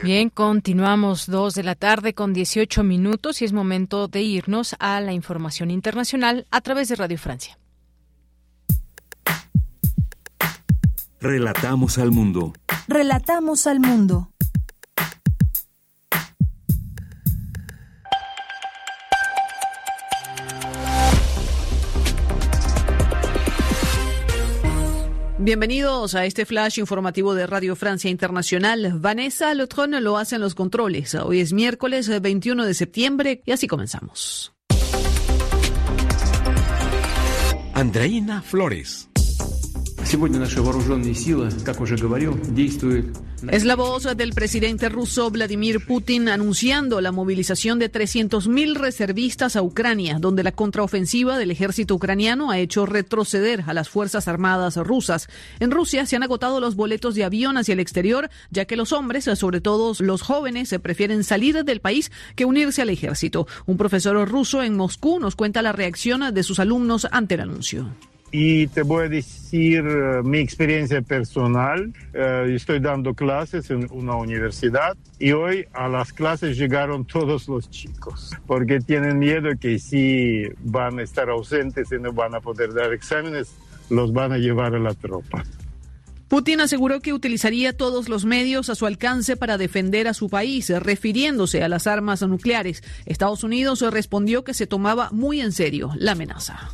Bien, 0.07 0.31
continuamos 0.31 1.27
dos 1.27 1.55
de 1.55 1.65
la 1.65 1.74
tarde 1.74 2.15
con 2.15 2.33
18 2.33 2.85
minutos 2.85 3.43
y 3.43 3.45
es 3.45 3.53
momento 3.53 4.07
de 4.07 4.23
irnos 4.23 4.77
a 4.78 5.01
la 5.01 5.12
información 5.12 5.69
internacional 5.73 6.47
a 6.53 6.61
través 6.61 6.89
de 6.89 6.95
Radio 6.95 7.19
Francia. 7.19 7.59
Relatamos 11.20 11.99
al 11.99 12.12
mundo. 12.12 12.53
Relatamos 12.87 13.66
al 13.66 13.81
mundo. 13.81 14.31
Bienvenidos 25.47 26.16
a 26.16 26.24
este 26.24 26.44
flash 26.44 26.81
informativo 26.81 27.32
de 27.36 27.47
Radio 27.47 27.77
Francia 27.77 28.10
Internacional. 28.10 28.94
Vanessa 28.97 29.55
Lotron 29.55 29.93
lo 30.02 30.18
hace 30.18 30.35
en 30.35 30.40
los 30.40 30.56
controles. 30.56 31.14
Hoy 31.14 31.39
es 31.39 31.52
miércoles 31.52 32.09
21 32.20 32.64
de 32.66 32.74
septiembre 32.74 33.43
y 33.47 33.52
así 33.52 33.68
comenzamos. 33.68 34.52
Andreina 37.74 38.43
Flores. 38.43 39.09
Es 43.51 43.65
la 43.65 43.74
voz 43.74 44.05
del 44.16 44.35
presidente 44.35 44.89
ruso 44.89 45.33
Vladimir 45.33 45.85
Putin 45.85 46.28
anunciando 46.28 47.01
la 47.01 47.11
movilización 47.11 47.81
de 47.81 47.91
300.000 47.91 48.77
reservistas 48.77 49.57
a 49.57 49.62
Ucrania, 49.62 50.19
donde 50.20 50.45
la 50.45 50.53
contraofensiva 50.53 51.39
del 51.39 51.51
ejército 51.51 51.97
ucraniano 51.97 52.53
ha 52.53 52.59
hecho 52.61 52.87
retroceder 52.87 53.65
a 53.66 53.74
las 53.74 53.89
Fuerzas 53.89 54.28
Armadas 54.28 54.77
rusas. 54.77 55.28
En 55.59 55.73
Rusia 55.73 56.07
se 56.07 56.15
han 56.15 56.23
agotado 56.23 56.61
los 56.61 56.77
boletos 56.77 57.16
de 57.16 57.24
avión 57.24 57.59
hacia 57.59 57.73
el 57.73 57.81
exterior, 57.81 58.31
ya 58.53 58.65
que 58.65 58.77
los 58.77 58.93
hombres, 58.93 59.24
sobre 59.35 59.61
todo 59.61 59.93
los 59.99 60.23
jóvenes, 60.23 60.73
prefieren 60.81 61.24
salir 61.24 61.65
del 61.65 61.81
país 61.81 62.12
que 62.37 62.45
unirse 62.45 62.81
al 62.81 62.91
ejército. 62.91 63.49
Un 63.66 63.77
profesor 63.77 64.28
ruso 64.28 64.62
en 64.62 64.77
Moscú 64.77 65.19
nos 65.19 65.35
cuenta 65.35 65.62
la 65.62 65.73
reacción 65.73 66.33
de 66.33 66.43
sus 66.45 66.61
alumnos 66.61 67.09
ante 67.11 67.35
el 67.35 67.41
anuncio. 67.41 67.91
Y 68.38 68.66
te 68.66 68.82
voy 68.82 69.06
a 69.06 69.08
decir 69.08 69.82
uh, 69.82 70.22
mi 70.22 70.40
experiencia 70.40 71.00
personal. 71.00 71.90
Uh, 72.14 72.50
estoy 72.50 72.80
dando 72.80 73.14
clases 73.14 73.70
en 73.70 73.88
una 73.90 74.14
universidad 74.16 74.94
y 75.18 75.32
hoy 75.32 75.64
a 75.72 75.88
las 75.88 76.12
clases 76.12 76.58
llegaron 76.58 77.06
todos 77.06 77.48
los 77.48 77.70
chicos 77.70 78.36
porque 78.46 78.80
tienen 78.80 79.18
miedo 79.18 79.48
que 79.58 79.78
si 79.78 80.42
van 80.58 80.98
a 80.98 81.02
estar 81.02 81.30
ausentes 81.30 81.90
y 81.90 81.98
no 81.98 82.12
van 82.12 82.34
a 82.34 82.40
poder 82.42 82.74
dar 82.74 82.92
exámenes, 82.92 83.54
los 83.88 84.12
van 84.12 84.32
a 84.32 84.36
llevar 84.36 84.74
a 84.74 84.80
la 84.80 84.92
tropa. 84.92 85.42
Putin 86.28 86.60
aseguró 86.60 87.00
que 87.00 87.14
utilizaría 87.14 87.74
todos 87.74 88.10
los 88.10 88.26
medios 88.26 88.68
a 88.68 88.74
su 88.74 88.84
alcance 88.84 89.38
para 89.38 89.56
defender 89.56 90.08
a 90.08 90.12
su 90.12 90.28
país, 90.28 90.68
refiriéndose 90.68 91.62
a 91.62 91.70
las 91.70 91.86
armas 91.86 92.20
nucleares. 92.20 92.82
Estados 93.06 93.44
Unidos 93.44 93.80
respondió 93.90 94.44
que 94.44 94.52
se 94.52 94.66
tomaba 94.66 95.08
muy 95.10 95.40
en 95.40 95.52
serio 95.52 95.92
la 95.96 96.12
amenaza. 96.12 96.68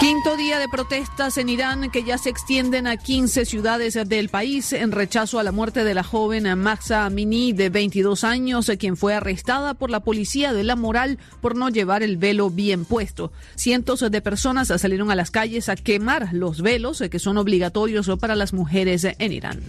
Quinto 0.00 0.36
día 0.36 0.58
de 0.58 0.68
protestas 0.68 1.38
en 1.38 1.48
Irán 1.48 1.90
que 1.90 2.04
ya 2.04 2.18
se 2.18 2.28
extienden 2.28 2.86
a 2.86 2.96
15 2.96 3.44
ciudades 3.44 3.94
del 4.06 4.28
país 4.28 4.72
en 4.72 4.92
rechazo 4.92 5.38
a 5.38 5.42
la 5.42 5.52
muerte 5.52 5.84
de 5.84 5.94
la 5.94 6.02
joven 6.02 6.58
Mahsa 6.58 7.06
Amini 7.06 7.52
de 7.52 7.70
22 7.70 8.22
años, 8.24 8.70
quien 8.78 8.96
fue 8.96 9.14
arrestada 9.14 9.74
por 9.74 9.90
la 9.90 10.00
policía 10.00 10.52
de 10.52 10.64
la 10.64 10.76
moral 10.76 11.18
por 11.40 11.56
no 11.56 11.70
llevar 11.70 12.02
el 12.02 12.18
velo 12.18 12.50
bien 12.50 12.84
puesto. 12.84 13.32
Cientos 13.54 14.00
de 14.00 14.20
personas 14.20 14.68
salieron 14.68 15.10
a 15.10 15.14
las 15.14 15.30
calles 15.30 15.68
a 15.68 15.76
quemar 15.76 16.28
los 16.32 16.60
velos 16.60 17.02
que 17.10 17.18
son 17.18 17.38
obligatorios 17.38 18.10
para 18.20 18.36
las 18.36 18.52
mujeres 18.52 19.06
en 19.18 19.32
Irán. 19.32 19.62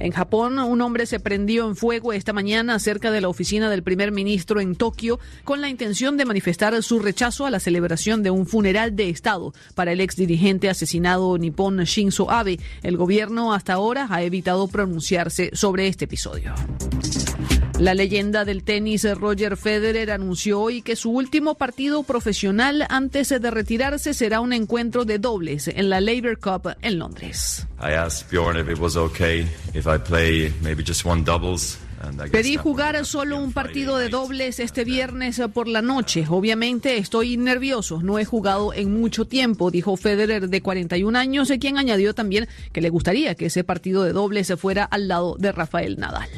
En 0.00 0.12
Japón, 0.12 0.58
un 0.58 0.80
hombre 0.80 1.04
se 1.04 1.20
prendió 1.20 1.68
en 1.68 1.76
fuego 1.76 2.14
esta 2.14 2.32
mañana 2.32 2.78
cerca 2.78 3.10
de 3.10 3.20
la 3.20 3.28
oficina 3.28 3.68
del 3.68 3.82
primer 3.82 4.12
ministro 4.12 4.58
en 4.58 4.74
Tokio 4.74 5.20
con 5.44 5.60
la 5.60 5.68
intención 5.68 6.16
de 6.16 6.24
manifestar 6.24 6.82
su 6.82 7.00
rechazo 7.00 7.44
a 7.44 7.50
la 7.50 7.60
celebración 7.60 8.22
de 8.22 8.30
un 8.30 8.46
funeral 8.46 8.96
de 8.96 9.10
Estado 9.10 9.52
para 9.74 9.92
el 9.92 10.00
ex 10.00 10.16
dirigente 10.16 10.70
asesinado 10.70 11.36
nipón 11.36 11.80
Shinzo 11.84 12.30
Abe. 12.30 12.58
El 12.82 12.96
gobierno 12.96 13.52
hasta 13.52 13.74
ahora 13.74 14.06
ha 14.08 14.22
evitado 14.22 14.68
pronunciarse 14.68 15.50
sobre 15.52 15.86
este 15.86 16.06
episodio. 16.06 16.54
La 17.80 17.94
leyenda 17.94 18.44
del 18.44 18.62
tenis 18.62 19.06
Roger 19.16 19.56
Federer 19.56 20.10
anunció 20.10 20.60
hoy 20.60 20.82
que 20.82 20.96
su 20.96 21.12
último 21.12 21.54
partido 21.54 22.02
profesional 22.02 22.84
antes 22.90 23.30
de 23.30 23.50
retirarse 23.50 24.12
será 24.12 24.40
un 24.40 24.52
encuentro 24.52 25.06
de 25.06 25.18
dobles 25.18 25.66
en 25.66 25.88
la 25.88 26.02
Labour 26.02 26.38
Cup 26.38 26.74
en 26.82 26.98
Londres. 26.98 27.66
Pedí 32.32 32.56
jugar 32.56 33.04
solo 33.04 33.38
un 33.38 33.52
partido 33.52 33.98
de 33.98 34.08
dobles 34.08 34.58
este 34.58 34.84
viernes 34.84 35.40
por 35.52 35.68
la 35.68 35.82
noche. 35.82 36.24
Obviamente 36.28 36.96
estoy 36.96 37.36
nervioso, 37.36 38.00
no 38.02 38.18
he 38.18 38.24
jugado 38.24 38.72
en 38.72 38.98
mucho 38.98 39.26
tiempo, 39.26 39.70
dijo 39.70 39.96
Federer 39.96 40.48
de 40.48 40.62
41 40.62 41.18
años, 41.18 41.52
quien 41.60 41.78
añadió 41.78 42.14
también 42.14 42.48
que 42.72 42.80
le 42.80 42.90
gustaría 42.90 43.34
que 43.34 43.46
ese 43.46 43.64
partido 43.64 44.02
de 44.02 44.12
dobles 44.12 44.46
se 44.46 44.56
fuera 44.56 44.84
al 44.84 45.08
lado 45.08 45.36
de 45.38 45.52
Rafael 45.52 45.98
Nadal. 45.98 46.28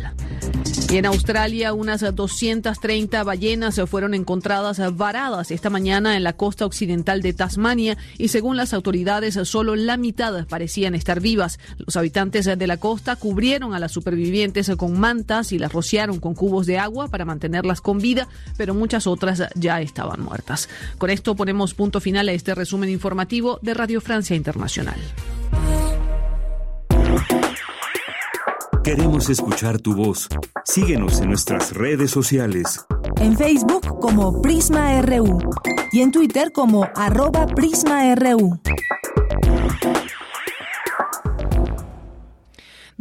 Y 0.91 0.99
en 0.99 1.07
Australia, 1.07 1.73
unas 1.73 2.03
230 2.15 3.25
ballenas 3.25 3.81
fueron 3.89 4.13
encontradas 4.13 4.79
varadas 4.95 5.51
esta 5.51 5.71
mañana 5.71 6.17
en 6.17 6.23
la 6.23 6.35
costa 6.35 6.67
occidental 6.67 7.23
de 7.23 7.33
Tasmania 7.33 7.97
y 8.19 8.29
según 8.29 8.59
las 8.59 8.75
autoridades, 8.75 9.39
solo 9.45 9.75
la 9.75 9.97
mitad 9.97 10.47
parecían 10.47 10.95
estar 10.95 11.21
vivas. 11.21 11.59
Los 11.79 11.97
habitantes 11.97 12.45
de 12.45 12.67
la 12.67 12.77
costa 12.77 13.17
cubrieron 13.17 13.73
a 13.73 13.79
las 13.79 13.93
supervivientes 13.93 14.71
con 14.77 14.99
mantas 15.01 15.52
y 15.53 15.59
las 15.59 15.73
rociaron 15.73 16.19
con 16.19 16.35
cubos 16.35 16.67
de 16.67 16.79
agua 16.79 17.09
para 17.09 17.25
mantenerlas 17.25 17.81
con 17.81 17.99
vida, 17.99 18.29
pero 18.57 18.75
muchas 18.75 19.07
otras 19.07 19.43
ya 19.55 19.81
estaban 19.81 20.21
muertas. 20.21 20.69
Con 20.99 21.11
esto 21.11 21.35
ponemos 21.35 21.75
punto 21.75 22.01
final 22.01 22.29
a 22.29 22.33
este 22.33 22.55
resumen 22.55 22.91
informativo 22.91 23.59
de 23.63 23.75
Radio 23.75 24.01
Francia 24.01 24.37
Internacional. 24.37 25.01
Queremos 28.85 29.31
escuchar 29.31 29.79
tu 29.79 29.95
voz. 29.95 30.29
Síguenos 30.65 31.21
en 31.21 31.29
nuestras 31.29 31.73
redes 31.73 32.11
sociales. 32.11 32.85
En 33.21 33.37
Facebook 33.37 34.01
como 34.01 34.43
Prisma 34.43 35.01
RU 35.03 35.39
y 35.93 36.01
en 36.01 36.11
Twitter 36.11 36.51
como 36.51 36.89
arroba 36.97 37.47
PrismaRU. 37.47 38.61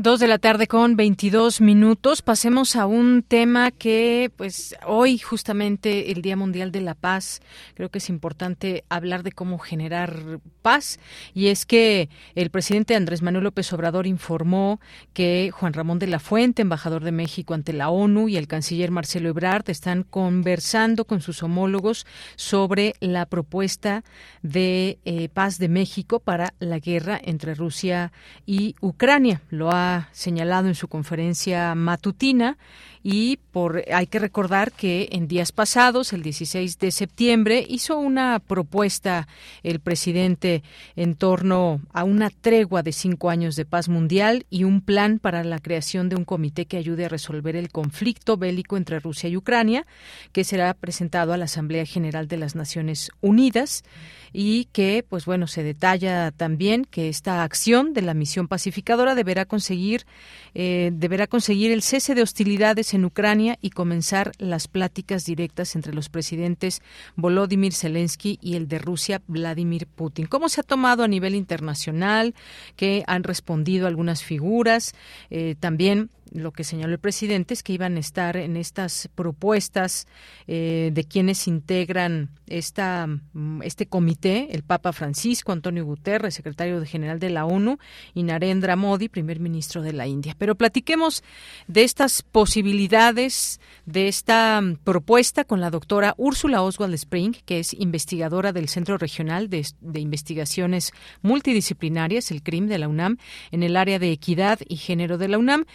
Dos 0.01 0.19
de 0.19 0.27
la 0.27 0.39
tarde 0.39 0.65
con 0.65 0.95
22 0.95 1.61
minutos. 1.61 2.23
Pasemos 2.23 2.75
a 2.75 2.87
un 2.87 3.21
tema 3.21 3.69
que, 3.69 4.31
pues, 4.35 4.75
hoy 4.87 5.19
justamente 5.19 6.11
el 6.11 6.23
Día 6.23 6.35
Mundial 6.35 6.71
de 6.71 6.81
la 6.81 6.95
Paz, 6.95 7.39
creo 7.75 7.89
que 7.89 7.99
es 7.99 8.09
importante 8.09 8.83
hablar 8.89 9.21
de 9.21 9.31
cómo 9.31 9.59
generar 9.59 10.39
paz. 10.63 10.99
Y 11.35 11.49
es 11.49 11.67
que 11.67 12.09
el 12.33 12.49
presidente 12.49 12.95
Andrés 12.95 13.21
Manuel 13.21 13.43
López 13.43 13.71
Obrador 13.73 14.07
informó 14.07 14.79
que 15.13 15.51
Juan 15.53 15.73
Ramón 15.73 15.99
de 15.99 16.07
la 16.07 16.17
Fuente, 16.17 16.63
embajador 16.63 17.03
de 17.03 17.11
México 17.11 17.53
ante 17.53 17.71
la 17.71 17.91
ONU, 17.91 18.27
y 18.27 18.37
el 18.37 18.47
canciller 18.47 18.89
Marcelo 18.89 19.29
Ebrard 19.29 19.69
están 19.69 20.01
conversando 20.01 21.05
con 21.05 21.21
sus 21.21 21.43
homólogos 21.43 22.07
sobre 22.37 22.95
la 23.01 23.27
propuesta 23.27 24.03
de 24.41 24.97
eh, 25.05 25.29
paz 25.29 25.59
de 25.59 25.69
México 25.69 26.19
para 26.19 26.55
la 26.57 26.79
guerra 26.79 27.21
entre 27.23 27.53
Rusia 27.53 28.11
y 28.47 28.73
Ucrania. 28.81 29.43
Lo 29.51 29.69
ha 29.69 29.90
señalado 30.11 30.67
en 30.67 30.75
su 30.75 30.87
conferencia 30.87 31.75
matutina 31.75 32.57
y 33.03 33.39
por 33.51 33.83
hay 33.91 34.05
que 34.05 34.19
recordar 34.19 34.71
que 34.71 35.09
en 35.11 35.27
días 35.27 35.51
pasados, 35.51 36.13
el 36.13 36.21
16 36.21 36.77
de 36.77 36.91
septiembre, 36.91 37.65
hizo 37.67 37.97
una 37.97 38.39
propuesta 38.39 39.27
el 39.63 39.79
presidente 39.79 40.63
en 40.95 41.15
torno 41.15 41.81
a 41.93 42.03
una 42.03 42.29
tregua 42.29 42.83
de 42.83 42.91
cinco 42.91 43.29
años 43.29 43.55
de 43.55 43.65
paz 43.65 43.89
mundial 43.89 44.45
y 44.49 44.65
un 44.65 44.81
plan 44.81 45.19
para 45.19 45.43
la 45.43 45.59
creación 45.59 46.09
de 46.09 46.15
un 46.15 46.25
comité 46.25 46.65
que 46.65 46.77
ayude 46.77 47.05
a 47.05 47.09
resolver 47.09 47.55
el 47.55 47.71
conflicto 47.71 48.37
bélico 48.37 48.77
entre 48.77 48.99
Rusia 48.99 49.29
y 49.29 49.37
Ucrania, 49.37 49.87
que 50.31 50.43
será 50.43 50.73
presentado 50.73 51.33
a 51.33 51.37
la 51.37 51.45
Asamblea 51.45 51.85
General 51.85 52.27
de 52.27 52.37
las 52.37 52.55
Naciones 52.55 53.09
Unidas 53.21 53.83
y 54.33 54.65
que, 54.65 55.05
pues 55.07 55.25
bueno, 55.25 55.47
se 55.47 55.63
detalla 55.63 56.31
también 56.31 56.85
que 56.85 57.09
esta 57.09 57.43
acción 57.43 57.93
de 57.93 58.01
la 58.01 58.13
misión 58.13 58.47
pacificadora 58.47 59.15
deberá 59.15 59.45
conseguir, 59.45 60.05
eh, 60.53 60.91
deberá 60.93 61.27
conseguir 61.27 61.71
el 61.71 61.81
cese 61.81 62.15
de 62.15 62.21
hostilidades 62.21 62.93
en 62.93 63.05
Ucrania 63.05 63.57
y 63.61 63.71
comenzar 63.71 64.31
las 64.37 64.67
pláticas 64.67 65.25
directas 65.25 65.75
entre 65.75 65.93
los 65.93 66.09
presidentes 66.09 66.81
Volodymyr 67.15 67.73
Zelensky 67.73 68.39
y 68.41 68.55
el 68.55 68.67
de 68.67 68.79
Rusia, 68.79 69.21
Vladimir 69.27 69.87
Putin. 69.87 70.27
¿Cómo 70.27 70.49
se 70.49 70.61
ha 70.61 70.63
tomado 70.63 71.03
a 71.03 71.07
nivel 71.07 71.35
internacional? 71.35 72.33
¿Qué 72.75 73.03
han 73.07 73.23
respondido 73.23 73.87
algunas 73.87 74.23
figuras? 74.23 74.93
Eh, 75.29 75.55
también 75.59 76.09
lo 76.31 76.51
que 76.51 76.63
señaló 76.63 76.93
el 76.93 76.99
presidente 76.99 77.53
es 77.53 77.61
que 77.61 77.73
iban 77.73 77.97
a 77.97 77.99
estar 77.99 78.37
en 78.37 78.55
estas 78.55 79.09
propuestas 79.15 80.07
eh, 80.47 80.91
de 80.93 81.03
quienes 81.03 81.47
integran 81.47 82.29
esta, 82.47 83.07
mm, 83.07 83.61
este 83.63 83.85
comité, 83.85 84.47
el 84.51 84.63
Papa 84.63 84.93
Francisco, 84.93 85.51
Antonio 85.51 85.85
Guterres, 85.85 86.33
secretario 86.33 86.83
general 86.85 87.19
de 87.19 87.29
la 87.29 87.45
ONU, 87.45 87.77
y 88.13 88.23
Narendra 88.23 88.75
Modi, 88.75 89.09
primer 89.09 89.39
ministro 89.39 89.81
de 89.81 89.93
la 89.93 90.07
India. 90.07 90.35
Pero 90.37 90.55
platiquemos 90.55 91.23
de 91.67 91.83
estas 91.83 92.21
posibilidades, 92.23 93.59
de 93.85 94.07
esta 94.07 94.61
mm, 94.61 94.77
propuesta 94.83 95.43
con 95.43 95.59
la 95.59 95.69
doctora 95.69 96.13
Úrsula 96.17 96.61
Oswald 96.61 96.93
Spring, 96.93 97.35
que 97.45 97.59
es 97.59 97.73
investigadora 97.73 98.53
del 98.53 98.69
Centro 98.69 98.97
Regional 98.97 99.49
de, 99.49 99.65
de 99.81 99.99
Investigaciones 99.99 100.93
Multidisciplinarias, 101.21 102.31
el 102.31 102.41
CRIM 102.41 102.67
de 102.67 102.77
la 102.77 102.87
UNAM, 102.87 103.17
en 103.51 103.63
el 103.63 103.75
área 103.75 103.99
de 103.99 104.11
equidad 104.11 104.59
y 104.67 104.77
género 104.77 105.17
de 105.17 105.27
la 105.27 105.37
UNAM. 105.37 105.65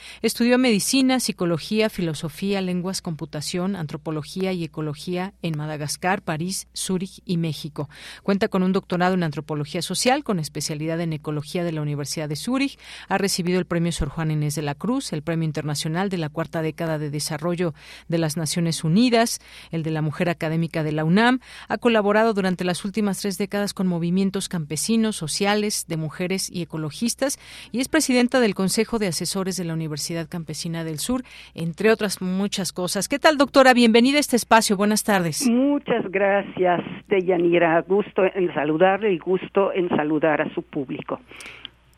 Medicina, 0.57 1.19
psicología, 1.21 1.91
filosofía, 1.91 2.61
lenguas, 2.61 3.03
computación, 3.03 3.75
antropología 3.75 4.53
y 4.53 4.65
ecología 4.65 5.35
en 5.43 5.59
Madagascar, 5.59 6.23
París, 6.23 6.69
Zúrich 6.75 7.21
y 7.25 7.37
México. 7.37 7.91
Cuenta 8.23 8.49
con 8.49 8.63
un 8.63 8.73
doctorado 8.73 9.15
en 9.15 9.25
antropología 9.25 9.83
social 9.83 10.23
con 10.23 10.39
especialidad 10.39 11.01
en 11.01 11.13
ecología 11.13 11.65
de 11.65 11.73
la 11.73 11.83
Universidad 11.83 12.29
de 12.29 12.37
Zúrich. 12.37 12.79
Ha 13.09 13.19
recibido 13.19 13.59
el 13.59 13.67
premio 13.67 13.91
Sor 13.91 14.09
Juan 14.09 14.31
Inés 14.31 14.55
de 14.55 14.63
la 14.63 14.75
Cruz, 14.75 15.13
el 15.13 15.23
premio 15.23 15.45
internacional 15.45 16.09
de 16.09 16.19
la 16.19 16.29
cuarta 16.29 16.63
década 16.63 16.99
de 16.99 17.11
desarrollo 17.11 17.75
de 18.09 18.19
las 18.19 18.37
Naciones 18.37 18.85
Unidas, 18.85 19.41
el 19.73 19.83
de 19.83 19.91
la 19.91 20.03
mujer 20.03 20.29
académica 20.29 20.83
de 20.83 20.93
la 20.93 21.05
UNAM. 21.05 21.41
Ha 21.69 21.79
colaborado 21.79 22.33
durante 22.33 22.65
las 22.65 22.85
últimas 22.85 23.19
tres 23.19 23.37
décadas 23.37 23.75
con 23.75 23.89
movimientos 23.89 24.49
campesinos, 24.49 25.17
sociales, 25.17 25.87
de 25.89 25.97
mujeres 25.97 26.49
y 26.51 26.63
ecologistas 26.63 27.39
y 27.73 27.81
es 27.81 27.89
presidenta 27.89 28.41
del 28.41 28.55
Consejo 28.55 28.99
de 28.99 29.09
Asesores 29.09 29.57
de 29.57 29.65
la 29.65 29.75
Universidad 29.75 30.29
Campesina 30.37 30.85
del 30.85 30.99
Sur, 30.99 31.23
entre 31.55 31.91
otras 31.91 32.21
muchas 32.21 32.71
cosas. 32.71 33.09
¿Qué 33.09 33.19
tal, 33.19 33.39
doctora? 33.39 33.73
Bienvenida 33.73 34.19
a 34.19 34.21
este 34.21 34.37
espacio. 34.37 34.77
Buenas 34.77 35.03
tardes. 35.03 35.49
Muchas 35.49 36.05
gracias, 36.11 36.81
Deyanira. 37.09 37.81
Gusto 37.89 38.23
en 38.35 38.53
saludarle 38.53 39.15
y 39.15 39.19
gusto 39.19 39.73
en 39.73 39.89
saludar 39.89 40.43
a 40.43 40.53
su 40.53 40.61
público. 40.61 41.21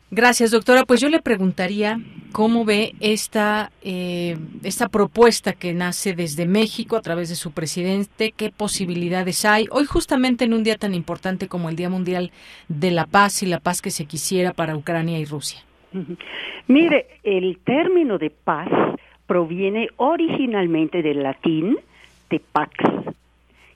Gracias, 0.09 0.51
doctora. 0.51 0.85
Pues 0.85 1.01
yo 1.01 1.09
le 1.09 1.21
preguntaría 1.21 1.99
cómo 2.31 2.63
ve 2.63 2.95
esta, 3.01 3.71
eh, 3.83 4.37
esta 4.63 4.87
propuesta 4.87 5.51
que 5.51 5.73
nace 5.73 6.13
desde 6.13 6.45
México 6.45 6.95
a 6.95 7.01
través 7.01 7.27
de 7.27 7.35
su 7.35 7.51
presidente, 7.51 8.33
qué 8.35 8.51
posibilidades 8.55 9.43
hay. 9.43 9.67
Hoy 9.69 9.83
justamente 9.85 10.45
en 10.45 10.53
un 10.53 10.63
día 10.63 10.77
tan 10.77 10.93
importante 10.93 11.49
como 11.49 11.67
el 11.67 11.75
Día 11.75 11.89
Mundial 11.89 12.31
de 12.69 12.91
la 12.91 13.05
Paz 13.05 13.43
y 13.43 13.47
la 13.47 13.59
paz 13.59 13.81
que 13.81 13.91
se 13.91 14.05
quisiera 14.05 14.53
para 14.53 14.77
Ucrania 14.77 15.19
y 15.19 15.25
Rusia. 15.25 15.59
Mire, 16.67 17.07
el 17.23 17.57
término 17.59 18.17
de 18.17 18.29
paz 18.29 18.69
proviene 19.25 19.89
originalmente 19.97 21.01
del 21.01 21.23
latín 21.23 21.77
de 22.29 22.39
pax. 22.39 22.73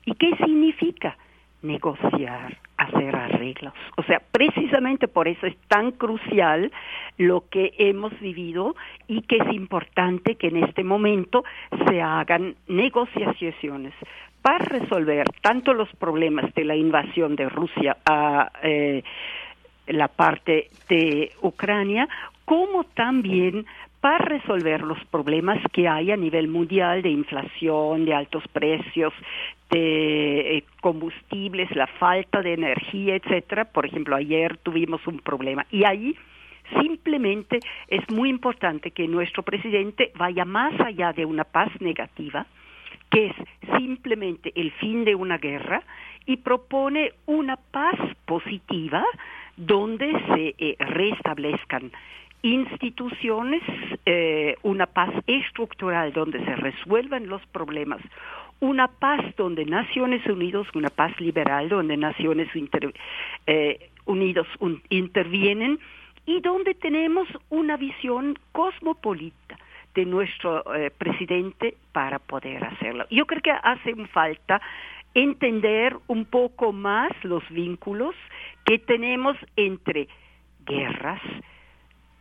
¿Y 0.06 0.16
qué 0.16 0.36
significa? 0.38 1.18
Negociar, 1.62 2.58
hacer 2.78 3.16
arreglos. 3.16 3.74
O 3.96 4.04
sea, 4.04 4.22
precisamente 4.32 5.08
por 5.08 5.28
eso 5.28 5.48
es 5.48 5.56
tan 5.68 5.92
crucial 5.92 6.72
lo 7.18 7.46
que 7.50 7.74
hemos 7.78 8.20
vivido 8.20 8.76
y 9.08 9.22
que 9.22 9.38
es 9.38 9.54
importante 9.54 10.36
que 10.36 10.48
en 10.48 10.58
este 10.58 10.84
momento 10.84 11.44
se 11.88 12.02
hagan 12.02 12.56
negociaciones 12.68 13.94
para 14.42 14.66
resolver 14.66 15.26
tanto 15.42 15.74
los 15.74 15.90
problemas 15.96 16.54
de 16.54 16.66
la 16.66 16.76
invasión 16.76 17.36
de 17.36 17.48
Rusia 17.48 17.98
a 18.06 18.52
eh, 18.62 19.04
la 19.88 20.08
parte 20.08 20.70
de 20.90 21.32
Ucrania, 21.42 22.08
como 22.46 22.84
también 22.84 23.66
para 24.02 24.26
resolver 24.26 24.82
los 24.82 25.04
problemas 25.06 25.60
que 25.72 25.88
hay 25.88 26.12
a 26.12 26.18
nivel 26.18 26.50
mundial 26.50 27.02
de 27.02 27.10
inflación, 27.10 28.04
de 28.06 28.14
altos 28.14 28.44
precios, 28.52 29.14
de 29.70 30.58
eh, 30.58 30.64
combustibles, 30.82 31.74
la 31.76 31.88
falta 31.88 32.42
de 32.42 32.54
energía, 32.54 33.16
etcétera. 33.16 33.66
Por 33.66 33.86
ejemplo, 33.86 34.16
ayer 34.16 34.58
tuvimos 34.58 35.06
un 35.08 35.20
problema 35.20 35.66
y 35.72 35.86
ahí 35.86 36.16
Simplemente 36.82 37.60
es 37.88 38.10
muy 38.10 38.30
importante 38.30 38.92
que 38.92 39.08
nuestro 39.08 39.44
presidente 39.44 40.12
vaya 40.16 40.46
más 40.46 40.80
allá 40.80 41.14
de 41.14 41.26
una 41.26 41.44
paz 41.44 41.70
negativa, 41.82 42.46
que 43.12 43.28
es 43.28 43.36
simplemente 43.78 44.52
el 44.56 44.72
fin 44.72 45.04
de 45.04 45.16
una 45.16 45.38
guerra, 45.38 45.84
y 46.26 46.38
propone 46.38 47.12
una 47.26 47.58
paz 47.58 48.00
positiva 48.26 49.04
donde 49.58 50.12
se 50.28 50.56
eh, 50.58 50.76
restablezcan 50.80 51.92
instituciones, 52.44 53.64
eh, 54.06 54.56
una 54.64 54.86
paz 54.86 55.12
estructural 55.28 56.12
donde 56.12 56.44
se 56.44 56.56
resuelvan 56.56 57.28
los 57.28 57.46
problemas, 57.48 58.02
una 58.60 58.88
paz 58.88 59.22
donde 59.38 59.66
Naciones 59.66 60.26
Unidas, 60.28 60.68
una 60.76 60.90
paz 60.90 61.18
liberal 61.20 61.70
donde 61.70 61.98
Naciones 61.98 62.50
eh, 63.48 63.90
Unidas 64.06 64.48
intervienen 64.90 65.80
y 66.26 66.42
donde 66.42 66.74
tenemos 66.74 67.28
una 67.50 67.78
visión 67.78 68.38
cosmopolita 68.52 69.58
de 69.96 70.06
nuestro 70.06 70.64
eh, 70.76 70.92
presidente 70.92 71.76
para 71.92 72.20
poder 72.20 72.64
hacerlo. 72.64 73.06
Yo 73.10 73.26
creo 73.26 73.42
que 73.42 73.52
hace 73.52 73.96
falta 74.08 74.62
entender 75.14 75.96
un 76.08 76.26
poco 76.26 76.72
más 76.74 77.12
los 77.24 77.48
vínculos 77.50 78.16
que 78.66 78.80
tenemos 78.80 79.38
entre 79.56 80.08
guerras, 80.66 81.22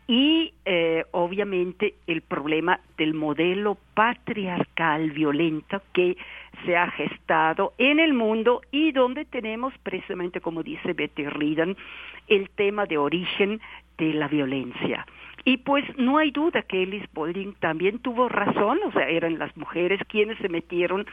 y 0.08 0.52
eh, 0.64 1.04
obviamente 1.12 1.94
el 2.06 2.22
problema 2.22 2.80
del 2.98 3.14
modelo 3.14 3.78
patriarcal 3.94 5.10
violento 5.12 5.80
que 5.92 6.16
se 6.66 6.76
ha 6.76 6.90
gestado 6.90 7.72
en 7.78 8.00
el 8.00 8.12
mundo 8.12 8.60
y 8.70 8.92
donde 8.92 9.24
tenemos 9.24 9.72
precisamente, 9.82 10.40
como 10.40 10.62
dice 10.62 10.92
Betty 10.92 11.26
Riedan, 11.26 11.76
el 12.28 12.50
tema 12.50 12.84
de 12.86 12.98
origen 12.98 13.60
de 13.96 14.12
la 14.14 14.28
violencia. 14.28 15.06
Y 15.44 15.58
pues 15.58 15.84
no 15.96 16.18
hay 16.18 16.30
duda 16.30 16.62
que 16.62 16.82
Ellis 16.82 17.04
Boulding 17.14 17.54
también 17.54 17.98
tuvo 17.98 18.28
razón, 18.28 18.80
o 18.84 18.92
sea, 18.92 19.08
eran 19.08 19.38
las 19.38 19.56
mujeres 19.56 20.00
quienes 20.08 20.38
se 20.38 20.48
metieron 20.48 21.06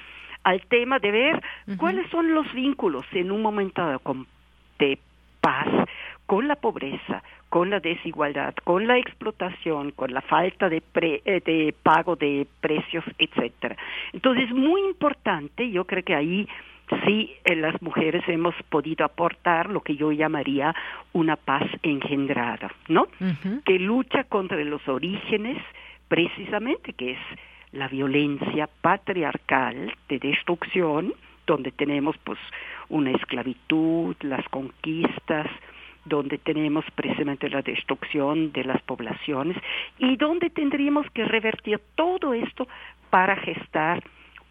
al 0.44 0.62
tema 0.68 1.00
de 1.00 1.12
ver 1.12 1.44
cuáles 1.78 2.10
son 2.10 2.34
los 2.34 2.52
vínculos 2.54 3.06
en 3.12 3.32
un 3.32 3.42
momento 3.42 3.86
de 4.78 5.00
paz 5.42 5.68
con 6.26 6.48
la 6.48 6.56
pobreza, 6.56 7.24
con 7.50 7.70
la 7.70 7.80
desigualdad, 7.80 8.54
con 8.64 8.86
la 8.86 8.98
explotación, 8.98 9.92
con 9.92 10.14
la 10.14 10.22
falta 10.22 10.70
de, 10.70 10.84
eh, 10.94 11.42
de 11.44 11.74
pago 11.82 12.16
de 12.16 12.46
precios, 12.62 13.04
etcétera. 13.18 13.76
Entonces, 14.14 14.46
es 14.46 14.52
muy 14.56 14.82
importante, 14.82 15.70
yo 15.72 15.86
creo 15.86 16.04
que 16.04 16.14
ahí 16.14 16.48
sí 17.06 17.34
eh, 17.46 17.56
las 17.56 17.82
mujeres 17.82 18.24
hemos 18.28 18.56
podido 18.70 19.06
aportar 19.06 19.70
lo 19.70 19.82
que 19.82 19.96
yo 19.96 20.12
llamaría 20.12 20.76
una 21.14 21.36
paz 21.36 21.64
engendrada, 21.84 22.72
¿no? 22.88 23.08
Que 23.66 23.80
lucha 23.80 24.24
contra 24.26 24.58
los 24.64 24.88
orígenes, 24.88 25.58
precisamente, 26.08 26.94
que 26.94 27.12
es 27.12 27.20
la 27.72 27.88
violencia 27.88 28.70
patriarcal 28.82 29.94
de 30.08 30.20
destrucción, 30.20 31.14
donde 31.50 31.72
tenemos 31.72 32.16
pues 32.24 32.38
una 32.90 33.10
esclavitud, 33.10 34.16
las 34.22 34.48
conquistas, 34.50 35.48
donde 36.06 36.38
tenemos 36.38 36.86
precisamente 36.94 37.50
la 37.50 37.64
destrucción 37.64 38.52
de 38.52 38.64
las 38.64 38.82
poblaciones 38.84 39.58
y 39.98 40.16
donde 40.16 40.52
tendríamos 40.52 41.08
que 41.12 41.26
revertir 41.26 41.82
todo 41.96 42.36
esto 42.36 42.68
para 43.10 43.36
gestar 43.36 44.04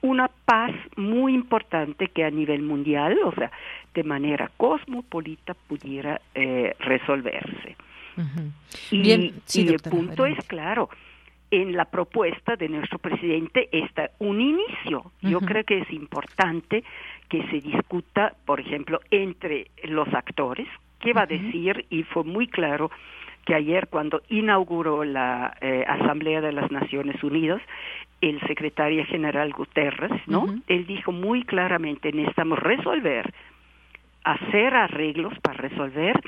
una 0.03 0.29
paz 0.45 0.73
muy 0.97 1.35
importante 1.35 2.09
que 2.09 2.25
a 2.25 2.31
nivel 2.31 2.63
mundial, 2.63 3.17
o 3.25 3.33
sea, 3.33 3.51
de 3.95 4.03
manera 4.03 4.51
cosmopolita 4.57 5.55
pudiera 5.55 6.21
eh, 6.35 6.75
resolverse. 6.81 7.77
Y, 8.91 9.13
el 9.13 9.79
punto 9.89 10.27
es 10.27 10.45
claro, 10.49 10.89
en 11.51 11.77
la 11.77 11.87
propuesta 11.87 12.57
de 12.57 12.69
nuestro 12.69 12.99
presidente 12.99 13.69
está 13.73 14.11
un 14.19 14.41
inicio. 14.41 15.13
Yo 15.23 15.41
creo 15.41 15.65
que 15.65 15.79
es 15.79 15.91
importante 15.91 16.85
que 17.29 17.43
se 17.49 17.61
discuta, 17.61 18.35
por 18.45 18.61
ejemplo, 18.61 19.01
entre 19.11 19.71
los 19.85 20.13
actores, 20.13 20.69
qué 21.01 21.13
va 21.13 21.23
a 21.23 21.27
decir 21.27 21.87
y 21.91 22.03
fue 22.03 22.25
muy 22.25 22.49
claro 22.49 22.91
que 23.45 23.55
ayer 23.55 23.89
cuando 23.89 24.21
inauguró 24.29 25.05
la 25.05 25.57
eh, 25.61 25.85
Asamblea 25.89 26.43
de 26.43 26.53
las 26.53 26.71
Naciones 26.71 27.23
Unidas, 27.23 27.63
el 28.21 28.41
secretario 28.41 29.07
general 29.07 29.53
Guterres, 29.53 30.11
¿no? 30.27 30.47
Él 30.67 30.87
dijo 30.87 31.13
muy 31.13 31.45
claramente, 31.45 32.13
necesitamos 32.13 32.59
resolver, 32.59 33.33
hacer 34.25 34.75
arreglos 34.75 35.33
para 35.41 35.57
resolver 35.57 36.21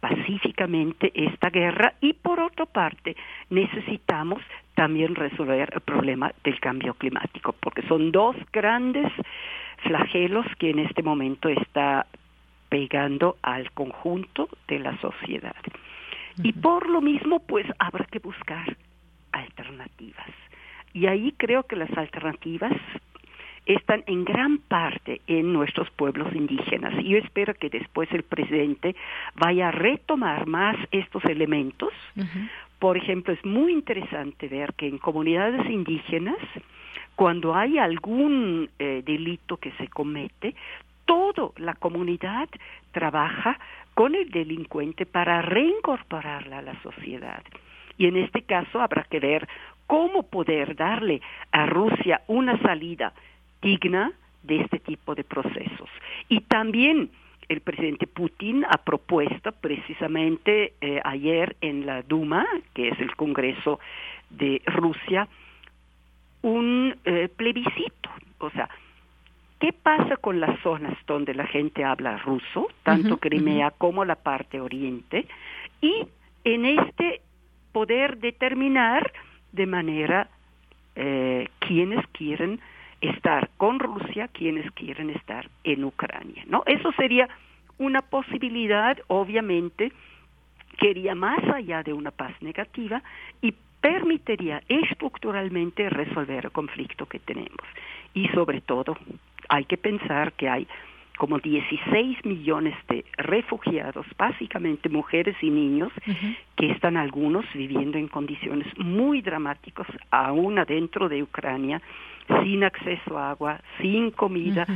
pacíficamente 0.00 1.12
esta 1.14 1.48
guerra 1.50 1.94
y 2.00 2.12
por 2.12 2.40
otra 2.40 2.66
parte 2.66 3.16
necesitamos 3.48 4.42
también 4.76 5.14
resolver 5.14 5.70
el 5.72 5.80
problema 5.80 6.32
del 6.44 6.60
cambio 6.60 6.94
climático, 6.94 7.54
porque 7.60 7.82
son 7.88 8.12
dos 8.12 8.36
grandes 8.52 9.10
flagelos 9.78 10.46
que 10.58 10.70
en 10.70 10.78
este 10.80 11.02
momento 11.02 11.48
está 11.48 12.06
pegando 12.68 13.36
al 13.42 13.72
conjunto 13.72 14.48
de 14.68 14.78
la 14.78 14.96
sociedad. 15.00 15.56
Y 16.42 16.52
por 16.52 16.90
lo 16.90 17.00
mismo, 17.00 17.40
pues 17.40 17.66
habrá 17.78 18.04
que 18.04 18.18
buscar 18.18 18.76
alternativas. 19.32 20.28
Y 20.92 21.06
ahí 21.06 21.32
creo 21.38 21.62
que 21.62 21.76
las 21.76 21.90
alternativas 21.96 22.72
están 23.64 24.04
en 24.06 24.24
gran 24.24 24.58
parte 24.58 25.22
en 25.26 25.52
nuestros 25.54 25.90
pueblos 25.90 26.34
indígenas. 26.34 26.94
Y 27.02 27.10
yo 27.10 27.18
espero 27.18 27.54
que 27.54 27.70
después 27.70 28.10
el 28.12 28.22
presidente 28.22 28.94
vaya 29.34 29.68
a 29.68 29.72
retomar 29.72 30.46
más 30.46 30.76
estos 30.90 31.24
elementos. 31.24 31.92
Por 32.78 32.96
ejemplo, 32.96 33.32
es 33.32 33.44
muy 33.44 33.72
interesante 33.72 34.48
ver 34.48 34.74
que 34.74 34.86
en 34.86 34.98
comunidades 34.98 35.68
indígenas, 35.70 36.36
cuando 37.14 37.54
hay 37.54 37.78
algún 37.78 38.68
eh, 38.78 39.02
delito 39.04 39.56
que 39.56 39.72
se 39.72 39.88
comete, 39.88 40.54
toda 41.06 41.50
la 41.56 41.74
comunidad 41.74 42.48
trabaja 42.92 43.58
con 43.94 44.14
el 44.14 44.30
delincuente 44.30 45.06
para 45.06 45.40
reincorporarla 45.40 46.58
a 46.58 46.62
la 46.62 46.82
sociedad. 46.82 47.42
Y 47.96 48.06
en 48.06 48.18
este 48.18 48.42
caso 48.42 48.80
habrá 48.80 49.04
que 49.04 49.20
ver 49.20 49.48
cómo 49.86 50.24
poder 50.24 50.76
darle 50.76 51.22
a 51.52 51.64
Rusia 51.66 52.20
una 52.26 52.60
salida 52.60 53.14
digna 53.62 54.12
de 54.42 54.60
este 54.60 54.80
tipo 54.80 55.14
de 55.14 55.24
procesos. 55.24 55.88
Y 56.28 56.40
también 56.42 57.10
el 57.48 57.60
presidente 57.60 58.06
Putin 58.06 58.64
ha 58.64 58.78
propuesto 58.78 59.52
precisamente 59.52 60.74
eh, 60.80 61.00
ayer 61.04 61.56
en 61.60 61.86
la 61.86 62.02
Duma, 62.02 62.46
que 62.74 62.88
es 62.88 63.00
el 63.00 63.14
Congreso 63.16 63.78
de 64.30 64.62
Rusia, 64.66 65.28
un 66.42 66.96
eh, 67.04 67.28
plebiscito, 67.28 68.10
o 68.38 68.50
sea, 68.50 68.68
¿Qué 69.58 69.72
pasa 69.72 70.18
con 70.18 70.38
las 70.38 70.60
zonas 70.60 70.94
donde 71.06 71.34
la 71.34 71.46
gente 71.46 71.82
habla 71.82 72.18
ruso, 72.18 72.68
tanto 72.82 73.16
Crimea 73.16 73.70
como 73.70 74.04
la 74.04 74.16
parte 74.16 74.60
oriente? 74.60 75.26
Y 75.80 76.06
en 76.44 76.66
este 76.66 77.22
poder 77.72 78.18
determinar 78.18 79.10
de 79.52 79.66
manera 79.66 80.28
eh, 80.94 81.48
quienes 81.60 82.06
quieren 82.08 82.60
estar 83.00 83.50
con 83.56 83.78
Rusia, 83.78 84.28
quienes 84.28 84.70
quieren 84.72 85.10
estar 85.10 85.48
en 85.64 85.84
Ucrania, 85.84 86.44
¿no? 86.48 86.62
Eso 86.66 86.92
sería 86.92 87.28
una 87.78 88.02
posibilidad, 88.02 88.98
obviamente, 89.08 89.92
que 90.78 90.90
iría 90.90 91.14
más 91.14 91.42
allá 91.44 91.82
de 91.82 91.92
una 91.92 92.10
paz 92.10 92.32
negativa 92.40 93.02
y 93.40 93.54
permitiría 93.80 94.62
estructuralmente 94.68 95.88
resolver 95.90 96.46
el 96.46 96.50
conflicto 96.50 97.06
que 97.06 97.18
tenemos. 97.18 97.66
Y 98.14 98.28
sobre 98.28 98.60
todo, 98.60 98.96
hay 99.48 99.64
que 99.64 99.76
pensar 99.76 100.32
que 100.32 100.48
hay 100.48 100.66
como 101.16 101.38
16 101.38 102.24
millones 102.24 102.74
de 102.88 103.04
refugiados, 103.16 104.06
básicamente 104.18 104.88
mujeres 104.88 105.36
y 105.40 105.50
niños, 105.50 105.90
que 106.56 106.70
están 106.70 106.96
algunos 106.96 107.46
viviendo 107.54 107.96
en 107.96 108.08
condiciones 108.08 108.66
muy 108.78 109.22
dramáticas, 109.22 109.86
aún 110.10 110.58
adentro 110.58 111.08
de 111.08 111.22
Ucrania, 111.22 111.80
sin 112.42 112.64
acceso 112.64 113.18
a 113.18 113.30
agua, 113.30 113.60
sin 113.80 114.10
comida, 114.10 114.66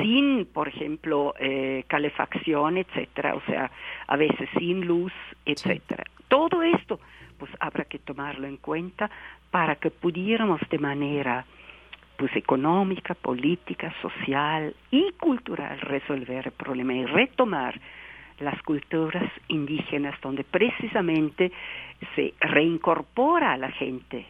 sin, 0.00 0.46
por 0.46 0.68
ejemplo, 0.68 1.34
eh, 1.38 1.84
calefacción, 1.86 2.76
etcétera, 2.76 3.34
o 3.34 3.42
sea, 3.42 3.70
a 4.06 4.16
veces 4.16 4.48
sin 4.58 4.86
luz, 4.86 5.12
etcétera. 5.44 6.04
Todo 6.28 6.62
esto, 6.62 7.00
pues 7.38 7.50
habrá 7.60 7.84
que 7.84 7.98
tomarlo 7.98 8.46
en 8.46 8.58
cuenta 8.58 9.10
para 9.50 9.76
que 9.76 9.90
pudiéramos 9.90 10.60
de 10.70 10.78
manera 10.78 11.44
pues 12.16 12.36
económica, 12.36 13.14
política, 13.14 13.94
social 14.02 14.74
y 14.90 15.12
cultural 15.12 15.80
resolver 15.80 16.48
el 16.48 16.52
problema 16.52 16.92
y 16.92 17.06
retomar 17.06 17.80
las 18.40 18.60
culturas 18.62 19.30
indígenas 19.48 20.20
donde 20.20 20.44
precisamente 20.44 21.50
se 22.14 22.34
reincorpora 22.40 23.52
a 23.52 23.56
la 23.56 23.70
gente 23.70 24.26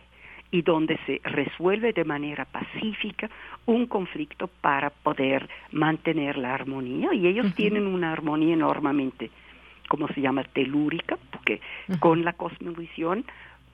y 0.51 0.62
donde 0.62 0.98
se 1.06 1.20
resuelve 1.24 1.93
de 1.93 2.05
manera 2.05 2.44
pacífica 2.44 3.31
un 3.66 3.86
conflicto 3.86 4.48
para 4.48 4.90
poder 4.90 5.48
mantener 5.70 6.39
la 6.39 6.55
armonía 6.55 7.14
y 7.14 7.27
ellos 7.27 7.55
tienen 7.55 7.86
una 7.86 8.12
armonía 8.12 8.55
enormemente 8.55 9.31
como 9.89 10.06
se 10.09 10.20
llama 10.20 10.44
telúrica 10.44 11.18
dialogue 11.51 11.60
con 11.98 12.24
la 12.24 12.32
cosmovisión, 12.35 13.24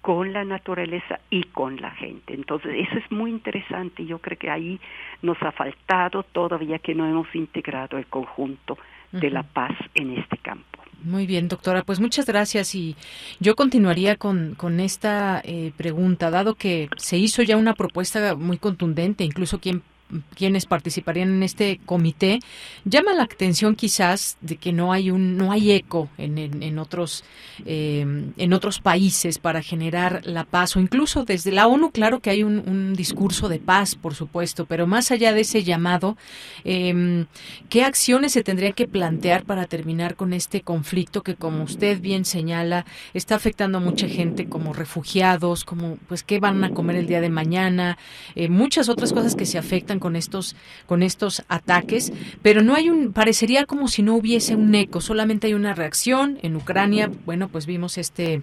con 0.01 0.33
la 0.33 0.45
naturaleza 0.45 1.21
y 1.31 1.43
con 1.45 1.81
la 1.81 1.91
gente. 1.91 2.35
Entonces, 2.35 2.89
eso 2.89 2.99
es 2.99 3.11
muy 3.11 3.31
interesante. 3.31 4.05
Yo 4.07 4.19
creo 4.19 4.39
que 4.39 4.51
ahí 4.51 4.81
nos 5.23 5.41
ha 5.43 5.53
faltado 5.53 6.23
todavía 6.23 6.79
que 6.79 6.95
no 6.95 7.07
hemos 7.07 7.33
integrado 7.35 7.99
el 7.99 8.07
conjunto 8.07 8.79
de 9.13 9.31
la 9.31 9.43
paz 9.43 9.73
en 9.95 10.17
este 10.19 10.39
campo. 10.39 10.65
Muy 11.03 11.27
bien, 11.27 11.49
doctora. 11.49 11.85
Pues 11.85 12.01
muchas 12.01 12.27
gracias 12.27 12.75
y 12.75 12.97
yo 13.39 13.55
continuaría 13.55 14.17
con, 14.17 14.55
con 14.57 14.81
esta 14.81 15.41
eh, 15.45 15.73
pregunta, 15.77 16.31
dado 16.31 16.55
que 16.55 16.89
se 16.97 17.17
hizo 17.17 17.43
ya 17.43 17.57
una 17.57 17.75
propuesta 17.75 18.35
muy 18.35 18.59
contundente, 18.59 19.23
incluso 19.23 19.61
quien 19.61 19.83
quienes 20.35 20.67
participarían 20.67 21.29
en 21.31 21.43
este 21.43 21.81
comité 21.85 22.39
llama 22.85 23.13
la 23.13 23.25
atención 23.25 23.75
quizás 23.75 24.37
de 24.41 24.57
que 24.57 24.73
no 24.73 24.93
hay 24.93 25.11
un 25.11 25.37
no 25.37 25.53
hay 25.53 25.73
eco 25.73 26.09
en, 26.17 26.39
en, 26.39 26.79
otros 26.79 27.25
eh, 27.65 28.07
en 28.37 28.53
otros 28.53 28.81
países 28.81 29.39
para 29.39 29.63
generar 29.63 30.23
la 30.25 30.45
paz 30.45 30.77
o 30.77 30.81
incluso 30.81 31.25
desde 31.25 31.51
la 31.51 31.67
ONU 31.67 31.91
claro 31.91 32.21
que 32.21 32.31
hay 32.31 32.43
un, 32.43 32.59
un 32.69 32.95
discurso 32.95 33.49
de 33.49 33.59
paz 33.59 33.97
por 33.97 34.15
supuesto 34.15 34.67
pero 34.67 34.87
más 34.87 35.11
allá 35.11 35.33
de 35.33 35.41
ese 35.41 35.65
llamado 35.65 36.17
eh, 36.65 37.27
qué 37.69 37.83
acciones 37.85 38.33
se 38.33 38.45
tendrían 38.45 38.75
que 38.75 38.87
plantear 38.87 39.45
para 39.45 39.67
terminar 39.67 40.15
con 40.15 40.33
este 40.33 40.61
conflicto 40.61 41.23
que 41.23 41.35
como 41.35 41.65
usted 41.65 42.01
bien 42.01 42.25
señala 42.25 42.87
está 43.13 43.35
afectando 43.35 43.79
a 43.79 43.81
mucha 43.81 44.09
gente 44.09 44.49
como 44.49 44.73
refugiados 44.73 45.65
como 45.65 45.97
pues 46.09 46.23
qué 46.23 46.39
van 46.39 46.63
a 46.63 46.71
comer 46.71 46.97
el 46.97 47.07
día 47.07 47.21
de 47.21 47.31
mañana 47.31 47.99
eh, 48.35 48.49
muchas 48.49 48.89
otras 48.89 49.13
cosas 49.13 49.35
que 49.35 49.47
se 49.47 49.59
afectan 49.59 49.96
con 49.99 50.17
estos 50.17 50.57
con 50.87 51.03
estos 51.03 51.43
ataques, 51.49 52.13
pero 52.43 52.63
no 52.63 52.75
hay 52.75 52.91
un 52.91 53.13
parecería 53.13 53.67
como 53.67 53.89
si 53.89 54.03
no 54.03 54.15
hubiese 54.15 54.55
un 54.55 54.75
eco, 54.75 55.01
solamente 55.01 55.47
hay 55.47 55.55
una 55.55 55.75
reacción 55.75 56.39
en 56.43 56.57
Ucrania. 56.57 57.11
Bueno, 57.25 57.49
pues 57.49 57.67
vimos 57.67 57.99
este 57.99 58.43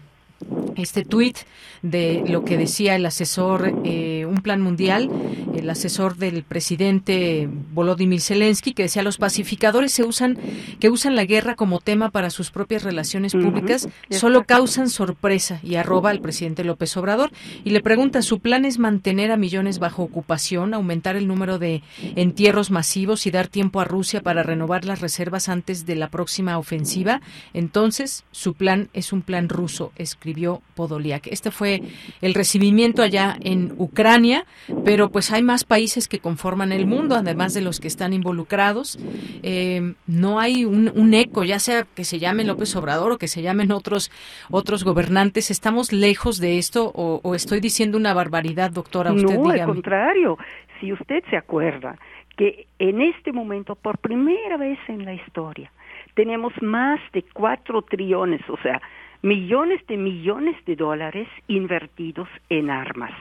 este 0.76 1.06
tuit 1.06 1.38
de 1.82 2.24
lo 2.28 2.46
que 2.46 2.58
decía 2.58 2.96
el 2.96 3.06
asesor, 3.06 3.74
eh, 3.84 4.26
un 4.26 4.38
plan 4.38 4.62
mundial, 4.62 5.10
el 5.56 5.70
asesor 5.70 6.16
del 6.16 6.44
presidente 6.44 7.50
Volodymyr 7.74 8.22
Zelensky, 8.22 8.74
que 8.74 8.84
decía 8.84 9.04
los 9.04 9.18
pacificadores 9.18 9.92
se 9.92 10.04
usan, 10.04 10.38
que 10.80 10.90
usan 10.90 11.16
la 11.16 11.26
guerra 11.26 11.56
como 11.56 11.80
tema 11.80 12.10
para 12.10 12.30
sus 12.30 12.52
propias 12.52 12.84
relaciones 12.84 13.34
públicas, 13.34 13.90
solo 14.10 14.46
causan 14.46 14.90
sorpresa 14.90 15.60
y 15.62 15.76
arroba 15.76 16.10
al 16.10 16.22
presidente 16.22 16.64
López 16.64 16.96
Obrador 16.98 17.32
y 17.64 17.72
le 17.72 17.82
pregunta, 17.82 18.22
¿su 18.22 18.40
plan 18.40 18.66
es 18.66 18.80
mantener 18.80 19.32
a 19.32 19.38
millones 19.38 19.80
bajo 19.80 20.04
ocupación, 20.04 20.74
aumentar 20.74 21.16
el 21.16 21.28
número 21.28 21.60
de 21.60 21.84
entierros 22.16 22.72
masivos 22.72 23.28
y 23.28 23.32
dar 23.32 23.48
tiempo 23.48 23.82
a 23.82 23.86
Rusia 23.86 24.22
para 24.22 24.44
renovar 24.44 24.86
las 24.86 25.02
reservas 25.02 25.50
antes 25.50 25.86
de 25.86 25.96
la 25.96 26.10
próxima 26.10 26.58
ofensiva? 26.58 27.22
Entonces, 27.54 28.24
su 28.32 28.54
plan 28.54 28.90
es 28.94 29.12
un 29.12 29.22
plan 29.22 29.50
ruso, 29.50 29.92
escribió 29.98 30.33
Podoliak. 30.76 31.28
Este 31.28 31.52
fue 31.52 31.82
el 32.22 32.34
recibimiento 32.34 33.02
allá 33.02 33.36
en 33.42 33.74
Ucrania, 33.78 34.46
pero 34.86 35.10
pues 35.10 35.32
hay 35.32 35.44
más 35.44 35.64
países 35.64 36.08
que 36.08 36.20
conforman 36.20 36.72
el 36.72 36.86
mundo, 36.86 37.16
además 37.16 37.54
de 37.54 37.62
los 37.62 37.80
que 37.80 37.88
están 37.88 38.14
involucrados. 38.14 39.00
Eh, 39.44 39.94
no 40.08 40.40
hay 40.40 40.66
un, 40.66 41.14
eco, 41.14 41.44
ya 41.44 41.60
sea 41.60 41.86
que 41.96 42.04
se 42.04 42.20
llame 42.20 42.44
López 42.44 42.76
Obrador 42.76 43.14
o 43.14 43.18
que 43.18 43.28
se 43.28 43.42
llamen 43.42 43.72
otros, 43.72 44.12
otros 44.50 44.84
gobernantes. 44.84 45.52
¿Estamos 45.52 45.94
lejos 45.94 46.40
de 46.40 46.58
esto 46.58 46.92
o, 46.96 47.36
estoy 47.36 47.60
diciendo 47.60 47.98
una 47.98 48.14
barbaridad, 48.14 48.72
doctora? 48.72 49.12
Usted 49.12 49.38
no, 49.38 49.50
al 49.50 49.66
contrario. 49.66 50.38
Si 50.80 50.92
usted 50.92 51.24
se 51.30 51.38
acuerda 51.38 51.98
que 52.36 52.68
en 52.80 53.02
este 53.02 53.32
momento, 53.32 53.76
por 53.76 53.98
primera 54.00 54.58
vez 54.58 54.80
en 54.88 55.06
la 55.06 55.14
historia, 55.14 55.72
tenemos 56.16 56.54
más 56.62 57.00
de 57.12 57.24
cuatro 57.34 57.82
trillones, 57.82 58.42
o 58.50 58.58
sea, 58.58 58.82
millones 59.24 59.86
de 59.88 59.98
millones 59.98 60.56
de 60.66 60.76
dólares 60.76 61.28
invertidos 61.48 62.28
en 62.50 62.70
armas. 62.70 63.12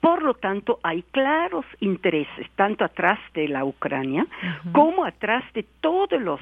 Por 0.00 0.22
lo 0.22 0.34
tanto, 0.34 0.80
hay 0.82 1.02
claros 1.12 1.66
intereses, 1.80 2.48
tanto 2.56 2.84
atrás 2.84 3.18
de 3.34 3.46
la 3.46 3.64
Ucrania 3.64 4.26
como 4.72 5.04
atrás 5.04 5.44
de 5.52 5.64
todos 5.80 6.20
los 6.20 6.40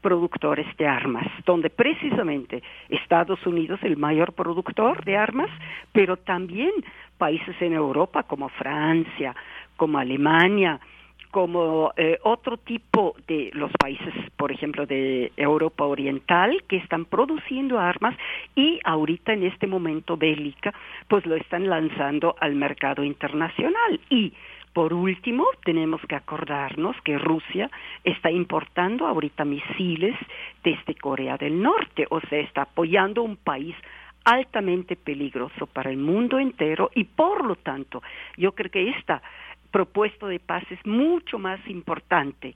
productores 0.00 0.66
de 0.76 0.86
armas, 0.86 1.26
donde 1.44 1.70
precisamente 1.70 2.62
Estados 2.88 3.44
Unidos 3.46 3.80
es 3.80 3.86
el 3.86 3.96
mayor 3.96 4.32
productor 4.32 5.04
de 5.04 5.16
armas, 5.16 5.50
pero 5.92 6.16
también 6.16 6.72
países 7.18 7.54
en 7.60 7.72
Europa 7.72 8.22
como 8.24 8.48
Francia, 8.48 9.34
como 9.76 9.98
Alemania, 9.98 10.80
como 11.32 11.92
eh, 11.96 12.18
otro 12.22 12.58
tipo 12.58 13.16
de 13.26 13.50
los 13.54 13.72
países, 13.72 14.12
por 14.36 14.52
ejemplo, 14.52 14.84
de 14.84 15.32
Europa 15.36 15.84
Oriental, 15.86 16.62
que 16.68 16.76
están 16.76 17.06
produciendo 17.06 17.80
armas 17.80 18.14
y 18.54 18.78
ahorita 18.84 19.32
en 19.32 19.44
este 19.44 19.66
momento 19.66 20.18
bélica, 20.18 20.74
pues 21.08 21.24
lo 21.24 21.34
están 21.34 21.68
lanzando 21.68 22.36
al 22.38 22.54
mercado 22.54 23.02
internacional. 23.02 23.98
Y 24.10 24.34
por 24.74 24.92
último, 24.92 25.46
tenemos 25.64 26.02
que 26.06 26.16
acordarnos 26.16 26.94
que 27.02 27.16
Rusia 27.16 27.70
está 28.04 28.30
importando 28.30 29.06
ahorita 29.06 29.46
misiles 29.46 30.14
desde 30.62 30.94
Corea 30.96 31.38
del 31.38 31.62
Norte, 31.62 32.06
o 32.10 32.20
sea, 32.20 32.40
está 32.40 32.62
apoyando 32.62 33.22
un 33.22 33.36
país 33.36 33.74
altamente 34.24 34.96
peligroso 34.96 35.66
para 35.66 35.90
el 35.90 35.96
mundo 35.96 36.38
entero 36.38 36.90
y 36.94 37.04
por 37.04 37.44
lo 37.44 37.56
tanto 37.56 38.02
yo 38.36 38.52
creo 38.52 38.70
que 38.70 38.90
esta 38.90 39.22
propuesto 39.72 40.28
de 40.28 40.38
paz 40.38 40.62
es 40.70 40.78
mucho 40.86 41.38
más 41.38 41.58
importante 41.66 42.54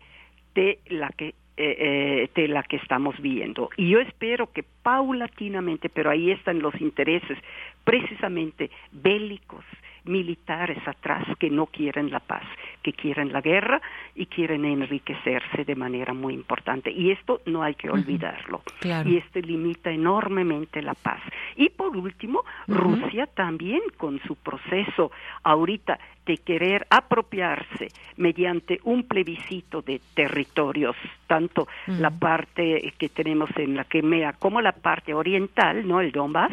de 0.55 0.79
la 0.87 1.09
que 1.09 1.35
eh, 1.59 1.77
eh, 1.79 2.31
de 2.35 2.49
la 2.49 2.63
que 2.63 2.77
estamos 2.77 3.19
viendo. 3.23 3.71
Y 3.79 3.89
yo 3.89 3.99
espero 4.01 4.53
que 4.53 4.63
paulatinamente, 4.63 5.89
pero 5.89 6.11
ahí 6.11 6.31
están 6.31 6.59
los 6.59 6.79
intereses 6.83 7.39
precisamente 7.83 8.71
bélicos, 8.93 9.65
militares 10.07 10.79
atrás 10.87 11.27
que 11.39 11.51
no 11.51 11.67
quieren 11.67 12.11
la 12.11 12.21
paz, 12.21 12.45
que 12.83 12.93
quieren 12.93 13.33
la 13.33 13.41
guerra 13.41 13.81
y 14.15 14.27
quieren 14.27 14.65
enriquecerse 14.65 15.65
de 15.65 15.75
manera 15.75 16.15
muy 16.15 16.35
importante. 16.35 16.91
Y 16.91 17.11
esto 17.11 17.41
no 17.47 17.63
hay 17.63 17.75
que 17.75 17.91
olvidarlo. 17.91 18.63
Y 19.05 19.17
esto 19.17 19.41
limita 19.41 19.91
enormemente 19.91 20.83
la 20.83 20.95
paz. 20.95 21.21
Y 21.57 21.69
por 21.71 21.97
último, 21.97 22.45
Rusia 22.67 23.27
también 23.27 23.81
con 23.97 24.21
su 24.21 24.37
proceso 24.37 25.11
ahorita 25.43 25.99
de 26.27 26.39
querer 26.39 26.87
apropiarse 26.91 27.89
mediante 28.17 28.81
un 28.83 29.05
plebiscito 29.05 29.81
de 29.81 30.01
territorios, 30.15 30.97
tanto 31.27 31.69
la 31.87 32.11
parte 32.11 32.93
que 32.99 33.09
tenemos 33.09 33.49
en 33.57 33.77
la 33.77 33.85
Crimea 33.85 34.33
como 34.33 34.61
la 34.61 34.73
parte 34.73 35.15
oriental, 35.15 35.87
no 35.87 36.01
el 36.01 36.11
Donbass, 36.11 36.53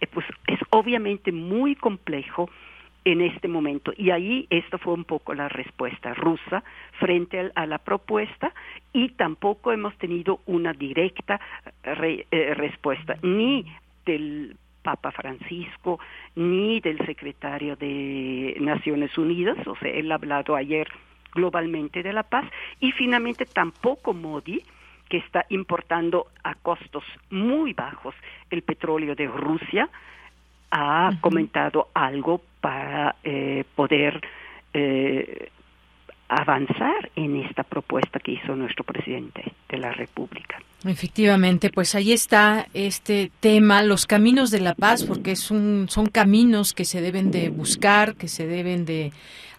eh, 0.00 0.06
pues 0.08 0.26
es 0.46 0.58
obviamente 0.70 1.30
muy 1.30 1.76
complejo 1.76 2.50
en 3.04 3.20
este 3.20 3.48
momento. 3.48 3.92
Y 3.96 4.10
ahí 4.10 4.46
esta 4.50 4.78
fue 4.78 4.94
un 4.94 5.04
poco 5.04 5.34
la 5.34 5.48
respuesta 5.48 6.14
rusa 6.14 6.62
frente 6.98 7.50
a, 7.54 7.66
la 7.66 7.78
propuesta 7.78 8.52
y 8.92 9.10
tampoco 9.10 9.72
hemos 9.72 9.96
tenido 9.98 10.40
una 10.46 10.72
directa 10.72 11.40
eh, 11.84 12.54
respuesta 12.54 13.16
ni 13.22 13.64
del 14.04 14.56
Papa 14.82 15.12
Francisco 15.12 16.00
ni 16.34 16.80
del 16.80 16.98
secretario 17.06 17.76
de 17.76 18.56
Naciones 18.60 19.16
Unidas, 19.16 19.56
o 19.66 19.76
sea, 19.76 19.90
él 19.90 20.10
ha 20.10 20.16
hablado 20.16 20.56
ayer 20.56 20.88
globalmente 21.34 22.02
de 22.02 22.12
la 22.12 22.24
paz 22.24 22.44
y 22.80 22.92
finalmente 22.92 23.46
tampoco 23.46 24.12
Modi 24.12 24.62
que 25.08 25.18
está 25.18 25.44
importando 25.50 26.26
a 26.42 26.54
costos 26.54 27.04
muy 27.30 27.74
bajos 27.74 28.14
el 28.50 28.62
petróleo 28.62 29.14
de 29.14 29.26
Rusia, 29.26 29.88
ha 30.72 31.12
comentado 31.20 31.88
algo 31.94 32.40
para 32.60 33.14
eh, 33.22 33.64
poder 33.76 34.20
eh, 34.72 35.50
avanzar 36.28 37.10
en 37.14 37.36
esta 37.36 37.62
propuesta 37.62 38.18
que 38.18 38.32
hizo 38.32 38.56
nuestro 38.56 38.82
presidente 38.82 39.52
de 39.68 39.76
la 39.76 39.92
República. 39.92 40.58
Efectivamente, 40.84 41.70
pues 41.70 41.94
ahí 41.94 42.12
está 42.12 42.66
este 42.72 43.30
tema, 43.40 43.82
los 43.82 44.06
caminos 44.06 44.50
de 44.50 44.60
la 44.60 44.74
paz, 44.74 45.04
porque 45.04 45.32
es 45.32 45.50
un, 45.50 45.86
son 45.90 46.06
caminos 46.06 46.72
que 46.72 46.86
se 46.86 47.02
deben 47.02 47.30
de 47.30 47.50
buscar, 47.50 48.16
que 48.16 48.28
se 48.28 48.46
deben 48.46 48.86
de 48.86 49.12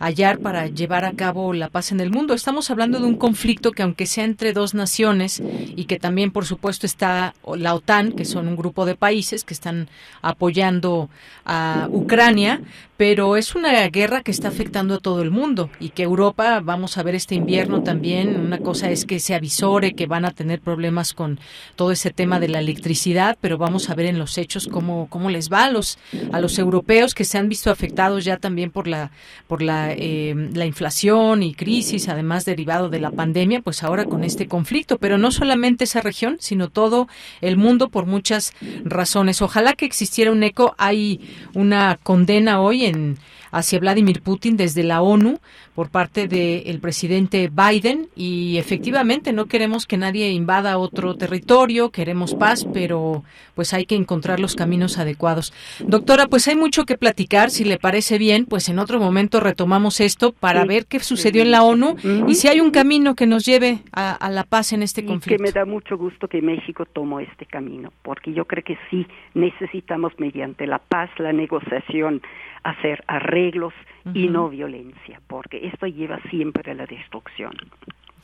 hallar 0.04 0.40
para 0.40 0.68
llevar 0.68 1.06
a 1.06 1.14
cabo 1.14 1.54
la 1.54 1.70
paz 1.70 1.92
en 1.92 2.00
el 2.00 2.12
mundo. 2.12 2.34
Estamos 2.34 2.70
hablando 2.70 3.00
de 3.00 3.06
un 3.06 3.16
conflicto 3.16 3.72
que 3.72 3.84
aunque 3.84 4.06
sea 4.06 4.26
entre 4.26 4.52
dos 4.52 4.74
naciones 4.74 5.42
y 5.76 5.86
que 5.86 5.98
también 5.98 6.32
por 6.32 6.46
supuesto 6.46 6.86
está 6.86 7.34
la 7.56 7.74
OTAN, 7.74 8.12
que 8.12 8.26
son 8.26 8.48
un 8.48 8.56
grupo 8.56 8.86
de 8.86 8.96
países 8.96 9.44
que 9.44 9.54
están 9.54 9.90
apoyando 10.22 11.10
a 11.46 11.88
Ucrania, 11.92 12.62
pero 12.98 13.38
es 13.38 13.56
una 13.56 13.88
guerra 13.88 14.22
que 14.22 14.32
está 14.32 14.50
afectando 14.50 14.96
a 14.96 15.00
todo 15.00 15.22
el 15.22 15.32
mundo 15.32 15.70
y 15.80 15.90
que 15.90 16.04
Europa, 16.04 16.60
vamos 16.62 16.98
a 16.98 17.04
ver 17.04 17.16
este 17.16 17.36
invierno 17.36 17.82
también, 17.82 18.40
una 18.40 18.60
cosa 18.60 18.92
es 18.92 19.06
que 19.06 19.20
se 19.20 19.34
avisore 19.34 19.94
que 19.94 20.06
van 20.06 20.26
a 20.26 20.32
tener 20.32 20.62
problemas 20.62 21.14
con 21.14 21.40
todo 21.76 21.92
ese 21.92 22.12
tema 22.12 22.40
de 22.40 22.50
la 22.50 22.60
electricidad, 22.60 23.38
pero 23.42 23.58
vamos 23.58 23.90
a 23.90 23.96
ver 23.96 24.06
en 24.06 24.20
los 24.20 24.38
hechos 24.38 24.68
cómo, 24.68 25.08
cómo 25.10 25.30
les 25.30 25.52
va 25.52 25.66
a 25.66 25.72
los, 25.72 25.98
a 26.32 26.40
los 26.40 26.60
europeos 26.60 27.16
que 27.16 27.26
se 27.26 27.38
han 27.38 27.50
visto 27.50 27.72
afectados 27.72 28.26
ya 28.26 28.38
también 28.38 28.70
por 28.70 28.88
la, 28.88 29.12
por 29.48 29.62
la, 29.62 29.93
eh, 29.98 30.50
la 30.54 30.66
inflación 30.66 31.44
y 31.44 31.54
crisis, 31.54 32.10
además 32.10 32.46
derivado 32.46 32.90
de 32.90 33.00
la 33.00 33.12
pandemia, 33.12 33.62
pues 33.62 33.84
ahora 33.84 34.06
con 34.06 34.24
este 34.24 34.48
conflicto, 34.48 34.98
pero 34.98 35.18
no 35.18 35.32
solamente 35.32 35.84
esa 35.86 36.02
región, 36.02 36.38
sino 36.40 36.70
todo 36.70 37.08
el 37.42 37.58
mundo 37.58 37.90
por 37.90 38.06
muchas 38.06 38.54
razones. 38.84 39.42
Ojalá 39.42 39.74
que 39.74 39.86
existiera 39.86 40.32
un 40.32 40.44
eco. 40.44 40.76
Hay 40.78 41.22
una 41.54 42.00
condena 42.02 42.62
hoy 42.62 42.86
en 42.86 43.18
hacia 43.54 43.80
Vladimir 43.80 44.22
Putin 44.22 44.58
desde 44.58 44.84
la 44.84 45.02
ONU 45.02 45.40
por 45.76 45.90
parte 45.90 46.28
del 46.28 46.80
presidente 46.80 47.50
Biden 47.50 48.08
y 48.16 48.58
efectivamente 48.58 49.32
no 49.32 49.46
queremos 49.46 49.86
que 49.86 49.96
nadie 49.96 50.32
invada 50.32 50.78
otro 50.78 51.16
territorio, 51.16 51.92
queremos 51.92 52.34
paz, 52.36 52.68
pero 52.74 53.24
pues 53.56 53.74
hay 53.74 53.86
que 53.86 53.96
encontrar 53.96 54.40
los 54.40 54.56
caminos 54.56 54.98
adecuados. 54.98 55.54
Doctora, 55.80 56.26
pues 56.28 56.48
hay 56.48 56.56
mucho 56.56 56.86
que 56.86 56.98
platicar, 56.98 57.52
si 57.52 57.64
le 57.64 57.78
parece 57.78 58.18
bien, 58.18 58.46
pues 58.46 58.70
en 58.70 58.80
otro 58.80 59.00
momento 59.00 59.40
retomamos 59.40 60.00
esto 60.02 60.32
para 60.32 60.66
ver 60.66 60.88
qué 60.88 61.00
sucedió 61.00 61.44
en 61.44 61.52
la 61.52 61.64
ONU 61.64 61.96
y 62.28 62.36
si 62.36 62.48
hay 62.48 62.60
un 62.60 62.72
camino 62.72 63.14
que 63.16 63.28
nos 63.28 63.46
lleve 63.46 63.80
a, 63.92 64.30
la 64.32 64.44
paz 64.44 64.74
en 64.74 64.82
este 64.82 65.06
conflicto. 65.06 65.38
Que 65.38 65.52
me 65.52 65.52
da 65.52 65.66
mucho 65.66 65.96
gusto 65.96 66.28
que 66.28 66.42
México 66.42 66.86
tomó 66.86 67.20
este 67.20 67.46
camino, 67.46 67.94
porque 68.02 68.34
yo 68.34 68.46
creo 68.46 68.64
que 68.64 68.78
sí 68.90 69.06
necesitamos 69.36 70.14
mediante 70.18 70.66
la 70.66 70.80
paz, 70.80 71.12
la 71.20 71.34
negociación, 71.34 72.22
hacer 72.64 73.04
arreglos 73.08 73.74
y 74.14 74.28
no 74.28 74.50
violencia, 74.50 75.22
porque 75.28 75.68
esto 75.68 75.88
lleva 75.88 76.20
siempre 76.30 76.72
a 76.72 76.76
la 76.76 76.86
destrucción. 76.86 77.54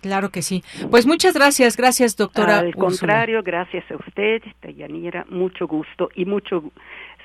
Claro 0.02 0.30
que 0.30 0.42
sí. 0.42 0.64
Pues 0.90 1.06
muchas 1.06 1.34
gracias, 1.34 1.76
gracias 1.76 2.16
doctora. 2.16 2.60
Al 2.60 2.74
contrario, 2.74 3.44
gracias 3.44 3.84
a 3.92 3.96
usted, 3.96 4.42
Dayanira, 4.62 5.26
mucho 5.30 5.68
gusto 5.68 6.10
y 6.16 6.26
mucho 6.26 6.64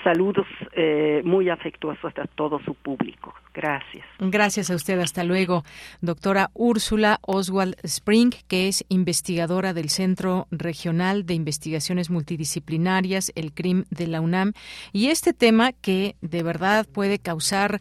saludos 0.05 0.47
eh, 0.73 1.23
muy 1.25 1.49
afectuosos 1.49 2.13
a 2.17 2.27
todo 2.27 2.61
su 2.61 2.75
público. 2.75 3.35
Gracias. 3.55 4.05
Gracias 4.19 4.71
a 4.71 4.75
usted. 4.75 4.99
Hasta 4.99 5.23
luego. 5.23 5.65
Doctora 6.01 6.51
Úrsula 6.55 7.21
Oswald 7.23 7.77
Spring, 7.85 8.33
que 8.49 8.69
es 8.69 8.85
investigadora 8.89 9.73
del 9.73 9.91
Centro 9.91 10.49
Regional 10.51 11.25
de 11.25 11.35
Investigaciones 11.35 12.11
Multidisciplinarias, 12.11 13.33
el 13.37 13.53
CRIM 13.53 13.85
de 13.91 14.09
la 14.09 14.21
UNAM. 14.21 14.53
Y 14.93 15.09
este 15.09 15.33
tema 15.33 15.73
que 15.73 16.17
de 16.21 16.43
verdad 16.43 16.87
puede 16.93 17.19
causar 17.21 17.81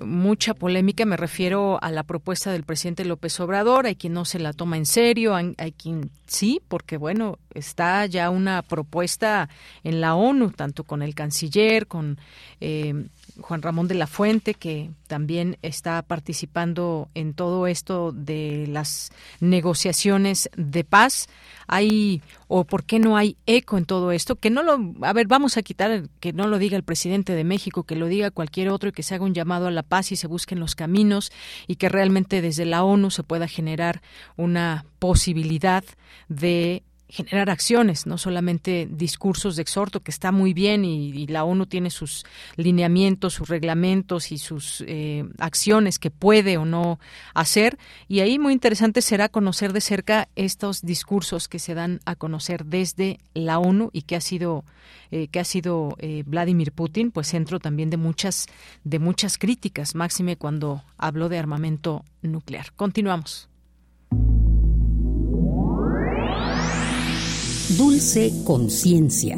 mucha 0.00 0.54
polémica, 0.54 1.06
me 1.06 1.16
refiero 1.16 1.78
a 1.82 1.90
la 1.90 2.02
propuesta 2.02 2.52
del 2.52 2.64
presidente 2.64 3.04
López 3.04 3.40
Obrador. 3.40 3.86
Hay 3.86 3.96
quien 3.96 4.12
no 4.12 4.24
se 4.26 4.38
la 4.38 4.52
toma 4.52 4.76
en 4.76 4.86
serio, 4.86 5.34
hay, 5.34 5.54
quien 5.72 6.10
sí, 6.26 6.60
porque 6.68 6.98
bueno, 6.98 7.38
está 7.54 8.06
ya 8.06 8.30
una 8.30 8.62
propuesta 8.62 9.48
en 9.82 10.00
la 10.00 10.14
ONU, 10.14 10.50
tanto 10.50 10.84
con 10.84 11.02
el 11.02 11.14
canciller, 11.14 11.86
con 11.86 12.18
eh, 12.60 13.06
Juan 13.40 13.62
Ramón 13.62 13.88
de 13.88 13.94
la 13.94 14.06
Fuente, 14.06 14.54
que 14.54 14.90
también 15.06 15.58
está 15.62 16.02
participando 16.02 17.08
en 17.14 17.34
todo 17.34 17.66
esto 17.66 18.12
de 18.12 18.66
las 18.68 19.10
negociaciones 19.40 20.50
de 20.56 20.84
paz. 20.84 21.28
Hay, 21.66 22.22
o 22.46 22.64
por 22.64 22.84
qué 22.84 22.98
no 22.98 23.16
hay 23.16 23.36
eco 23.46 23.78
en 23.78 23.86
todo 23.86 24.12
esto, 24.12 24.36
que 24.36 24.50
no 24.50 24.62
lo, 24.62 24.94
a 25.06 25.12
ver, 25.12 25.26
vamos 25.26 25.56
a 25.56 25.62
quitar 25.62 26.08
que 26.20 26.32
no 26.32 26.46
lo 26.46 26.58
diga 26.58 26.76
el 26.76 26.82
presidente 26.82 27.34
de 27.34 27.44
México, 27.44 27.84
que 27.84 27.96
lo 27.96 28.06
diga 28.06 28.30
cualquier 28.30 28.68
otro 28.68 28.90
y 28.90 28.92
que 28.92 29.02
se 29.02 29.14
haga 29.14 29.24
un 29.24 29.34
llamado 29.34 29.66
a 29.66 29.70
la 29.70 29.82
paz 29.82 30.12
y 30.12 30.16
se 30.16 30.26
busquen 30.26 30.60
los 30.60 30.74
caminos 30.74 31.32
y 31.66 31.76
que 31.76 31.88
realmente 31.88 32.42
desde 32.42 32.66
la 32.66 32.84
ONU 32.84 33.10
se 33.10 33.22
pueda 33.22 33.48
generar 33.48 34.02
una 34.36 34.84
posibilidad 34.98 35.84
de 36.28 36.82
generar 37.08 37.50
acciones, 37.50 38.06
no 38.06 38.18
solamente 38.18 38.88
discursos 38.90 39.56
de 39.56 39.62
exhorto, 39.62 40.00
que 40.00 40.10
está 40.10 40.32
muy 40.32 40.52
bien 40.54 40.84
y, 40.84 41.24
la 41.26 41.44
ONU 41.44 41.66
tiene 41.66 41.90
sus 41.90 42.24
lineamientos, 42.56 43.34
sus 43.34 43.48
reglamentos 43.48 44.30
y 44.30 44.38
sus 44.38 44.84
eh, 44.86 45.24
acciones 45.38 45.98
que 45.98 46.10
puede 46.10 46.58
o 46.58 46.64
no 46.64 46.98
hacer. 47.34 47.78
Y 48.08 48.20
ahí 48.20 48.38
muy 48.38 48.52
interesante 48.52 49.00
será 49.00 49.28
conocer 49.28 49.72
de 49.72 49.80
cerca 49.80 50.28
estos 50.36 50.82
discursos 50.82 51.48
que 51.48 51.58
se 51.58 51.74
dan 51.74 52.00
a 52.04 52.14
conocer 52.14 52.66
desde 52.66 53.18
la 53.32 53.58
ONU 53.58 53.90
y 53.92 54.02
que 54.02 54.16
ha 54.16 54.20
sido 54.20 54.64
eh, 55.10 55.28
que 55.28 55.40
ha 55.40 55.44
sido 55.44 55.96
eh, 55.98 56.24
Vladimir 56.26 56.72
Putin, 56.72 57.10
pues 57.10 57.28
centro 57.28 57.60
también 57.60 57.90
de 57.90 57.96
muchas 57.96 58.46
de 58.84 58.98
muchas 58.98 59.38
críticas, 59.38 59.94
máxime 59.94 60.36
cuando 60.36 60.82
habló 60.98 61.28
de 61.28 61.38
armamento 61.38 62.04
nuclear. 62.22 62.72
Continuamos. 62.74 63.48
Dulce 67.70 68.30
Conciencia. 68.46 69.36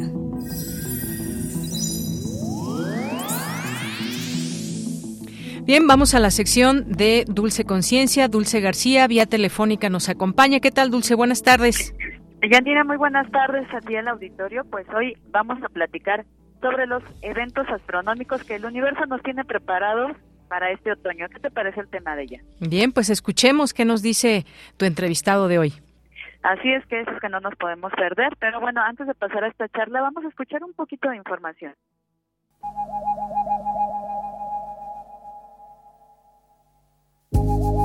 Bien, 5.63 5.87
vamos 5.87 6.13
a 6.13 6.19
la 6.19 6.29
sección 6.29 6.91
de 6.91 7.23
Dulce 7.25 7.63
Conciencia. 7.63 8.27
Dulce 8.27 8.59
García, 8.59 9.07
vía 9.07 9.27
telefónica, 9.27 9.89
nos 9.89 10.09
acompaña. 10.09 10.59
¿Qué 10.59 10.71
tal, 10.71 10.91
Dulce? 10.91 11.15
Buenas 11.15 11.41
tardes. 11.41 11.95
Yanira, 12.43 12.83
muy 12.83 12.97
buenas 12.97 13.31
tardes 13.31 13.65
a 13.73 13.79
ti 13.79 13.95
el 13.95 14.09
auditorio. 14.09 14.65
Pues 14.65 14.85
hoy 14.93 15.17
vamos 15.31 15.63
a 15.63 15.69
platicar 15.69 16.25
sobre 16.61 16.85
los 16.85 17.01
eventos 17.21 17.65
astronómicos 17.69 18.43
que 18.43 18.55
el 18.55 18.65
universo 18.65 19.05
nos 19.05 19.23
tiene 19.23 19.45
preparados 19.45 20.11
para 20.49 20.69
este 20.71 20.91
otoño. 20.91 21.27
¿Qué 21.29 21.39
te 21.39 21.49
parece 21.49 21.79
el 21.79 21.87
tema 21.87 22.17
de 22.17 22.23
ella? 22.23 22.41
Bien, 22.59 22.91
pues 22.91 23.09
escuchemos 23.09 23.73
qué 23.73 23.85
nos 23.85 24.01
dice 24.01 24.45
tu 24.75 24.83
entrevistado 24.83 25.47
de 25.47 25.59
hoy. 25.59 25.73
Así 26.43 26.71
es 26.71 26.85
que 26.85 27.01
eso 27.01 27.11
es 27.11 27.19
que 27.19 27.29
no 27.29 27.39
nos 27.39 27.55
podemos 27.55 27.91
perder, 27.93 28.35
pero 28.39 28.59
bueno, 28.59 28.81
antes 28.81 29.07
de 29.07 29.15
pasar 29.15 29.43
a 29.43 29.47
esta 29.47 29.67
charla 29.69 30.01
vamos 30.01 30.23
a 30.23 30.29
escuchar 30.29 30.63
un 30.63 30.73
poquito 30.73 31.09
de 31.09 31.17
información. 31.17 31.73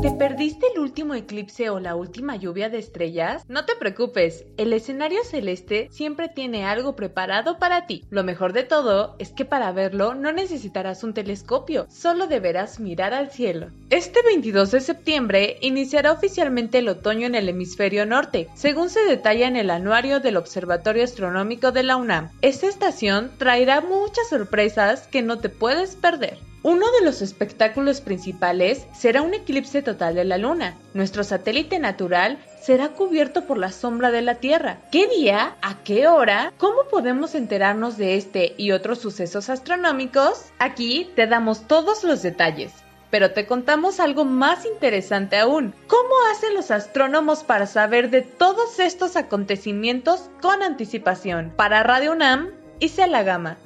¿Te 0.02 0.10
perdiste 0.10 0.66
el 0.74 0.80
último 0.80 1.14
eclipse 1.14 1.70
o 1.70 1.78
la 1.78 1.94
última 1.94 2.34
lluvia 2.34 2.68
de 2.68 2.78
estrellas? 2.78 3.44
No 3.48 3.64
te 3.64 3.76
preocupes, 3.76 4.44
el 4.56 4.72
escenario 4.72 5.22
celeste 5.22 5.88
siempre 5.92 6.28
tiene 6.28 6.64
algo 6.64 6.96
preparado 6.96 7.58
para 7.58 7.86
ti. 7.86 8.04
Lo 8.10 8.24
mejor 8.24 8.52
de 8.52 8.64
todo 8.64 9.14
es 9.20 9.30
que 9.30 9.44
para 9.44 9.70
verlo 9.70 10.14
no 10.14 10.32
necesitarás 10.32 11.04
un 11.04 11.14
telescopio, 11.14 11.86
solo 11.88 12.26
deberás 12.26 12.80
mirar 12.80 13.14
al 13.14 13.30
cielo. 13.30 13.68
Este 13.90 14.22
22 14.22 14.72
de 14.72 14.80
septiembre 14.80 15.58
iniciará 15.60 16.10
oficialmente 16.10 16.78
el 16.78 16.88
otoño 16.88 17.26
en 17.26 17.36
el 17.36 17.48
hemisferio 17.48 18.04
norte, 18.04 18.48
según 18.54 18.90
se 18.90 19.04
detalla 19.04 19.46
en 19.46 19.56
el 19.56 19.70
anuario 19.70 20.18
del 20.18 20.36
Observatorio 20.36 21.04
Astronómico 21.04 21.70
de 21.70 21.84
la 21.84 21.96
UNAM. 21.96 22.30
Esta 22.40 22.66
estación 22.66 23.30
traerá 23.38 23.80
muchas 23.80 24.28
sorpresas 24.28 25.06
que 25.06 25.22
no 25.22 25.38
te 25.38 25.48
puedes 25.48 25.94
perder. 25.94 26.38
Uno 26.64 26.86
de 26.92 27.04
los 27.04 27.22
espectáculos 27.22 28.00
principales 28.00 28.86
será 28.94 29.22
un 29.22 29.34
eclipse 29.34 29.71
total 29.80 30.14
de 30.14 30.24
la 30.24 30.36
Luna. 30.36 30.74
Nuestro 30.92 31.24
satélite 31.24 31.78
natural 31.78 32.36
será 32.60 32.90
cubierto 32.90 33.46
por 33.46 33.56
la 33.56 33.72
sombra 33.72 34.10
de 34.10 34.20
la 34.20 34.34
Tierra. 34.34 34.78
¿Qué 34.90 35.08
día? 35.08 35.56
¿A 35.62 35.82
qué 35.82 36.06
hora? 36.08 36.52
¿Cómo 36.58 36.84
podemos 36.90 37.34
enterarnos 37.34 37.96
de 37.96 38.16
este 38.16 38.54
y 38.58 38.72
otros 38.72 38.98
sucesos 38.98 39.48
astronómicos? 39.48 40.46
Aquí 40.58 41.10
te 41.16 41.26
damos 41.26 41.66
todos 41.66 42.04
los 42.04 42.22
detalles. 42.22 42.72
Pero 43.10 43.32
te 43.32 43.46
contamos 43.46 44.00
algo 44.00 44.24
más 44.24 44.64
interesante 44.66 45.38
aún. 45.38 45.74
¿Cómo 45.86 46.14
hacen 46.30 46.54
los 46.54 46.70
astrónomos 46.70 47.44
para 47.44 47.66
saber 47.66 48.10
de 48.10 48.22
todos 48.22 48.78
estos 48.80 49.16
acontecimientos 49.16 50.30
con 50.40 50.62
anticipación? 50.62 51.52
Para 51.56 51.82
Radio 51.82 52.12
UNAM, 52.12 52.50
hice 52.80 53.06
la 53.06 53.22
gama. 53.22 53.58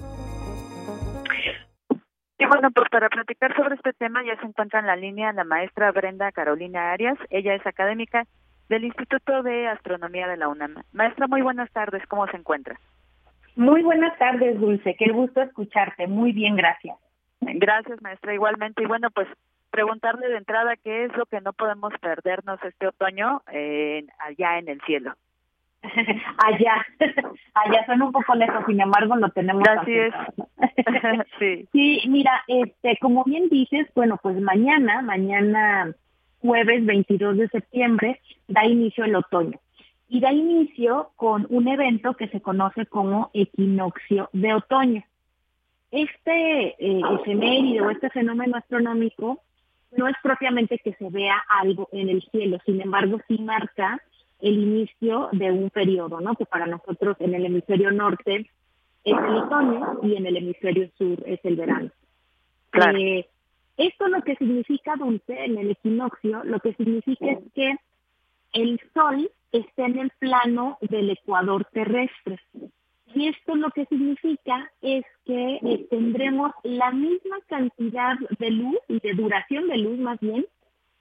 Y 2.39 2.47
bueno, 2.47 2.71
pues 2.71 2.89
para 2.91 3.09
platicar 3.09 3.57
sobre 3.57 3.77
este 3.77 3.93
tema 3.95 4.23
ya 4.25 4.39
se 4.39 4.47
encuentra 4.47 4.81
en 4.81 4.87
la 4.87 4.97
línea 4.97 5.33
la 5.33 5.45
maestra 5.45 5.91
Brenda 5.93 6.33
Carolina 6.33 6.93
Arias. 6.93 7.19
Ella 7.31 7.55
es 7.55 7.67
académica 7.67 8.25
del 8.69 8.85
Instituto 8.85 9.43
de 9.43 9.69
Astronomía 9.69 10.29
de 10.29 10.37
la 10.37 10.49
UNAM. 10.49 10.83
Maestra, 10.93 11.29
muy 11.29 11.41
buenas 11.41 11.71
tardes. 11.71 12.07
¿Cómo 12.09 12.27
se 12.27 12.37
encuentra? 12.37 12.79
Muy 13.55 13.83
buenas 13.83 14.19
tardes, 14.19 14.61
Dulce. 14.61 14.97
Qué 14.99 15.11
gusto 15.13 15.41
escucharte. 15.41 16.07
Muy 16.07 16.33
bien, 16.33 16.57
gracias. 16.57 16.99
Gracias, 17.41 18.03
maestra. 18.03 18.35
Igualmente. 18.35 18.83
Y 18.83 18.87
bueno, 18.87 19.11
pues 19.11 19.29
preguntarle 19.71 20.29
de 20.29 20.37
entrada 20.37 20.77
qué 20.77 21.05
es 21.05 21.17
lo 21.17 21.25
que 21.27 21.41
no 21.41 21.53
podemos 21.55 21.93
perdernos 22.01 22.63
este 22.65 22.87
otoño 22.87 23.43
eh, 23.51 24.07
allá 24.19 24.59
en 24.59 24.69
el 24.69 24.81
cielo. 24.83 25.15
allá, 26.39 26.86
allá 27.55 27.86
son 27.86 28.03
un 28.03 28.12
poco 28.12 28.35
lejos, 28.35 28.65
sin 28.66 28.81
embargo 28.81 29.16
lo 29.16 29.28
tenemos. 29.31 29.62
Así 29.69 29.93
es. 29.93 30.15
sí. 31.39 31.69
sí, 31.73 32.09
mira, 32.09 32.43
este, 32.48 32.98
como 33.01 33.24
bien 33.24 33.48
dices, 33.48 33.86
bueno, 33.94 34.19
pues 34.23 34.40
mañana, 34.40 35.03
mañana 35.03 35.94
jueves 36.40 36.85
22 36.85 37.39
de 37.39 37.48
septiembre, 37.48 38.20
da 38.48 38.65
inicio 38.65 39.05
el 39.05 39.16
otoño. 39.16 39.59
Y 40.09 40.20
da 40.20 40.32
inicio 40.32 41.11
con 41.16 41.47
un 41.51 41.66
evento 41.66 42.15
que 42.15 42.28
se 42.28 42.40
conoce 42.40 42.86
como 42.86 43.31
equinoccio 43.35 44.31
de 44.32 44.55
otoño. 44.55 45.03
Este 45.90 46.77
eh, 46.78 47.01
efeméride 47.20 47.81
o 47.81 47.90
este 47.90 48.11
fenómeno 48.11 48.57
astronómico 48.57 49.40
no 49.97 50.07
es 50.07 50.15
propiamente 50.23 50.78
que 50.78 50.93
se 50.94 51.11
vea 51.11 51.43
algo 51.48 51.89
en 51.93 52.09
el 52.09 52.23
cielo, 52.31 52.59
sin 52.66 52.81
embargo 52.81 53.19
sí 53.27 53.39
marca 53.39 54.01
el 54.41 54.59
inicio 54.59 55.29
de 55.33 55.51
un 55.51 55.71
periodo, 55.71 56.21
¿no? 56.21 56.35
Que 56.35 56.47
para 56.47 56.67
nosotros 56.67 57.17
en 57.21 57.35
el 57.35 57.47
hemisferio 57.47 57.91
norte 57.91 58.51
es 59.05 59.17
el 59.17 59.37
otoño 59.37 60.01
y 60.03 60.17
en 60.17 60.27
el 60.27 60.37
hemisferio 60.37 60.91
sur 60.99 61.23
es 61.27 61.41
el 61.45 61.57
verano. 61.57 61.91
Claro. 62.71 62.99
Eh, 62.99 63.27
esto 63.77 64.09
lo 64.09 64.23
que 64.23 64.37
significa, 64.37 64.97
Dulce, 64.97 65.45
en 65.45 65.59
el 65.59 65.71
equinoccio, 65.71 66.45
lo 66.45 66.61
que 66.61 66.75
significa 66.75 67.27
es 67.27 67.39
que 67.55 67.77
el 68.53 68.81
sol 68.95 69.31
está 69.53 69.87
en 69.87 69.99
el 69.99 70.11
plano 70.19 70.79
del 70.81 71.11
ecuador 71.11 71.67
terrestre. 71.73 72.39
Y 73.15 73.29
esto 73.29 73.55
lo 73.55 73.71
que 73.71 73.87
significa 73.87 74.71
es 74.83 75.05
que 75.25 75.57
eh, 75.63 75.87
tendremos 75.91 76.53
la 76.65 76.91
misma 76.91 77.39
cantidad 77.47 78.17
de 78.39 78.51
luz 78.51 78.79
y 78.89 78.99
de 79.01 79.15
duración 79.15 79.69
de 79.69 79.79
luz 79.79 79.99
más 79.99 80.19
bien, 80.21 80.47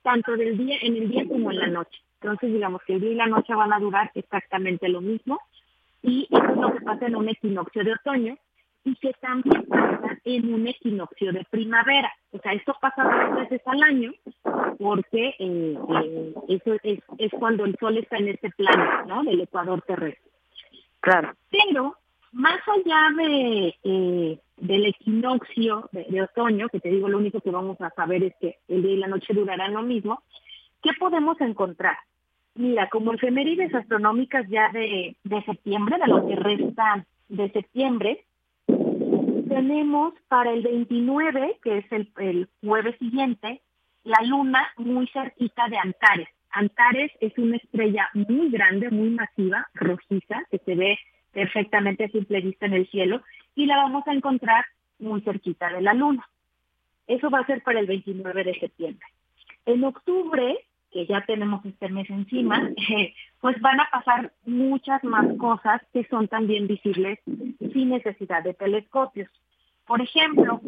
tanto 0.02 0.36
del 0.38 0.58
día 0.58 0.78
en 0.82 0.96
el 0.96 1.10
día 1.10 1.26
como 1.28 1.52
en 1.52 1.60
la 1.60 1.68
noche. 1.68 2.00
Entonces 2.26 2.54
digamos 2.54 2.82
que 2.84 2.94
el 2.94 3.02
día 3.02 3.12
y 3.12 3.16
la 3.16 3.28
noche 3.28 3.54
van 3.54 3.72
a 3.72 3.80
durar 3.80 4.10
exactamente 4.16 4.90
lo 4.90 5.00
mismo 5.00 5.40
y 6.02 6.28
eso 6.32 6.52
es 6.52 6.58
lo 6.58 6.74
que 6.74 6.82
pasa 6.82 7.06
en 7.06 7.16
un 7.16 7.30
equinoccio 7.30 7.84
de 7.84 7.94
otoño 7.94 8.36
y 8.84 8.96
que 8.96 9.14
también 9.14 9.64
pasa 9.68 10.18
en 10.24 10.52
un 10.52 10.68
equinoccio 10.68 11.32
de 11.32 11.46
primavera. 11.52 12.12
O 12.32 12.40
sea, 12.40 12.54
esto 12.54 12.76
pasa 12.82 13.04
dos 13.04 13.40
veces 13.42 13.62
al 13.68 13.84
año 13.84 14.12
porque 14.80 15.36
eh, 15.38 15.78
eh, 16.04 16.34
eso 16.48 16.74
es, 16.82 17.00
es 17.20 17.32
cuando 17.38 17.64
el 17.66 17.76
sol 17.80 17.98
está 18.00 18.18
en 18.18 18.30
este 18.30 18.50
plano, 18.50 19.06
¿no? 19.06 19.24
Del 19.24 19.42
ecuador 19.42 19.84
terrestre. 19.84 20.32
Claro. 21.00 21.34
Pero 21.52 21.96
más 22.32 22.60
allá 22.68 23.24
de 23.24 23.76
eh, 23.84 24.40
del 24.58 24.86
equinoccio 24.86 25.90
de, 25.92 26.06
de, 26.10 26.22
otoño, 26.24 26.70
que 26.70 26.80
te 26.80 26.90
digo 26.90 27.08
lo 27.08 27.20
único 27.20 27.40
que 27.40 27.52
vamos 27.52 27.80
a 27.82 27.92
saber 27.92 28.24
es 28.24 28.34
que 28.42 28.58
el 28.68 28.82
día 28.82 28.94
y 28.94 28.98
la 28.98 29.08
noche 29.08 29.34
durarán 29.34 29.74
lo 29.74 29.84
mismo, 29.84 30.24
¿qué 30.82 30.92
podemos 31.00 31.40
encontrar? 31.42 31.98
Mira, 32.56 32.90
como 32.90 33.14
efemérides 33.14 33.74
astronómicas 33.76 34.48
ya 34.48 34.70
de, 34.72 35.16
de 35.24 35.44
septiembre, 35.44 35.98
de 36.00 36.08
lo 36.08 36.26
que 36.26 36.36
resta 36.36 37.06
de 37.28 37.52
septiembre, 37.52 38.24
tenemos 39.50 40.14
para 40.30 40.52
el 40.52 40.64
29, 40.64 41.60
que 41.62 41.80
es 41.80 41.92
el, 41.92 42.12
el 42.18 42.50
jueves 42.62 42.98
siguiente, 42.98 43.62
la 44.04 44.22
luna 44.26 44.68
muy 44.78 45.08
cerquita 45.08 45.68
de 45.68 45.78
Antares. 45.78 46.30
Antares 46.50 47.12
es 47.20 47.38
una 47.38 47.58
estrella 47.58 48.10
muy 48.14 48.50
grande, 48.50 48.90
muy 48.90 49.10
masiva, 49.10 49.68
rojiza, 49.74 50.44
que 50.50 50.60
se 50.60 50.76
ve 50.76 50.98
perfectamente 51.34 52.06
a 52.06 52.10
simple 52.10 52.40
vista 52.40 52.68
en 52.68 52.74
el 52.74 52.88
cielo, 52.88 53.22
y 53.56 53.66
la 53.66 53.76
vamos 53.78 54.08
a 54.08 54.14
encontrar 54.14 54.66
muy 55.00 55.22
cerquita 55.22 55.70
de 55.74 55.82
la 55.82 55.94
luna. 55.94 56.26
Eso 57.08 57.30
va 57.30 57.40
a 57.40 57.46
ser 57.46 57.62
para 57.64 57.82
el 57.82 57.88
29 57.88 58.46
de 58.46 58.60
septiembre. 58.60 59.06
En 59.66 59.84
octubre, 59.84 60.58
que 60.96 61.06
ya 61.08 61.20
tenemos 61.26 61.66
este 61.66 61.90
mes 61.90 62.10
encima, 62.10 62.70
eh, 62.90 63.14
pues 63.42 63.60
van 63.60 63.82
a 63.82 63.90
pasar 63.92 64.32
muchas 64.46 65.04
más 65.04 65.26
cosas 65.38 65.82
que 65.92 66.06
son 66.06 66.30
también 66.30 66.68
visibles 66.68 67.20
sin 67.26 67.90
necesidad 67.90 68.42
de 68.42 68.54
telescopios. 68.54 69.30
Por 69.86 70.02
ejemplo, 70.02 70.62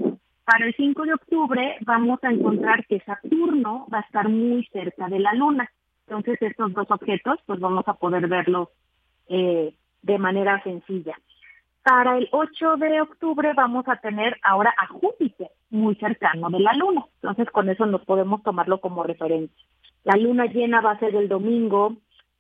para 0.44 0.66
el 0.66 0.76
5 0.76 1.04
de 1.04 1.14
octubre 1.14 1.78
vamos 1.86 2.20
a 2.26 2.32
encontrar 2.32 2.86
que 2.88 3.00
Saturno 3.06 3.88
va 3.92 4.00
a 4.00 4.02
estar 4.02 4.28
muy 4.28 4.66
cerca 4.66 5.08
de 5.08 5.20
la 5.20 5.34
Luna. 5.34 5.72
Entonces 6.06 6.42
estos 6.42 6.74
dos 6.74 6.92
objetos 6.92 7.40
pues 7.46 7.62
vamos 7.62 7.88
a 7.88 7.94
poder 7.94 8.28
verlos 8.28 8.68
eh, 9.30 9.74
de 10.02 10.18
manera 10.18 10.62
sencilla. 10.62 11.18
Para 11.84 12.18
el 12.18 12.28
8 12.34 12.76
de 12.76 13.00
octubre 13.00 13.54
vamos 13.56 13.88
a 13.88 13.96
tener 13.96 14.38
ahora 14.44 14.76
a 14.78 14.88
Júpiter 14.88 15.52
muy 15.70 15.96
cercano 15.96 16.50
de 16.50 16.60
la 16.60 16.74
Luna. 16.74 17.06
Entonces 17.22 17.50
con 17.50 17.70
eso 17.70 17.86
nos 17.86 18.04
podemos 18.04 18.44
tomarlo 18.44 18.82
como 18.82 19.04
referencia. 19.04 19.66
La 20.08 20.16
luna 20.16 20.46
llena 20.46 20.80
va 20.80 20.92
a 20.92 21.00
ser 21.00 21.14
el 21.16 21.28
domingo 21.28 21.98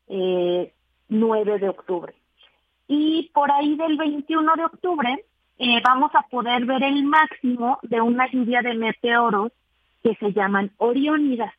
eh, 0.07 0.71
9 1.09 1.59
de 1.59 1.67
octubre. 1.67 2.13
Y 2.87 3.29
por 3.33 3.51
ahí 3.51 3.75
del 3.75 3.97
21 3.97 4.55
de 4.55 4.63
octubre 4.63 5.25
eh, 5.59 5.81
vamos 5.83 6.11
a 6.15 6.21
poder 6.29 6.63
ver 6.65 6.81
el 6.83 7.03
máximo 7.03 7.77
de 7.81 7.99
una 7.99 8.31
lluvia 8.31 8.61
de 8.61 8.73
meteoros 8.73 9.51
que 10.01 10.15
se 10.15 10.31
llaman 10.31 10.71
Oriónidas. 10.77 11.53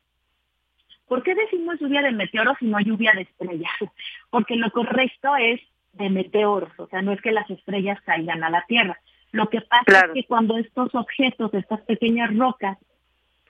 ¿Por 1.07 1.21
qué 1.21 1.35
decimos 1.35 1.79
lluvia 1.79 2.01
de 2.01 2.11
meteoros 2.11 2.57
y 2.59 2.65
no 2.65 2.79
lluvia 2.79 3.11
de 3.13 3.21
estrellas? 3.21 3.71
Porque 4.31 4.55
lo 4.55 4.71
correcto 4.71 5.35
es 5.35 5.61
de 5.93 6.09
meteoros, 6.09 6.71
o 6.79 6.87
sea, 6.87 7.03
no 7.03 7.11
es 7.11 7.21
que 7.21 7.31
las 7.31 7.47
estrellas 7.51 8.01
caigan 8.01 8.43
a 8.43 8.49
la 8.49 8.65
Tierra. 8.67 8.97
Lo 9.31 9.47
que 9.49 9.61
pasa 9.61 9.83
Claro. 9.85 10.07
es 10.07 10.13
que 10.23 10.27
cuando 10.27 10.57
estos 10.57 10.95
objetos, 10.95 11.53
estas 11.53 11.81
pequeñas 11.81 12.35
rocas, 12.35 12.79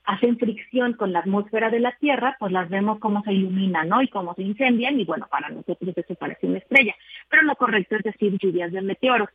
hacen 0.09 0.39
fricción 0.39 0.93
con 0.93 1.13
la 1.13 1.19
atmósfera 1.19 1.69
de 1.69 1.79
la 1.79 1.95
Tierra, 1.99 2.35
pues 2.39 2.51
las 2.51 2.67
vemos 2.67 2.97
cómo 2.97 3.21
se 3.21 3.31
iluminan, 3.31 3.89
¿no? 3.89 4.01
Y 4.01 4.07
cómo 4.07 4.33
se 4.33 4.41
incendian, 4.41 4.99
y 4.99 5.05
bueno, 5.05 5.27
para 5.29 5.49
nosotros 5.49 5.95
eso 5.95 6.15
parece 6.15 6.47
una 6.47 6.57
estrella. 6.57 6.95
Pero 7.29 7.43
lo 7.43 7.55
correcto 7.55 7.95
es 7.95 8.03
decir 8.03 8.35
lluvias 8.39 8.71
de 8.71 8.81
meteoros. 8.81 9.29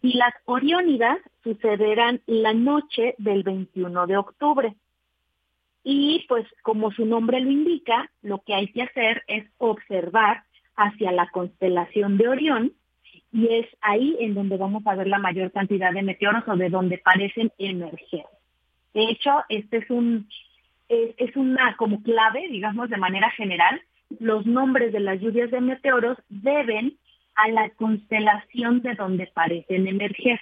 Y 0.00 0.16
las 0.16 0.32
Oriónidas 0.44 1.18
sucederán 1.42 2.20
la 2.26 2.52
noche 2.52 3.16
del 3.18 3.42
21 3.42 4.06
de 4.06 4.16
octubre. 4.16 4.76
Y 5.82 6.24
pues 6.28 6.46
como 6.62 6.92
su 6.92 7.04
nombre 7.04 7.40
lo 7.40 7.50
indica, 7.50 8.08
lo 8.22 8.42
que 8.42 8.54
hay 8.54 8.68
que 8.68 8.82
hacer 8.82 9.24
es 9.26 9.44
observar 9.58 10.44
hacia 10.76 11.10
la 11.10 11.28
constelación 11.30 12.16
de 12.16 12.28
Orión 12.28 12.72
y 13.32 13.48
es 13.48 13.66
ahí 13.80 14.16
en 14.20 14.34
donde 14.34 14.56
vamos 14.56 14.86
a 14.86 14.94
ver 14.94 15.08
la 15.08 15.18
mayor 15.18 15.50
cantidad 15.50 15.92
de 15.92 16.02
meteoros 16.02 16.44
o 16.46 16.54
de 16.54 16.68
donde 16.68 16.98
parecen 16.98 17.50
emerger. 17.58 18.24
De 18.94 19.04
hecho, 19.04 19.30
este 19.48 19.78
es 19.78 19.90
un 19.90 20.28
es, 20.88 21.36
una 21.36 21.76
como 21.76 22.02
clave, 22.02 22.48
digamos 22.50 22.90
de 22.90 22.96
manera 22.96 23.30
general, 23.30 23.80
los 24.20 24.46
nombres 24.46 24.92
de 24.92 25.00
las 25.00 25.20
lluvias 25.20 25.50
de 25.50 25.60
meteoros 25.60 26.18
deben 26.28 26.98
a 27.34 27.48
la 27.48 27.70
constelación 27.70 28.82
de 28.82 28.94
donde 28.94 29.26
parecen 29.28 29.86
emerger. 29.86 30.40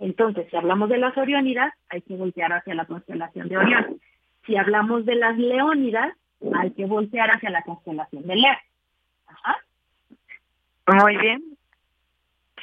Entonces, 0.00 0.48
si 0.50 0.56
hablamos 0.56 0.88
de 0.88 0.98
las 0.98 1.16
Oriónidas, 1.16 1.72
hay 1.88 2.02
que 2.02 2.16
voltear 2.16 2.52
hacia 2.52 2.74
la 2.74 2.86
constelación 2.86 3.48
de 3.48 3.56
Orión. 3.56 4.00
Si 4.46 4.56
hablamos 4.56 5.06
de 5.06 5.14
las 5.14 5.38
Leónidas, 5.38 6.12
hay 6.54 6.72
que 6.72 6.86
voltear 6.86 7.30
hacia 7.30 7.50
la 7.50 7.62
constelación 7.62 8.26
de. 8.26 8.34
Ajá. 9.26 9.56
Muy 10.88 11.16
bien. 11.18 11.56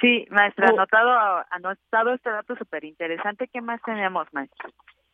Sí, 0.01 0.25
maestra, 0.29 0.67
Oh. 0.69 0.73
anotado, 0.75 1.45
anotado 1.51 2.13
este 2.13 2.29
dato 2.29 2.55
súper 2.55 2.85
interesante. 2.85 3.47
¿Qué 3.47 3.61
más 3.61 3.81
tenemos, 3.81 4.27
maestra? 4.31 4.69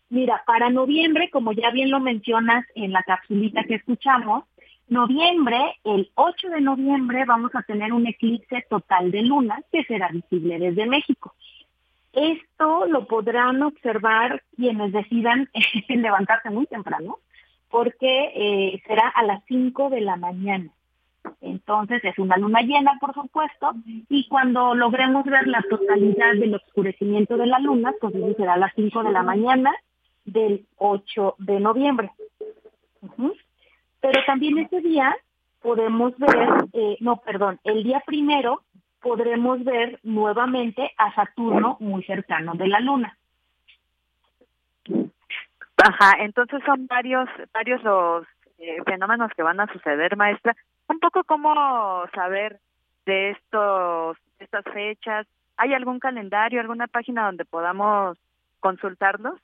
Mira, 0.10 0.44
para 0.46 0.70
noviembre, 0.70 1.30
como 1.32 1.52
ya 1.52 1.72
bien 1.72 1.90
lo 1.90 2.00
mencionas 2.00 2.66
en 2.76 2.92
la 2.92 3.02
capsulita 3.04 3.64
que 3.64 3.76
escuchamos, 3.76 4.44
noviembre, 4.88 5.58
el 5.84 6.12
8 6.14 6.50
de 6.50 6.62
noviembre, 6.62 7.26
vamos 7.26 7.52
a 7.56 7.64
tener 7.64 7.92
un 7.92 8.06
eclipse 8.06 8.64
total 8.70 9.10
de 9.10 9.24
luna 9.24 9.60
que 9.72 9.84
será 9.86 10.10
visible 10.10 10.60
desde 10.60 10.86
México. 10.86 11.34
Esto 12.14 12.86
lo 12.86 13.08
podrán 13.08 13.62
observar 13.64 14.44
quienes 14.56 14.94
decidan 14.94 15.50
levantarse 15.90 16.50
muy 16.52 16.68
temprano, 16.68 17.18
porque 17.70 18.32
eh, 18.36 18.82
será 18.88 19.08
a 19.10 19.24
las 19.24 19.44
5 19.48 19.90
de 19.90 20.02
la 20.02 20.16
mañana. 20.16 20.70
Entonces 21.42 22.04
es 22.04 22.18
una 22.18 22.38
luna 22.38 22.62
llena, 22.62 22.98
por 23.00 23.14
supuesto, 23.14 23.74
y 24.10 24.28
cuando 24.28 24.76
logremos 24.76 25.26
ver 25.26 25.48
la 25.48 25.64
totalidad 25.70 26.34
del 26.34 26.56
oscurecimiento 26.56 27.38
de 27.38 27.48
la 27.48 27.60
luna, 27.60 27.94
pues 28.00 28.16
eso 28.16 28.34
será 28.36 28.54
a 28.54 28.58
las 28.58 28.74
5 28.76 29.04
de 29.04 29.12
la 29.12 29.24
mañana 29.24 29.74
del 30.26 30.66
8 30.78 31.36
de 31.40 31.60
noviembre. 31.60 32.12
Pero 34.02 34.22
también 34.26 34.58
ese 34.60 34.82
día 34.82 35.16
podemos 35.62 36.18
ver, 36.18 36.66
eh, 36.74 36.98
no, 37.00 37.18
perdón, 37.18 37.60
el 37.64 37.84
día 37.84 38.02
primero 38.06 38.62
podremos 39.02 39.64
ver 39.64 40.00
nuevamente 40.04 40.92
a 40.98 41.14
Saturno 41.14 41.78
muy 41.80 42.04
cercano 42.04 42.56
de 42.56 42.68
la 42.68 42.80
luna. 42.80 43.18
Ajá, 45.78 46.14
entonces 46.20 46.62
son 46.66 46.88
varios, 46.88 47.30
varios 47.54 47.84
los 47.84 48.26
eh, 48.58 48.78
fenómenos 48.86 49.32
que 49.36 49.44
van 49.44 49.60
a 49.60 49.72
suceder, 49.72 50.16
maestra. 50.16 50.56
Un 50.88 51.00
poco 51.00 51.24
cómo 51.24 52.06
saber 52.14 52.60
de 53.06 53.32
estos, 53.32 54.18
estas 54.40 54.64
fechas. 54.74 55.28
¿Hay 55.58 55.74
algún 55.74 56.00
calendario, 56.00 56.60
alguna 56.60 56.88
página 56.88 57.26
donde 57.26 57.46
podamos 57.46 58.18
consultarlos? 58.60 59.40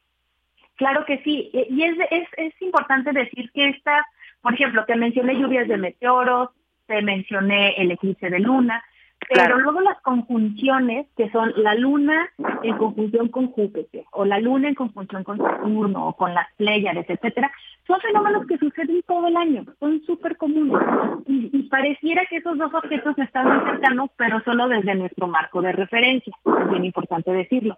Claro 0.76 1.06
que 1.06 1.20
sí, 1.20 1.52
eh, 1.54 1.68
y 1.70 1.84
es, 1.84 1.98
es, 2.10 2.28
es 2.38 2.62
importante 2.62 3.12
decir 3.12 3.52
que 3.52 3.70
estas, 3.70 4.04
por 4.42 4.54
ejemplo, 4.54 4.84
te 4.86 4.96
mencioné 4.96 5.36
lluvias 5.36 5.68
de 5.68 5.78
meteoros, 5.78 6.50
te 6.88 7.02
mencioné 7.02 7.76
el 7.78 7.92
eclipse 7.92 8.30
de 8.30 8.40
luna, 8.40 8.84
pero 9.30 9.46
Claro. 9.46 9.60
luego 9.60 9.82
las 9.82 10.00
conjunciones, 10.02 11.08
que 11.16 11.30
son 11.32 11.54
la 11.58 11.76
luna 11.76 12.30
en 12.64 12.78
conjunción 12.78 13.30
con 13.30 13.48
Júpiter, 13.52 14.04
o 14.12 14.26
la 14.26 14.40
luna 14.40 14.70
en 14.70 14.76
conjunción 14.76 15.24
con 15.24 15.38
Saturno, 15.38 16.08
o 16.08 16.16
con 16.16 16.34
las 16.34 16.48
Pléyades, 16.58 17.10
etcétera, 17.10 17.52
son 17.88 18.00
fenómenos 18.02 18.46
que 18.48 18.58
suceden 18.58 19.02
todo 19.08 19.28
el 19.28 19.38
año, 19.38 19.66
son 19.80 20.02
súper 20.04 20.38
comunes. 20.38 20.82
Y, 21.28 21.50
y 21.54 21.64
pareciera 21.64 22.26
que 22.30 22.38
esos 22.38 22.58
dos 22.58 22.74
objetos 22.74 23.18
están 23.20 23.48
muy 23.48 23.72
cercanos, 23.72 24.10
pero 24.18 24.42
solo 24.42 24.68
desde 24.68 24.96
nuestro 24.96 25.28
marco 25.28 25.62
de 25.62 25.72
referencia, 25.72 26.34
es 26.46 26.70
bien 26.70 26.86
importante 26.86 27.32
decirlo. 27.32 27.78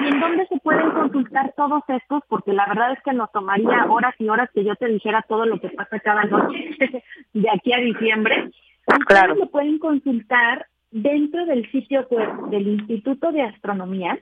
¿Y 0.00 0.08
en 0.08 0.20
dónde 0.20 0.46
se 0.46 0.58
pueden 0.60 0.90
consultar 0.90 1.54
todos 1.56 1.82
estos? 1.88 2.22
Porque 2.28 2.52
la 2.52 2.66
verdad 2.66 2.92
es 2.92 3.02
que 3.02 3.12
nos 3.12 3.32
tomaría 3.32 3.86
horas 3.88 4.14
y 4.18 4.28
horas 4.28 4.48
que 4.54 4.64
yo 4.64 4.76
te 4.76 4.86
dijera 4.86 5.24
todo 5.28 5.44
lo 5.44 5.58
que 5.58 5.70
pasa 5.70 5.98
cada 6.00 6.24
noche 6.24 6.76
de 7.32 7.50
aquí 7.50 7.72
a 7.72 7.78
diciembre. 7.78 8.50
Claro. 9.06 9.32
Ustedes 9.32 9.38
lo 9.38 9.50
pueden 9.50 9.78
consultar 9.78 10.66
dentro 10.92 11.44
del 11.46 11.68
sitio 11.72 12.06
web 12.10 12.50
del 12.50 12.68
Instituto 12.68 13.32
de 13.32 13.42
Astronomía. 13.42 14.18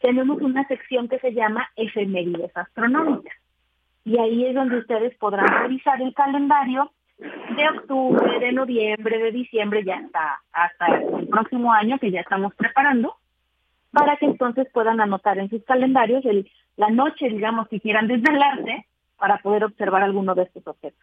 Tenemos 0.00 0.40
una 0.42 0.66
sección 0.68 1.08
que 1.08 1.18
se 1.20 1.32
llama 1.32 1.68
Efemérides 1.76 2.54
Astronómicas. 2.56 3.34
Y 4.04 4.18
ahí 4.18 4.46
es 4.46 4.54
donde 4.54 4.78
ustedes 4.78 5.16
podrán 5.18 5.48
revisar 5.62 6.00
el 6.02 6.14
calendario 6.14 6.90
de 7.18 7.68
octubre, 7.76 8.38
de 8.38 8.52
noviembre, 8.52 9.18
de 9.18 9.32
diciembre, 9.32 9.84
ya 9.84 9.96
hasta, 9.96 10.40
hasta 10.52 11.18
el 11.18 11.28
próximo 11.28 11.72
año 11.72 11.98
que 11.98 12.10
ya 12.10 12.20
estamos 12.20 12.54
preparando 12.54 13.16
para 13.90 14.16
que 14.16 14.26
entonces 14.26 14.68
puedan 14.72 15.00
anotar 15.00 15.38
en 15.38 15.48
sus 15.50 15.64
calendarios 15.64 16.24
el, 16.24 16.50
la 16.76 16.90
noche, 16.90 17.28
digamos, 17.28 17.68
si 17.70 17.80
quieran 17.80 18.06
desvelarse 18.06 18.86
para 19.18 19.38
poder 19.38 19.64
observar 19.64 20.02
alguno 20.02 20.34
de 20.34 20.44
estos 20.44 20.66
objetos. 20.66 21.02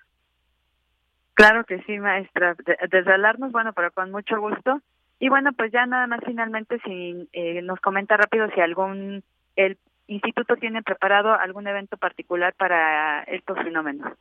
Claro 1.34 1.66
que 1.66 1.82
sí, 1.84 2.00
maestra. 2.00 2.56
Desvelarnos, 2.90 3.52
bueno, 3.52 3.74
pero 3.74 3.92
con 3.92 4.12
mucho 4.12 4.40
gusto. 4.40 4.82
Y 5.20 5.30
bueno, 5.30 5.52
pues 5.54 5.72
ya 5.72 5.86
nada 5.86 6.08
más 6.08 6.20
finalmente 6.26 6.80
si 6.86 7.28
eh, 7.34 7.62
nos 7.62 7.80
comenta 7.80 8.18
rápido 8.18 8.50
si 8.54 8.62
algún 8.62 9.24
el 9.56 9.78
instituto 10.08 10.56
tiene 10.58 10.84
preparado 10.84 11.34
algún 11.34 11.68
evento 11.68 11.98
particular 11.98 12.54
para 12.58 13.24
estos 13.24 13.58
fenómenos. 13.58 14.14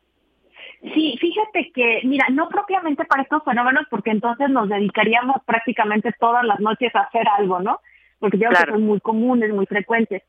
Sí, 0.95 1.17
fíjate 1.21 1.73
que, 1.73 2.01
mira, 2.05 2.27
no 2.31 2.49
propiamente 2.49 3.05
para 3.05 3.23
estos 3.23 3.43
fenómenos, 3.45 3.87
porque 3.91 4.11
entonces 4.11 4.49
nos 4.51 4.69
dedicaríamos 4.69 5.43
prácticamente 5.45 6.13
todas 6.19 6.45
las 6.45 6.61
noches 6.61 6.95
a 6.95 7.01
hacer 7.01 7.27
algo, 7.29 7.61
¿no? 7.61 7.81
porque 8.25 8.39
ya 8.39 8.49
que 8.49 8.73
son 8.73 8.87
muy 8.87 9.01
comunes, 9.01 9.53
muy 9.53 9.67
frecuentes. 9.67 10.23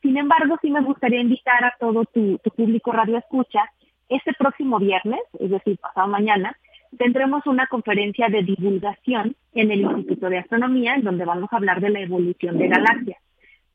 Sin 0.00 0.16
embargo, 0.16 0.56
sí 0.62 0.70
me 0.70 0.80
gustaría 0.80 1.20
invitar 1.20 1.62
a 1.62 1.76
todo 1.78 2.06
tu, 2.06 2.38
público 2.56 2.92
radio 2.92 3.18
escucha, 3.18 3.70
este 4.08 4.32
próximo 4.32 4.78
viernes, 4.78 5.20
es 5.38 5.50
decir, 5.50 5.78
pasado 5.78 6.08
mañana, 6.08 6.56
tendremos 6.98 7.46
una 7.46 7.66
conferencia 7.66 8.28
de 8.28 8.42
divulgación 8.42 9.36
en 9.54 9.70
el 9.70 9.82
Instituto 9.82 10.28
de 10.28 10.38
Astronomía, 10.38 10.94
en 10.94 11.04
donde 11.04 11.24
vamos 11.24 11.52
a 11.52 11.56
hablar 11.56 11.80
de 11.80 11.90
la 11.90 12.00
evolución 12.00 12.58
de 12.58 12.68
galaxias. 12.68 13.22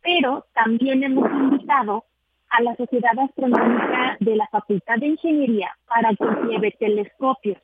Pero 0.01 0.45
también 0.53 1.03
hemos 1.03 1.29
invitado 1.31 2.05
a 2.49 2.61
la 2.61 2.75
Sociedad 2.75 3.17
Astronómica 3.19 4.17
de 4.19 4.35
la 4.35 4.47
Facultad 4.47 4.97
de 4.97 5.07
Ingeniería 5.07 5.75
para 5.87 6.09
que 6.15 6.47
lleve 6.47 6.71
telescopios. 6.71 7.57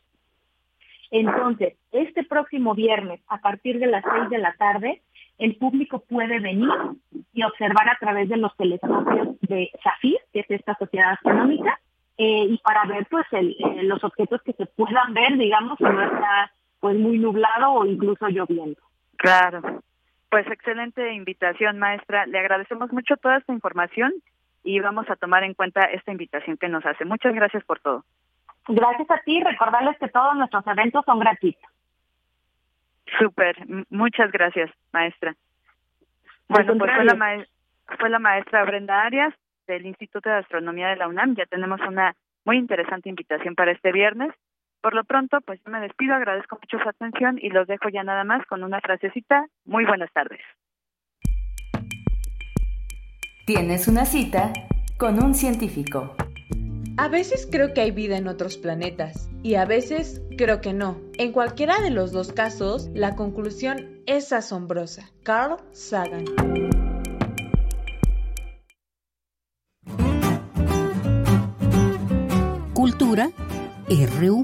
Entonces, 1.12 1.76
este 1.92 2.24
próximo 2.24 2.74
viernes, 2.74 3.22
a 3.28 3.38
partir 3.38 3.80
de 3.80 3.88
las 3.88 4.04
seis 4.04 4.30
de 4.30 4.40
la 4.40 4.54
tarde, 4.56 5.02
el 5.38 5.56
público 5.58 6.04
puede 6.08 6.40
venir 6.40 6.70
y 7.34 7.44
observar 7.44 7.88
a 7.90 7.98
través 8.00 8.30
de 8.30 8.38
los 8.38 8.56
telescopios 8.58 9.40
de 9.42 9.72
SAFIR, 9.84 10.20
que 10.32 10.40
es 10.42 10.52
esta 10.52 10.76
sociedad 10.76 11.12
astronómica, 11.12 11.80
eh, 12.18 12.46
y 12.50 12.58
para 12.60 12.86
ver 12.86 13.08
pues 13.10 13.26
eh, 13.32 13.56
los 13.84 14.04
objetos 14.04 14.42
que 14.44 14.54
se 14.54 14.66
puedan 14.66 15.14
ver, 15.14 15.38
digamos, 15.38 15.78
si 15.78 15.84
no 15.84 16.02
está 16.02 16.52
pues 16.80 16.98
muy 16.98 17.18
nublado 17.18 17.72
o 17.72 17.86
incluso 17.86 18.28
lloviendo. 18.28 18.80
Claro. 19.18 19.82
Pues 20.30 20.46
excelente 20.48 21.14
invitación, 21.14 21.80
maestra. 21.80 22.26
Le 22.26 22.40
agradecemos 22.40 22.92
mucho 22.92 23.18
toda 23.18 23.38
esta 23.38 23.54
información 23.54 24.14
y 24.64 24.80
vamos 24.80 25.10
a 25.10 25.16
tomar 25.16 25.44
en 25.44 25.54
cuenta 25.54 25.82
esta 25.86 26.12
invitación 26.12 26.58
que 26.58 26.70
nos 26.70 26.86
hace. 26.86 27.06
Muchas 27.06 27.34
gracias 27.34 27.64
por 27.64 27.80
todo. 27.80 28.04
Gracias 28.68 29.10
a 29.12 29.20
ti. 29.20 29.42
Recordarles 29.44 29.98
que 29.98 30.08
todos 30.08 30.36
nuestros 30.36 30.66
eventos 30.68 31.04
son 31.06 31.20
gratuitos. 31.20 31.70
Súper, 33.20 33.56
muchas 33.90 34.32
gracias, 34.32 34.72
maestra. 34.92 35.36
Bueno, 36.48 36.78
pues 36.78 36.92
fue 36.96 37.06
la, 37.06 37.46
fue 38.00 38.10
la 38.10 38.20
maestra 38.20 38.64
Brenda 38.66 39.04
Arias 39.04 39.34
del 39.68 39.86
Instituto 39.86 40.30
de 40.30 40.38
Astronomía 40.38 40.90
de 40.90 40.96
la 40.96 41.08
UNAM. 41.08 41.36
Ya 41.36 41.46
tenemos 41.46 41.80
una 41.82 42.16
muy 42.46 42.58
interesante 42.58 43.10
invitación 43.10 43.56
para 43.56 43.72
este 43.72 43.92
viernes. 43.92 44.32
Por 44.82 44.94
lo 44.94 45.04
pronto, 45.06 45.40
pues 45.46 45.60
me 45.66 45.80
despido, 45.80 46.14
agradezco 46.14 46.58
mucho 46.62 46.84
su 46.84 46.90
atención 46.90 47.40
y 47.42 47.50
los 47.50 47.68
dejo 47.68 47.90
ya 47.90 48.04
nada 48.04 48.24
más 48.24 48.46
con 48.48 48.64
una 48.64 48.82
frasecita. 48.82 49.46
Muy 49.66 49.86
buenas 49.86 50.12
tardes. 50.12 50.42
Tienes 53.46 53.88
una 53.88 54.06
cita 54.06 54.52
con 54.98 55.24
un 55.24 55.34
científico. 55.34 56.16
A 56.98 57.08
veces 57.08 57.48
creo 57.52 57.74
que 57.74 57.82
hay 57.82 57.92
vida 57.92 58.18
en 58.18 58.28
otros 58.28 58.58
planetas 58.58 59.30
y 59.42 59.56
a 59.56 59.66
veces 59.66 60.22
creo 60.38 60.62
que 60.62 60.74
no. 60.74 60.98
En 61.18 61.32
cualquiera 61.32 61.80
de 61.82 61.90
los 61.90 62.12
dos 62.12 62.32
casos, 62.32 62.90
la 62.94 63.16
conclusión 63.16 64.02
es 64.06 64.32
asombrosa. 64.32 65.10
Carl 65.24 65.58
Sagan. 65.72 66.26
Cultura 72.84 73.32
RU. 73.88 74.44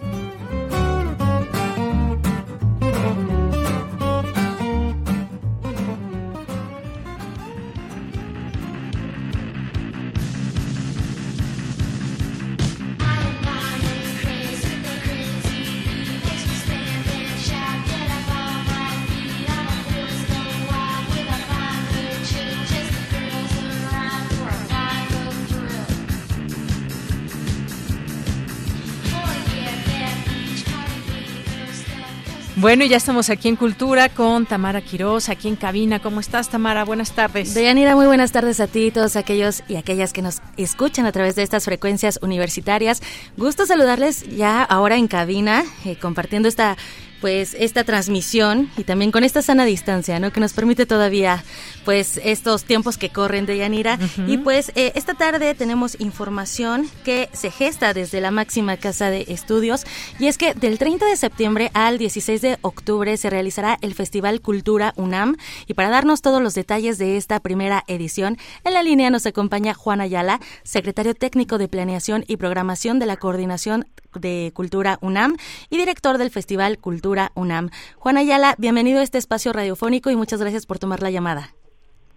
Bueno, 32.60 32.84
ya 32.84 32.98
estamos 32.98 33.30
aquí 33.30 33.48
en 33.48 33.56
Cultura 33.56 34.10
con 34.10 34.46
Tamara 34.46 34.82
Quiroz, 34.82 35.30
aquí 35.30 35.48
en 35.48 35.56
cabina. 35.56 36.02
¿Cómo 36.02 36.20
estás, 36.20 36.50
Tamara? 36.50 36.84
Buenas 36.84 37.14
tardes. 37.14 37.54
Deyanira, 37.54 37.96
muy 37.96 38.06
buenas 38.06 38.34
tardes 38.34 38.60
a 38.60 38.68
ti 38.68 38.88
y 38.88 38.92
todos 38.92 39.16
aquellos 39.16 39.64
y 39.70 39.78
aquellas 39.78 40.12
que 40.12 40.22
nos 40.22 40.42
escuchan 40.58 41.06
a 41.06 41.14
través 41.14 41.38
de 41.38 41.44
estas 41.44 41.64
frecuencias 41.64 42.20
universitarias. 42.22 43.02
Gusto 43.38 43.66
saludarles 43.66 44.26
ya 44.36 44.62
ahora 44.62 44.98
en 44.98 45.08
cabina, 45.08 45.64
eh, 45.86 45.96
compartiendo 45.96 46.50
esta 46.50 46.76
pues 47.22 47.56
esta 47.60 47.84
transmisión 47.84 48.70
y 48.78 48.84
también 48.84 49.12
con 49.12 49.24
esta 49.24 49.42
sana 49.42 49.66
distancia, 49.66 50.20
¿no? 50.20 50.32
Que 50.32 50.40
nos 50.40 50.54
permite 50.54 50.86
todavía 50.86 51.44
pues 51.90 52.22
estos 52.24 52.66
tiempos 52.66 53.00
que 53.00 53.10
corren 53.10 53.48
de 53.48 53.58
Yanira. 53.58 53.98
Y 54.28 54.38
pues 54.38 54.72
eh, 54.76 54.92
esta 54.94 55.16
tarde 55.16 55.56
tenemos 55.56 56.00
información 56.00 56.88
que 57.04 57.30
se 57.34 57.50
gesta 57.50 57.96
desde 57.96 58.22
la 58.22 58.30
máxima 58.30 58.78
casa 58.78 59.10
de 59.10 59.26
estudios 59.30 59.88
y 60.20 60.28
es 60.28 60.38
que 60.38 60.54
del 60.54 60.78
30 60.78 61.08
de 61.08 61.18
septiembre 61.18 61.72
al 61.74 61.98
16 61.98 62.42
de 62.44 62.60
octubre 62.62 63.18
se 63.18 63.32
realizará 63.32 63.80
el 63.82 63.96
Festival 63.96 64.40
Cultura 64.40 64.94
UNAM 64.98 65.38
y 65.66 65.74
para 65.74 65.90
darnos 65.90 66.22
todos 66.22 66.44
los 66.44 66.54
detalles 66.54 67.00
de 67.00 67.18
esta 67.18 67.40
primera 67.40 67.84
edición, 67.88 68.38
en 68.64 68.76
la 68.76 68.84
línea 68.84 69.10
nos 69.10 69.26
acompaña 69.26 69.74
Juan 69.74 70.00
Ayala, 70.00 70.40
secretario 70.62 71.16
técnico 71.16 71.58
de 71.58 71.70
Planeación 71.70 72.24
y 72.28 72.38
Programación 72.38 73.00
de 73.00 73.08
la 73.08 73.18
Coordinación 73.18 73.88
de 74.14 74.52
Cultura 74.54 75.00
UNAM 75.02 75.38
y 75.72 75.78
director 75.78 76.20
del 76.20 76.30
Festival 76.30 76.78
Cultura 76.78 77.32
UNAM. 77.34 77.72
Juan 77.98 78.18
Ayala, 78.18 78.54
bienvenido 78.60 79.00
a 79.00 79.04
este 79.04 79.18
espacio 79.18 79.54
radiofónico 79.54 80.12
y 80.12 80.16
muchas 80.16 80.40
gracias 80.40 80.68
por 80.68 80.78
tomar 80.78 81.02
la 81.02 81.10
llamada. 81.10 81.56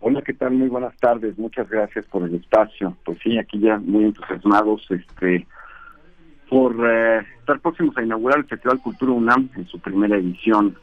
Hola, 0.04 0.20
¿qué 0.20 0.32
tal? 0.32 0.54
Muy 0.54 0.68
buenas 0.68 0.96
tardes. 0.96 1.38
Muchas 1.38 1.70
gracias 1.70 2.04
por 2.06 2.24
el 2.24 2.34
espacio. 2.34 2.96
Pues 3.04 3.18
sí, 3.22 3.38
aquí 3.38 3.60
ya 3.60 3.78
muy 3.78 4.06
entusiasmados 4.06 4.84
este 4.90 5.46
por 6.50 6.74
eh, 6.84 7.20
estar 7.38 7.60
próximos 7.60 7.96
a 7.96 8.02
inaugurar 8.02 8.40
el 8.40 8.46
Festival 8.46 8.80
Cultura 8.80 9.12
UNAM 9.12 9.48
en 9.54 9.64
su 9.68 9.78
primera 9.78 10.16
edición. 10.16 10.74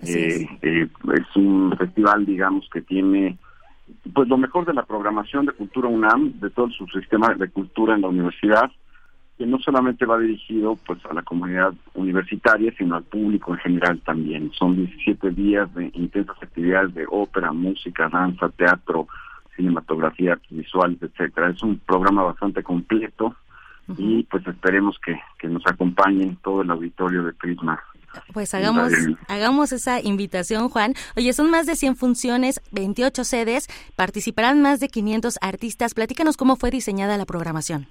Eh, 0.00 0.44
eh, 0.62 0.88
es 1.14 1.36
un 1.36 1.72
festival, 1.78 2.26
digamos, 2.26 2.68
que 2.72 2.82
tiene 2.82 3.38
pues 4.12 4.26
lo 4.26 4.38
mejor 4.38 4.66
de 4.66 4.74
la 4.74 4.84
programación 4.84 5.46
de 5.46 5.52
Cultura 5.52 5.88
UNAM, 5.88 6.40
de 6.40 6.50
todo 6.50 6.68
su 6.70 6.84
sistema 6.88 7.32
de 7.32 7.48
cultura 7.50 7.94
en 7.94 8.00
la 8.00 8.08
universidad, 8.08 8.72
que 9.36 9.46
no 9.46 9.58
solamente 9.58 10.06
va 10.06 10.18
dirigido 10.18 10.78
pues 10.86 11.04
a 11.06 11.14
la 11.14 11.22
comunidad 11.22 11.74
universitaria, 11.94 12.72
sino 12.78 12.96
al 12.96 13.02
público 13.02 13.52
en 13.52 13.58
general 13.58 14.00
también. 14.00 14.52
Son 14.52 14.76
17 14.76 15.30
días 15.30 15.72
de 15.74 15.90
intensas 15.94 16.36
actividades 16.40 16.94
de 16.94 17.04
ópera, 17.10 17.52
música, 17.52 18.08
danza, 18.08 18.48
teatro, 18.50 19.08
cinematografía, 19.56 20.38
visuales, 20.50 21.02
etcétera. 21.02 21.50
Es 21.50 21.62
un 21.62 21.78
programa 21.78 22.22
bastante 22.22 22.62
completo 22.62 23.34
y 23.98 24.22
pues 24.24 24.46
esperemos 24.46 24.98
que, 25.04 25.20
que 25.38 25.48
nos 25.48 25.66
acompañen 25.66 26.36
todo 26.36 26.62
el 26.62 26.70
auditorio 26.70 27.22
de 27.24 27.32
Prisma 27.34 27.80
pues 28.32 28.54
hagamos, 28.54 28.92
hagamos 29.28 29.72
esa 29.72 30.00
invitación, 30.00 30.68
Juan. 30.68 30.94
Oye, 31.16 31.32
son 31.32 31.50
más 31.50 31.66
de 31.66 31.76
100 31.76 31.96
funciones, 31.96 32.60
28 32.72 33.24
sedes, 33.24 33.68
participarán 33.96 34.62
más 34.62 34.80
de 34.80 34.88
500 34.88 35.38
artistas. 35.40 35.94
Platícanos 35.94 36.36
cómo 36.36 36.56
fue 36.56 36.70
diseñada 36.70 37.16
la 37.16 37.26
programación. 37.26 37.88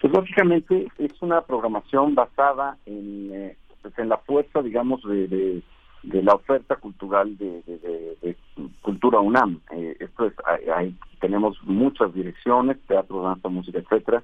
Pues 0.00 0.12
básicamente 0.12 0.88
es 0.98 1.12
una 1.20 1.42
programación 1.42 2.14
basada 2.14 2.78
en, 2.86 3.30
eh, 3.32 3.56
pues 3.82 3.98
en 3.98 4.08
la 4.08 4.16
fuerza, 4.18 4.62
digamos, 4.62 5.02
de, 5.02 5.62
de 6.02 6.22
la 6.22 6.34
oferta 6.34 6.76
cultural 6.76 7.36
de, 7.36 7.60
Cultura 8.82 9.20
UNAM. 9.20 9.60
Eh, 9.72 9.96
esto 10.00 10.26
es, 10.26 10.34
hay, 10.74 10.94
tenemos 11.20 11.56
muchas 11.64 12.12
direcciones, 12.12 12.78
teatro, 12.86 13.22
danza, 13.22 13.48
música, 13.48 13.78
etcétera, 13.78 14.22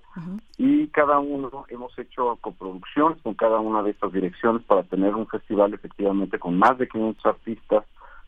y 0.59 0.89
cada 0.89 1.19
uno 1.19 1.65
hemos 1.69 1.97
hecho 1.99 2.37
coproducciones 2.41 3.21
con 3.23 3.35
cada 3.35 3.61
una 3.61 3.83
de 3.83 3.91
estas 3.91 4.13
direcciones 4.13 4.63
para 4.65 4.83
tener 4.83 5.15
un 5.15 5.27
festival 5.27 5.73
efectivamente 5.75 6.39
con 6.39 6.59
más 6.59 6.77
de 6.79 6.89
500 6.89 7.27
artistas, 7.27 7.85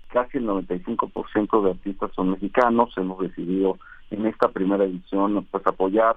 casi 0.08 0.38
el 0.38 0.46
95% 0.46 1.62
de 1.62 1.70
artistas 1.70 2.10
son 2.14 2.30
mexicanos, 2.30 2.96
hemos 2.96 3.18
decidido 3.18 3.78
en 4.10 4.26
esta 4.26 4.48
primera 4.48 4.84
edición 4.84 5.46
pues 5.50 5.66
apoyar 5.66 6.16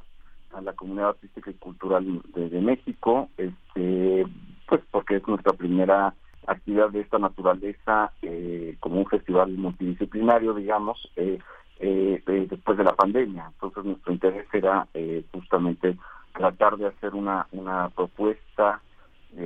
a 0.53 0.61
la 0.61 0.73
comunidad 0.73 1.09
artística 1.09 1.49
y 1.49 1.55
cultural 1.55 2.21
de, 2.33 2.61
México, 2.61 3.29
este, 3.37 4.25
pues 4.67 4.81
porque 4.91 5.17
es 5.17 5.27
nuestra 5.27 5.53
primera 5.53 6.13
actividad 6.47 6.89
de 6.89 7.01
esta 7.01 7.19
naturaleza 7.19 8.11
eh, 8.21 8.75
como 8.79 8.99
un 8.99 9.05
festival 9.05 9.51
multidisciplinario, 9.51 10.53
digamos, 10.53 11.11
eh, 11.15 11.39
eh, 11.79 12.21
después 12.49 12.77
de 12.77 12.83
la 12.83 12.93
pandemia. 12.93 13.45
Entonces 13.53 13.83
nuestro 13.85 14.13
interés 14.13 14.47
era 14.53 14.87
justamente 15.31 15.97
tratar 16.33 16.77
de 16.77 16.87
hacer 16.87 17.13
una, 17.15 17.47
una 17.51 17.89
propuesta 17.89 18.81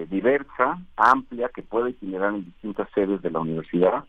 diversa, 0.10 0.80
amplia, 0.98 1.50
que 1.50 1.62
pueda 1.62 1.90
itinerar 1.90 2.34
en 2.34 2.46
distintas 2.46 2.90
sedes 2.94 3.22
de 3.22 3.30
la 3.30 3.40
universidad, 3.40 4.04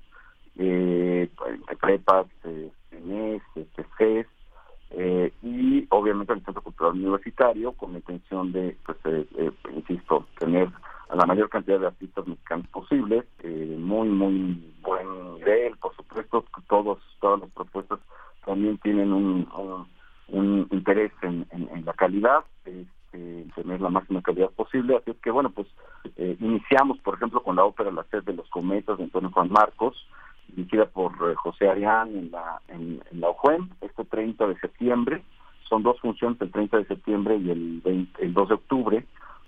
prepas, 1.80 2.26
CNES, 2.90 3.42
CES, 3.98 4.26
eh, 4.90 5.32
y 5.42 5.86
obviamente 5.90 6.32
el 6.32 6.44
Centro 6.44 6.62
Cultural 6.62 6.92
Universitario 6.92 7.72
con 7.72 7.92
la 7.92 7.98
intención 7.98 8.52
de, 8.52 8.76
pues, 8.84 8.98
eh, 9.04 9.26
eh, 9.36 9.50
insisto, 9.74 10.26
tener 10.38 10.68
a 11.08 11.16
la 11.16 11.26
mayor 11.26 11.48
cantidad 11.48 11.80
de 11.80 11.88
artistas 11.88 12.26
mexicanos 12.26 12.66
posibles, 12.68 13.24
muy, 13.44 14.08
muy 14.08 14.74
buen 14.82 15.34
nivel, 15.34 15.76
por 15.76 15.94
supuesto, 15.94 16.44
todos, 16.68 16.98
todas 17.20 17.40
las 17.40 17.50
propuestas 17.50 18.00
también 18.44 18.78
tienen 18.78 19.12
un, 19.12 19.48
un, 20.28 20.66
interés 20.70 21.12
en, 21.22 21.46
la 21.84 21.92
calidad, 21.92 22.44
este, 22.64 22.86
en 23.12 23.50
tener 23.50 23.80
la 23.80 23.90
máxima 23.90 24.20
calidad 24.22 24.50
posible, 24.50 24.96
así 24.96 25.12
es 25.12 25.16
que 25.18 25.30
bueno, 25.30 25.50
pues 25.50 25.68
iniciamos, 26.40 26.98
por 26.98 27.14
ejemplo, 27.14 27.40
con 27.40 27.54
la 27.54 27.64
ópera 27.64 27.92
La 27.92 28.04
sed 28.04 28.24
de 28.24 28.34
los 28.34 28.48
cometas 28.50 28.98
de 28.98 29.04
Antonio 29.04 29.30
Juan 29.30 29.50
Marcos, 29.50 30.08
dirigida 30.48 30.86
por 30.86 31.12
eh, 31.12 31.34
José 31.34 31.68
Arián 31.68 32.16
en 32.16 32.30
la, 32.30 32.60
en, 32.68 33.02
la 33.12 33.28
OJUEM, 33.28 33.68
este 33.80 34.04
30 34.04 34.46
de 34.46 34.58
septiembre. 34.58 35.22
Son 35.68 35.82
dos 35.82 36.00
funciones, 36.00 36.40
el 36.40 36.50
30 36.50 36.78
de 36.78 36.84
septiembre 36.86 37.36
y 37.36 37.50
el, 37.50 38.08
el 38.18 38.34
2 38.34 38.48
de 38.48 38.54
octubre. 38.54 39.06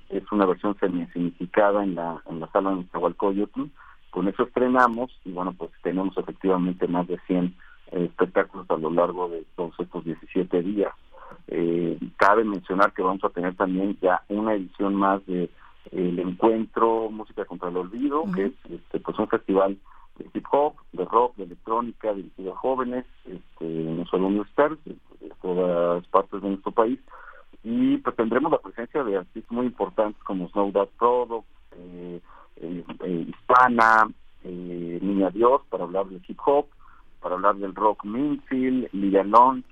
Es 0.09 0.31
una 0.33 0.47
versión 0.47 0.77
semi-significada 0.79 1.85
en 1.85 1.95
la, 1.95 2.23
en 2.29 2.41
la 2.41 2.51
sala 2.51 2.71
de 2.71 2.77
Nezahualcóyotl. 2.77 3.63
Con 4.11 4.27
eso 4.27 4.45
estrenamos 4.45 5.11
y 5.25 5.33
bueno, 5.33 5.53
pues 5.53 5.71
tenemos 5.83 6.17
efectivamente 6.17 6.89
más 6.89 7.07
de 7.07 7.19
100 7.27 7.55
eh, 7.93 8.05
espectáculos 8.05 8.69
a 8.71 8.77
lo 8.77 8.91
largo 8.91 9.29
de 9.29 9.45
todos 9.55 9.75
estos 9.79 10.05
17 10.05 10.63
días. 10.63 10.93
Eh, 11.47 11.99
cabe 12.17 12.45
mencionar 12.45 12.93
que 12.93 13.03
vamos 13.03 13.23
a 13.25 13.31
tener 13.31 13.55
también 13.55 13.97
ya 14.01 14.23
una 14.29 14.55
edición 14.55 14.95
más 14.95 15.25
de 15.27 15.51
el 15.93 16.19
encuentro 16.19 17.11
Música 17.11 17.45
contra 17.45 17.69
el 17.69 17.77
Olvido, 17.77 18.25
que 18.35 18.47
es 18.47 18.53
este, 18.71 19.01
pues 19.01 19.19
un 19.19 19.29
festival 19.29 19.79
de 20.19 20.31
hip 20.35 20.45
hop, 20.51 20.75
de 20.93 21.05
rock, 21.05 21.37
de 21.37 21.45
electrónica, 21.45 22.13
dirigido 22.13 22.53
a 22.53 22.57
jóvenes, 22.57 23.07
este, 23.25 23.65
no 23.65 24.05
solo 24.07 24.27
universitarios, 24.27 24.79
de, 24.85 24.97
todas 25.41 26.07
partes 26.09 26.43
de 26.43 26.49
nuestro 26.49 26.73
país. 26.73 26.99
Y 27.63 27.99
pues 27.99 28.17
tendremos 28.17 28.51
la 28.51 28.59
presencia 28.59 29.03
de 29.05 29.17
artistas 29.17 29.51
muy 29.51 29.67
importantes 29.67 30.23
como 30.25 30.49
Snow 30.49 30.73
Dog 30.73 30.89
Product, 30.99 31.47
eh, 31.77 32.21
eh, 32.57 32.85
eh, 33.05 33.27
Hispana, 33.29 34.09
Niña 34.45 35.31
Dios, 35.31 35.63
para 35.69 35.85
hablar 35.85 36.07
del 36.07 36.23
hip 36.27 36.39
hop, 36.45 36.67
para 37.21 37.35
hablar 37.35 37.57
del 37.57 37.75
rock 37.75 38.05
Minfield, 38.05 38.89
Liga 38.93 39.25
Launch, 39.25 39.67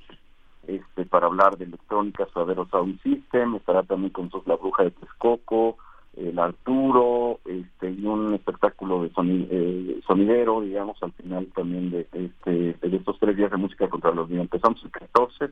este, 0.67 1.07
para 1.07 1.27
hablar 1.27 1.57
de 1.57 1.65
electrónica 1.65 2.27
Suadero 2.33 2.67
Sound 2.71 3.01
System, 3.03 3.55
estará 3.55 3.83
también 3.85 4.13
con 4.13 4.27
nosotros 4.27 4.49
la 4.49 4.57
bruja 4.57 4.85
de 4.85 4.91
Texcoco, 4.91 5.79
el 6.17 6.39
Arturo, 6.39 7.41
este, 7.45 7.91
y 7.91 8.07
un 8.07 8.35
espectáculo 8.35 9.03
de 9.03 9.11
eh, 9.51 10.01
sonidero, 10.07 10.63
digamos, 10.63 10.97
al 11.03 11.13
final 11.13 11.47
también 11.55 11.91
de, 11.91 12.07
este, 12.13 12.51
de 12.51 12.97
estos 12.97 13.19
tres 13.19 13.37
días 13.37 13.51
de 13.51 13.59
música 13.59 13.89
contra 13.89 14.13
los 14.13 14.29
niños. 14.29 14.45
Empezamos 14.45 14.83
el 14.83 14.91
14 14.91 15.51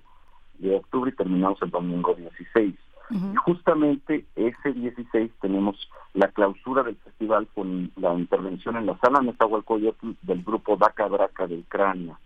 de 0.59 0.77
octubre 0.77 1.11
y 1.11 1.17
terminamos 1.17 1.61
el 1.63 1.71
domingo 1.71 2.15
16. 2.15 2.75
Y 3.11 3.37
justamente 3.37 4.25
ese 4.35 4.73
16 4.73 5.31
tenemos 5.43 5.77
la 6.15 6.29
clausura 6.29 6.83
del 6.83 6.97
festival 6.97 7.47
con 7.55 7.93
la 7.97 8.15
intervención 8.15 8.77
en 8.77 8.87
la 8.87 8.97
sala 8.99 9.21
Nezahualcóyotl 9.21 10.13
del 10.23 10.43
grupo 10.43 10.77
Daca 10.79 11.07
Braca 11.07 11.47
de 11.47 11.59
Ucrania. 11.59 12.19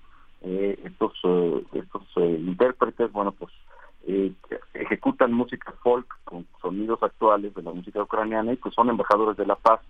Eh, 0.42 0.78
estos 0.84 1.12
eh, 1.24 1.64
estos 1.72 2.04
intérpretes, 2.16 3.10
bueno, 3.10 3.32
pues 3.32 3.52
eh, 4.06 4.32
ejecutan 4.74 5.32
música 5.32 5.72
folk 5.82 6.06
con 6.24 6.46
sonidos 6.60 7.02
actuales 7.02 7.54
de 7.54 7.62
la 7.62 7.72
música 7.72 8.02
ucraniana 8.02 8.52
y 8.52 8.56
pues 8.56 8.74
son 8.74 8.88
embajadores 8.88 9.36
de 9.36 9.46
la 9.46 9.56
paz. 9.56 9.80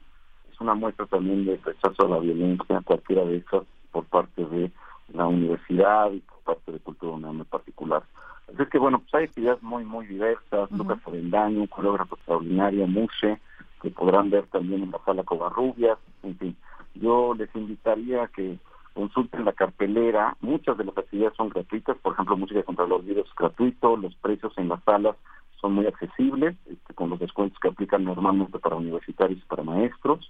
Es 0.52 0.60
una 0.60 0.74
muestra 0.74 1.06
también 1.06 1.44
de 1.44 1.56
rechazo 1.56 2.06
a 2.06 2.08
la 2.08 2.18
violencia, 2.18 2.80
cualquiera 2.84 3.24
de 3.24 3.36
esas, 3.36 3.64
por 3.92 4.04
parte 4.04 4.44
de 4.44 4.70
la 5.14 5.26
universidad 5.26 6.10
y 6.12 6.20
por 6.20 6.38
parte 6.54 6.72
de 6.72 6.78
Cultura 6.80 7.12
UNAM 7.12 7.40
en 7.40 7.44
particular. 7.44 8.02
Así 8.48 8.64
que 8.70 8.78
bueno, 8.78 8.98
pues 9.00 9.14
hay 9.14 9.24
actividades 9.24 9.62
muy, 9.62 9.84
muy 9.84 10.06
diversas, 10.06 10.70
Lucas 10.72 10.98
Avendaño, 11.06 11.60
un 11.60 11.66
coreógrafo 11.66 12.16
extraordinario, 12.16 12.86
Mushe, 12.86 13.38
que 13.82 13.90
podrán 13.90 14.30
ver 14.30 14.46
también 14.46 14.82
en 14.82 14.90
la 14.90 14.98
sala 15.04 15.22
Covarrubias, 15.22 15.98
en 16.22 16.36
fin. 16.38 16.56
Yo 16.94 17.34
les 17.34 17.54
invitaría 17.54 18.24
a 18.24 18.28
que 18.28 18.58
consulten 18.98 19.44
la 19.44 19.52
cartelera. 19.52 20.36
Muchas 20.40 20.76
de 20.76 20.84
las 20.84 20.98
actividades 20.98 21.36
son 21.36 21.50
gratuitas, 21.50 21.96
por 21.98 22.14
ejemplo, 22.14 22.36
música 22.36 22.64
contra 22.64 22.84
los 22.84 23.06
virus 23.06 23.32
gratuito, 23.36 23.96
los 23.96 24.12
precios 24.16 24.52
en 24.56 24.68
las 24.68 24.82
salas 24.82 25.14
son 25.60 25.74
muy 25.74 25.86
accesibles, 25.86 26.56
este, 26.66 26.94
con 26.94 27.10
los 27.10 27.20
descuentos 27.20 27.60
que 27.60 27.68
aplican 27.68 28.02
normalmente 28.02 28.58
para 28.58 28.74
universitarios 28.74 29.38
y 29.38 29.44
para 29.46 29.62
maestros. 29.62 30.28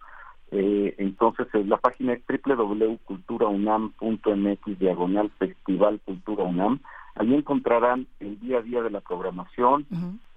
Eh, 0.51 0.95
entonces, 0.99 1.47
la 1.67 1.79
página 1.79 2.13
es 2.13 2.21
www.culturaunam.mx 2.29 4.79
diagonal 4.79 5.31
Festival 5.39 5.99
Cultura 6.05 6.45
UNAM. 6.45 6.81
Allí 7.15 7.37
encontrarán 7.37 8.07
el 8.21 8.39
día 8.39 8.59
a 8.59 8.63
día 8.63 8.83
de 8.83 8.91
la 8.91 9.01
programación, 9.01 9.87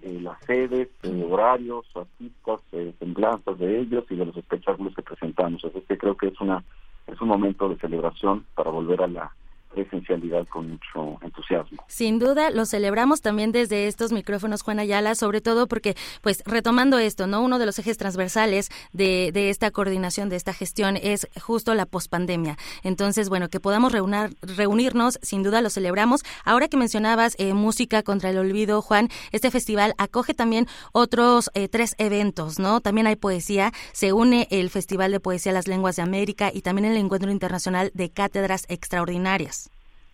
eh, 0.04 0.22
las 0.22 0.40
sedes, 0.46 0.88
eh, 1.04 1.28
horarios, 1.30 1.86
artistas, 1.96 2.62
semblanzas 2.98 3.60
de 3.60 3.82
ellos 3.82 4.06
y 4.10 4.16
de 4.16 4.26
los 4.26 4.38
espectáculos 4.38 4.96
que 4.96 5.02
presentamos. 5.02 5.66
Así 5.66 5.82
que 5.82 5.98
creo 5.98 6.16
que 6.16 6.28
es 6.28 6.40
una 6.40 6.64
es 7.12 7.20
un 7.22 7.28
momento 7.28 7.68
de 7.68 7.78
celebración 7.78 8.46
para 8.56 8.72
volver 8.72 9.04
a 9.04 9.08
la 9.08 9.32
presencialidad 9.74 10.48
con 10.48 10.72
mucho 10.72 11.18
entusiasmo. 11.22 11.84
Sin 11.88 12.20
duda, 12.20 12.50
lo 12.50 12.66
celebramos 12.66 13.22
también 13.22 13.52
desde 13.52 13.88
estos 13.88 14.12
micrófonos, 14.12 14.62
Juan 14.62 14.80
Ayala, 14.80 15.16
sobre 15.16 15.42
todo 15.42 15.68
porque, 15.68 15.96
pues, 16.22 16.44
retomando 16.46 16.98
esto, 17.00 17.28
¿no? 17.28 17.42
Uno 17.42 17.60
de 17.60 17.66
los 17.66 17.80
ejes 17.80 17.98
transversales 17.98 18.70
de, 18.94 19.32
de 19.34 19.50
esta 19.50 19.72
coordinación, 19.72 20.30
de 20.30 20.36
esta 20.36 20.54
gestión, 20.54 20.98
es 20.98 21.28
justo 21.42 21.74
la 21.74 21.86
pospandemia. 21.86 22.58
Entonces, 22.84 23.30
bueno, 23.30 23.50
que 23.50 23.60
podamos 23.60 23.92
reunir, 23.92 24.36
reunirnos, 24.42 25.20
sin 25.22 25.44
duda 25.44 25.62
lo 25.62 25.70
celebramos. 25.70 26.22
Ahora 26.44 26.68
que 26.68 26.78
mencionabas 26.78 27.36
eh, 27.38 27.54
música 27.54 28.04
contra 28.04 28.30
el 28.30 28.38
olvido, 28.38 28.82
Juan, 28.82 29.10
este 29.32 29.52
festival 29.52 29.94
acoge 29.98 30.34
también 30.34 30.68
otros 30.92 31.50
eh, 31.54 31.68
tres 31.68 31.96
eventos, 31.98 32.60
¿no? 32.60 32.82
También 32.82 33.08
hay 33.08 33.16
poesía, 33.16 33.72
se 33.94 34.14
une 34.14 34.48
el 34.52 34.70
Festival 34.70 35.12
de 35.12 35.20
Poesía 35.20 35.52
Las 35.52 35.68
Lenguas 35.68 35.96
de 35.96 36.02
América 36.02 36.52
y 36.54 36.62
también 36.62 36.86
el 36.86 36.98
Encuentro 36.98 37.32
Internacional 37.32 37.92
de 37.94 38.10
Cátedras 38.10 38.66
Extraordinarias. 38.68 39.61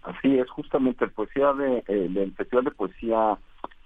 Así 0.07 0.39
es, 0.39 0.49
justamente 0.49 1.03
el 1.03 1.11
poesía 1.11 1.51
de, 1.51 1.79
eh, 1.79 2.09
el 2.15 2.34
Festival 2.34 2.63
de 2.63 2.71
Poesía 2.71 3.38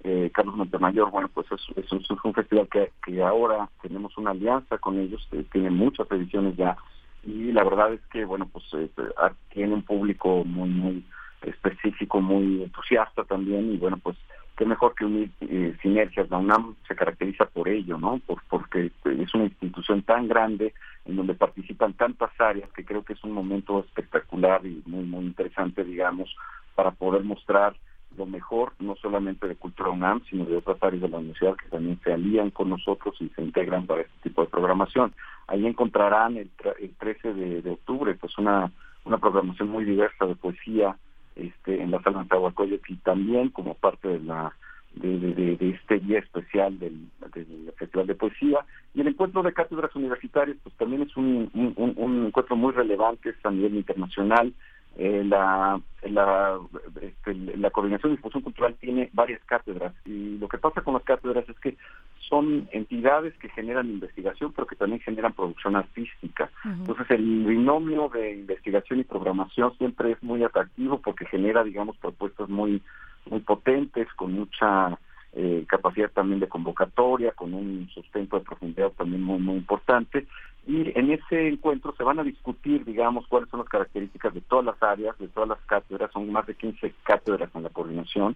eh, 0.04 0.30
Carlos 0.32 0.56
Montemayor, 0.56 1.10
bueno, 1.10 1.30
pues 1.34 1.48
es, 1.52 1.92
un 1.92 2.34
festival 2.34 2.68
que, 2.70 2.92
que, 3.04 3.24
ahora 3.24 3.68
tenemos 3.82 4.16
una 4.20 4.30
alianza 4.30 4.78
con 4.78 5.00
ellos, 5.00 5.28
que 5.32 5.42
tiene 5.46 5.72
muchas 5.72 6.10
ediciones 6.12 6.56
ya, 6.58 6.78
y 7.24 7.52
la 7.52 7.64
verdad 7.64 7.94
es 7.94 8.02
que, 8.12 8.24
bueno, 8.26 8.48
pues 8.52 8.66
eh, 8.74 8.90
tiene 9.52 9.74
un 9.74 9.82
público 9.82 10.44
muy, 10.46 10.70
muy 10.70 11.06
específico, 11.42 12.22
muy 12.22 12.64
entusiasta 12.64 13.24
también, 13.24 13.74
y 13.74 13.78
bueno, 13.78 13.98
pues 13.98 14.16
qué 14.62 14.66
mejor 14.68 14.94
que 14.94 15.06
unir 15.06 15.32
eh, 15.42 15.76
sinergias. 15.82 16.30
La 16.30 16.38
UNAM 16.38 16.76
se 16.88 16.96
caracteriza 16.96 17.46
por 17.46 17.68
ello, 17.68 17.98
¿no? 17.98 18.22
Por, 18.28 18.44
porque 18.48 18.92
es 19.06 19.34
una 19.34 19.46
institución 19.46 20.04
tan 20.04 20.28
grande 20.28 20.76
en 21.06 21.16
donde 21.16 21.34
participan 21.34 21.94
tantas 21.94 22.30
áreas 22.40 22.70
que 22.74 22.86
creo 22.86 23.04
que 23.04 23.14
es 23.14 23.24
un 23.24 23.32
momento 23.32 23.80
espectacular 23.80 24.64
y 24.64 24.84
muy, 24.86 25.04
muy 25.04 25.26
interesante, 25.26 25.84
digamos, 25.84 26.36
para 26.76 26.92
poder 26.92 27.24
mostrar 27.24 27.76
lo 28.16 28.28
mejor, 28.28 28.74
no 28.78 28.96
solamente 28.98 29.48
de 29.48 29.56
Cultura 29.56 29.90
UNAM, 29.90 30.22
sino 30.30 30.46
de 30.46 30.58
otras 30.58 30.78
áreas 30.84 31.02
de 31.02 31.10
la 31.10 31.18
universidad 31.18 31.56
que 31.56 31.70
también 31.70 32.00
se 32.04 32.14
alían 32.14 32.52
con 32.52 32.70
nosotros 32.70 33.16
y 33.20 33.30
se 33.30 33.42
integran 33.42 33.88
para 33.88 34.04
este 34.04 34.30
tipo 34.30 34.44
de 34.44 34.50
programación. 34.50 35.12
Ahí 35.48 35.66
encontrarán 35.66 36.38
el, 36.38 36.52
el 36.80 36.94
13 37.00 37.34
de, 37.34 37.62
de 37.64 37.72
octubre, 37.72 38.14
pues 38.14 38.38
una, 38.38 38.72
una 39.06 39.18
programación 39.18 39.70
muy 39.70 39.86
diversa 39.86 40.28
de 40.28 40.36
poesía, 40.36 40.96
este, 41.48 41.82
en 41.82 41.92
la 41.92 42.02
sala 42.02 42.26
de 42.30 42.80
y 42.88 42.96
también 42.98 43.50
como 43.50 43.76
parte 43.76 44.08
de 44.08 44.20
la 44.20 44.54
de, 44.96 45.58
este 45.62 46.00
día 46.00 46.20
especial 46.20 46.78
del, 46.80 47.08
Festival 47.78 48.08
de 48.08 48.16
Poesía. 48.16 48.60
Y 48.94 49.02
el 49.02 49.08
encuentro 49.08 49.42
de 49.42 49.54
cátedras 49.54 49.96
universitarias, 49.96 50.58
pues 50.64 50.76
también 50.76 51.04
es 51.04 51.16
un, 51.16 51.50
encuentro 52.28 52.56
muy 52.56 52.74
relevante 52.74 53.34
a 53.44 53.52
nivel 53.52 53.76
internacional. 53.76 54.54
Eh, 54.98 55.24
la, 55.24 55.80
la, 56.04 56.60
este, 57.02 57.34
la 57.34 57.70
coordinación 57.70 58.12
de 58.12 58.18
difusión 58.18 58.44
cultural 58.44 58.76
tiene 58.76 59.10
varias 59.14 59.42
cátedras 59.46 59.94
y 60.06 60.38
lo 60.38 60.50
que 60.50 60.58
pasa 60.58 60.82
con 60.82 60.96
las 60.96 61.04
cátedras 61.04 61.48
es 61.48 61.58
que 61.60 61.78
son 62.20 62.68
entidades 62.74 63.34
que 63.38 63.48
generan 63.50 63.90
investigación 63.90 64.52
pero 64.54 64.68
que 64.68 64.76
también 64.76 65.00
generan 65.00 65.32
producción 65.32 65.78
artística. 65.78 66.52
Entonces 66.66 67.10
el 67.10 67.46
binomio 67.46 68.10
de 68.10 68.34
investigación 68.34 69.00
y 69.00 69.06
programación 69.06 69.78
siempre 69.78 70.12
es 70.12 70.22
muy 70.22 70.44
atractivo 70.44 71.00
porque 71.00 71.26
genera, 71.26 71.64
digamos, 71.64 71.96
propuestas 71.98 72.50
muy, 72.50 72.82
muy 73.30 73.40
potentes, 73.40 74.08
con 74.16 74.34
mucha 74.34 74.98
eh, 75.34 75.66
capacidad 75.68 76.12
también 76.12 76.40
de 76.40 76.50
convocatoria, 76.50 77.32
con 77.32 77.54
un 77.54 77.90
sustento 77.94 78.38
de 78.38 78.46
profundidad 78.46 78.92
también 78.92 79.24
muy, 79.24 79.40
muy 79.40 79.56
importante. 79.56 80.28
Y 80.68 80.98
en 80.98 81.12
ese 81.12 81.48
encuentro 81.48 81.94
se 81.98 82.04
van 82.04 82.20
a 82.20 82.24
discutir, 82.24 82.86
digamos, 82.86 83.26
cuáles 83.28 83.50
son 83.50 83.62
las 83.62 83.70
características 83.70 84.34
de 84.34 84.42
todas 84.42 84.66
las 84.66 84.84
áreas, 84.84 85.18
de 85.18 85.28
todas 85.30 85.50
las 85.50 85.60
cátedras, 85.62 86.12
son 86.12 86.32
más 86.32 86.46
de 86.46 86.56
15 86.56 86.94
cátedras 87.04 87.50
en 87.56 87.64
la 87.64 87.70
coordinación, 87.70 88.36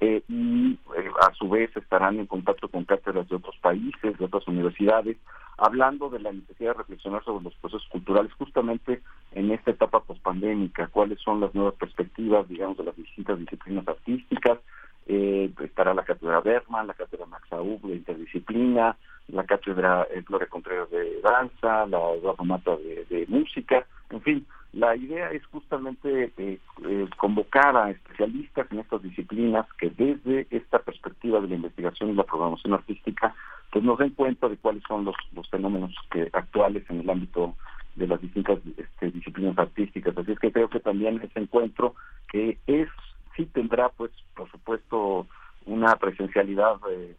eh, 0.00 0.22
y 0.28 0.72
eh, 0.96 1.10
a 1.20 1.34
su 1.34 1.48
vez 1.48 1.76
estarán 1.76 2.18
en 2.18 2.26
contacto 2.26 2.68
con 2.68 2.84
cátedras 2.84 3.28
de 3.28 3.36
otros 3.36 3.56
países, 3.58 4.18
de 4.18 4.24
otras 4.24 4.48
universidades, 4.48 5.18
hablando 5.58 6.08
de 6.08 6.20
la 6.20 6.32
necesidad 6.32 6.70
de 6.70 6.78
reflexionar 6.78 7.22
sobre 7.22 7.44
los 7.44 7.54
procesos 7.56 7.86
culturales 7.90 8.32
justamente 8.32 9.02
en 9.32 9.50
esta 9.50 9.72
etapa 9.72 10.00
pospandémica, 10.00 10.86
cuáles 10.86 11.20
son 11.20 11.40
las 11.40 11.54
nuevas 11.54 11.74
perspectivas, 11.74 12.48
digamos, 12.48 12.78
de 12.78 12.84
las 12.84 12.96
distintas 12.96 13.38
disciplinas 13.38 13.86
artísticas, 13.86 14.58
eh, 15.06 15.50
estará 15.62 15.94
la 15.94 16.04
cátedra 16.04 16.40
Berman, 16.40 16.86
la 16.86 16.94
cátedra 16.94 17.26
Max 17.26 17.48
de 17.50 17.94
interdisciplina, 17.96 18.96
la 19.28 19.44
cátedra 19.44 20.06
eh, 20.10 20.22
Gloria 20.26 20.48
Contreras 20.48 20.90
de 20.90 21.20
danza, 21.20 21.86
la 21.86 22.14
Eduardo 22.14 22.44
Mata 22.44 22.76
de, 22.76 23.26
música, 23.28 23.86
en 24.10 24.22
fin, 24.22 24.46
la 24.72 24.94
idea 24.94 25.30
es 25.30 25.44
justamente 25.46 26.32
eh, 26.36 26.58
eh, 26.84 27.08
convocar 27.16 27.76
a 27.76 27.90
especialistas 27.90 28.70
en 28.70 28.80
estas 28.80 29.02
disciplinas 29.02 29.66
que 29.78 29.90
desde 29.90 30.46
esta 30.50 30.78
perspectiva 30.78 31.40
de 31.40 31.48
la 31.48 31.56
investigación 31.56 32.10
y 32.10 32.14
la 32.14 32.22
programación 32.22 32.74
artística 32.74 33.34
pues 33.72 33.84
nos 33.84 33.98
den 33.98 34.10
cuenta 34.10 34.48
de 34.48 34.56
cuáles 34.56 34.82
son 34.86 35.04
los, 35.04 35.16
los 35.32 35.48
fenómenos 35.48 35.94
que 36.10 36.28
actuales 36.32 36.84
en 36.88 37.00
el 37.00 37.10
ámbito 37.10 37.54
de 37.96 38.06
las 38.06 38.20
distintas 38.20 38.58
este, 38.76 39.10
disciplinas 39.10 39.58
artísticas. 39.58 40.16
Así 40.16 40.32
es 40.32 40.38
que 40.38 40.52
creo 40.52 40.68
que 40.68 40.80
también 40.80 41.20
ese 41.22 41.40
encuentro 41.40 41.94
que 42.30 42.58
es 42.66 42.88
sí 43.36 43.46
tendrá, 43.46 43.88
pues, 43.90 44.10
por 44.34 44.50
supuesto, 44.50 45.26
una 45.66 45.96
presencialidad 45.96 46.76
eh, 46.90 47.14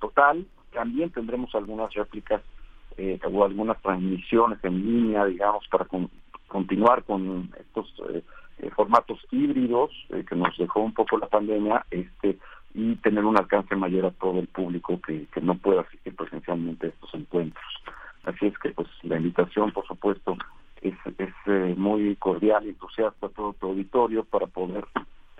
total. 0.00 0.46
También 0.72 1.10
tendremos 1.10 1.54
algunas 1.54 1.92
réplicas 1.94 2.42
eh, 2.96 3.18
o 3.30 3.44
algunas 3.44 3.80
transmisiones 3.82 4.62
en 4.64 4.84
línea, 4.84 5.24
digamos, 5.24 5.66
para 5.68 5.86
continuar 6.48 7.04
con 7.04 7.50
estos 7.58 7.92
eh, 8.10 8.22
formatos 8.74 9.18
híbridos 9.30 9.90
que 10.28 10.36
nos 10.36 10.56
dejó 10.58 10.80
un 10.80 10.92
poco 10.92 11.18
la 11.18 11.28
pandemia, 11.28 11.84
este 11.90 12.38
y 12.72 12.94
tener 12.96 13.24
un 13.24 13.36
alcance 13.36 13.74
mayor 13.74 14.06
a 14.06 14.10
todo 14.12 14.38
el 14.38 14.46
público 14.46 15.00
que, 15.04 15.26
que 15.34 15.40
no 15.40 15.56
pueda 15.56 15.80
asistir 15.80 16.14
presencialmente 16.14 16.86
a 16.86 16.90
estos 16.90 17.12
encuentros. 17.14 17.64
Así 18.24 18.46
es 18.46 18.56
que, 18.58 18.70
pues, 18.70 18.88
la 19.02 19.16
invitación, 19.16 19.72
por 19.72 19.84
supuesto, 19.88 20.36
es, 20.80 20.94
es 21.18 21.76
muy 21.76 22.14
cordial 22.16 22.64
y 22.64 22.70
entusiasta 22.70 23.26
a 23.26 23.30
todo 23.30 23.54
tu 23.54 23.66
auditorio 23.68 24.24
para 24.24 24.46
poder 24.46 24.84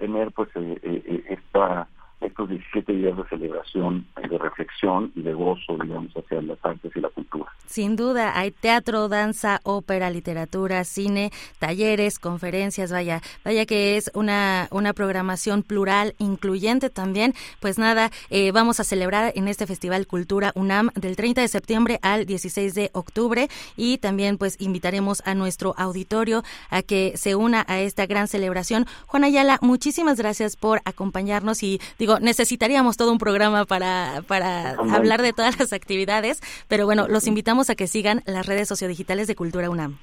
tener 0.00 0.32
pues 0.32 0.48
eh, 0.56 0.78
eh, 0.82 1.02
eh, 1.06 1.24
esta 1.28 1.86
estos 2.20 2.48
17 2.48 2.92
días 2.92 3.16
de 3.16 3.24
celebración, 3.28 4.06
de 4.16 4.38
reflexión 4.38 5.12
y 5.14 5.22
de 5.22 5.32
gozo, 5.32 5.76
digamos, 5.80 6.12
hacia 6.16 6.42
las 6.42 6.58
artes 6.62 6.92
y 6.94 7.00
la 7.00 7.08
cultura. 7.08 7.46
Sin 7.66 7.94
duda, 7.94 8.36
hay 8.36 8.50
teatro, 8.50 9.08
danza, 9.08 9.60
ópera, 9.62 10.10
literatura, 10.10 10.82
cine, 10.82 11.30
talleres, 11.60 12.18
conferencias, 12.18 12.90
vaya, 12.90 13.22
vaya 13.44 13.64
que 13.64 13.96
es 13.96 14.10
una, 14.14 14.66
una 14.72 14.92
programación 14.92 15.62
plural, 15.62 16.14
incluyente 16.18 16.90
también. 16.90 17.32
Pues 17.60 17.78
nada, 17.78 18.10
eh, 18.28 18.50
vamos 18.50 18.80
a 18.80 18.84
celebrar 18.84 19.32
en 19.36 19.46
este 19.46 19.68
Festival 19.68 20.08
Cultura 20.08 20.50
UNAM 20.56 20.90
del 20.96 21.14
30 21.14 21.42
de 21.42 21.48
septiembre 21.48 22.00
al 22.02 22.26
16 22.26 22.74
de 22.74 22.90
octubre 22.92 23.48
y 23.76 23.98
también 23.98 24.36
pues 24.36 24.60
invitaremos 24.60 25.22
a 25.24 25.34
nuestro 25.34 25.74
auditorio 25.76 26.42
a 26.70 26.82
que 26.82 27.12
se 27.16 27.36
una 27.36 27.64
a 27.68 27.80
esta 27.80 28.06
gran 28.06 28.26
celebración. 28.26 28.86
Juan 29.06 29.22
Ayala, 29.22 29.58
muchísimas 29.62 30.18
gracias 30.18 30.56
por 30.56 30.80
acompañarnos 30.84 31.62
y 31.62 31.80
digo, 32.00 32.09
necesitaríamos 32.18 32.96
todo 32.96 33.12
un 33.12 33.18
programa 33.18 33.64
para, 33.64 34.22
para 34.26 34.70
hablar 34.70 35.22
de 35.22 35.32
todas 35.32 35.58
las 35.58 35.72
actividades, 35.72 36.40
pero 36.68 36.86
bueno, 36.86 37.06
los 37.08 37.26
invitamos 37.26 37.70
a 37.70 37.74
que 37.74 37.86
sigan 37.86 38.22
las 38.26 38.46
redes 38.46 38.68
sociodigitales 38.68 39.26
de 39.26 39.36
Cultura 39.36 39.70
UNAM. 39.70 39.98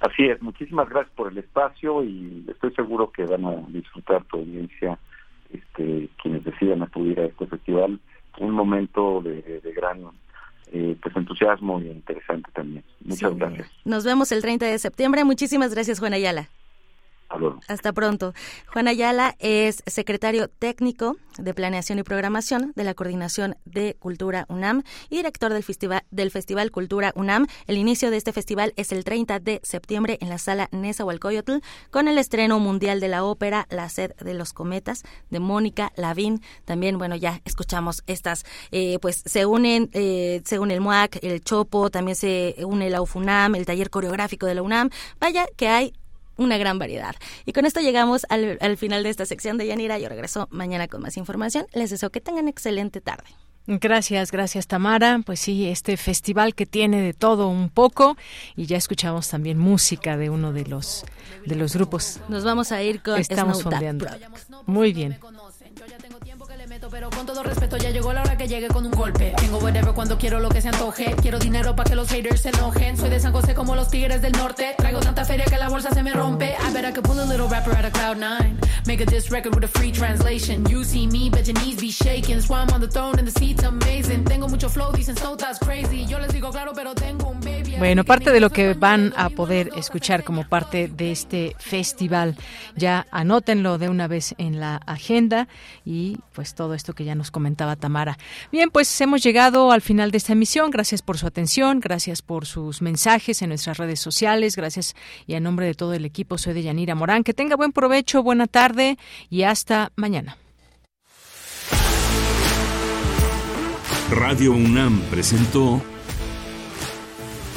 Así 0.00 0.24
es, 0.26 0.42
muchísimas 0.42 0.88
gracias 0.88 1.14
por 1.14 1.32
el 1.32 1.38
espacio 1.38 2.04
y 2.04 2.44
estoy 2.48 2.74
seguro 2.74 3.10
que 3.10 3.24
van 3.24 3.44
a 3.44 3.54
disfrutar 3.68 4.22
tu 4.24 4.38
audiencia, 4.38 4.98
este, 5.50 6.08
quienes 6.22 6.44
decidan 6.44 6.82
acudir 6.82 7.18
a 7.20 7.24
este 7.24 7.46
festival, 7.46 7.98
un 8.38 8.50
momento 8.50 9.22
de, 9.22 9.60
gran 9.74 10.02
eh, 10.72 10.96
pues 11.00 11.16
entusiasmo 11.16 11.80
y 11.80 11.86
interesante 11.86 12.50
también. 12.52 12.84
Muchas 13.04 13.34
gracias. 13.36 13.70
Nos 13.84 14.04
vemos 14.04 14.32
el 14.32 14.42
30 14.42 14.66
de 14.66 14.78
septiembre. 14.78 15.24
Muchísimas 15.24 15.72
gracias, 15.72 16.00
Juan 16.00 16.12
Ayala. 16.12 16.48
Hasta 17.68 17.92
pronto. 17.92 18.32
Juan 18.72 18.88
Ayala 18.88 19.34
es 19.38 19.82
secretario 19.86 20.48
técnico 20.48 21.16
de 21.38 21.52
Planeación 21.52 21.98
y 21.98 22.02
Programación 22.02 22.72
de 22.76 22.84
la 22.84 22.94
Coordinación 22.94 23.56
de 23.64 23.96
Cultura 23.98 24.46
UNAM 24.48 24.82
y 25.10 25.16
director 25.16 25.52
del 25.52 25.62
Festival, 25.62 26.04
del 26.10 26.30
Festival 26.30 26.70
Cultura 26.70 27.12
UNAM. 27.16 27.46
El 27.66 27.76
inicio 27.76 28.10
de 28.10 28.18
este 28.18 28.32
festival 28.32 28.72
es 28.76 28.92
el 28.92 29.04
30 29.04 29.40
de 29.40 29.60
septiembre 29.64 30.18
en 30.20 30.28
la 30.28 30.38
sala 30.38 30.68
Nezahualcóyotl 30.70 31.58
con 31.90 32.08
el 32.08 32.18
estreno 32.18 32.60
mundial 32.60 33.00
de 33.00 33.08
la 33.08 33.24
ópera 33.24 33.66
La 33.70 33.88
sed 33.88 34.12
de 34.16 34.34
los 34.34 34.52
cometas 34.52 35.02
de 35.30 35.40
Mónica 35.40 35.92
Lavín. 35.96 36.40
También, 36.64 36.98
bueno, 36.98 37.16
ya 37.16 37.40
escuchamos 37.44 38.02
estas, 38.06 38.44
eh, 38.70 38.98
pues 39.00 39.22
se 39.24 39.46
unen, 39.46 39.90
eh, 39.92 40.42
se 40.44 40.56
el 40.64 40.80
MUAC, 40.80 41.18
el 41.22 41.42
Chopo, 41.42 41.90
también 41.90 42.16
se 42.16 42.54
une 42.64 42.88
la 42.88 43.02
UFUNAM, 43.02 43.54
el 43.54 43.66
taller 43.66 43.90
coreográfico 43.90 44.46
de 44.46 44.54
la 44.54 44.62
UNAM. 44.62 44.90
Vaya 45.20 45.46
que 45.56 45.68
hay 45.68 45.92
una 46.36 46.58
gran 46.58 46.78
variedad. 46.78 47.14
Y 47.44 47.52
con 47.52 47.66
esto 47.66 47.80
llegamos 47.80 48.26
al, 48.28 48.58
al 48.60 48.76
final 48.76 49.02
de 49.02 49.10
esta 49.10 49.26
sección 49.26 49.58
de 49.58 49.66
Yanira. 49.66 49.98
Yo 49.98 50.08
regreso 50.08 50.48
mañana 50.50 50.88
con 50.88 51.02
más 51.02 51.16
información. 51.16 51.66
Les 51.72 51.90
deseo 51.90 52.10
que 52.10 52.20
tengan 52.20 52.48
excelente 52.48 53.00
tarde. 53.00 53.26
Gracias, 53.66 54.30
gracias 54.30 54.66
Tamara. 54.66 55.20
Pues 55.24 55.40
sí, 55.40 55.68
este 55.68 55.96
festival 55.96 56.54
que 56.54 56.66
tiene 56.66 57.00
de 57.00 57.14
todo 57.14 57.48
un 57.48 57.70
poco 57.70 58.16
y 58.56 58.66
ya 58.66 58.76
escuchamos 58.76 59.28
también 59.28 59.58
música 59.58 60.18
de 60.18 60.28
uno 60.28 60.52
de 60.52 60.66
los 60.66 61.04
de 61.46 61.56
los 61.56 61.74
grupos. 61.74 62.20
Nos 62.28 62.44
vamos 62.44 62.72
a 62.72 62.82
ir 62.82 63.00
con 63.00 63.18
Estamos 63.18 63.62
fondeando. 63.62 64.06
Muy 64.66 64.92
bien 64.92 65.18
pero 66.94 67.10
con 67.10 67.26
todo 67.26 67.42
respeto 67.42 67.76
ya 67.76 67.90
llegó 67.90 68.12
la 68.12 68.22
hora 68.22 68.36
que 68.36 68.46
llegue 68.46 68.68
con 68.68 68.86
un 68.86 68.92
golpe. 68.92 69.34
Tengo 69.36 69.58
whatever 69.58 69.92
cuando 69.94 70.16
quiero 70.16 70.38
lo 70.38 70.48
que 70.48 70.60
se 70.60 70.68
antoje. 70.68 71.16
Quiero 71.20 71.40
dinero 71.40 71.74
para 71.74 71.90
que 71.90 71.96
los 71.96 72.08
haters 72.08 72.42
se 72.42 72.50
enojen. 72.50 72.96
Soy 72.96 73.10
de 73.10 73.18
San 73.18 73.32
José 73.32 73.52
como 73.52 73.74
los 73.74 73.90
tigres 73.90 74.22
del 74.22 74.30
norte. 74.30 74.76
Traigo 74.78 75.00
tanta 75.00 75.24
feria 75.24 75.44
que 75.44 75.58
la 75.58 75.68
bolsa 75.68 75.90
se 75.90 76.04
me 76.04 76.12
rompe. 76.12 76.54
I 76.54 76.72
bet 76.72 76.84
I 76.84 76.92
could 76.92 77.04
pull 77.04 77.18
a 77.18 77.24
little 77.24 77.48
rapper 77.48 77.76
out 77.76 77.84
of 77.84 77.92
cloud 77.92 78.18
nine. 78.18 78.56
Make 78.86 79.02
a 79.02 79.06
diss 79.06 79.32
record 79.32 79.56
with 79.56 79.64
a 79.64 79.68
free 79.68 79.90
translation. 79.90 80.64
You 80.70 80.84
see 80.84 81.08
me, 81.08 81.30
but 81.30 81.44
your 81.48 81.60
knees 81.60 81.80
be 81.80 81.90
shaking. 81.90 82.40
Swam 82.40 82.68
on 82.72 82.80
the 82.80 82.88
throne 82.88 83.18
and 83.18 83.26
the 83.26 83.32
seat's 83.40 83.64
amazing. 83.64 84.24
Tengo 84.24 84.46
mucho 84.46 84.68
flow, 84.68 84.92
dicen 84.92 85.16
so 85.16 85.34
that's 85.34 85.58
crazy. 85.58 86.06
Yo 86.06 86.20
les 86.20 86.32
digo 86.32 86.52
claro, 86.52 86.74
pero 86.76 86.94
tengo 86.94 87.28
un 87.28 87.40
baby. 87.40 87.74
Bueno, 87.78 88.04
parte 88.04 88.30
de 88.30 88.38
lo 88.38 88.50
que 88.50 88.74
van 88.74 89.12
a 89.16 89.30
poder 89.30 89.70
escuchar 89.76 90.22
como 90.22 90.48
parte 90.48 90.88
de 90.88 91.10
este 91.10 91.56
festival, 91.58 92.36
ya 92.76 93.06
anótenlo 93.10 93.78
de 93.78 93.88
una 93.88 94.06
vez 94.06 94.34
en 94.38 94.60
la 94.60 94.76
agenda 94.76 95.48
y 95.84 96.18
pues 96.32 96.54
todo 96.54 96.74
esto 96.84 96.94
que 96.94 97.04
ya 97.04 97.14
nos 97.14 97.30
comentaba 97.30 97.76
Tamara. 97.76 98.18
Bien, 98.52 98.68
pues 98.68 99.00
hemos 99.00 99.22
llegado 99.22 99.72
al 99.72 99.80
final 99.80 100.10
de 100.10 100.18
esta 100.18 100.34
emisión. 100.34 100.70
Gracias 100.70 101.00
por 101.00 101.16
su 101.16 101.26
atención, 101.26 101.80
gracias 101.80 102.20
por 102.20 102.44
sus 102.44 102.82
mensajes 102.82 103.40
en 103.40 103.48
nuestras 103.48 103.78
redes 103.78 104.00
sociales, 104.00 104.54
gracias 104.54 104.94
y 105.26 105.34
a 105.34 105.40
nombre 105.40 105.64
de 105.64 105.72
todo 105.72 105.94
el 105.94 106.04
equipo 106.04 106.36
soy 106.36 106.52
de 106.52 106.62
Yanira 106.62 106.94
Morán. 106.94 107.24
Que 107.24 107.32
tenga 107.32 107.56
buen 107.56 107.72
provecho, 107.72 108.22
buena 108.22 108.46
tarde 108.46 108.98
y 109.30 109.44
hasta 109.44 109.92
mañana. 109.96 110.36
Radio 114.10 114.52
UNAM 114.52 115.00
presentó 115.10 115.80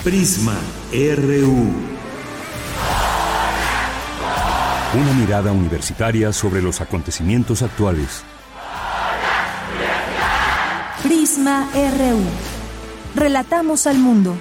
Prisma 0.06 0.56
RU. 0.94 1.74
Una 4.94 5.14
mirada 5.20 5.52
universitaria 5.52 6.32
sobre 6.32 6.62
los 6.62 6.80
acontecimientos 6.80 7.62
actuales. 7.62 8.24
Relatamos 13.16 13.88
al 13.88 13.98
mundo. 13.98 14.36